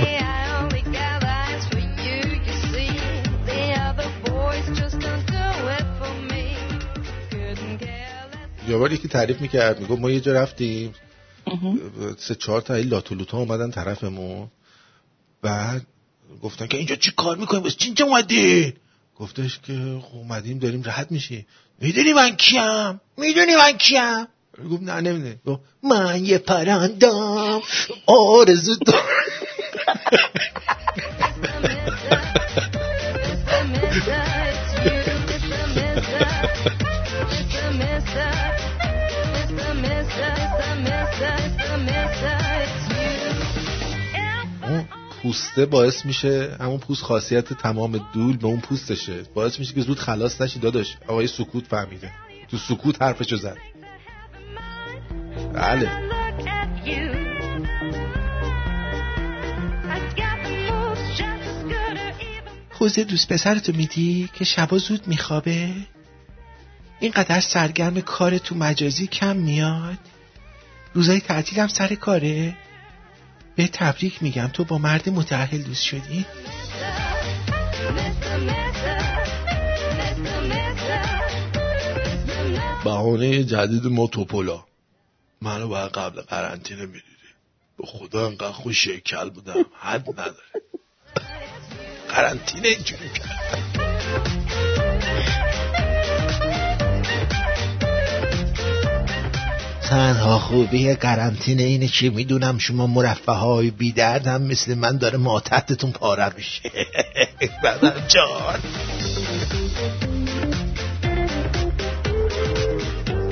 یه 8.68 8.96
که 8.96 9.08
تعریف 9.08 9.40
می‌کرد 9.40 9.80
میگو 9.80 9.96
ما 9.96 10.10
یه 10.10 10.20
جا 10.20 10.32
رفتیم. 10.32 10.94
سه 12.18 12.34
چهار 12.34 12.60
تا 12.60 12.76
لاتولوتا 12.76 13.38
اومدن 13.38 13.70
طرفمون. 13.70 14.48
بعد 15.42 15.86
گفتن 16.42 16.66
که 16.66 16.76
اینجا 16.76 16.96
چی 16.96 17.12
کار 17.16 17.36
می‌کنیم؟ 17.36 17.62
بس 17.62 17.76
چینجا 17.76 18.04
اومدی؟ 18.04 18.74
گفتش 19.16 19.58
که 19.58 20.00
خب 20.02 20.16
اومدیم 20.16 20.58
داریم 20.58 20.82
راحت 20.82 21.10
میشی 21.10 21.46
می‌دونی 21.80 22.12
من 22.12 22.36
کیم؟ 22.36 23.00
می‌دونی 23.16 23.54
من 23.56 23.72
کیم؟ 23.78 24.26
گفت 24.70 24.82
نه 24.82 25.00
نمی‌دونی. 25.00 25.36
من 25.82 26.24
یه 26.24 26.38
پرندم. 26.38 27.60
آرزو 28.06 28.74
دارم. 28.74 29.04
پوسته 45.32 45.66
باعث 45.66 46.06
میشه 46.06 46.56
همون 46.60 46.78
پوست 46.78 47.02
خاصیت 47.02 47.52
تمام 47.52 48.00
دول 48.14 48.36
به 48.36 48.46
اون 48.46 48.60
پوستشه 48.60 49.22
باعث 49.34 49.58
میشه 49.58 49.74
که 49.74 49.80
زود 49.80 49.98
خلاص 49.98 50.40
نشی 50.40 50.58
داداش. 50.58 50.96
آقای 51.08 51.26
سکوت 51.26 51.66
فهمیده. 51.66 52.12
تو 52.48 52.58
سکوت 52.58 53.02
حرفشو 53.02 53.36
زد. 53.36 53.56
بله. 55.54 55.90
خوزه 62.70 63.04
دوست 63.04 63.32
پسرتو 63.32 63.72
میدی 63.72 64.30
که 64.34 64.44
شبا 64.44 64.78
زود 64.78 65.08
میخوابه؟ 65.08 65.70
اینقدر 67.00 67.40
سرگرم 67.40 68.00
کار 68.00 68.38
تو 68.38 68.54
مجازی 68.54 69.06
کم 69.06 69.36
میاد. 69.36 69.98
روزای 70.94 71.20
تعطیل 71.20 71.60
هم 71.60 71.68
سر 71.68 71.94
کاره. 71.94 72.56
به 73.56 73.68
تبریک 73.68 74.22
میگم. 74.22 74.48
تو 74.48 74.64
با 74.64 74.78
مرد 74.78 75.08
متعهل 75.08 75.62
دوست 75.62 75.84
شدی؟ 75.84 76.26
بهانه 82.84 83.44
جدید 83.44 83.86
موتوپولا 83.86 84.64
منو 85.42 85.68
باید 85.68 85.90
قبل 85.92 86.20
قرنطینه 86.20 86.86
می‌دیدی. 86.86 87.06
به 87.78 87.86
خدا 87.86 88.26
انقدر 88.26 88.52
خوش 88.52 88.84
شکل 88.84 89.30
بودم. 89.30 89.64
حد 89.80 90.10
نداره. 90.10 90.62
قرنطینه 92.08 92.68
اینجوری 92.68 93.08
کرد. 93.08 93.62
تنها 99.92 100.38
خوبی 100.38 100.94
قرنطینه 100.94 101.62
اینه 101.62 101.88
که 101.88 102.10
می‌دونم 102.10 102.58
شما 102.58 102.86
مرفه 102.86 103.32
های 103.32 103.70
بیدرد 103.70 104.26
هم 104.26 104.42
مثل 104.42 104.74
من 104.74 104.96
داره 104.96 105.18
ماتحتتون 105.18 105.92
پاره 105.92 106.32
میشه. 106.36 106.60
بدر 107.64 108.06
جان. 108.08 108.60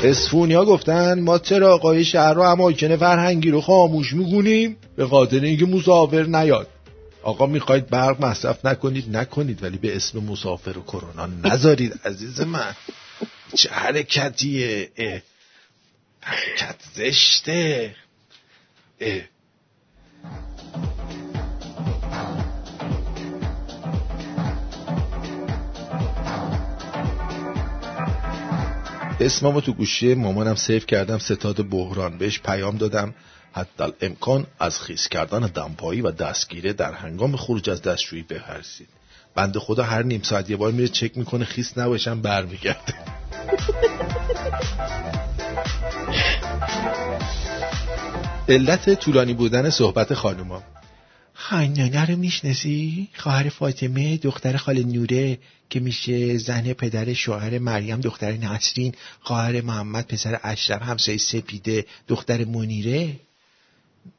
اسفونیا 0.05 0.65
گفتن 0.65 1.21
ما 1.21 1.41
آقای 1.65 2.05
شهر 2.05 2.39
و 2.39 2.43
اماکن 2.43 2.97
فرهنگی 2.97 3.51
رو 3.51 3.61
خاموش 3.61 4.13
میگونیم؟ 4.13 4.77
به 4.97 5.07
خاطر 5.07 5.41
اینکه 5.41 5.67
مسافر 5.67 6.23
نیاد. 6.23 6.69
آقا 7.23 7.47
می‌خواید 7.47 7.87
برق 7.87 8.25
مصرف 8.25 8.65
نکنید 8.65 9.17
نکنید 9.17 9.63
ولی 9.63 9.79
به 9.79 9.97
اسم 9.97 10.19
مسافر 10.19 10.79
و 10.79 10.83
کرونا 10.83 11.27
نذارید 11.27 12.01
عزیز 12.05 12.41
من. 12.41 12.75
چه 13.55 13.71
حرکتیه؟ 13.71 14.89
حرکت 16.21 16.77
زشته. 16.95 17.95
اه. 19.01 19.23
اسممو 29.21 29.61
تو 29.61 29.73
گوشی 29.73 30.15
مامانم 30.15 30.55
سیف 30.55 30.87
کردم 30.87 31.19
ستاد 31.19 31.69
بحران 31.69 32.19
بهش 32.19 32.41
پیام 32.41 32.77
دادم. 32.77 33.15
حتی 33.53 33.85
امکان 34.01 34.47
از 34.59 34.81
خیس 34.81 35.09
کردن 35.09 35.41
دمپایی 35.41 36.01
و 36.01 36.11
دستگیره 36.11 36.73
در 36.73 36.93
هنگام 36.93 37.37
خروج 37.37 37.71
از 37.71 37.83
دستشویی 37.83 38.23
بهرسید. 38.23 38.89
بنده 39.35 39.61
خدا 39.61 39.83
هر 39.83 40.03
نیم 40.03 40.23
ساعت 40.23 40.51
یه 40.51 40.57
بار 40.57 40.73
میره 40.73 40.89
چک 40.89 41.19
می‌کنه 41.19 41.45
خیس 41.45 41.79
نباشم 41.79 42.21
برمیگرده. 42.23 42.95
علت 48.49 48.95
طولانی 48.95 49.35
بودن 49.35 49.71
صحبت 49.71 50.15
خانوما. 50.15 50.63
خاننانه 51.35 52.05
رو 52.05 52.17
می‌شناسی؟ 52.17 53.09
خواهر 53.15 53.49
فاطمه 53.49 54.17
دختر 54.17 54.57
خال 54.57 54.83
نوره 54.83 55.39
که 55.71 55.81
میشه 55.81 56.39
زن 56.39 56.73
پدر 56.73 57.13
شوهر 57.13 57.59
مریم 57.59 58.01
دختر 58.01 58.33
نسرین 58.33 58.95
خواهر 59.21 59.61
محمد 59.61 60.07
پسر 60.07 60.41
اشرف 60.43 60.83
همسایه 60.83 61.19
سپیده 61.19 61.87
دختر 62.09 62.45
منیره؟ 62.45 63.21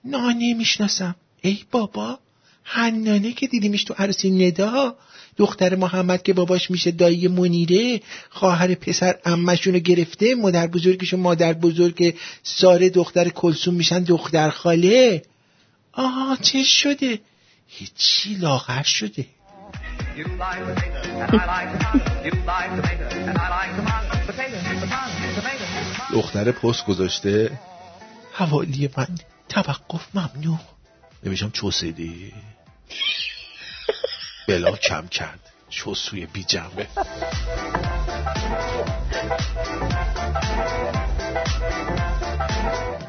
نه 0.05 0.53
می‌شناسم 0.53 1.15
ای 1.41 1.63
بابا 1.71 2.19
حنانه 2.63 3.31
که 3.31 3.47
دیدیمش 3.47 3.83
تو 3.83 3.93
عروسی 3.97 4.47
ندا 4.47 4.95
دختر 5.37 5.75
محمد 5.75 6.23
که 6.23 6.33
باباش 6.33 6.71
میشه 6.71 6.91
دایی 6.91 7.27
منیره 7.27 8.01
خواهر 8.29 8.75
پسر 8.75 9.15
امشونو 9.25 9.79
گرفته 9.79 10.35
مادر 10.35 10.67
بزرگش 10.67 11.13
و 11.13 11.17
مادر 11.17 11.53
بزرگ 11.53 12.15
ساره 12.43 12.89
دختر 12.89 13.29
کلسوم 13.29 13.73
میشن 13.73 14.03
دختر 14.03 14.49
خاله. 14.49 15.21
آه 15.93 16.37
چه 16.41 16.63
شده؟ 16.63 17.19
هیچی 17.67 18.33
لاغر 18.33 18.83
شده. 18.83 19.25
دختر 26.13 26.51
پست 26.51 26.85
گذاشته. 26.85 27.59
حوالی 28.33 28.89
من 28.97 29.07
توقف 29.49 30.07
ممنوع. 30.13 30.59
نمیشم 31.23 31.49
چوسیدی. 31.49 32.33
بلا 34.51 34.71
کم 34.71 35.07
کرد. 35.07 35.39
چوسوی 35.69 36.25
بی 36.25 36.43
جنبه. 36.43 36.87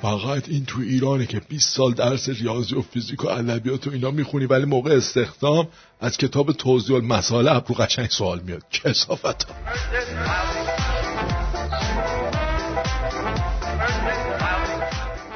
فقط 0.03 0.49
این 0.49 0.65
تو 0.65 0.81
ایرانه 0.81 1.27
که 1.27 1.41
20 1.41 1.77
سال 1.77 1.93
درس 1.93 2.29
ریاضی 2.29 2.75
و 2.75 2.83
فیزیک 2.83 3.25
و 3.25 3.29
ادبیات 3.29 3.87
و 3.87 3.91
اینا 3.91 4.11
می‌خونی 4.11 4.47
ولی 4.47 4.65
موقع 4.65 4.97
استخدام 4.97 5.69
از 6.01 6.17
کتاب 6.17 6.53
توضیح 6.53 6.97
المسائل 6.97 7.49
ابرو 7.49 7.75
قشنگ 7.75 8.11
سوال 8.11 8.41
میاد. 8.41 8.63
کسافت 8.71 9.47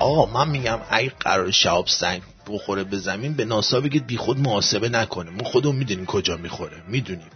آقا 0.00 0.26
من 0.26 0.50
میگم 0.50 0.78
اگه 0.90 1.12
قرار 1.20 1.50
شاب 1.50 1.86
سنگ 1.86 2.22
بخوره 2.48 2.84
به 2.84 2.98
زمین 2.98 3.32
به 3.34 3.44
ناسا 3.44 3.80
بگید 3.80 4.06
بی 4.06 4.16
خود 4.16 4.38
محاسبه 4.38 4.88
نکنه. 4.88 5.30
ما 5.30 5.44
خودمون 5.44 5.76
می‌دونیم 5.76 6.06
کجا 6.06 6.36
می‌خوره. 6.36 6.82
می‌دونیم. 6.88 7.30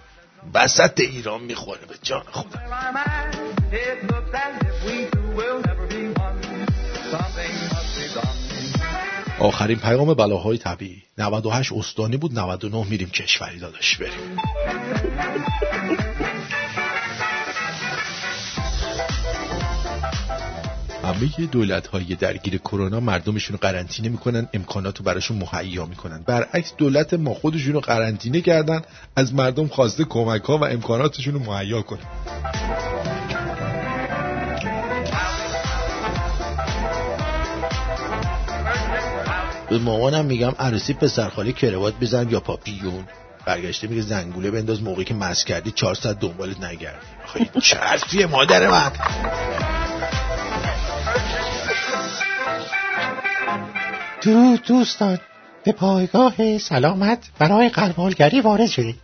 وسط 0.54 1.00
ایران 1.00 1.42
می‌خوره 1.42 1.80
به 1.88 1.94
جان 2.02 2.22
خدا. 2.32 2.58
آخرین 9.38 9.78
پیام 9.78 10.14
بلاهای 10.14 10.58
طبیعی. 10.58 11.02
98 11.18 11.72
استانی 11.72 12.16
بود 12.16 12.38
99 12.38 12.86
میریم 12.90 13.10
کشوری 13.10 13.58
داداش. 13.58 13.96
بریم. 13.96 14.36
همه 21.20 21.46
دولت 21.46 21.86
های 21.86 22.04
درگیر 22.04 22.58
کرونا 22.58 23.00
مردمشون 23.00 23.56
قرنطینه 23.56 24.08
می‌کنن 24.08 24.48
امکانات 24.54 24.98
رو 24.98 25.04
براشون 25.04 25.38
مهیا 25.38 25.86
می‌کنن. 25.86 26.22
برعکس 26.26 26.72
دولت 26.78 27.14
ما 27.14 27.34
خودشون 27.34 27.72
رو 27.72 27.80
قرنطینه 27.80 28.40
کردن 28.40 28.82
از 29.16 29.34
مردم 29.34 29.68
خواسته 29.68 30.04
کمک 30.04 30.42
ها 30.42 30.58
و 30.58 30.64
امکاناتشون 30.64 31.34
رو 31.34 31.40
مهیا 31.40 31.82
کنن. 31.82 31.98
به 39.70 39.78
مامانم 39.78 40.24
میگم 40.24 40.52
عروسی 40.58 40.94
پسرخالی 40.94 41.52
کروات 41.52 41.94
بزن 42.00 42.30
یا 42.30 42.40
پاپیون. 42.40 43.04
برگشته 43.46 43.86
میگه 43.86 44.02
زنگوله 44.02 44.50
بنداز 44.50 44.82
موقعی 44.82 45.04
که 45.04 45.14
مس 45.14 45.44
کردی 45.44 45.70
400 45.70 46.16
دنبالت 46.16 46.60
نگردی 46.60 47.06
آخه 47.24 47.46
چه 48.10 48.26
مادر 48.26 48.70
من؟ 48.70 48.92
درود 54.22 54.62
دوستان. 54.62 55.18
به 55.64 55.72
پایگاه 55.72 56.58
سلامت 56.58 57.30
برای 57.38 57.68
قربالگری 57.68 58.40
وارد 58.40 58.66
شدید 58.66 58.96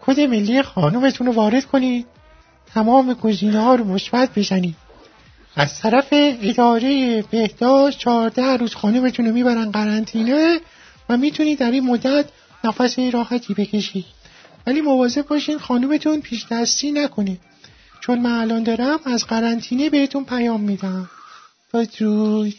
کد 0.00 0.20
ملی 0.20 0.62
خانومتون 0.62 1.26
رو 1.26 1.32
وارد 1.32 1.64
کنید. 1.64 2.06
تمام 2.74 3.14
گزینه 3.14 3.60
ها 3.60 3.74
رو 3.74 3.84
مثبت 3.84 4.38
بزنید. 4.38 4.76
از 5.56 5.80
طرف 5.80 6.08
اداره 6.12 7.22
بهداشت 7.22 7.98
چهارده 7.98 8.56
روز 8.56 8.74
خانومتون 8.74 9.26
رو 9.26 9.32
می‌برن 9.32 9.70
قرنطینه 9.70 10.60
و 11.08 11.16
می‌تونید 11.16 11.58
در 11.58 11.70
این 11.70 11.86
مدت 11.86 12.24
نفس 12.64 12.98
راحتی 12.98 13.54
بکشید. 13.54 14.04
ولی 14.66 14.80
مواظب 14.80 15.26
باشین 15.26 15.58
خانومتون 15.58 16.20
پیش 16.20 16.46
دستی 16.50 16.92
نکنه. 16.92 17.38
چون 18.00 18.18
من 18.18 18.32
الان 18.32 18.62
دارم 18.62 18.98
از 19.04 19.26
قرنطینه 19.26 19.90
بهتون 19.90 20.24
پیام 20.24 20.60
میدم. 20.60 21.10
بدرود 21.74 22.54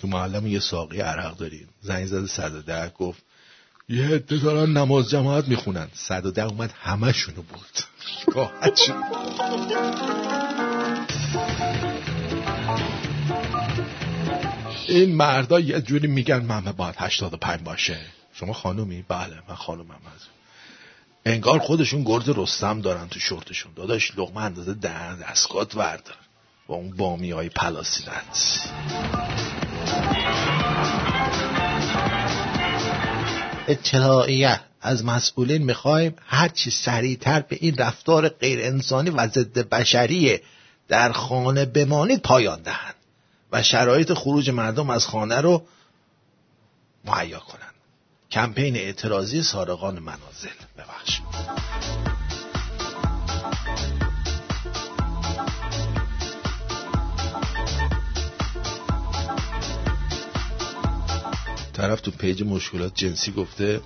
تو 0.00 0.08
معلم 0.08 0.46
یه 0.46 0.60
ساقی 0.60 1.00
عرق 1.00 1.36
داریم. 1.36 1.68
زنگ 1.80 2.06
زده 2.06 2.26
صد 2.26 2.64
ده 2.64 2.88
گفت 2.88 3.22
یه 3.88 4.08
عده 4.08 4.38
دارن 4.38 4.72
نماز 4.72 5.10
جماعت 5.10 5.48
می‌خونن. 5.48 5.88
صد 5.92 6.32
ده 6.32 6.44
اومد 6.44 6.74
همشونو 6.80 7.42
بود 7.42 7.78
این 14.88 15.14
مردا 15.14 15.60
یه 15.60 15.80
جوری 15.80 16.06
میگن 16.06 16.38
من 16.38 16.60
باید 16.60 16.94
85 16.98 17.60
باشه. 17.60 17.98
شما 18.32 18.52
خانومی؟ 18.52 19.04
بله 19.08 19.42
من 19.48 19.54
خانومم 19.54 19.90
از 19.90 20.20
انگار 21.26 21.58
خودشون 21.58 22.04
گرد 22.04 22.28
رستم 22.28 22.80
دارن 22.80 23.08
تو 23.08 23.20
شورتشون. 23.20 23.72
داداش 23.76 24.18
لغمه 24.18 24.40
اندازه 24.40 24.74
ده 24.74 25.16
دستگات 25.16 25.74
وردار 25.74 26.16
با 26.66 26.74
اون 26.74 26.96
بامی 26.96 27.30
های 27.30 27.48
پلاسیدت 27.48 28.68
اطلاعیه. 33.68 34.60
از 34.80 35.04
مسئولین 35.04 35.62
می‌خوایم 35.62 36.16
هرچی 36.26 36.70
سریعتر 36.70 37.40
به 37.40 37.58
این 37.60 37.76
رفتار 37.76 38.28
غیر 38.28 38.60
انسانی 38.62 39.10
و 39.10 39.28
ضد 39.28 39.58
بشری 39.58 40.40
در 40.88 41.12
خانه 41.12 41.64
بمانید 41.64 42.22
پایان 42.22 42.62
دهند 42.62 42.94
و 43.52 43.62
شرایط 43.62 44.12
خروج 44.12 44.50
مردم 44.50 44.90
از 44.90 45.06
خانه 45.06 45.40
رو 45.40 45.62
مهیا 47.04 47.38
کنند. 47.38 47.74
کمپین 48.30 48.76
اعتراضی 48.76 49.42
سارقان 49.42 49.98
منازل. 49.98 50.48
ببخشید. 50.78 51.77
طرف 61.78 62.00
تو 62.00 62.10
پیج 62.10 62.42
مشکلات 62.42 62.92
جنسی 62.94 63.32
گفته 63.32 63.80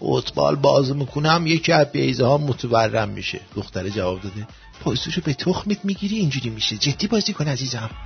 فوتبال 0.00 0.56
باز 0.56 0.96
می‌کنم 0.96 1.44
یکی 1.46 1.72
از 1.72 1.92
بیزه 1.92 2.26
ها 2.26 2.38
متورم 2.38 3.08
میشه. 3.08 3.40
دختره 3.54 3.90
جواب 3.90 4.20
داده 4.20 4.46
پایسوشو 4.80 5.20
به 5.24 5.34
تخمت 5.34 5.84
می‌گیری 5.84 6.16
اینجوری 6.16 6.50
میشه. 6.50 6.76
جدی 6.76 7.06
بازی 7.06 7.32
کن 7.32 7.48
عزیزم. 7.48 7.90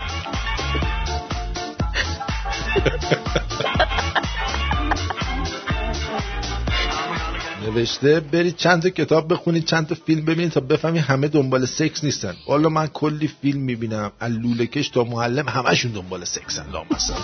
نوشته 7.66 8.20
برید 8.20 8.56
چند 8.56 8.82
تا 8.82 8.90
کتاب 8.90 9.32
بخونید 9.32 9.64
چند 9.64 9.86
تا 9.86 9.94
فیلم 10.06 10.24
ببینید 10.24 10.52
تا 10.52 10.60
بفهمید 10.60 11.02
همه 11.02 11.28
دنبال 11.28 11.66
سکس 11.66 12.04
نیستن. 12.04 12.34
والا 12.46 12.68
من 12.68 12.86
کلی 12.86 13.28
فیلم 13.42 13.60
می‌بینم 13.60 14.12
از 14.20 14.32
لولکش 14.32 14.88
تا 14.88 15.04
معلم 15.04 15.48
همشون 15.48 15.92
دنبال 15.92 16.24
سکسن 16.24 16.70
لامصب. 16.70 17.14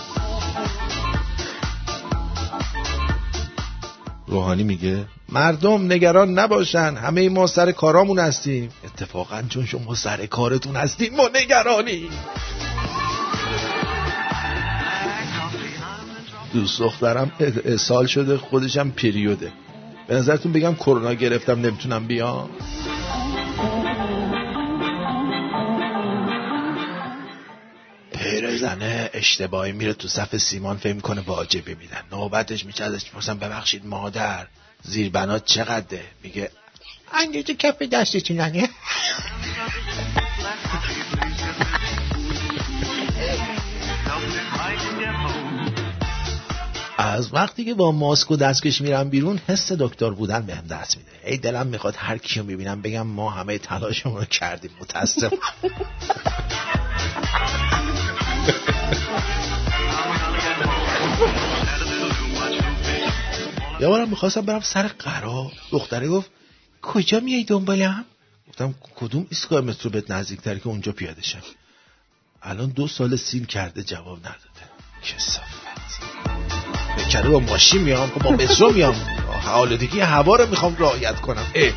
روحانی 4.34 4.62
میگه 4.62 5.04
مردم 5.28 5.92
نگران 5.92 6.38
نباشن. 6.38 6.94
همه 6.94 7.28
ما 7.28 7.46
سر 7.46 7.72
کارامون 7.72 8.18
هستیم. 8.18 8.68
اتفاقا 8.84 9.42
چون 9.48 9.66
شما 9.66 9.94
سر 9.94 10.26
کارتون 10.26 10.76
هستیم 10.76 11.16
ما 11.16 11.30
نگرانی 11.34 12.08
دوست 16.52 16.80
دخترم 16.80 17.32
سال 17.78 18.06
شده 18.06 18.36
خودشم 18.36 18.90
پریوده. 18.90 19.52
به 20.06 20.14
نظرتون 20.14 20.52
بگم 20.52 20.74
کرونا 20.74 21.14
گرفتم 21.14 21.60
نمی‌تونم 21.60 22.06
بیام؟ 22.06 22.50
زنه 28.64 29.10
اشتباهی 29.12 29.72
میره 29.72 29.92
تو 29.92 30.08
صف 30.08 30.36
سیمان 30.36 30.76
فهم 30.76 31.00
کنه 31.00 31.20
واجبی 31.20 31.74
میدن. 31.74 32.02
نوبتش 32.12 32.64
میشه 32.64 32.84
ازش 32.84 33.04
می‌پرسن 33.04 33.38
ببخشید 33.38 33.86
مادر 33.86 34.46
زیر 34.82 35.10
بنات 35.10 35.44
چقدره؟ 35.44 36.04
میگه 36.22 36.50
اندازه 37.12 37.54
کف 37.54 37.82
دستتونانه 37.82 38.68
از 46.98 47.34
وقتی 47.34 47.64
که 47.64 47.74
با 47.74 47.92
ماسک 47.92 48.30
و 48.30 48.36
دستکش 48.36 48.80
میرم 48.80 49.10
بیرون 49.10 49.40
حس 49.48 49.72
دکتر 49.72 50.10
بودن 50.10 50.46
بهم 50.46 50.66
دست 50.66 50.96
میده. 50.96 51.10
ای 51.24 51.36
دلم 51.36 51.66
می‌خواد 51.66 51.94
هر 51.98 52.18
کیو 52.18 52.44
می‌بینم 52.44 52.82
بگم 52.82 53.06
ما 53.06 53.30
همه 53.30 53.58
تلاشمون 53.58 54.16
رو 54.16 54.24
کردیم 54.24 54.70
متاسف 54.80 55.32
یه 63.80 63.88
بارم 63.88 64.08
می‌خواستم 64.08 64.40
برم 64.40 64.60
سر 64.60 64.86
قرار. 64.88 65.52
دختره 65.70 66.08
گفت 66.08 66.30
کجا 66.82 67.20
میای 67.20 67.44
دنبالم؟ 67.44 68.04
گفتم 68.48 68.74
کدوم 68.96 69.26
ایستگاه 69.30 69.60
مترو 69.60 69.90
بهت 69.90 70.10
نزدیکتر 70.10 70.58
که 70.58 70.66
اونجا 70.66 70.92
پیاده 70.92 71.22
شم؟ 71.22 71.42
الان 72.42 72.70
دو 72.70 72.88
سال 72.88 73.16
سیل 73.16 73.46
کرده 73.46 73.82
جواب 73.82 74.18
نداده. 74.18 74.64
کسافت. 75.02 75.64
بکره 76.98 77.28
با 77.28 77.40
ماشین 77.40 77.80
میام 77.80 78.10
با 78.24 78.30
مترو 78.30 78.72
میام. 78.72 78.94
آلودگی 79.46 80.00
هوا 80.00 80.36
رو 80.36 80.46
می‌خوام 80.46 80.76
رعایت 80.76 81.20
کنم. 81.20 81.46
اه. 81.54 81.72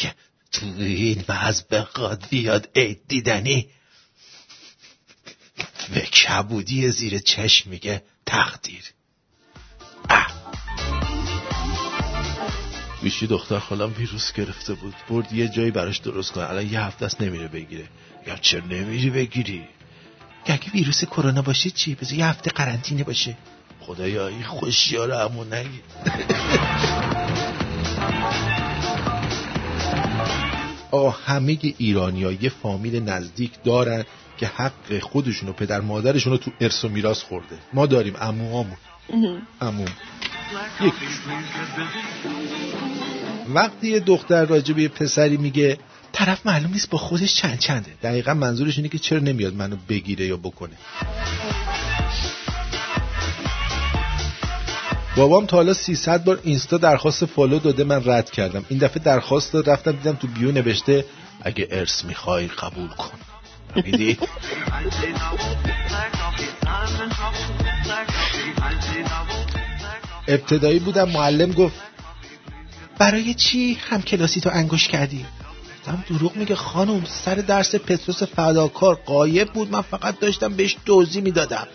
که 0.00 0.14
تو 0.52 0.66
این 0.78 1.24
وز 1.28 1.62
بخواد 1.62 2.26
بیاد. 2.30 2.68
عید 2.76 3.00
دیدنی. 3.08 3.68
به 5.94 6.00
کبودی 6.00 6.90
زیر 6.90 7.18
چشم 7.18 7.70
میگه 7.70 8.02
تقدیر. 8.26 8.84
بیشی 13.02 13.26
دختر 13.26 13.58
خالم 13.58 13.94
ویروس 13.98 14.32
گرفته 14.32 14.74
بود. 14.74 14.94
برد 15.08 15.32
یه 15.32 15.48
جایی 15.48 15.70
براش 15.70 15.98
درست 15.98 16.32
کنه. 16.32 16.50
الان 16.50 16.72
یه 16.72 16.80
هفته 16.80 17.06
است 17.06 17.20
نمیره 17.20 17.48
بگیره. 17.48 17.88
یا 18.26 18.36
چرا 18.36 18.66
نمیری 18.66 19.10
بگیری؟ 19.10 19.64
اگه 20.46 20.70
ویروس 20.70 21.04
کرونا 21.04 21.42
باشه 21.42 21.70
چی؟ 21.70 21.94
بذار 21.94 22.14
یه 22.14 22.26
هفته 22.26 22.50
قرنطینه 22.50 23.04
باشه. 23.04 23.36
خدایا 23.80 24.28
این 24.28 24.42
خوشیار 24.42 25.12
همون 25.12 25.52
نگی 25.52 25.80
آه 30.92 31.22
همه 31.24 31.58
ایرانی 31.78 32.24
ها 32.24 32.32
یه 32.32 32.48
فامیل 32.48 33.02
نزدیک 33.02 33.52
دارن 33.64 34.04
که 34.38 34.46
حق 34.46 34.98
خودشون 35.00 35.48
و 35.48 35.52
پدر 35.52 35.80
مادرشون 35.80 36.32
رو 36.32 36.38
تو 36.38 36.50
ارث 36.60 36.84
و 36.84 36.88
میراث 36.88 37.22
خورده. 37.22 37.58
ما 37.72 37.86
داریم 37.86 38.14
اموامون 38.20 38.76
اموم 39.60 39.88
یک. 40.80 40.92
وقتی 43.54 43.88
یه 43.88 44.00
دختر 44.00 44.44
راجع 44.44 44.74
به 44.74 44.88
پسری 44.88 45.36
میگه 45.36 45.78
طرف 46.12 46.46
معلوم 46.46 46.72
نیست 46.72 46.90
با 46.90 46.98
خودش 46.98 47.34
چند 47.34 47.58
چنده. 47.58 47.90
دقیقا 48.02 48.34
منظورش 48.34 48.76
اینه 48.76 48.88
که 48.88 48.98
چرا 48.98 49.18
نمیاد 49.18 49.54
منو 49.54 49.76
بگیره 49.88 50.26
یا 50.26 50.36
بکنه. 50.36 50.76
بابام 55.16 55.46
تا 55.46 55.56
حالا 55.56 55.74
300 55.74 56.24
بار 56.24 56.40
اینستا 56.42 56.76
درخواست 56.76 57.24
فالو 57.24 57.58
داده 57.58 57.84
من 57.84 58.02
رد 58.04 58.30
کردم. 58.30 58.64
این 58.68 58.78
دفعه 58.78 59.02
درخواست 59.02 59.52
داد 59.52 59.70
رفتم 59.70 59.92
دیدم 59.92 60.12
تو 60.12 60.26
بیو 60.26 60.52
نوشته 60.52 61.04
اگه 61.42 61.68
ارث 61.70 62.04
می‌خوای 62.04 62.46
قبول 62.46 62.88
کن. 62.88 63.18
دیدی 63.82 64.18
ابتدایی 70.28 70.78
بودم 70.78 71.08
معلم 71.08 71.52
گفت 71.52 71.74
برای 72.98 73.34
چی 73.34 73.78
هم 73.88 74.02
کلاسی 74.02 74.40
تو 74.40 74.50
انگوش 74.52 74.88
کردی؟ 74.88 75.26
هم 75.86 76.04
دروغ 76.08 76.36
میگه 76.36 76.54
خانم 76.54 77.04
سر 77.04 77.34
درس 77.34 77.74
پتروس 77.74 78.22
فداکار 78.22 78.94
قایب 78.94 79.52
بود. 79.52 79.72
من 79.72 79.80
فقط 79.82 80.18
داشتم 80.18 80.56
بهش 80.56 80.76
دوزی 80.84 81.20
می‌دادم. 81.20 81.66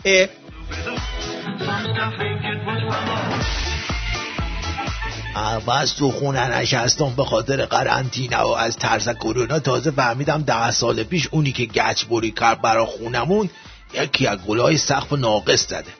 عوض 5.35 5.93
تو 5.93 6.11
خونه 6.11 6.57
نشستم 6.57 7.09
به 7.09 7.25
خاطر 7.25 7.65
قرنطینه 7.65 8.37
و 8.37 8.47
از 8.47 8.77
ترس 8.77 9.09
کرونا 9.09 9.59
تازه 9.59 9.91
فهمیدم 9.91 10.41
ده 10.41 10.71
سال 10.71 11.03
پیش 11.03 11.27
اونی 11.31 11.51
که 11.51 11.65
گچ 11.65 12.05
بری 12.05 12.31
کرد 12.31 12.61
برا 12.61 12.85
خونمون 12.85 13.49
یکی 13.93 14.27
از 14.27 14.37
گلای 14.47 14.77
سقف 14.77 15.13
ناقص 15.13 15.67
زده. 15.67 15.93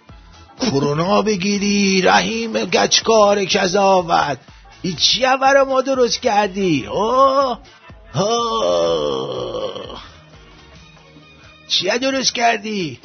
کرونا 0.61 1.21
بگیری 1.21 2.01
رحیم 2.01 2.53
گچکار 2.53 3.45
کذاوت 3.45 4.38
ای 4.81 4.93
چی 4.93 5.21
برا 5.41 5.65
ما 5.65 5.81
درست 5.81 6.21
کردی. 6.21 6.88
اوه 6.88 7.57
چیه 11.67 11.97
درست 11.97 12.34
کردی؟ 12.34 12.99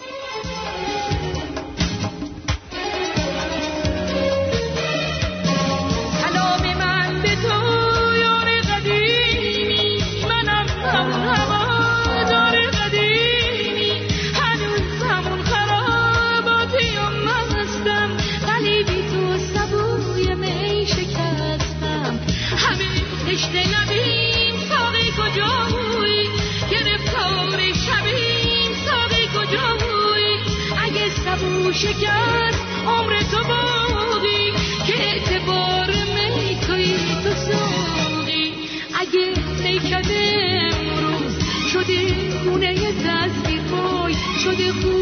شکست 31.83 32.63
عمر 32.87 33.23
تو 33.31 33.39
باقی 33.49 34.53
که 34.87 34.95
اعتبار 34.99 35.87
می 35.87 36.57
توی 36.67 36.95
تو 37.23 37.35
ساقی. 37.35 38.53
اگه 39.01 39.33
نیکد 39.63 40.07
امروز 40.11 41.39
شده 41.73 41.99
خونه 42.45 42.75
دست 42.75 43.47
پای 43.71 44.15
شده 44.45 44.73
خونه 44.73 45.02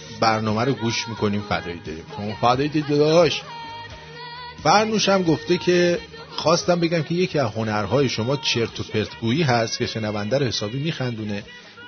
برنامه 0.21 0.63
رو 0.63 0.73
گوش 0.73 1.07
می‌کنیم 1.07 1.41
فدایی 1.41 1.79
داریم 1.79 2.05
تو 2.15 2.47
فدایی 2.47 2.69
داداش. 2.69 3.41
فرنوش 4.63 5.09
هم 5.09 5.23
گفته 5.23 5.57
که 5.57 5.99
خواستم 6.35 6.79
بگم 6.79 7.03
که 7.03 7.15
یکی 7.15 7.39
از 7.39 7.51
هنرهای 7.51 8.09
شما 8.09 8.37
چرت 8.37 8.79
و 8.79 8.83
پرتگویی 8.83 9.43
هست 9.43 9.77
که 9.77 9.87
شنونده 9.87 10.37
رو 10.37 10.45
حسابی 10.45 10.79
میخندونه. 10.79 11.43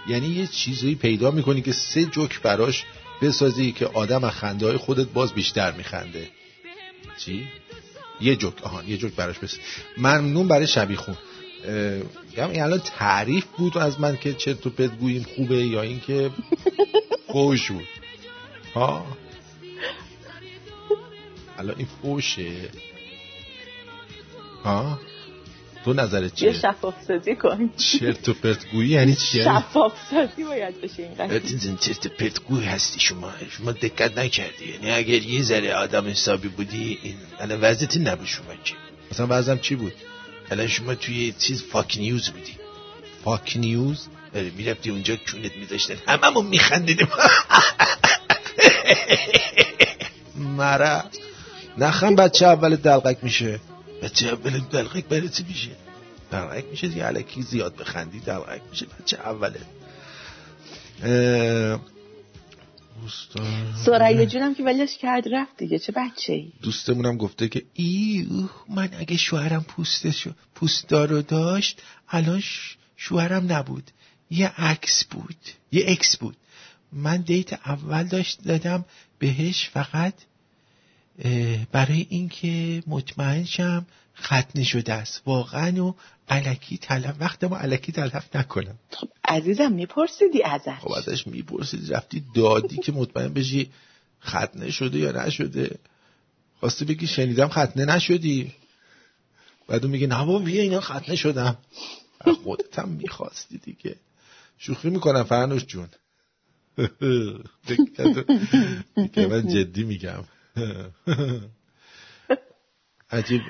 یعنی 0.08 0.28
یه 0.28 0.48
چیزی 0.48 0.96
پیدا 0.96 1.32
می‌کنی 1.32 1.62
که 1.62 1.72
سه 1.72 2.06
جوک 2.06 2.42
براش 2.42 2.84
بسازی 3.22 3.72
که 3.72 3.86
آدم 3.86 4.24
از 4.24 4.32
خنده 4.32 4.66
های 4.66 4.78
خودت 4.78 5.08
باز 5.08 5.34
بیشتر 5.34 5.72
میخنده. 5.72 6.28
چی؟ 7.18 7.48
یه 8.22 8.36
جوک 8.36 8.54
آهان 8.64 8.88
یه 8.88 8.98
جوک 8.98 9.14
براش 9.14 9.40
بس. 9.40 9.58
ممنون 9.98 10.48
برای 10.48 10.68
شبیه 10.68 10.98
خون. 10.98 11.18
این 12.38 12.64
الان 12.64 12.80
تعریف 12.80 13.46
بود 13.58 13.78
از 13.78 14.00
من 14.00 14.18
که 14.18 14.34
چه 14.34 14.54
تو 14.54 14.70
پت 14.70 14.98
گوییم 14.98 15.26
خوبه 15.36 15.66
یا 15.66 15.82
اینکه 15.82 16.30
فوش 17.34 17.72
بود. 17.72 17.93
ها. 18.76 19.06
الان 21.58 21.76
این 21.78 21.88
فوشه. 22.02 22.52
ها. 24.64 25.00
تو 25.86 25.94
نظرت 25.94 26.36
چیه؟ 26.36 26.50
یه 26.50 26.60
شفاف 26.60 26.94
سازی 27.08 27.36
کن 27.36 27.70
چرت 27.78 28.30
و 28.30 28.34
پرت 28.34 28.72
گویی 28.72 28.90
یعنی 28.90 29.16
چیه 29.16 29.44
شفاف 29.44 29.94
سازی 30.10 30.44
باید 30.44 30.82
بشه 30.82 31.04
این 31.04 31.14
قضیه. 31.16 31.78
چرت 31.78 32.06
و 32.06 32.10
پرت 32.10 32.44
گویی 32.44 32.66
هستی 32.66 33.00
شما. 33.00 33.32
شما 33.50 33.72
دقت 33.72 34.18
نکردی. 34.18 34.70
یعنی 34.72 34.92
اگر 34.92 35.22
یه 35.22 35.44
ذره 35.44 35.74
آدم 35.74 36.08
حسابی 36.08 36.48
بودی 36.48 37.00
این 37.04 37.16
الان 37.40 37.62
وضعیت 37.62 37.98
نبود 37.98 38.28
شما 38.28 38.56
که. 38.64 38.76
مثلا 39.12 39.28
وضعم 39.30 39.60
چی 39.60 39.76
بود؟ 39.76 39.94
الان 40.52 40.68
شما 40.68 40.96
توی 40.96 41.32
چیز 41.40 41.64
فاک 41.64 41.98
نیوز 41.98 42.30
بودی. 42.30 42.56
فاک 43.24 43.54
نیوز؟ 43.58 44.08
می‌رفتی 44.58 44.90
اونجا 44.90 45.16
کونت 45.16 45.56
میذاشتن. 45.58 45.96
هممون 46.08 46.46
میخندیدیم. 46.46 47.08
مره 50.36 51.04
نخم 51.78 52.16
بچه 52.16 52.46
اول 52.46 52.76
دلقک 52.76 53.18
میشه. 53.24 53.60
بچه 54.04 54.28
اول 54.28 54.60
دلقک 54.60 55.06
برای 55.06 55.30
چی 55.30 55.44
میشه؟ 55.48 55.72
دلقک 56.32 56.66
میشه 56.72 56.88
دیگه 56.88 57.04
علکی 57.04 57.42
زیاد 57.42 57.76
بخندی 57.76 58.20
دلقک 58.20 58.62
میشه 58.72 58.86
بچه 59.00 59.18
اوله. 59.30 59.60
سرعیه 63.86 64.26
جونم 64.26 64.56
که 64.56 64.64
ولش 64.64 64.98
کرد 64.98 65.34
رفت 65.34 65.58
دیگه. 65.58 65.80
چه 65.80 65.92
بچه 65.92 66.34
ای 66.34 66.52
دوستمونم 66.62 67.18
گفته 67.18 67.48
که 67.48 67.64
ای 67.74 68.28
من 68.70 68.90
اگه 69.00 69.18
شوهرم 69.18 69.64
پوستشو 69.64 70.32
پوستدارو 70.56 71.22
داشت 71.22 71.82
الان 72.10 72.44
شوهرم 72.98 73.52
نبود. 73.52 73.92
یه 74.30 74.52
عکس 74.58 75.04
بود. 75.04 75.38
یه 75.72 75.86
اکس 75.88 76.18
بود. 76.18 76.38
من 76.96 77.22
دیت 77.22 77.54
اول 77.54 78.04
داشت 78.04 78.44
دادم 78.44 78.86
بهش 79.20 79.70
فقط 79.70 80.14
برای 81.72 82.08
اینکه 82.10 82.84
مطمئن 82.88 83.46
شم 83.46 83.86
ختنه 84.18 84.64
شده 84.64 84.94
است. 84.94 85.22
واقعا 85.26 85.86
و 85.86 85.96
علکی 86.30 86.78
تلف 86.78 87.16
وقت 87.20 87.44
ما 87.44 87.58
علکی 87.58 87.92
تلف 87.92 88.36
نکنم. 88.36 88.80
خب 88.92 89.08
عزیزم 89.28 89.72
میپرسیدی 89.72 90.44
ازش. 90.44 90.80
خب 90.82 90.92
ازش 90.92 91.28
میپرسیدی. 91.28 91.94
رفتی 91.94 92.24
دادی 92.36 92.78
که 92.78 92.92
مطمئن 92.92 93.34
بشی 93.34 93.70
ختنه 94.24 94.72
شده 94.72 95.00
یا 95.00 95.12
نشده. 95.12 95.80
خواستی 96.60 96.86
بگی 96.86 97.08
شنیدم 97.08 97.48
ختنه 97.48 97.86
نشدی. 97.86 98.52
بعدو 99.68 99.88
میگه 99.88 100.08
نه 100.08 100.26
بابا 100.26 100.40
بیا 100.40 100.62
اینا 100.62 100.82
ختنه 100.82 101.16
شدم 101.16 101.58
خودت 102.44 102.80
هم 102.80 102.90
می‌خواستی 102.90 103.58
دیگه. 103.58 103.96
شوخی 104.58 104.90
می‌کنم 104.90 105.24
فرنوش 105.24 105.66
جون. 105.66 105.88
دیگه 108.98 109.28
من 109.28 109.48
جدی 109.48 109.84
میگم. 109.84 110.24
عجیب. 113.12 113.42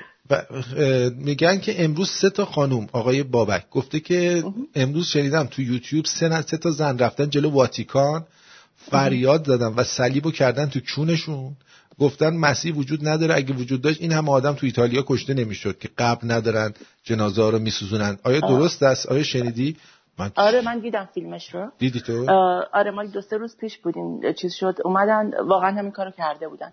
میگن 1.16 1.60
که 1.60 1.84
امروز 1.84 2.10
سه 2.10 2.30
تا 2.30 2.44
خانوم 2.44 2.86
آقای 2.92 3.22
بابک 3.22 3.70
گفته 3.70 4.00
که 4.00 4.44
امروز 4.74 5.06
شنیدم 5.06 5.44
تو 5.44 5.62
یوتیوب 5.62 6.04
سه, 6.04 6.42
سه 6.42 6.56
تا 6.56 6.70
زن 6.70 6.98
رفتن 6.98 7.30
جلو 7.30 7.50
واتیکان 7.50 8.26
فریاد 8.76 9.46
زدن 9.46 9.66
و 9.66 9.84
صلیبو 9.84 10.30
کردن 10.30 10.66
تو 10.66 10.80
چونشون 10.80 11.56
گفتن 11.98 12.36
مسیح 12.36 12.74
وجود 12.74 13.08
نداره 13.08 13.34
اگه 13.34 13.54
وجود 13.54 13.80
داشت 13.80 14.00
این 14.00 14.12
هم 14.12 14.28
آدم 14.28 14.52
تو 14.52 14.66
ایتالیا 14.66 15.04
کشته 15.06 15.34
نمی‌شد 15.34 15.78
که 15.78 15.88
قبل 15.98 16.30
ندارن 16.30 16.74
جنازه 17.04 17.42
ها 17.42 17.50
رو 17.50 17.58
میسوزونن. 17.58 18.18
آیا 18.22 18.40
درست 18.40 18.82
است؟ 18.82 19.06
آیا 19.06 19.22
شنیدی؟ 19.22 19.76
من... 20.18 20.32
آره 20.34 20.60
من 20.60 20.78
دیدم 20.78 21.08
فیلمش 21.14 21.54
رو. 21.54 21.70
دیدی 21.78 22.00
تو؟ 22.00 22.30
آره 22.72 22.90
ما 22.90 23.04
دو 23.04 23.20
سه 23.20 23.36
روز 23.36 23.56
پیش 23.56 23.78
بودیم 23.78 24.32
چیز 24.32 24.54
شد 24.54 24.76
اومدن 24.84 25.30
واقعا 25.44 25.70
همین 25.70 25.90
کارو 25.92 26.10
کرده 26.10 26.48
بودن. 26.48 26.72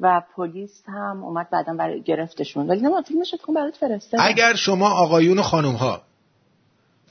و 0.00 0.22
پلیس 0.36 0.82
هم 0.86 1.24
اومد 1.24 1.50
بعدا 1.50 1.74
برای 1.74 2.02
گرفتشون. 2.02 2.66
ولی 2.66 2.80
نه 2.80 3.02
فیلمش 3.02 3.34
رو 3.46 3.54
برات 3.54 3.76
فرسته 3.76 4.16
اگر 4.20 4.54
شما 4.54 4.90
آقایون 4.90 5.38
و 5.38 5.42
خانم 5.42 5.72
ها 5.72 6.02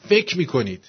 فکر 0.09 0.37
می‌کنید 0.37 0.83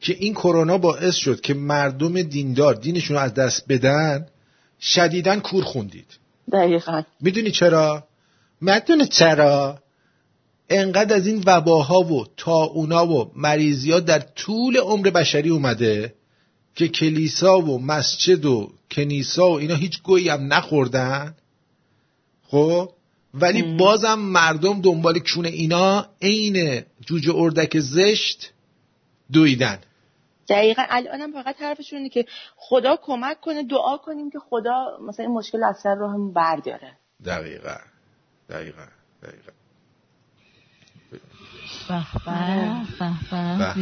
که 0.00 0.16
این 0.18 0.34
کرونا 0.34 0.78
باعث 0.78 1.14
شد 1.14 1.40
که 1.40 1.54
مردم 1.54 2.22
دیندار 2.22 2.74
دینشون 2.74 3.16
رو 3.16 3.22
از 3.22 3.34
دست 3.34 3.64
بدن 3.68 4.26
شدیدن 4.80 5.40
کور 5.40 5.64
خوندید. 5.64 6.18
دقیقا. 6.52 7.02
می‌دونی 7.20 7.50
چرا؟ 7.50 8.04
مدونه 8.62 9.06
چرا؟ 9.06 9.78
انقدر 10.70 11.16
از 11.16 11.26
این 11.26 11.42
وباها 11.46 12.00
و 12.00 12.26
تا 12.36 12.64
اونا 12.64 13.06
و 13.06 13.32
مریضی 13.36 13.92
ها 13.92 14.00
در 14.00 14.18
طول 14.18 14.76
عمر 14.76 15.10
بشری 15.10 15.50
اومده 15.50 16.14
که 16.74 16.88
کلیسا 16.88 17.58
و 17.58 17.82
مسجد 17.82 18.44
و 18.44 18.72
کنیسا 18.90 19.50
و 19.50 19.58
اینا 19.58 19.74
هیچ 19.74 20.02
گویی 20.02 20.28
هم 20.28 20.52
نخوردن؟ 20.52 21.34
خب؟ 22.42 22.92
ولی 23.34 23.62
بازم 23.62 24.14
مردم 24.14 24.80
دنبال 24.80 25.18
کونه 25.18 25.48
اینا 25.48 26.06
عین 26.22 26.82
جوجه 27.06 27.32
اردک 27.34 27.78
زشت 27.78 28.52
دویدن. 29.32 29.78
دقیقا. 30.48 30.82
الانم 30.88 31.32
فقط 31.32 31.56
حرفشون 31.60 31.96
اینه 31.98 32.08
که 32.08 32.24
خدا 32.56 32.96
کمک 33.02 33.40
کنه 33.40 33.62
دعا 33.62 33.96
کنیم 33.96 34.30
که 34.30 34.38
خدا 34.38 34.98
مثلا 35.08 35.26
این 35.26 35.34
مشکل 35.34 35.64
از 35.64 35.76
سر 35.82 35.90
هم 35.90 36.32
برداره. 36.32 36.96
دقیقا. 37.24 37.76
دقیقا. 38.48 38.86
دقیقا. 39.22 39.59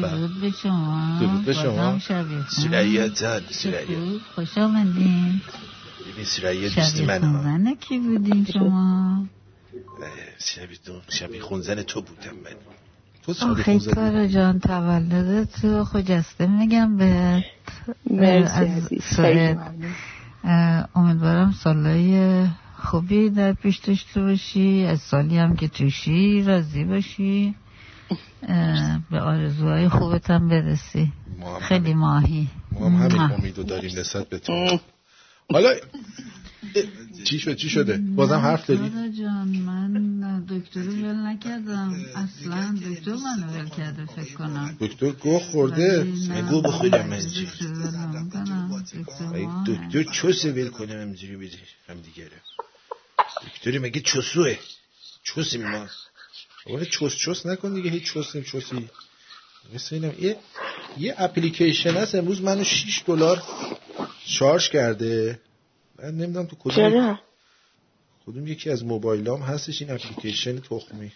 درود 0.03 0.41
به 0.41 0.51
شما 0.63 1.19
درود 1.21 1.45
به 1.45 1.53
شما 1.53 1.99
سرعیه 2.49 3.09
جان 3.09 3.43
سرعیه 3.51 4.19
خوش 4.35 4.59
آمدین 4.59 5.41
ببین 6.13 6.25
سرعیه 6.25 6.69
دوست 6.69 7.01
من 7.01 7.21
خونزن 7.21 7.75
کی 7.75 7.99
بودین 7.99 8.47
شما 8.53 9.27
شبیه 11.09 11.43
خونزن 11.43 11.83
تو 11.83 12.03
بودم 12.03 12.37
من 12.45 12.57
آخه 13.51 13.79
تارا 13.79 14.27
جان 14.27 14.59
تولدت 14.59 15.83
خجسته 15.83 16.47
میگم 16.47 16.97
به 16.97 17.45
از 18.05 18.93
امیدوارم 20.95 21.53
سالای 21.53 22.47
خوبی 22.79 23.31
در 23.31 23.53
پیش 23.53 23.77
داشته 23.77 24.21
باشی 24.21 24.85
از 24.85 25.01
سالی 25.01 25.39
هم 25.39 25.57
که 25.57 25.69
توشی 25.69 26.43
راضی 26.43 26.85
باشی 26.85 27.55
به 29.11 29.21
آرزوهای 29.21 29.89
خوبت 29.89 30.31
هم 30.31 30.49
برسی 30.49 31.13
خیلی 31.61 31.95
ماهی. 31.95 32.49
ما 32.73 32.91
هم 32.91 32.97
همین 32.97 33.21
امیدو 33.21 33.63
داریم 33.63 33.99
نسبت 33.99 34.29
به 34.29 34.39
تو. 34.39 34.79
حالا 35.53 35.75
چی 37.25 37.39
شد؟ 37.39 37.57
چی 37.57 37.69
شده؟ 37.69 37.97
بازم 37.97 38.39
حرف 38.39 38.67
داری؟ 38.67 39.13
جان 39.19 39.49
من 39.49 40.45
دکتر 40.45 40.81
ول 40.81 41.27
نکردم. 41.27 41.95
اصلا 42.17 42.75
دکتر 42.91 43.13
من 43.13 43.49
ول 43.49 43.69
کرده 43.69 44.07
فکر 44.07 44.35
کنم. 44.35 44.77
دکتر 44.81 45.11
گوه 45.11 45.41
خورده. 45.43 46.05
گو 46.51 46.61
بخورم 46.63 47.09
من 47.09 47.21
دکتر 49.67 50.03
چوسه 50.03 50.53
ول 50.53 50.69
کنم 50.69 51.01
همجوری 51.01 51.37
بیدی 51.37 51.57
هم 51.89 52.01
دیگره 52.01 52.41
دکتری 53.47 53.79
مگه 53.79 54.01
چوسوه؟ 54.01 54.57
چوسی 55.23 55.59
ما. 55.59 55.87
ولی 56.67 56.87
چوس 56.87 57.17
چوس 57.17 57.47
نکن 57.47 57.75
دیگه 57.75 57.91
هیچ 57.91 58.05
چوسی 58.05 58.43
چوسی. 58.43 58.91
مثل 59.75 59.95
اینم. 59.95 60.15
یه 60.19 60.37
یه 60.99 61.15
اپلیکیشن 61.19 61.91
هست 61.91 62.15
امروز 62.15 62.41
منو 62.41 62.65
6 62.65 63.03
دلار 63.07 63.43
شارژ 64.27 64.69
کرده. 64.69 65.41
من 65.99 66.11
نمی‌دونم 66.11 66.47
تو 66.47 66.57
کدوم 66.57 67.19
کدوم 68.27 68.47
یکی 68.47 68.71
از 68.71 68.85
موبایلام 68.85 69.43
هستش 69.43 69.83
این 69.83 69.91
اپلیکیشن 69.91 70.59
تخمی. 70.61 71.13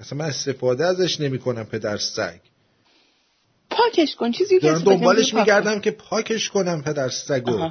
اصلا 0.00 0.18
من 0.18 0.24
استفاده 0.24 0.86
ازش 0.86 1.20
نمی 1.20 1.38
کنم 1.38 1.64
پدر 1.64 1.96
سگ. 1.96 2.38
پاکش 3.70 4.16
کن 4.16 4.32
چیزی 4.32 4.58
دارم 4.58 4.78
دنبالش 4.78 5.34
میگردم 5.34 5.80
که 5.80 5.90
پاکش 5.90 6.48
کنم 6.48 6.82
پدر 6.82 7.08
سگو. 7.08 7.70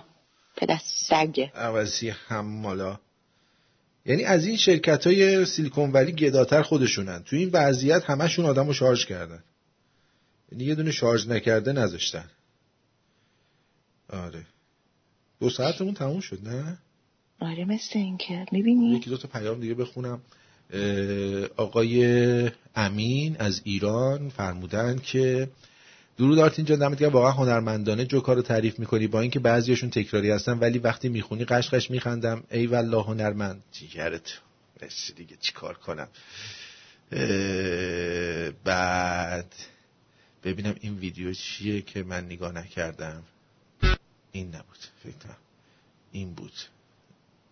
پدر 0.57 0.79
سگ 0.83 1.49
عوضی 1.55 2.09
حمالا. 2.09 2.99
یعنی 4.05 4.23
از 4.23 4.45
این 4.45 4.57
شرکت 4.57 5.07
های 5.07 5.45
سیلیکون 5.45 5.91
ولی 5.91 6.11
گداتر 6.11 6.61
خودشونن. 6.61 7.23
تو 7.23 7.35
این 7.35 7.49
وضعیت 7.53 8.03
همشون 8.05 8.45
آدم 8.45 8.67
رو 8.67 8.73
شارژ 8.73 9.05
کردن. 9.05 9.43
یعنی 10.51 10.63
یه 10.63 10.75
دونه 10.75 10.91
شارژ 10.91 11.27
نکرده 11.27 11.73
نذاشتن. 11.73 12.29
آره. 14.09 14.45
دو 15.39 15.49
ساعتمون 15.49 15.93
تموم 15.93 16.19
شد 16.19 16.47
نه؟ 16.47 16.77
آره 17.39 17.65
مثل 17.65 17.99
این 17.99 18.17
که 18.17 18.45
می‌بینی؟ 18.51 18.95
یکی 18.95 19.09
دو 19.09 19.17
تا 19.17 19.27
پیام 19.27 19.59
دیگه 19.59 19.73
بخونم. 19.73 20.21
آقای 21.55 22.51
امین 22.75 23.35
از 23.39 23.61
ایران 23.63 24.29
فرمودن 24.29 24.99
که 24.99 25.49
درود 26.17 26.39
آرتین 26.39 26.65
جان 26.65 26.79
دمت 26.79 27.01
واقعا 27.01 27.31
هنرمندانه 27.31 28.05
جوکا 28.05 28.33
رو 28.33 28.41
تعریف 28.41 28.79
می‌کنی 28.79 29.07
با 29.07 29.21
اینکه 29.21 29.39
بعضیاشون 29.39 29.89
تکراری 29.89 30.31
هستن 30.31 30.59
ولی 30.59 30.79
وقتی 30.79 31.09
می‌خونی 31.09 31.45
قشقش 31.45 31.91
میخندم. 31.91 32.43
ای 32.51 32.67
والله 32.67 33.03
هنرمند. 33.03 33.63
جیگرت 33.71 34.39
دیگه 35.15 35.37
چیکار 35.41 35.73
کنم؟ 35.73 36.07
بعد 38.63 39.55
ببینم 40.43 40.75
این 40.81 40.97
ویدیو 40.97 41.33
چیه 41.33 41.81
که 41.81 42.03
من 42.03 42.25
نگاه 42.25 42.51
نکردم. 42.51 43.23
این 44.31 44.47
نبود 44.47 44.77
فکر 45.03 45.17
کنم. 45.23 45.37
این 46.11 46.33
بود. 46.33 46.53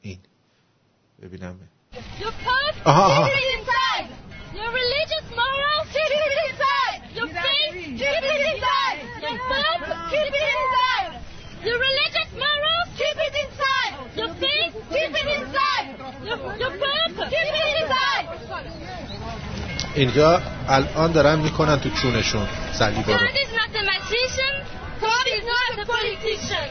این. 0.01 0.19
ببینم. 1.21 1.59
آها 2.85 3.05
آها. 3.05 3.29
Your 4.53 4.71
religious 4.81 5.27
morals, 5.39 5.87
keep 5.95 6.11
it 6.19 6.33
inside. 6.45 6.99
Your 7.17 7.27
faith, 7.27 7.73
keep 7.99 8.23
it 8.23 8.41
inside. 8.47 8.52
Your 11.64 11.78
religious 11.88 12.30
morals, 12.42 12.88
keep 13.00 13.18
it 13.26 13.34
inside. 13.44 13.92
Your 14.18 14.30
faith, 14.42 14.72
keep 14.94 15.12
it 15.20 15.28
inside. 15.38 15.86
Your, 16.28 16.38
your 16.62 16.72
bump, 16.82 17.16
keep 17.32 17.50
it 17.62 17.68
inside. 17.82 18.26
اینجا 19.94 20.42
الان 20.68 21.12
دارن 21.12 21.38
میکنن 21.38 21.80
تو 21.80 21.88
چونشون 22.02 22.48
صلیبا 22.72 23.12
رو 23.12 23.18
God 23.18 23.36
is 23.44 23.52
not 23.60 23.70
a 23.80 23.82
magician. 23.94 24.54
God 25.00 25.26
is 25.36 25.44
not 25.54 25.70
a 25.82 25.86
politician. 25.94 26.68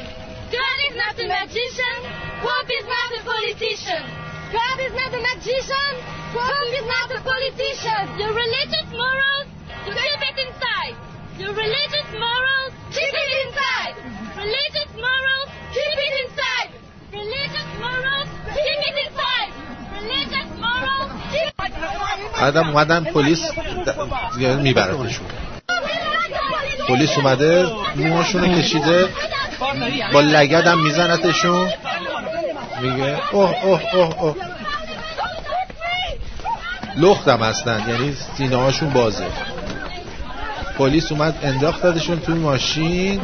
God 0.57 0.77
is 0.87 0.95
not 1.03 1.15
a 1.19 1.27
magician. 1.27 1.97
Pope 2.43 2.71
is 2.79 2.85
not 2.95 3.09
a 3.19 3.21
politician. 3.31 4.03
God 4.57 4.77
is 4.85 4.93
not 4.99 5.11
a 5.19 5.21
magician. 5.29 5.91
Pope 6.33 6.73
is 6.79 6.87
not 6.95 7.07
a 7.17 7.21
politician. 7.31 8.03
Your 8.21 8.31
religious 8.43 8.87
morals, 9.01 9.47
you 9.85 9.91
keep 10.03 10.21
it 10.29 10.37
inside. 10.47 10.95
Your 11.38 11.54
religious 11.54 12.08
morals, 12.24 12.72
keep 12.96 13.14
it 13.22 13.30
inside. 13.42 13.94
Religious 14.44 14.90
morals, 15.04 15.48
keep 15.76 15.98
it 16.06 16.14
inside. 16.22 16.68
Religious 17.20 17.70
morals, 17.84 18.28
keep 18.56 18.80
it 18.88 18.96
inside. 19.04 19.50
Religious 19.98 20.50
morals, 20.64 21.10
keep 21.32 21.54
it 21.58 21.72
inside. 21.72 22.40
بعدم 22.40 22.68
اومدن 22.68 23.04
پلیس 23.04 23.40
میبردشون 24.62 25.26
پلیس 26.88 27.18
اومده 27.18 27.66
موهاشونو 27.96 28.58
کشیده 28.58 29.08
با 30.12 30.20
لگدم 30.20 30.78
میزنتشون 30.78 31.72
میگه 32.80 33.34
اوه 33.34 33.64
اوه 33.64 33.94
اوه 33.94 34.20
اوه 34.22 34.36
لختم 36.96 37.42
هستن 37.42 37.84
یعنی 37.88 38.16
سینه 38.36 38.56
هاشون 38.56 38.90
بازه 38.90 39.26
پلیس 40.78 41.12
اومد 41.12 41.38
انداختدشون 41.42 42.20
توی 42.20 42.34
ماشین. 42.34 43.20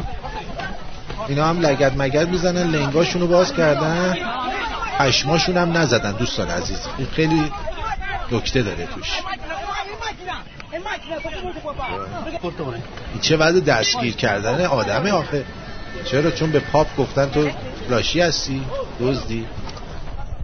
اینا 1.27 1.45
هم 1.45 1.59
لگد 1.59 1.93
مگد 1.97 2.29
می‌زنن 2.29 2.71
لنگاشونو 2.71 3.27
باز 3.27 3.53
کردن. 3.53 4.17
پشماشون 4.99 5.57
هم 5.57 5.77
نزدن 5.77 6.11
دوستان 6.11 6.49
عزیز. 6.49 6.79
این 6.97 7.07
خیلی 7.07 7.51
نکته 8.31 8.61
داره 8.61 8.85
توش. 8.85 9.19
این 13.11 13.21
چه 13.21 13.37
وضع 13.37 13.59
دستگیر 13.59 14.15
کردن 14.15 14.65
آدمه 14.65 15.11
آخه. 15.11 15.45
چرا؟ 16.05 16.31
چون 16.31 16.51
به 16.51 16.59
پاپ 16.59 16.95
گفتن 16.97 17.29
تو 17.29 17.49
راشی 17.89 18.21
هستی؟ 18.21 18.63
دزدی. 19.01 19.45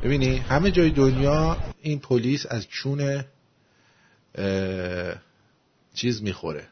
ببینی 0.03 0.37
همه 0.37 0.71
جای 0.71 0.89
دنیا 0.89 1.57
این 1.81 1.99
پلیس 1.99 2.45
از 2.49 2.67
چون 2.67 3.23
چیز 5.93 6.23
می‌خوره. 6.23 6.63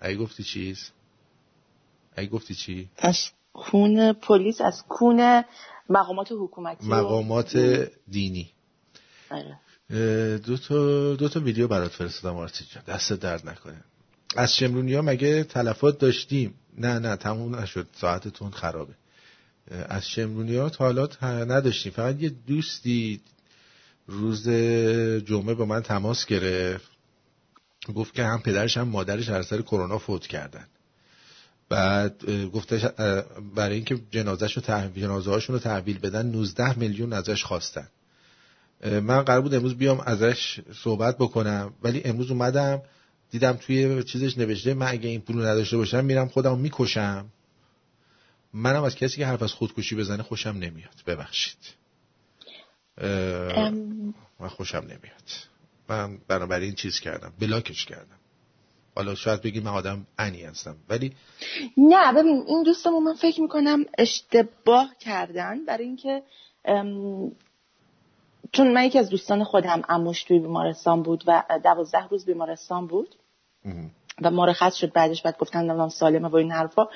اگه 0.00 0.16
گفتی 0.16 0.42
چیز؟ 0.42 0.90
اگه 2.16 2.28
گفتی 2.28 2.54
چی؟ 2.54 2.88
از 2.98 3.30
کون 3.52 4.12
پلیس 4.12 4.60
از 4.60 4.84
کون 4.88 5.44
مقامات 5.88 6.32
حکومتی 6.32 6.86
مقامات 6.86 7.56
دینی. 8.08 8.50
آره. 9.30 9.58
دو 10.38 10.56
تا 10.56 11.14
دو 11.14 11.28
تا 11.28 11.40
ویدیو 11.40 11.68
برات 11.68 11.90
فرستادم 11.90 12.36
آرتین 12.36 12.66
جان. 12.70 12.84
دست 12.86 13.12
درد 13.12 13.48
نکنه. 13.48 13.84
از 14.36 14.56
شمرونی 14.56 14.94
ها 14.94 15.02
مگه 15.02 15.44
تلفات 15.44 15.98
داشتیم؟ 15.98 16.54
نه 16.78 16.98
نه 16.98 17.16
تموم 17.16 17.56
نشد. 17.56 17.86
ساعتتون 17.92 18.50
خرابه. 18.50 18.94
از 19.70 20.08
شمرونی 20.08 20.56
ها 20.56 20.68
تا 20.68 20.84
حالا 20.84 21.08
نداشتیم. 21.22 21.92
فقط 21.92 22.22
یه 22.22 22.28
دوستی 22.46 23.20
روز 24.06 24.48
جمعه 25.24 25.54
با 25.54 25.64
من 25.64 25.82
تماس 25.82 26.26
گرفت. 26.26 26.89
گفت 27.94 28.14
که 28.14 28.24
هم 28.24 28.42
پدرش 28.42 28.76
هم 28.76 28.88
مادرش 28.88 29.28
هر 29.28 29.42
سر 29.42 29.62
کرونا 29.62 29.98
فوت 29.98 30.26
کردن. 30.26 30.66
بعد 31.68 32.30
گفتش 32.30 32.84
برای 33.54 33.74
اینکه 33.74 34.00
جنازهش 34.10 34.52
رو 34.56 34.62
تحویل 34.62 35.02
جنازه 35.02 35.46
رو 35.46 35.58
تحویل 35.58 35.98
بدن 35.98 36.26
19 36.26 36.78
میلیون 36.78 37.12
ازش 37.12 37.44
خواستن. 37.44 37.88
من 38.84 39.22
قرار 39.22 39.40
بود 39.40 39.54
امروز 39.54 39.74
بیام 39.74 40.00
ازش 40.00 40.60
صحبت 40.82 41.18
بکنم 41.18 41.74
ولی 41.82 42.02
امروز 42.04 42.30
اومدم 42.30 42.82
دیدم 43.30 43.52
توی 43.52 44.04
چیزش 44.04 44.38
نوشته 44.38 44.74
من 44.74 44.86
اگه 44.86 45.08
این 45.08 45.20
پولو 45.20 45.42
نداشته 45.42 45.76
باشم 45.76 46.04
میرم 46.04 46.28
خودم 46.28 46.58
می‌کشم. 46.58 47.26
منم 48.54 48.82
از 48.82 48.96
کسی 48.96 49.16
که 49.16 49.26
حرف 49.26 49.42
از 49.42 49.52
خودکشی 49.52 49.96
بزنه 49.96 50.22
خوشم 50.22 50.50
نمیاد. 50.50 50.94
ببخشید. 51.06 51.58
من 54.40 54.48
خوشم 54.48 54.78
نمیاد. 54.78 55.49
من 55.90 56.18
بنابراین 56.28 56.74
چیز 56.74 57.00
کردم 57.00 57.32
بلاکش 57.40 57.84
کردم. 57.84 58.16
حالا 58.96 59.14
شاید 59.14 59.42
بگی 59.42 59.60
من 59.60 59.70
آدم 59.70 60.06
انی 60.18 60.42
هستم 60.42 60.76
ولی 60.88 61.12
نه 61.76 62.12
ببین 62.12 62.44
این 62.46 62.62
دوستمون 62.62 63.02
من 63.02 63.14
فکر 63.14 63.40
می‌کنم 63.40 63.84
اشتباه 63.98 64.94
کردن 65.00 65.64
برای 65.64 65.84
اینکه 65.84 66.22
چون 68.52 68.72
من 68.72 68.84
یکی 68.84 68.98
از 68.98 69.10
دوستان 69.10 69.44
خودم 69.44 69.82
اموش 69.88 70.24
توی 70.24 70.38
بیمارستان 70.38 71.02
بود 71.02 71.24
و 71.26 71.44
دوازده 71.64 72.08
روز 72.08 72.26
بیمارستان 72.26 72.86
بود 72.86 73.14
و 74.22 74.30
مرخص 74.30 74.74
شد 74.74 74.92
بعدش 74.92 75.22
بعد 75.22 75.38
گفتن 75.38 75.58
نمی‌دونم 75.58 75.88
سالمه 75.88 76.28
و 76.28 76.36
این 76.36 76.52
حرفا. 76.52 76.88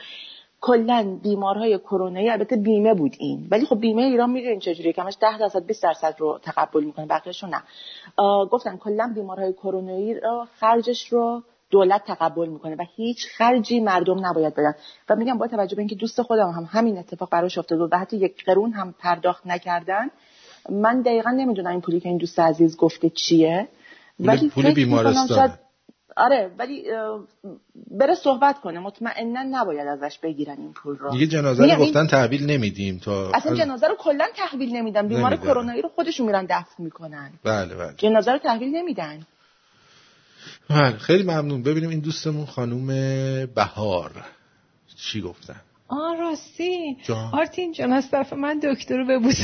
کلا 0.66 1.18
بیمارهای 1.22 1.78
کرونایی 1.78 2.30
البته 2.30 2.56
بیمه 2.56 2.94
بود 2.94 3.16
این. 3.18 3.48
ولی 3.50 3.66
خب 3.66 3.80
بیمه 3.80 4.02
ایران 4.02 4.30
می‌دونین 4.30 4.58
چجوریه 4.58 4.92
که 4.92 5.02
همش 5.02 5.14
10 5.20 5.38
درصد 5.38 5.66
20 5.66 5.82
درصد 5.82 6.14
رو 6.18 6.38
تقبل 6.42 6.84
می‌کنه 6.84 7.06
بقیه‌شو 7.06 7.46
نه. 7.46 7.62
گفتن 8.46 8.76
کلا 8.76 9.12
بیمارهای 9.14 9.52
کرونایی 9.52 10.14
رو 10.14 10.46
خرجش 10.60 11.08
رو 11.12 11.42
دولت 11.70 12.04
تقبل 12.04 12.48
می‌کنه 12.48 12.76
و 12.76 12.84
هیچ 12.96 13.26
خرجی 13.36 13.80
مردم 13.80 14.26
نباید 14.26 14.54
بدن. 14.54 14.74
و 15.08 15.16
میگم 15.16 15.38
با 15.38 15.46
توجه 15.46 15.76
به 15.76 15.80
اینکه 15.80 15.94
دوست 15.94 16.22
خودم 16.22 16.50
هم 16.50 16.68
همین 16.70 16.98
اتفاق 16.98 17.30
براش 17.30 17.58
افتاد 17.58 17.92
و 17.92 17.96
حتی 17.96 18.16
یک 18.16 18.44
قرون 18.44 18.72
هم 18.72 18.94
پرداخت 18.98 19.46
نکردن 19.46 20.10
من 20.70 21.02
دقیقا 21.02 21.30
نمی‌دونم 21.30 21.70
این 21.70 21.80
پولی 21.80 22.00
که 22.00 22.08
این 22.08 22.18
دوست 22.18 22.38
عزیز 22.38 22.76
گفته 22.76 23.10
چیه. 23.10 23.68
ولی 24.20 24.48
پول 24.48 24.74
بیمارستان. 24.74 25.58
آره 26.16 26.50
ولی 26.58 26.84
بره 27.90 28.14
صحبت 28.14 28.60
کنه. 28.60 28.80
مطمئنا 28.80 29.42
نباید 29.50 29.86
ازش 29.86 30.18
بگیرن 30.18 30.56
این 30.58 30.72
پول 30.72 30.96
رو. 30.96 31.10
دیگه 31.10 31.26
جنازه 31.26 31.74
رو 31.74 31.84
گفتن 31.84 32.06
تحویل 32.06 32.50
نمیدیم 32.50 32.98
تا 32.98 33.30
اصلا 33.34 33.52
از... 33.52 33.58
جنازه 33.58 33.88
رو 33.88 33.94
کلا 33.98 34.26
تحویل 34.36 34.76
نمیدن. 34.76 35.08
بیمار 35.08 35.36
کرونایی 35.36 35.82
رو 35.82 35.88
خودشون 35.88 36.26
میرن 36.26 36.44
دفن 36.44 36.82
می‌کنن. 36.84 37.30
بله 37.44 37.74
بله. 37.74 37.94
جنازه 37.96 38.32
رو 38.32 38.38
تحویل 38.38 38.76
نمیدن. 38.76 39.26
بله 40.70 40.98
خیلی 40.98 41.22
ممنون. 41.22 41.62
ببینیم 41.62 41.90
این 41.90 42.00
دوستمون 42.00 42.46
خانوم 42.46 42.86
بهار 43.46 44.10
چی 44.96 45.20
گفتن. 45.20 45.60
آه 45.88 46.16
راستی. 46.20 46.96
جان. 47.02 47.30
آرتین 47.32 47.72
جان 47.72 47.92
از 47.92 48.10
طرف 48.10 48.32
من 48.32 48.58
دکتر 48.58 48.96
رو 48.96 49.06
ببوس. 49.06 49.36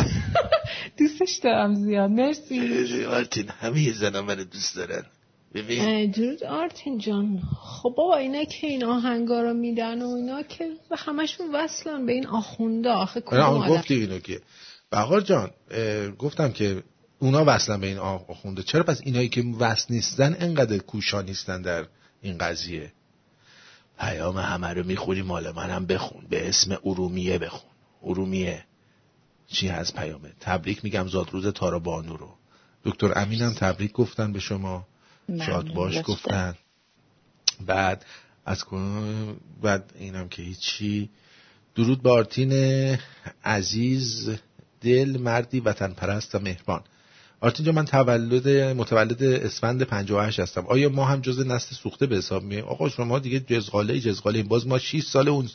دوستش 0.99 1.41
دارم 1.43 1.75
زیاد. 1.75 2.11
مرسی. 2.11 3.05
آرتین 3.05 3.49
همه 3.61 3.93
زنان 3.93 4.25
من 4.25 4.35
دوست 4.35 4.77
دارن. 4.77 5.03
ببین. 5.55 6.11
درود 6.11 6.45
آرتین 6.45 6.99
جان. 6.99 7.43
خب 7.63 7.95
بابا 7.97 8.17
اینا 8.17 8.45
که 8.45 8.67
این 8.67 8.85
آهنگا 8.85 9.41
رو 9.41 9.55
میدن 9.55 10.03
و 10.03 10.09
اینا 10.09 10.43
که 10.43 10.71
همشون 10.97 11.55
وصلن 11.55 12.07
به 12.07 12.13
این 12.13 12.27
آخونده. 12.27 12.91
آخه 12.91 13.21
کدوم 13.21 13.69
گفتی 13.69 13.95
اینو 13.95 14.19
که. 14.19 14.41
بهار 14.91 15.21
جان 15.21 15.51
گفتم 16.19 16.53
که 16.53 16.83
اونا 17.19 17.45
وصلن 17.47 17.81
به 17.81 17.87
این 17.87 17.99
آخونده. 17.99 18.63
چرا 18.63 18.83
پس 18.83 19.01
اینایی 19.05 19.29
که 19.29 19.45
وصل 19.61 19.95
نیستن 19.95 20.37
انقدر 20.41 20.79
کوشا 20.79 21.23
نیستن 21.23 21.63
در 21.63 21.87
این 22.23 22.39
قضیه؟ 22.39 22.93
پیام 23.99 24.39
همه 24.39 24.69
رو 24.69 24.87
می‌خونی 24.87 25.23
مال 25.23 25.51
منم 25.51 25.87
بخون. 25.87 26.27
به 26.31 26.49
اسم 26.49 26.79
ارومیه 26.85 27.39
بخون. 27.39 27.71
ارومیه. 28.03 28.65
چی 29.47 29.69
هست 29.69 29.97
پیامه؟ 29.97 30.33
تبریک 30.41 30.85
میگم 30.85 31.09
زادروز 31.09 31.47
تارا 31.47 31.79
بانو 31.79 32.17
رو. 32.17 32.29
دکتر 32.85 33.13
امینم 33.19 33.53
تبریک 33.53 33.93
گفتن 33.93 34.33
به 34.33 34.41
شما. 34.41 34.87
شاد 35.47 35.74
باش 35.74 36.02
گفتن. 36.05 36.55
بعد 37.66 38.05
از 38.47 38.65
بعد 39.62 39.93
اینم 39.98 40.28
که 40.28 40.43
هیچی. 40.43 41.11
درود 41.74 42.02
به 42.02 42.11
آرتین 42.11 42.52
عزیز 43.44 44.31
دل 44.81 45.16
مردی 45.20 45.61
وطن 45.61 45.93
پرست 45.93 46.35
و 46.35 46.39
مهربان. 46.39 46.82
آرتین 47.40 47.66
جا 47.66 47.73
من 47.73 47.85
تولد 47.85 48.48
متولد 48.48 49.23
اسفند 49.23 49.82
58 49.82 50.40
هستم. 50.40 50.66
آیا 50.66 50.89
ما 50.89 51.05
هم 51.05 51.20
جز 51.20 51.47
نسل 51.47 51.74
سوخته 51.74 52.07
به 52.07 52.16
حساب 52.16 52.43
می 52.43 52.61
آقا 52.61 52.89
شما 52.89 53.19
دیگه 53.19 53.40
جزغاله 53.40 54.01
جزغاله 54.01 54.43
باز 54.43 54.66
ما 54.66 54.78
6 54.78 55.02
سال 55.02 55.28
اون 55.28 55.48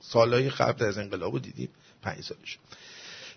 سالهای 0.00 0.50
قبل 0.50 0.84
از 0.84 0.98
انقلاب 0.98 1.42
دیدیم. 1.42 1.68
5 2.02 2.20
سالش. 2.20 2.58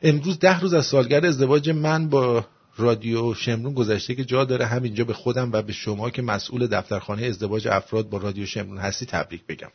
امروز 0.02 0.40
ده 0.40 0.60
روز 0.60 0.74
از 0.74 0.86
سالگرد 0.86 1.26
ازدواج 1.26 1.70
من 1.70 2.10
با 2.10 2.46
رادیو 2.78 3.34
شمرون 3.34 3.74
گذشته 3.74 4.16
که 4.16 4.26
جا 4.26 4.46
داره 4.46 4.66
همینجا 4.66 5.04
به 5.04 5.14
خودم 5.14 5.52
و 5.52 5.62
به 5.62 5.74
شما 5.74 6.10
که 6.10 6.22
مسئول 6.22 6.68
دفترخانه 6.68 7.26
ازدواج 7.26 7.68
افراد 7.68 8.10
با 8.10 8.18
رادیو 8.18 8.46
شمرون 8.46 8.78
هستی 8.78 9.06
تبریک 9.06 9.42
بگم. 9.48 9.70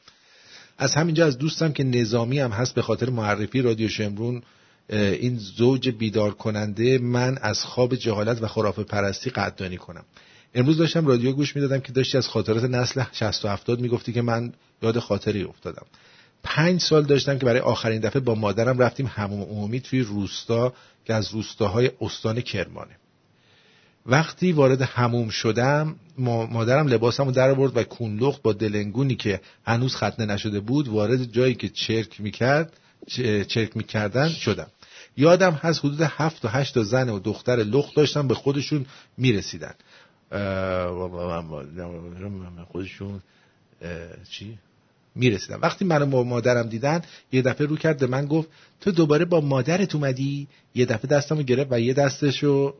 از 0.78 0.94
همینجا 0.94 1.26
از 1.26 1.38
دوستم 1.38 1.72
که 1.72 1.84
نظامی 1.84 2.38
هم 2.38 2.50
هست 2.50 2.74
به 2.74 2.82
خاطر 2.82 3.10
معرفی 3.10 3.62
رادیو 3.62 3.88
شمرون 3.88 4.42
این 4.88 5.38
زوج 5.38 5.88
بیدار 5.88 6.30
کننده 6.30 6.98
من 6.98 7.38
از 7.42 7.64
خواب 7.64 7.94
جهالت 7.94 8.42
و 8.42 8.48
خرافه 8.48 8.82
پرستی 8.82 9.30
قدردانی 9.30 9.76
کنم. 9.76 10.04
امروز 10.54 10.76
داشتم 10.76 11.06
رادیو 11.06 11.32
گوش 11.32 11.56
می‌دادم 11.56 11.80
که 11.80 11.92
داشتی 11.92 12.18
از 12.18 12.28
خاطرات 12.28 12.64
نسل 12.64 13.02
60 13.12 13.44
و 13.44 13.48
70 13.48 13.80
می‌گفتی 13.80 14.12
که 14.12 14.22
من 14.22 14.52
یاد 14.82 14.98
خاطری 14.98 15.42
افتادم. 15.42 15.86
پنج 16.42 16.80
سال 16.80 17.02
داشتم 17.04 17.38
که 17.38 17.46
برای 17.46 17.60
آخرین 17.60 18.00
دفعه 18.00 18.20
با 18.20 18.34
مادرم 18.34 18.78
رفتیم 18.78 19.06
هموم 19.06 19.42
عمومی 19.42 19.80
توی 19.80 20.00
روستا 20.00 20.72
که 21.04 21.14
از 21.14 21.30
روستاهای 21.30 21.90
استان 22.00 22.40
کرمانه. 22.40 22.96
وقتی 24.06 24.52
وارد 24.52 24.82
هموم 24.82 25.28
شدم 25.28 25.96
مادرم 26.18 26.88
لباسم 26.88 27.24
رو 27.24 27.30
در 27.30 27.50
آورد 27.50 27.76
و 27.76 27.82
کونلخت 27.82 28.42
با 28.42 28.52
دلنگونی 28.52 29.14
که 29.14 29.40
هنوز 29.66 29.96
ختنه 29.96 30.26
نشده 30.26 30.60
بود 30.60 30.88
وارد 30.88 31.24
جایی 31.24 31.54
که 31.54 31.68
چرک 31.68 32.20
می‌کرد 32.20 32.72
چرک 33.48 33.76
می‌کردن 33.76 34.28
شدم. 34.28 34.66
یادم 35.16 35.52
هست 35.52 35.78
حدود 35.78 36.00
هفت 36.00 36.44
و 36.44 36.48
هشت 36.48 36.82
زن 36.82 37.08
و 37.08 37.18
دختر 37.18 37.56
لخت 37.56 37.96
داشتن 37.96 38.28
به 38.28 38.34
خودشون 38.34 38.86
می‌رسیدن. 39.16 39.74
خودشون 42.72 43.22
چی؟ 44.30 44.58
می‌رسیدم. 45.14 45.58
وقتی 45.62 45.84
منو 45.84 46.06
با 46.06 46.22
مادرم 46.22 46.68
دیدن 46.68 47.02
یه 47.32 47.42
دفعه 47.42 47.66
رو 47.66 47.76
کرد 47.76 47.98
به 47.98 48.06
من 48.06 48.26
گفت 48.26 48.48
تو 48.80 48.90
دوباره 48.90 49.24
با 49.24 49.40
مادرت 49.40 49.94
اومدی؟ 49.94 50.48
یه 50.74 50.86
دفعه 50.86 51.10
دستمو 51.10 51.42
گرفت 51.42 51.72
و 51.72 51.80
یه 51.80 51.94
دستشو 51.94 52.74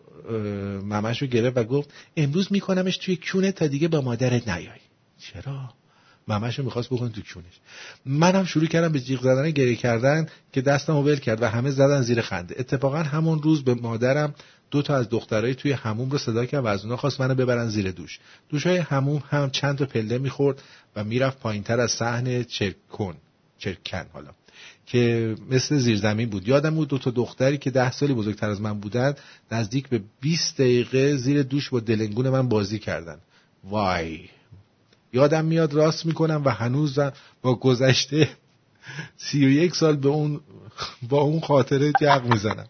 ممشو 0.85 1.27
گرفت 1.27 1.57
و 1.57 1.65
گفت 1.65 1.91
امروز 2.17 2.49
میکنمش 2.51 2.97
توی 2.97 3.19
کونه 3.33 3.53
تا 3.53 3.67
دیگه 3.67 3.89
با 3.89 4.01
مادرت 4.01 4.49
نیای. 4.49 4.81
چرا؟ 5.19 5.71
ممشو 6.29 6.63
می‌خواست 6.63 6.89
بکن 6.89 7.09
تو 7.09 7.21
کونش. 7.35 7.61
منم 8.07 8.45
شروع 8.45 8.67
کردم 8.67 8.93
به 8.93 9.01
جیغ 9.01 9.23
زدن 9.23 9.51
گریه 9.51 9.77
کردن 9.77 10.27
که 10.53 10.61
دستم 10.61 10.97
ول 10.97 11.17
کرد 11.17 11.43
و 11.43 11.49
همه 11.49 11.71
زدن 11.71 12.03
زیر 12.03 12.21
خنده. 12.21 12.55
اتفاقا 12.59 12.99
همون 12.99 13.43
روز 13.43 13.65
به 13.65 13.75
مادرم 13.75 14.35
دو 14.73 14.83
تا 14.83 14.97
از 14.97 15.09
دخترای 15.11 15.55
توی 15.55 15.73
هموم 15.73 16.11
رو 16.11 16.19
صدا 16.19 16.47
کرد 16.47 16.65
و 16.65 16.67
از 16.67 16.85
اونا 16.85 16.97
خواست 16.97 17.21
منو 17.21 17.35
ببرن 17.35 17.69
زیر 17.69 17.91
دوش. 17.91 18.19
دوشای 18.49 18.77
هموم 18.77 19.23
هم 19.31 19.51
چند 19.51 19.79
تا 19.79 19.87
پله 19.87 20.19
می‌خورد 20.19 20.63
و 20.97 21.05
می‌رفت 21.05 21.41
پایینتر 21.41 21.81
از 21.81 21.91
صحن 21.91 22.45
چرکن 22.45 23.17
چرکن 23.59 24.07
حالا 24.13 24.31
که 24.87 25.35
مثل 25.51 25.79
زیرزمین 25.79 26.29
بود. 26.29 26.49
یادم 26.49 26.75
بود 26.75 26.89
دو 26.89 26.99
تا 26.99 27.11
دختری 27.11 27.59
که 27.59 27.71
ده 27.71 27.93
سالی 27.93 28.15
بزرگتر 28.15 28.51
از 28.51 28.61
من 28.61 28.81
بودن 28.81 29.15
نزدیک 29.53 29.89
به 29.89 30.01
20 30.21 30.55
دقیقه 30.55 31.17
زیر 31.17 31.43
دوش 31.43 31.69
با 31.71 31.81
دلنگون 31.81 32.29
من 32.29 32.49
بازی 32.49 32.79
کردن. 32.79 33.19
وای. 33.65 34.21
یادم 35.13 35.45
میاد 35.45 35.75
راست 35.75 36.07
می‌کنم 36.07 36.43
و 36.45 36.49
هنوز 36.49 36.99
با 37.43 37.55
گذشته 37.55 38.29
سی 39.17 39.47
و 39.47 39.49
یک 39.49 39.77
سال 39.77 39.97
به 39.97 40.09
اون 40.09 40.41
با 41.09 41.21
اون 41.21 41.41
خاطره 41.41 41.93
جغ 42.01 42.25
می‌زنم. 42.25 42.67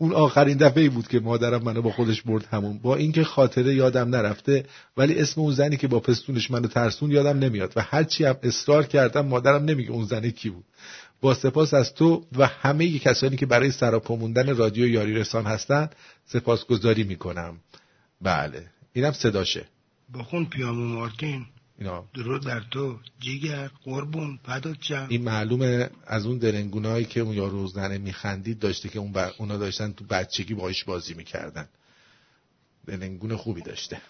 اون 0.00 0.12
آخرین 0.12 0.56
دفعه 0.56 0.88
بود 0.88 1.08
که 1.08 1.20
مادرم 1.20 1.62
منو 1.62 1.82
با 1.82 1.90
خودش 1.90 2.22
برد 2.22 2.44
همون. 2.50 2.78
با 2.78 2.96
اینکه 2.96 3.24
خاطره 3.24 3.74
یادم 3.74 4.08
نرفته 4.08 4.64
ولی 4.96 5.18
اسم 5.18 5.40
اون 5.40 5.54
زنی 5.54 5.76
که 5.76 5.88
با 5.88 6.00
پستونش 6.00 6.50
منو 6.50 6.68
ترسون 6.68 7.10
یادم 7.10 7.38
نمیاد. 7.38 7.72
و 7.76 7.82
هرچی 7.82 8.24
هم 8.24 8.36
اصرار 8.42 8.86
کردم 8.86 9.26
مادرم 9.26 9.64
نمیگه 9.64 9.90
اون 9.90 10.04
زنه 10.04 10.30
کی 10.30 10.50
بود. 10.50 10.64
با 11.20 11.34
سپاس 11.34 11.74
از 11.74 11.94
تو 11.94 12.24
و 12.36 12.46
همه 12.46 12.98
کسانی 12.98 13.36
که 13.36 13.46
برای 13.46 13.70
سراپا 13.70 14.16
موندن 14.16 14.56
رادیو 14.56 14.88
یاری 14.88 15.14
رسان 15.14 15.46
هستن 15.46 15.90
سپاسگزاری 16.26 17.04
می‌کنم. 17.04 17.56
بله. 18.22 18.66
اینم 18.92 19.12
صداشه. 19.12 19.64
بخون 20.14 20.46
پیامو 20.46 20.84
مارتین 20.84 21.46
اینا. 21.80 22.04
درود 22.14 22.44
بر 22.44 22.62
تو 22.70 22.98
جیگر 23.20 23.70
قربون 23.84 24.38
فدات 24.44 24.76
این 25.08 25.22
معلومه 25.22 25.90
از 26.06 26.26
اون 26.26 26.38
درنگونایی 26.38 27.04
که 27.04 27.20
اون 27.20 27.34
یارو 27.34 27.66
زنه 27.66 27.98
میخندید 27.98 28.58
داشته 28.58 28.88
که 28.88 28.98
اون 28.98 29.16
اونا 29.38 29.56
داشتن 29.56 29.92
تو 29.92 30.04
بچگی 30.04 30.54
باهاش 30.54 30.84
بازی 30.84 31.14
می‌کردن. 31.14 31.68
درنگون 32.86 33.36
خوبی 33.36 33.62
داشته. 33.62 34.00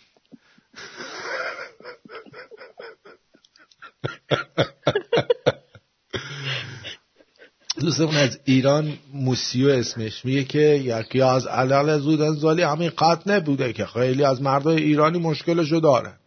دوستمون 7.80 8.16
از 8.16 8.40
ایران 8.44 8.98
موسیو 9.12 9.68
اسمش 9.68 10.24
میگه 10.24 10.44
که 10.44 10.58
یکی 10.58 11.22
از 11.22 11.46
علل 11.46 11.98
زودن 11.98 12.32
زالی 12.32 12.62
همین 12.62 12.90
قط 12.90 13.28
نبوده 13.28 13.72
که 13.72 13.86
خیلی 13.86 14.24
از 14.24 14.42
مردای 14.42 14.82
ایرانی 14.82 15.18
مشکلشو 15.18 15.80
دارن. 15.80 16.19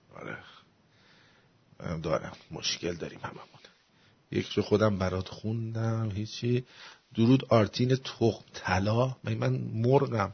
دارم. 2.03 2.31
مشکل 2.51 2.93
داریم 2.93 3.19
هممون. 3.23 3.47
یک 4.31 4.47
رو 4.47 4.63
خودم 4.63 4.97
برات 4.97 5.29
خوندم 5.29 6.11
هیچی. 6.15 6.63
درود 7.15 7.45
آرتین 7.49 7.95
تخم 7.95 8.43
طلا 8.53 9.15
من 9.23 9.33
من 9.33 9.53
مرغم. 9.73 10.33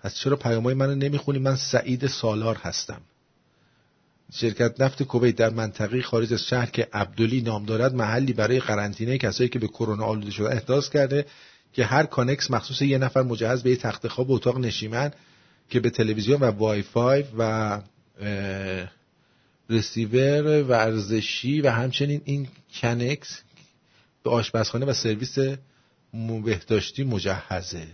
پس 0.00 0.14
چرا 0.14 0.36
پیامای 0.36 0.74
منو 0.74 0.94
نمی‌خونی؟ 0.94 1.38
من 1.38 1.56
سعید 1.56 2.06
سالار 2.06 2.56
هستم. 2.56 3.00
شرکت 4.32 4.80
نفت 4.80 5.02
کویت 5.02 5.36
در 5.36 5.50
منطقه 5.50 6.02
خارج 6.02 6.32
از 6.32 6.42
شهر 6.42 6.66
که 6.66 6.88
عبدلی 6.92 7.40
نام 7.42 7.64
دارد 7.64 7.94
محلی 7.94 8.32
برای 8.32 8.60
قرنطینه 8.60 9.18
کسایی 9.18 9.48
که 9.48 9.58
به 9.58 9.68
کرونا 9.68 10.04
آلوده 10.04 10.30
شده 10.30 10.50
احداث 10.50 10.88
کرده 10.88 11.26
که 11.72 11.84
هر 11.84 12.06
کانکس 12.06 12.50
مخصوص 12.50 12.82
یه 12.82 12.98
نفر 12.98 13.22
مجهز 13.22 13.62
به 13.62 13.70
یه 13.70 13.76
تخت 13.76 14.08
خواب 14.08 14.30
و 14.30 14.34
اتاق 14.34 14.58
نشیمن 14.58 15.12
که 15.68 15.80
به 15.80 15.90
تلویزیون 15.90 16.40
و 16.40 16.44
وای 16.44 16.82
فای 16.82 17.24
و 17.38 17.80
رسیور 19.70 20.62
ورزشی 20.62 21.60
و 21.60 21.70
همچنین 21.70 22.20
این 22.24 22.48
کانکس 22.74 23.42
به 24.22 24.30
آشپزخانه 24.30 24.86
و 24.86 24.92
سرویس 24.92 25.38
بهداشتی 26.44 27.04
مجهزه. 27.04 27.86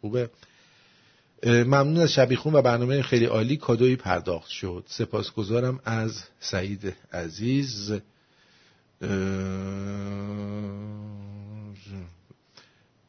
خوبه. 0.00 0.30
ممنون 1.46 1.96
از 1.96 2.12
شبیخون 2.12 2.54
و 2.54 2.62
برنامه 2.62 3.02
خیلی 3.02 3.24
عالی 3.24 3.56
کادوی 3.56 3.96
پرداخت 3.96 4.50
شد. 4.50 4.84
سپاسگزارم 4.86 5.80
از 5.84 6.22
سعید 6.40 6.94
عزیز. 7.12 7.92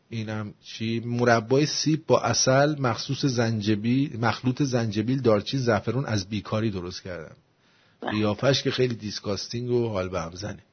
اینم 0.09 0.53
چی؟ 0.63 0.99
مربای 0.99 1.65
سیب 1.65 2.05
با 2.05 2.21
عسل 2.21 2.81
مخصوص 2.81 3.25
زنجبیل 3.25 4.19
مخلوط 4.19 4.63
زنجبیل 4.63 5.21
دارچین 5.21 5.59
زعفرون 5.59 6.05
از 6.05 6.29
بیکاری 6.29 6.71
درست 6.71 7.03
کردم. 7.03 7.35
قیافش 8.11 8.63
که 8.63 8.71
خیلی 8.71 8.95
disgusting 8.95 9.69
و 9.71 9.89
حال 9.89 10.09
به 10.09 10.21
هم 10.21 10.31
زنه. 10.35 10.63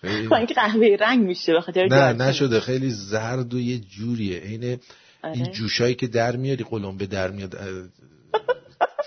خیلی... 0.00 0.34
اینکه 0.34 0.54
قهوه 0.54 0.96
رنگ 1.00 1.26
میشه 1.26 1.54
بخاطر 1.54 1.86
نه 1.86 2.12
نشده. 2.12 2.60
خیلی 2.60 2.90
زرد 2.90 3.54
و 3.54 3.60
یه 3.60 3.78
جوریه. 3.78 4.40
عین 4.40 4.64
این 4.64 4.78
آره. 5.22 5.52
جوشایی 5.52 5.94
که 5.94 6.06
در 6.06 6.36
میاری 6.36 6.64
به 6.98 7.06
در 7.06 7.30
میاد 7.30 7.56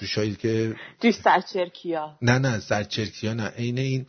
جوشایی 0.02 0.36
که 0.36 0.76
جوش 1.02 1.16
سرچرکیا 1.16 2.18
نه 2.22 2.40
نه 2.40 2.60
سرچرکیا 2.60 3.34
نه. 3.34 3.48
عین 3.48 3.78
این 3.78 4.06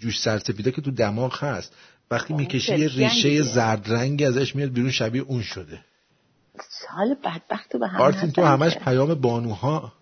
جوش 0.00 0.20
سرسپیده 0.20 0.72
که 0.72 0.82
تو 0.82 0.90
دماغ 0.90 1.44
هست. 1.44 1.74
وقتی 2.10 2.34
می‌کشی 2.34 2.78
یه 2.78 2.88
ریشه 2.88 3.42
زرد 3.42 3.92
رنگی 3.92 4.24
ازش 4.24 4.56
میاد 4.56 4.72
بیرون 4.72 4.90
شبیه 4.90 5.22
اون 5.22 5.42
شده. 5.42 5.80
سال 6.68 7.14
بدبخت 7.24 7.76
به 7.76 7.88
هم 7.88 8.00
آرتین 8.00 8.32
تو 8.32 8.44
همش 8.44 8.76
پیام 8.76 9.14
بانوها 9.14 9.92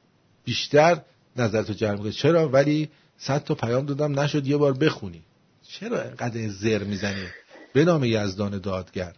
بیشتر 0.45 1.03
نظرتو 1.39 1.73
جمع 1.73 1.97
کنی 1.97 2.13
چرا؟ 2.13 2.49
ولی 2.49 2.89
صد 3.19 3.45
تا 3.45 3.55
پیام 3.55 3.87
دادم 3.87 4.21
نشد 4.21 4.47
یه 4.47 4.57
بار 4.57 4.73
بخونی. 4.73 5.23
چرا 5.69 6.03
اینقدر 6.03 6.49
زر 6.49 6.85
می‌زنی؟ 6.85 7.27
به 7.73 7.85
نام 7.85 8.05
یزدان 8.05 8.59
دادگر. 8.59 9.15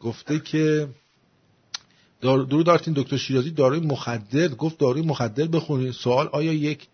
گفته 0.00 0.38
که. 0.38 0.88
درو 2.20 2.62
دارتین 2.62 2.94
دکتر 2.96 3.16
شیرازی 3.16 3.50
داروی 3.50 3.80
مخدر. 3.80 4.48
گفت 4.48 4.78
داروی 4.78 5.02
مخدر 5.02 5.46
بخونی. 5.46 5.92
سوال 5.92 6.28
آیا 6.32 6.52
یک 6.52 6.88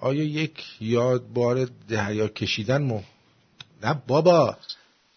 آیا 0.00 0.24
یک 0.24 0.64
یاد 0.80 1.32
بار 1.32 1.68
دریا 1.88 2.28
کشیدن 2.28 2.82
م... 2.82 3.02
نه 3.82 4.02
بابا. 4.06 4.56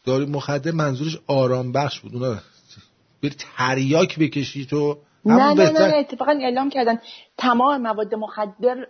داروی 0.06 0.26
مخدر 0.26 0.72
منظورش 0.72 1.18
آرام 1.28 1.72
بخش 1.72 2.00
بود. 2.00 2.16
اونا 2.16 2.40
بری 3.24 3.36
تریاک 3.58 4.20
بکشی 4.20 4.66
تو. 4.66 4.98
نه 5.26 5.54
نه 5.54 5.72
نه 5.72 5.96
اتفاقا 5.96 6.32
اعلام 6.42 6.70
کردن. 6.70 7.00
تمام 7.38 7.82
مواد 7.82 8.16
مخدر 8.16 8.88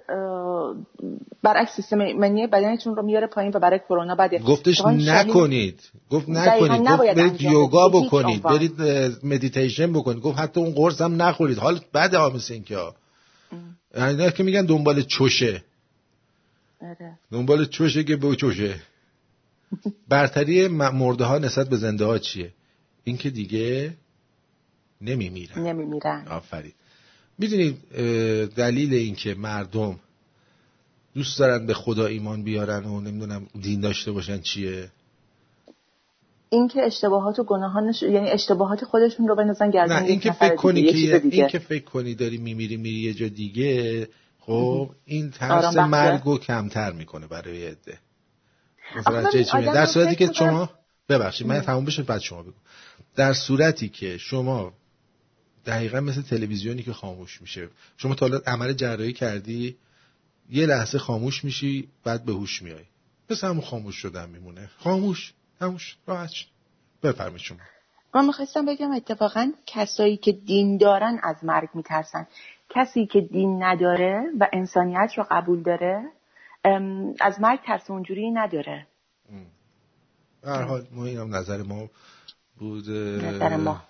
برعکس 1.43 1.75
سیستم 1.75 1.99
ایمنی 1.99 2.47
بدنتون 2.47 2.95
رو 2.95 3.03
میاره 3.03 3.27
پایین 3.27 3.51
و 3.55 3.59
برای 3.59 3.79
کرونا 3.79 4.15
بده 4.15 4.39
گفتش 4.39 4.81
نکنید. 4.85 5.81
گفت 6.09 6.29
نکنید. 6.29 6.87
گفت 6.87 7.15
برید 7.15 7.41
یوگا 7.41 7.89
بکنید 7.89 8.41
برید 8.43 8.81
مدیتیشن 9.23 9.93
بکنید. 9.93 10.23
گفت 10.23 10.39
حتی 10.39 10.59
اون 10.59 10.71
قرص 10.71 11.01
هم 11.01 11.21
نخورید. 11.21 11.57
حال 11.57 11.79
بده 11.93 12.17
ها 12.17 12.29
مثل 12.29 12.53
این 12.53 12.63
که 12.63 12.77
یعنی 13.97 14.31
که 14.31 14.43
میگن 14.43 14.65
دنبال 14.65 15.01
چوشه 15.01 15.63
آره. 16.81 17.19
دنبال 17.31 17.65
چوشه 17.65 18.03
که 18.03 18.15
به 18.15 18.35
چوشه 18.35 18.75
برتری 20.09 20.67
مرده 20.67 21.23
ها 21.23 21.37
نسبت 21.37 21.69
به 21.69 21.77
زنده 21.77 22.05
ها 22.05 22.17
چیه؟ 22.17 22.53
این 23.03 23.17
که 23.17 23.29
دیگه 23.29 23.93
نمیمیرن. 25.03 25.63
نمیمیرن. 25.63 26.27
آفرین. 26.29 26.73
می‌دونید 27.37 27.77
دلیل 28.55 28.93
اینکه 28.93 29.33
مردم 29.33 29.99
دوست 31.13 31.39
دارن 31.39 31.65
به 31.65 31.73
خدا 31.73 32.05
ایمان 32.05 32.43
بیارن 32.43 32.85
و 32.85 33.01
نمی‌دونم 33.01 33.47
دین 33.61 33.81
داشته 33.81 34.11
باشن 34.11 34.41
چیه؟ 34.41 34.89
اینکه 36.49 36.81
اشتباهات 36.81 37.39
و 37.39 37.43
گناهانش 37.43 38.03
یعنی 38.03 38.29
اشتباهات 38.29 38.85
خودشون 38.85 39.27
رو 39.27 39.35
بندازن 39.35 39.69
گردن 39.69 39.99
نه 39.99 40.05
اینکه 40.05 40.31
فکر 40.31 40.55
کنی 40.55 40.83
که 40.83 41.21
این 41.23 41.47
که 41.47 41.59
فکر 41.59 41.83
کنی 41.83 42.15
داری 42.15 42.37
میمیری 42.37 42.77
میری 42.77 42.95
یه 42.95 43.13
جا 43.13 43.27
دیگه 43.27 44.07
خب 44.39 44.89
این 45.05 45.31
ترس 45.31 45.77
مرگو 45.77 46.37
کمتر 46.37 46.91
می‌کنه 46.91 47.27
برای 47.27 47.67
عده. 47.67 47.97
در 49.51 49.85
صورتی 49.85 50.15
که 50.15 50.33
شما 50.33 50.69
ببخشید 51.09 51.47
من 51.47 51.61
تموم 51.61 51.85
بشه 51.85 52.03
بعد 52.03 52.21
شما 52.21 52.43
بگو. 52.43 52.53
در 53.15 53.33
صورتی 53.33 53.89
که 53.89 54.17
شما 54.17 54.73
دقیقا 55.65 55.99
مثل 55.99 56.21
تلویزیونی 56.21 56.83
که 56.83 56.93
خاموش 56.93 57.41
میشه. 57.41 57.69
شما 57.97 58.15
تا 58.15 58.41
عمل 58.47 58.73
جراحی 58.73 59.13
کردی 59.13 59.77
یه 60.49 60.65
لحظه 60.65 60.99
خاموش 60.99 61.43
میشی 61.43 61.89
بعد 62.03 62.25
به 62.25 62.33
هوش 62.33 62.61
میای. 62.61 62.83
مثل 63.29 63.47
همون 63.47 63.61
خاموش 63.61 63.95
شدن 63.95 64.29
میمونه. 64.29 64.69
خاموش 64.77 65.33
تموش 65.59 65.97
راحت 66.07 66.31
بفرمایید 67.03 67.41
شما. 67.41 67.57
من 68.15 68.25
می‌خواستم 68.25 68.65
بگم 68.65 68.91
اتفاقا 68.91 69.51
کسایی 69.65 70.17
که 70.17 70.31
دین 70.31 70.77
دارن 70.77 71.19
از 71.23 71.35
مرگ 71.43 71.69
میترسن. 71.73 72.27
کسی 72.69 73.05
که 73.05 73.21
دین 73.21 73.63
نداره 73.63 74.23
و 74.39 74.47
انسانیت 74.53 75.11
رو 75.17 75.25
قبول 75.31 75.63
داره 75.63 76.03
از 77.19 77.41
مرگ 77.41 77.59
ترس 77.65 77.89
اونجوری 77.89 78.31
نداره. 78.31 78.87
هر 80.43 80.61
حال 80.61 80.87
ما 80.91 81.05
اینم 81.05 81.35
نظر 81.35 81.63
ما 81.63 81.89
بود. 82.57 82.89
نظر 82.89 83.57
ما. 83.57 83.83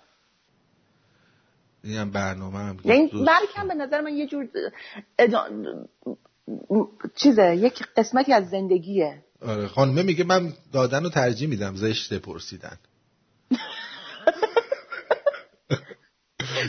این 1.84 1.96
هم 1.96 2.10
برنامه 2.10 2.58
هم 2.58 2.76
یعنی 2.84 3.10
مرگ 3.12 3.48
هم 3.54 3.68
به 3.68 3.74
نظر 3.74 4.00
من 4.00 4.16
یه 4.16 4.26
جور 4.26 4.48
ادا... 5.18 5.48
چیزه 7.14 7.56
یک 7.56 7.82
قسمتی 7.96 8.32
از 8.32 8.50
زندگیه. 8.50 9.24
آره 9.42 9.66
خانمه 9.66 10.02
میگه 10.02 10.24
من 10.24 10.52
دادن 10.72 11.02
رو 11.02 11.08
ترجیح 11.10 11.48
میدم 11.48 11.74
زشت 11.76 12.14
پرسیدن. 12.14 12.78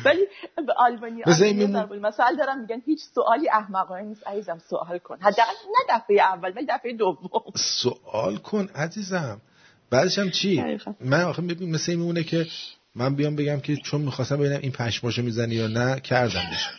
ولی 0.05 0.27
به 0.55 0.73
آلبانی 0.77 1.23
مثال 2.01 2.35
دارم 2.35 2.61
میگن 2.61 2.81
هیچ 2.85 3.01
سوالی 3.13 3.49
احمقانه 3.49 4.03
نیست. 4.03 4.27
عزیزم 4.27 4.61
سوال 4.69 4.97
کن. 4.97 5.17
حداقل 5.21 5.53
نه 5.71 5.97
دفعه 5.97 6.21
اول 6.21 6.51
ولی 6.55 6.65
دفعه 6.69 6.93
دوم. 6.93 7.41
سوال 7.55 8.37
کن 8.37 8.69
عزیزم. 8.75 9.41
بعدش 9.89 10.19
هم 10.19 10.31
چی؟ 10.31 10.79
من 11.01 11.21
آخه 11.21 11.41
ببین 11.41 11.71
مثل 11.75 11.95
میمونه 11.95 12.23
که 12.23 12.45
من 12.95 13.15
بیام 13.15 13.35
بگم 13.35 13.59
که 13.59 13.76
چون 13.76 14.01
می‌خواستم 14.01 14.38
ببینم 14.38 14.59
این 14.61 14.72
پشماشو 14.72 15.22
می‌زنی 15.22 15.55
یا 15.55 15.67
نه 15.67 15.99
کردمش 15.99 16.69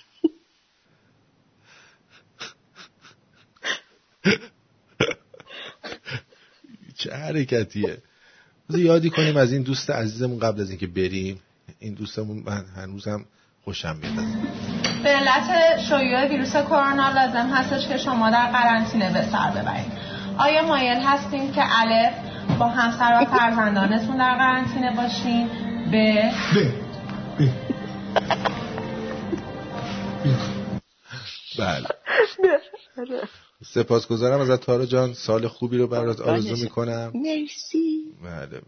چه 6.98 7.14
حرکتیه؟ 7.14 7.98
یادی 8.70 9.10
کنیم 9.10 9.36
از 9.36 9.52
این 9.52 9.62
دوست 9.62 9.90
عزیزمون 9.90 10.38
قبل 10.38 10.60
از 10.60 10.70
اینکه 10.70 10.86
بریم. 10.86 11.40
این 11.78 11.94
دوستمون 11.94 12.42
من 12.46 12.64
هنوزم 12.76 13.24
خوشم 13.64 13.96
میاد. 13.96 14.14
به 15.02 15.08
علت 15.08 15.78
شیوع 15.88 16.28
ویروس 16.28 16.52
کرونا 16.52 17.10
لازم 17.10 17.50
هستش 17.54 17.88
که 17.88 17.96
شما 17.98 18.30
در 18.30 18.46
قرنطینه 18.46 19.12
به 19.12 19.30
سر 19.32 19.50
ببرید. 19.50 19.92
آیا 20.38 20.62
مایل 20.62 20.98
هستین 21.00 21.52
که 21.52 21.62
الف 21.80 22.14
با 22.58 22.68
همسر 22.68 23.22
و 23.22 23.24
فرزندانتون 23.24 24.16
در 24.16 24.36
قرنطینه 24.36 24.96
باشین؟ 24.96 25.65
به 25.92 26.32
به 27.38 27.52
بله. 31.58 31.88
سپاسگزارم 33.64 34.40
از 34.40 34.60
تارا 34.60 34.86
جان. 34.86 35.14
سال 35.14 35.48
خوبی 35.48 35.78
رو 35.78 35.86
برات 35.86 36.20
آرزو 36.20 36.56
می‌کنم. 36.56 37.12
مرسی. 37.14 38.04
بله. 38.24 38.60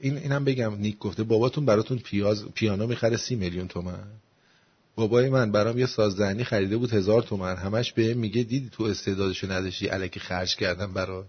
این 0.00 0.16
اینم 0.18 0.44
بگم. 0.44 0.74
نیک 0.74 0.98
گفته. 0.98 1.22
باباتون 1.22 1.66
براتون 1.66 1.98
پیاز 1.98 2.44
پیانو 2.54 2.86
می‌خره 2.86 3.16
سی 3.16 3.34
میلیون 3.34 3.68
تومن. 3.68 4.04
بابای 4.94 5.28
من 5.28 5.52
برام 5.52 5.78
یه 5.78 5.86
سازدهنی 5.86 6.44
خریده 6.44 6.76
بود 6.76 6.92
هزار 6.92 7.22
تومن. 7.22 7.56
همش 7.56 7.92
به 7.92 8.14
میگه 8.14 8.42
دیدی 8.42 8.70
تو 8.72 8.84
استعدادشو 8.84 9.52
نداشتی؟ 9.52 9.86
علکی 9.86 10.20
خرج 10.20 10.56
کردم 10.56 10.92
برا 10.92 11.24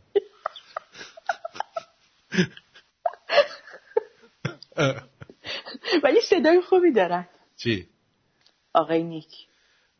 ولی 6.03 6.21
صدای 6.21 6.61
خوبی 6.61 6.91
دارن. 6.91 7.27
چی؟ 7.57 7.87
آقای 8.73 9.03
نیک. 9.03 9.27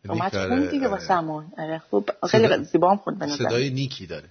اومد 0.10 0.48
خون 0.48 0.70
دیگه 0.70 0.88
با 0.88 1.00
سمون. 1.00 1.54
آره 1.58 1.80
خوب. 1.90 2.10
خیلی 2.30 2.64
زیبا 2.64 2.92
هم 2.92 2.98
خود 2.98 3.26
صدای 3.26 3.70
نیکی 3.70 4.08
داره. 4.08 4.30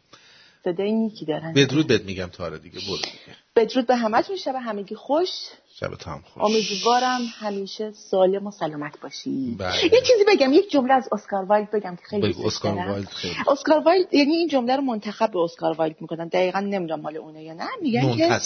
صدای 0.65 0.93
نیکی 0.93 1.25
دارن. 1.25 1.53
بدرود 1.55 1.87
بهت 1.87 2.03
میگم 2.03 2.27
تاره 2.27 2.59
دیگه 2.59 2.79
برو 2.89 2.97
دیگه. 2.97 3.37
بدرود 3.57 3.87
به 3.87 3.97
همتون 3.97 4.37
شب 4.37 4.55
همگی 4.55 4.95
خوش. 4.95 5.29
شب 5.75 5.91
هم 6.07 6.23
خوش. 6.35 6.43
امیدوارم 6.43 7.21
همیشه 7.39 7.93
سالم 7.93 8.47
و 8.47 8.51
سلامت 8.51 9.01
باشی. 9.01 9.57
بله. 9.59 9.85
یه 9.85 10.01
چیزی 10.01 10.25
بگم 10.29 10.53
یک 10.53 10.71
جمله 10.71 10.95
از 10.95 11.09
اسکار 11.13 11.45
وایلد 11.45 11.71
بگم 11.71 11.97
که 11.97 12.03
خیلی 12.05 12.33
بگو 12.33 12.47
اسکار 12.47 12.75
وایلد 12.75 13.09
خیلی. 13.09 13.35
اسکار 13.49 13.81
وایلد 13.81 14.15
یعنی 14.15 14.35
این 14.35 14.49
جمله 14.49 14.77
رو 14.77 14.83
منتسب 14.83 15.31
به 15.31 15.39
اسکار 15.39 15.73
وایلد 15.73 15.97
می‌کنن. 16.01 16.29
دقیقا 16.29 16.61
نمی‌دونم 16.61 17.01
مال 17.01 17.17
اونه 17.17 17.43
یا 17.43 17.55
نه. 17.55 17.69
میگن 17.83 18.17
که 18.17 18.41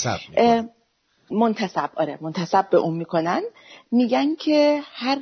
منتصب 1.31 1.91
آره 1.95 2.19
منتصب 2.21 2.71
به 2.71 2.77
اون 2.77 2.95
می‌کنن. 2.95 3.43
میگن 3.93 4.35
که 4.35 4.81
هر 4.85 5.19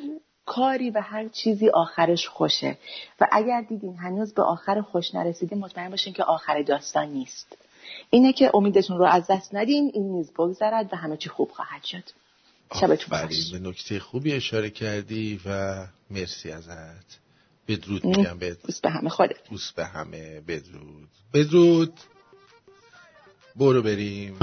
کاری 0.47 0.91
و 0.91 1.01
هر 1.01 1.29
چیزی 1.29 1.69
آخرش 1.69 2.29
خوشه. 2.29 2.79
و 3.21 3.29
اگر 3.33 3.61
دیدین 3.61 3.97
هنوز 3.97 4.35
به 4.35 4.43
آخر 4.43 4.81
خوش 4.81 5.15
نرسیدین 5.15 5.59
مطمئن 5.59 5.91
باشین 5.91 6.13
که 6.13 6.25
آخر 6.25 6.63
داستان 6.63 7.09
نیست. 7.09 7.57
اینه 8.11 8.33
که 8.33 8.51
امیدتون 8.55 8.99
رو 8.99 9.05
از 9.05 9.27
دست 9.31 9.55
ندین 9.55 9.91
این 9.95 10.13
نیز 10.13 10.31
بگذرد 10.33 10.93
و 10.93 10.97
همه 10.97 11.17
چی 11.17 11.29
خوب 11.29 11.51
خواهد 11.51 11.85
شد. 11.85 12.05
شبتون 12.81 13.19
خوش. 13.19 13.53
به 13.53 13.59
نکته 13.59 13.99
خوبی 13.99 14.33
اشاره 14.33 14.71
کردی 14.71 15.41
و 15.47 15.77
مرسی 16.11 16.51
ازت. 16.51 17.19
بدرود 17.69 18.05
میگم 18.05 18.39
بدرود 18.39 18.63
بوس 18.63 18.81
به 18.81 18.91
همه 18.91 19.09
خودت. 19.09 19.49
بوس 19.49 19.73
به 19.73 19.85
همه. 19.85 20.41
بدرود. 20.41 21.09
بدرود. 21.35 22.01
برو 23.57 23.83
بریم. 23.83 24.39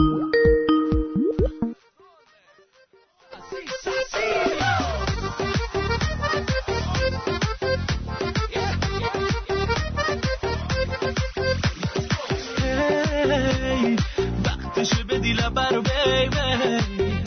بدی 15.32 15.42
لبر 15.42 15.78
و 15.78 15.82
بیبی 15.82 17.22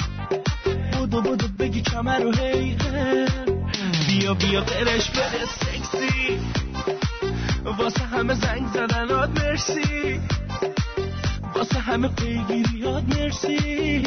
بودو 0.92 1.22
بودو 1.22 1.48
بگی 1.58 1.82
کمر 1.82 2.18
رو 2.18 2.32
هی. 2.32 2.76
بیا 4.08 4.34
بیا 4.34 4.60
برش 4.60 5.10
بره 5.10 5.44
سکسی. 5.44 6.40
واسه 7.78 8.04
همه 8.04 8.34
زنگ 8.34 8.66
زدنات 8.74 9.30
مرسی. 9.40 10.20
واسه 11.54 11.78
همه 11.78 12.08
پیگیریات 12.08 13.04
مرسی. 13.16 14.02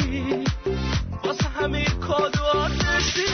واسه 1.24 1.48
همه 1.60 1.84
کادوات 1.84 2.84
مرسی. 2.84 3.24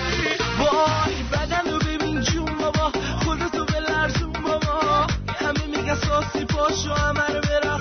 وای 0.59 1.23
بدن 1.32 1.73
رو 1.73 1.78
ببین 1.78 2.20
جون 2.20 2.55
بابا. 2.61 2.93
خودتو 3.24 3.65
به 3.65 3.81
لرزون 3.81 4.32
بابا. 4.32 5.07
همه 5.28 5.66
میگن 5.66 5.95
ساسی 5.95 6.45
پاشو 6.45 6.95
همه 6.95 7.27
رو 7.27 7.41
برقصون 7.41 7.74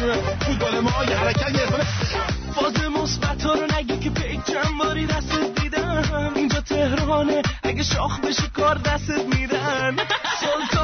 تو 0.00 0.06
فوتبال 0.40 0.80
ما 0.80 1.04
یه 1.04 1.16
حرکت 1.16 1.50
یه 1.50 1.66
فاز 2.54 2.74
مثبت 3.02 3.44
رو 3.44 3.66
نگی 3.76 3.98
که 3.98 4.10
پیک 4.10 4.44
چند 4.44 4.78
باری 4.78 5.06
دستت 5.06 5.60
دیدم. 5.60 6.32
اینجا 6.36 6.60
تهرانه 6.60 7.42
اگه 7.62 7.82
شاخ 7.82 8.20
بشی 8.20 8.48
کار 8.48 8.78
دستت 8.78 9.24
میدن. 9.36 9.96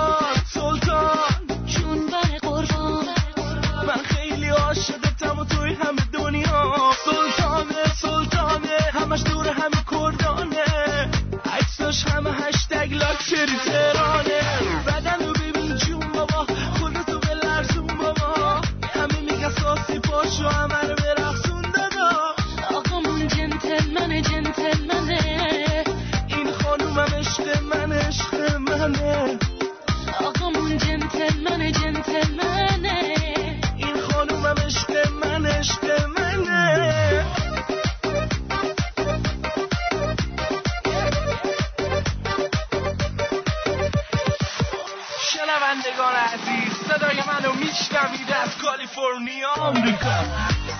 کالیفرنیا 48.96 49.48
آمریکا. 49.58 50.16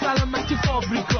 سلامتی 0.01 0.55
فابریکا. 0.67 1.16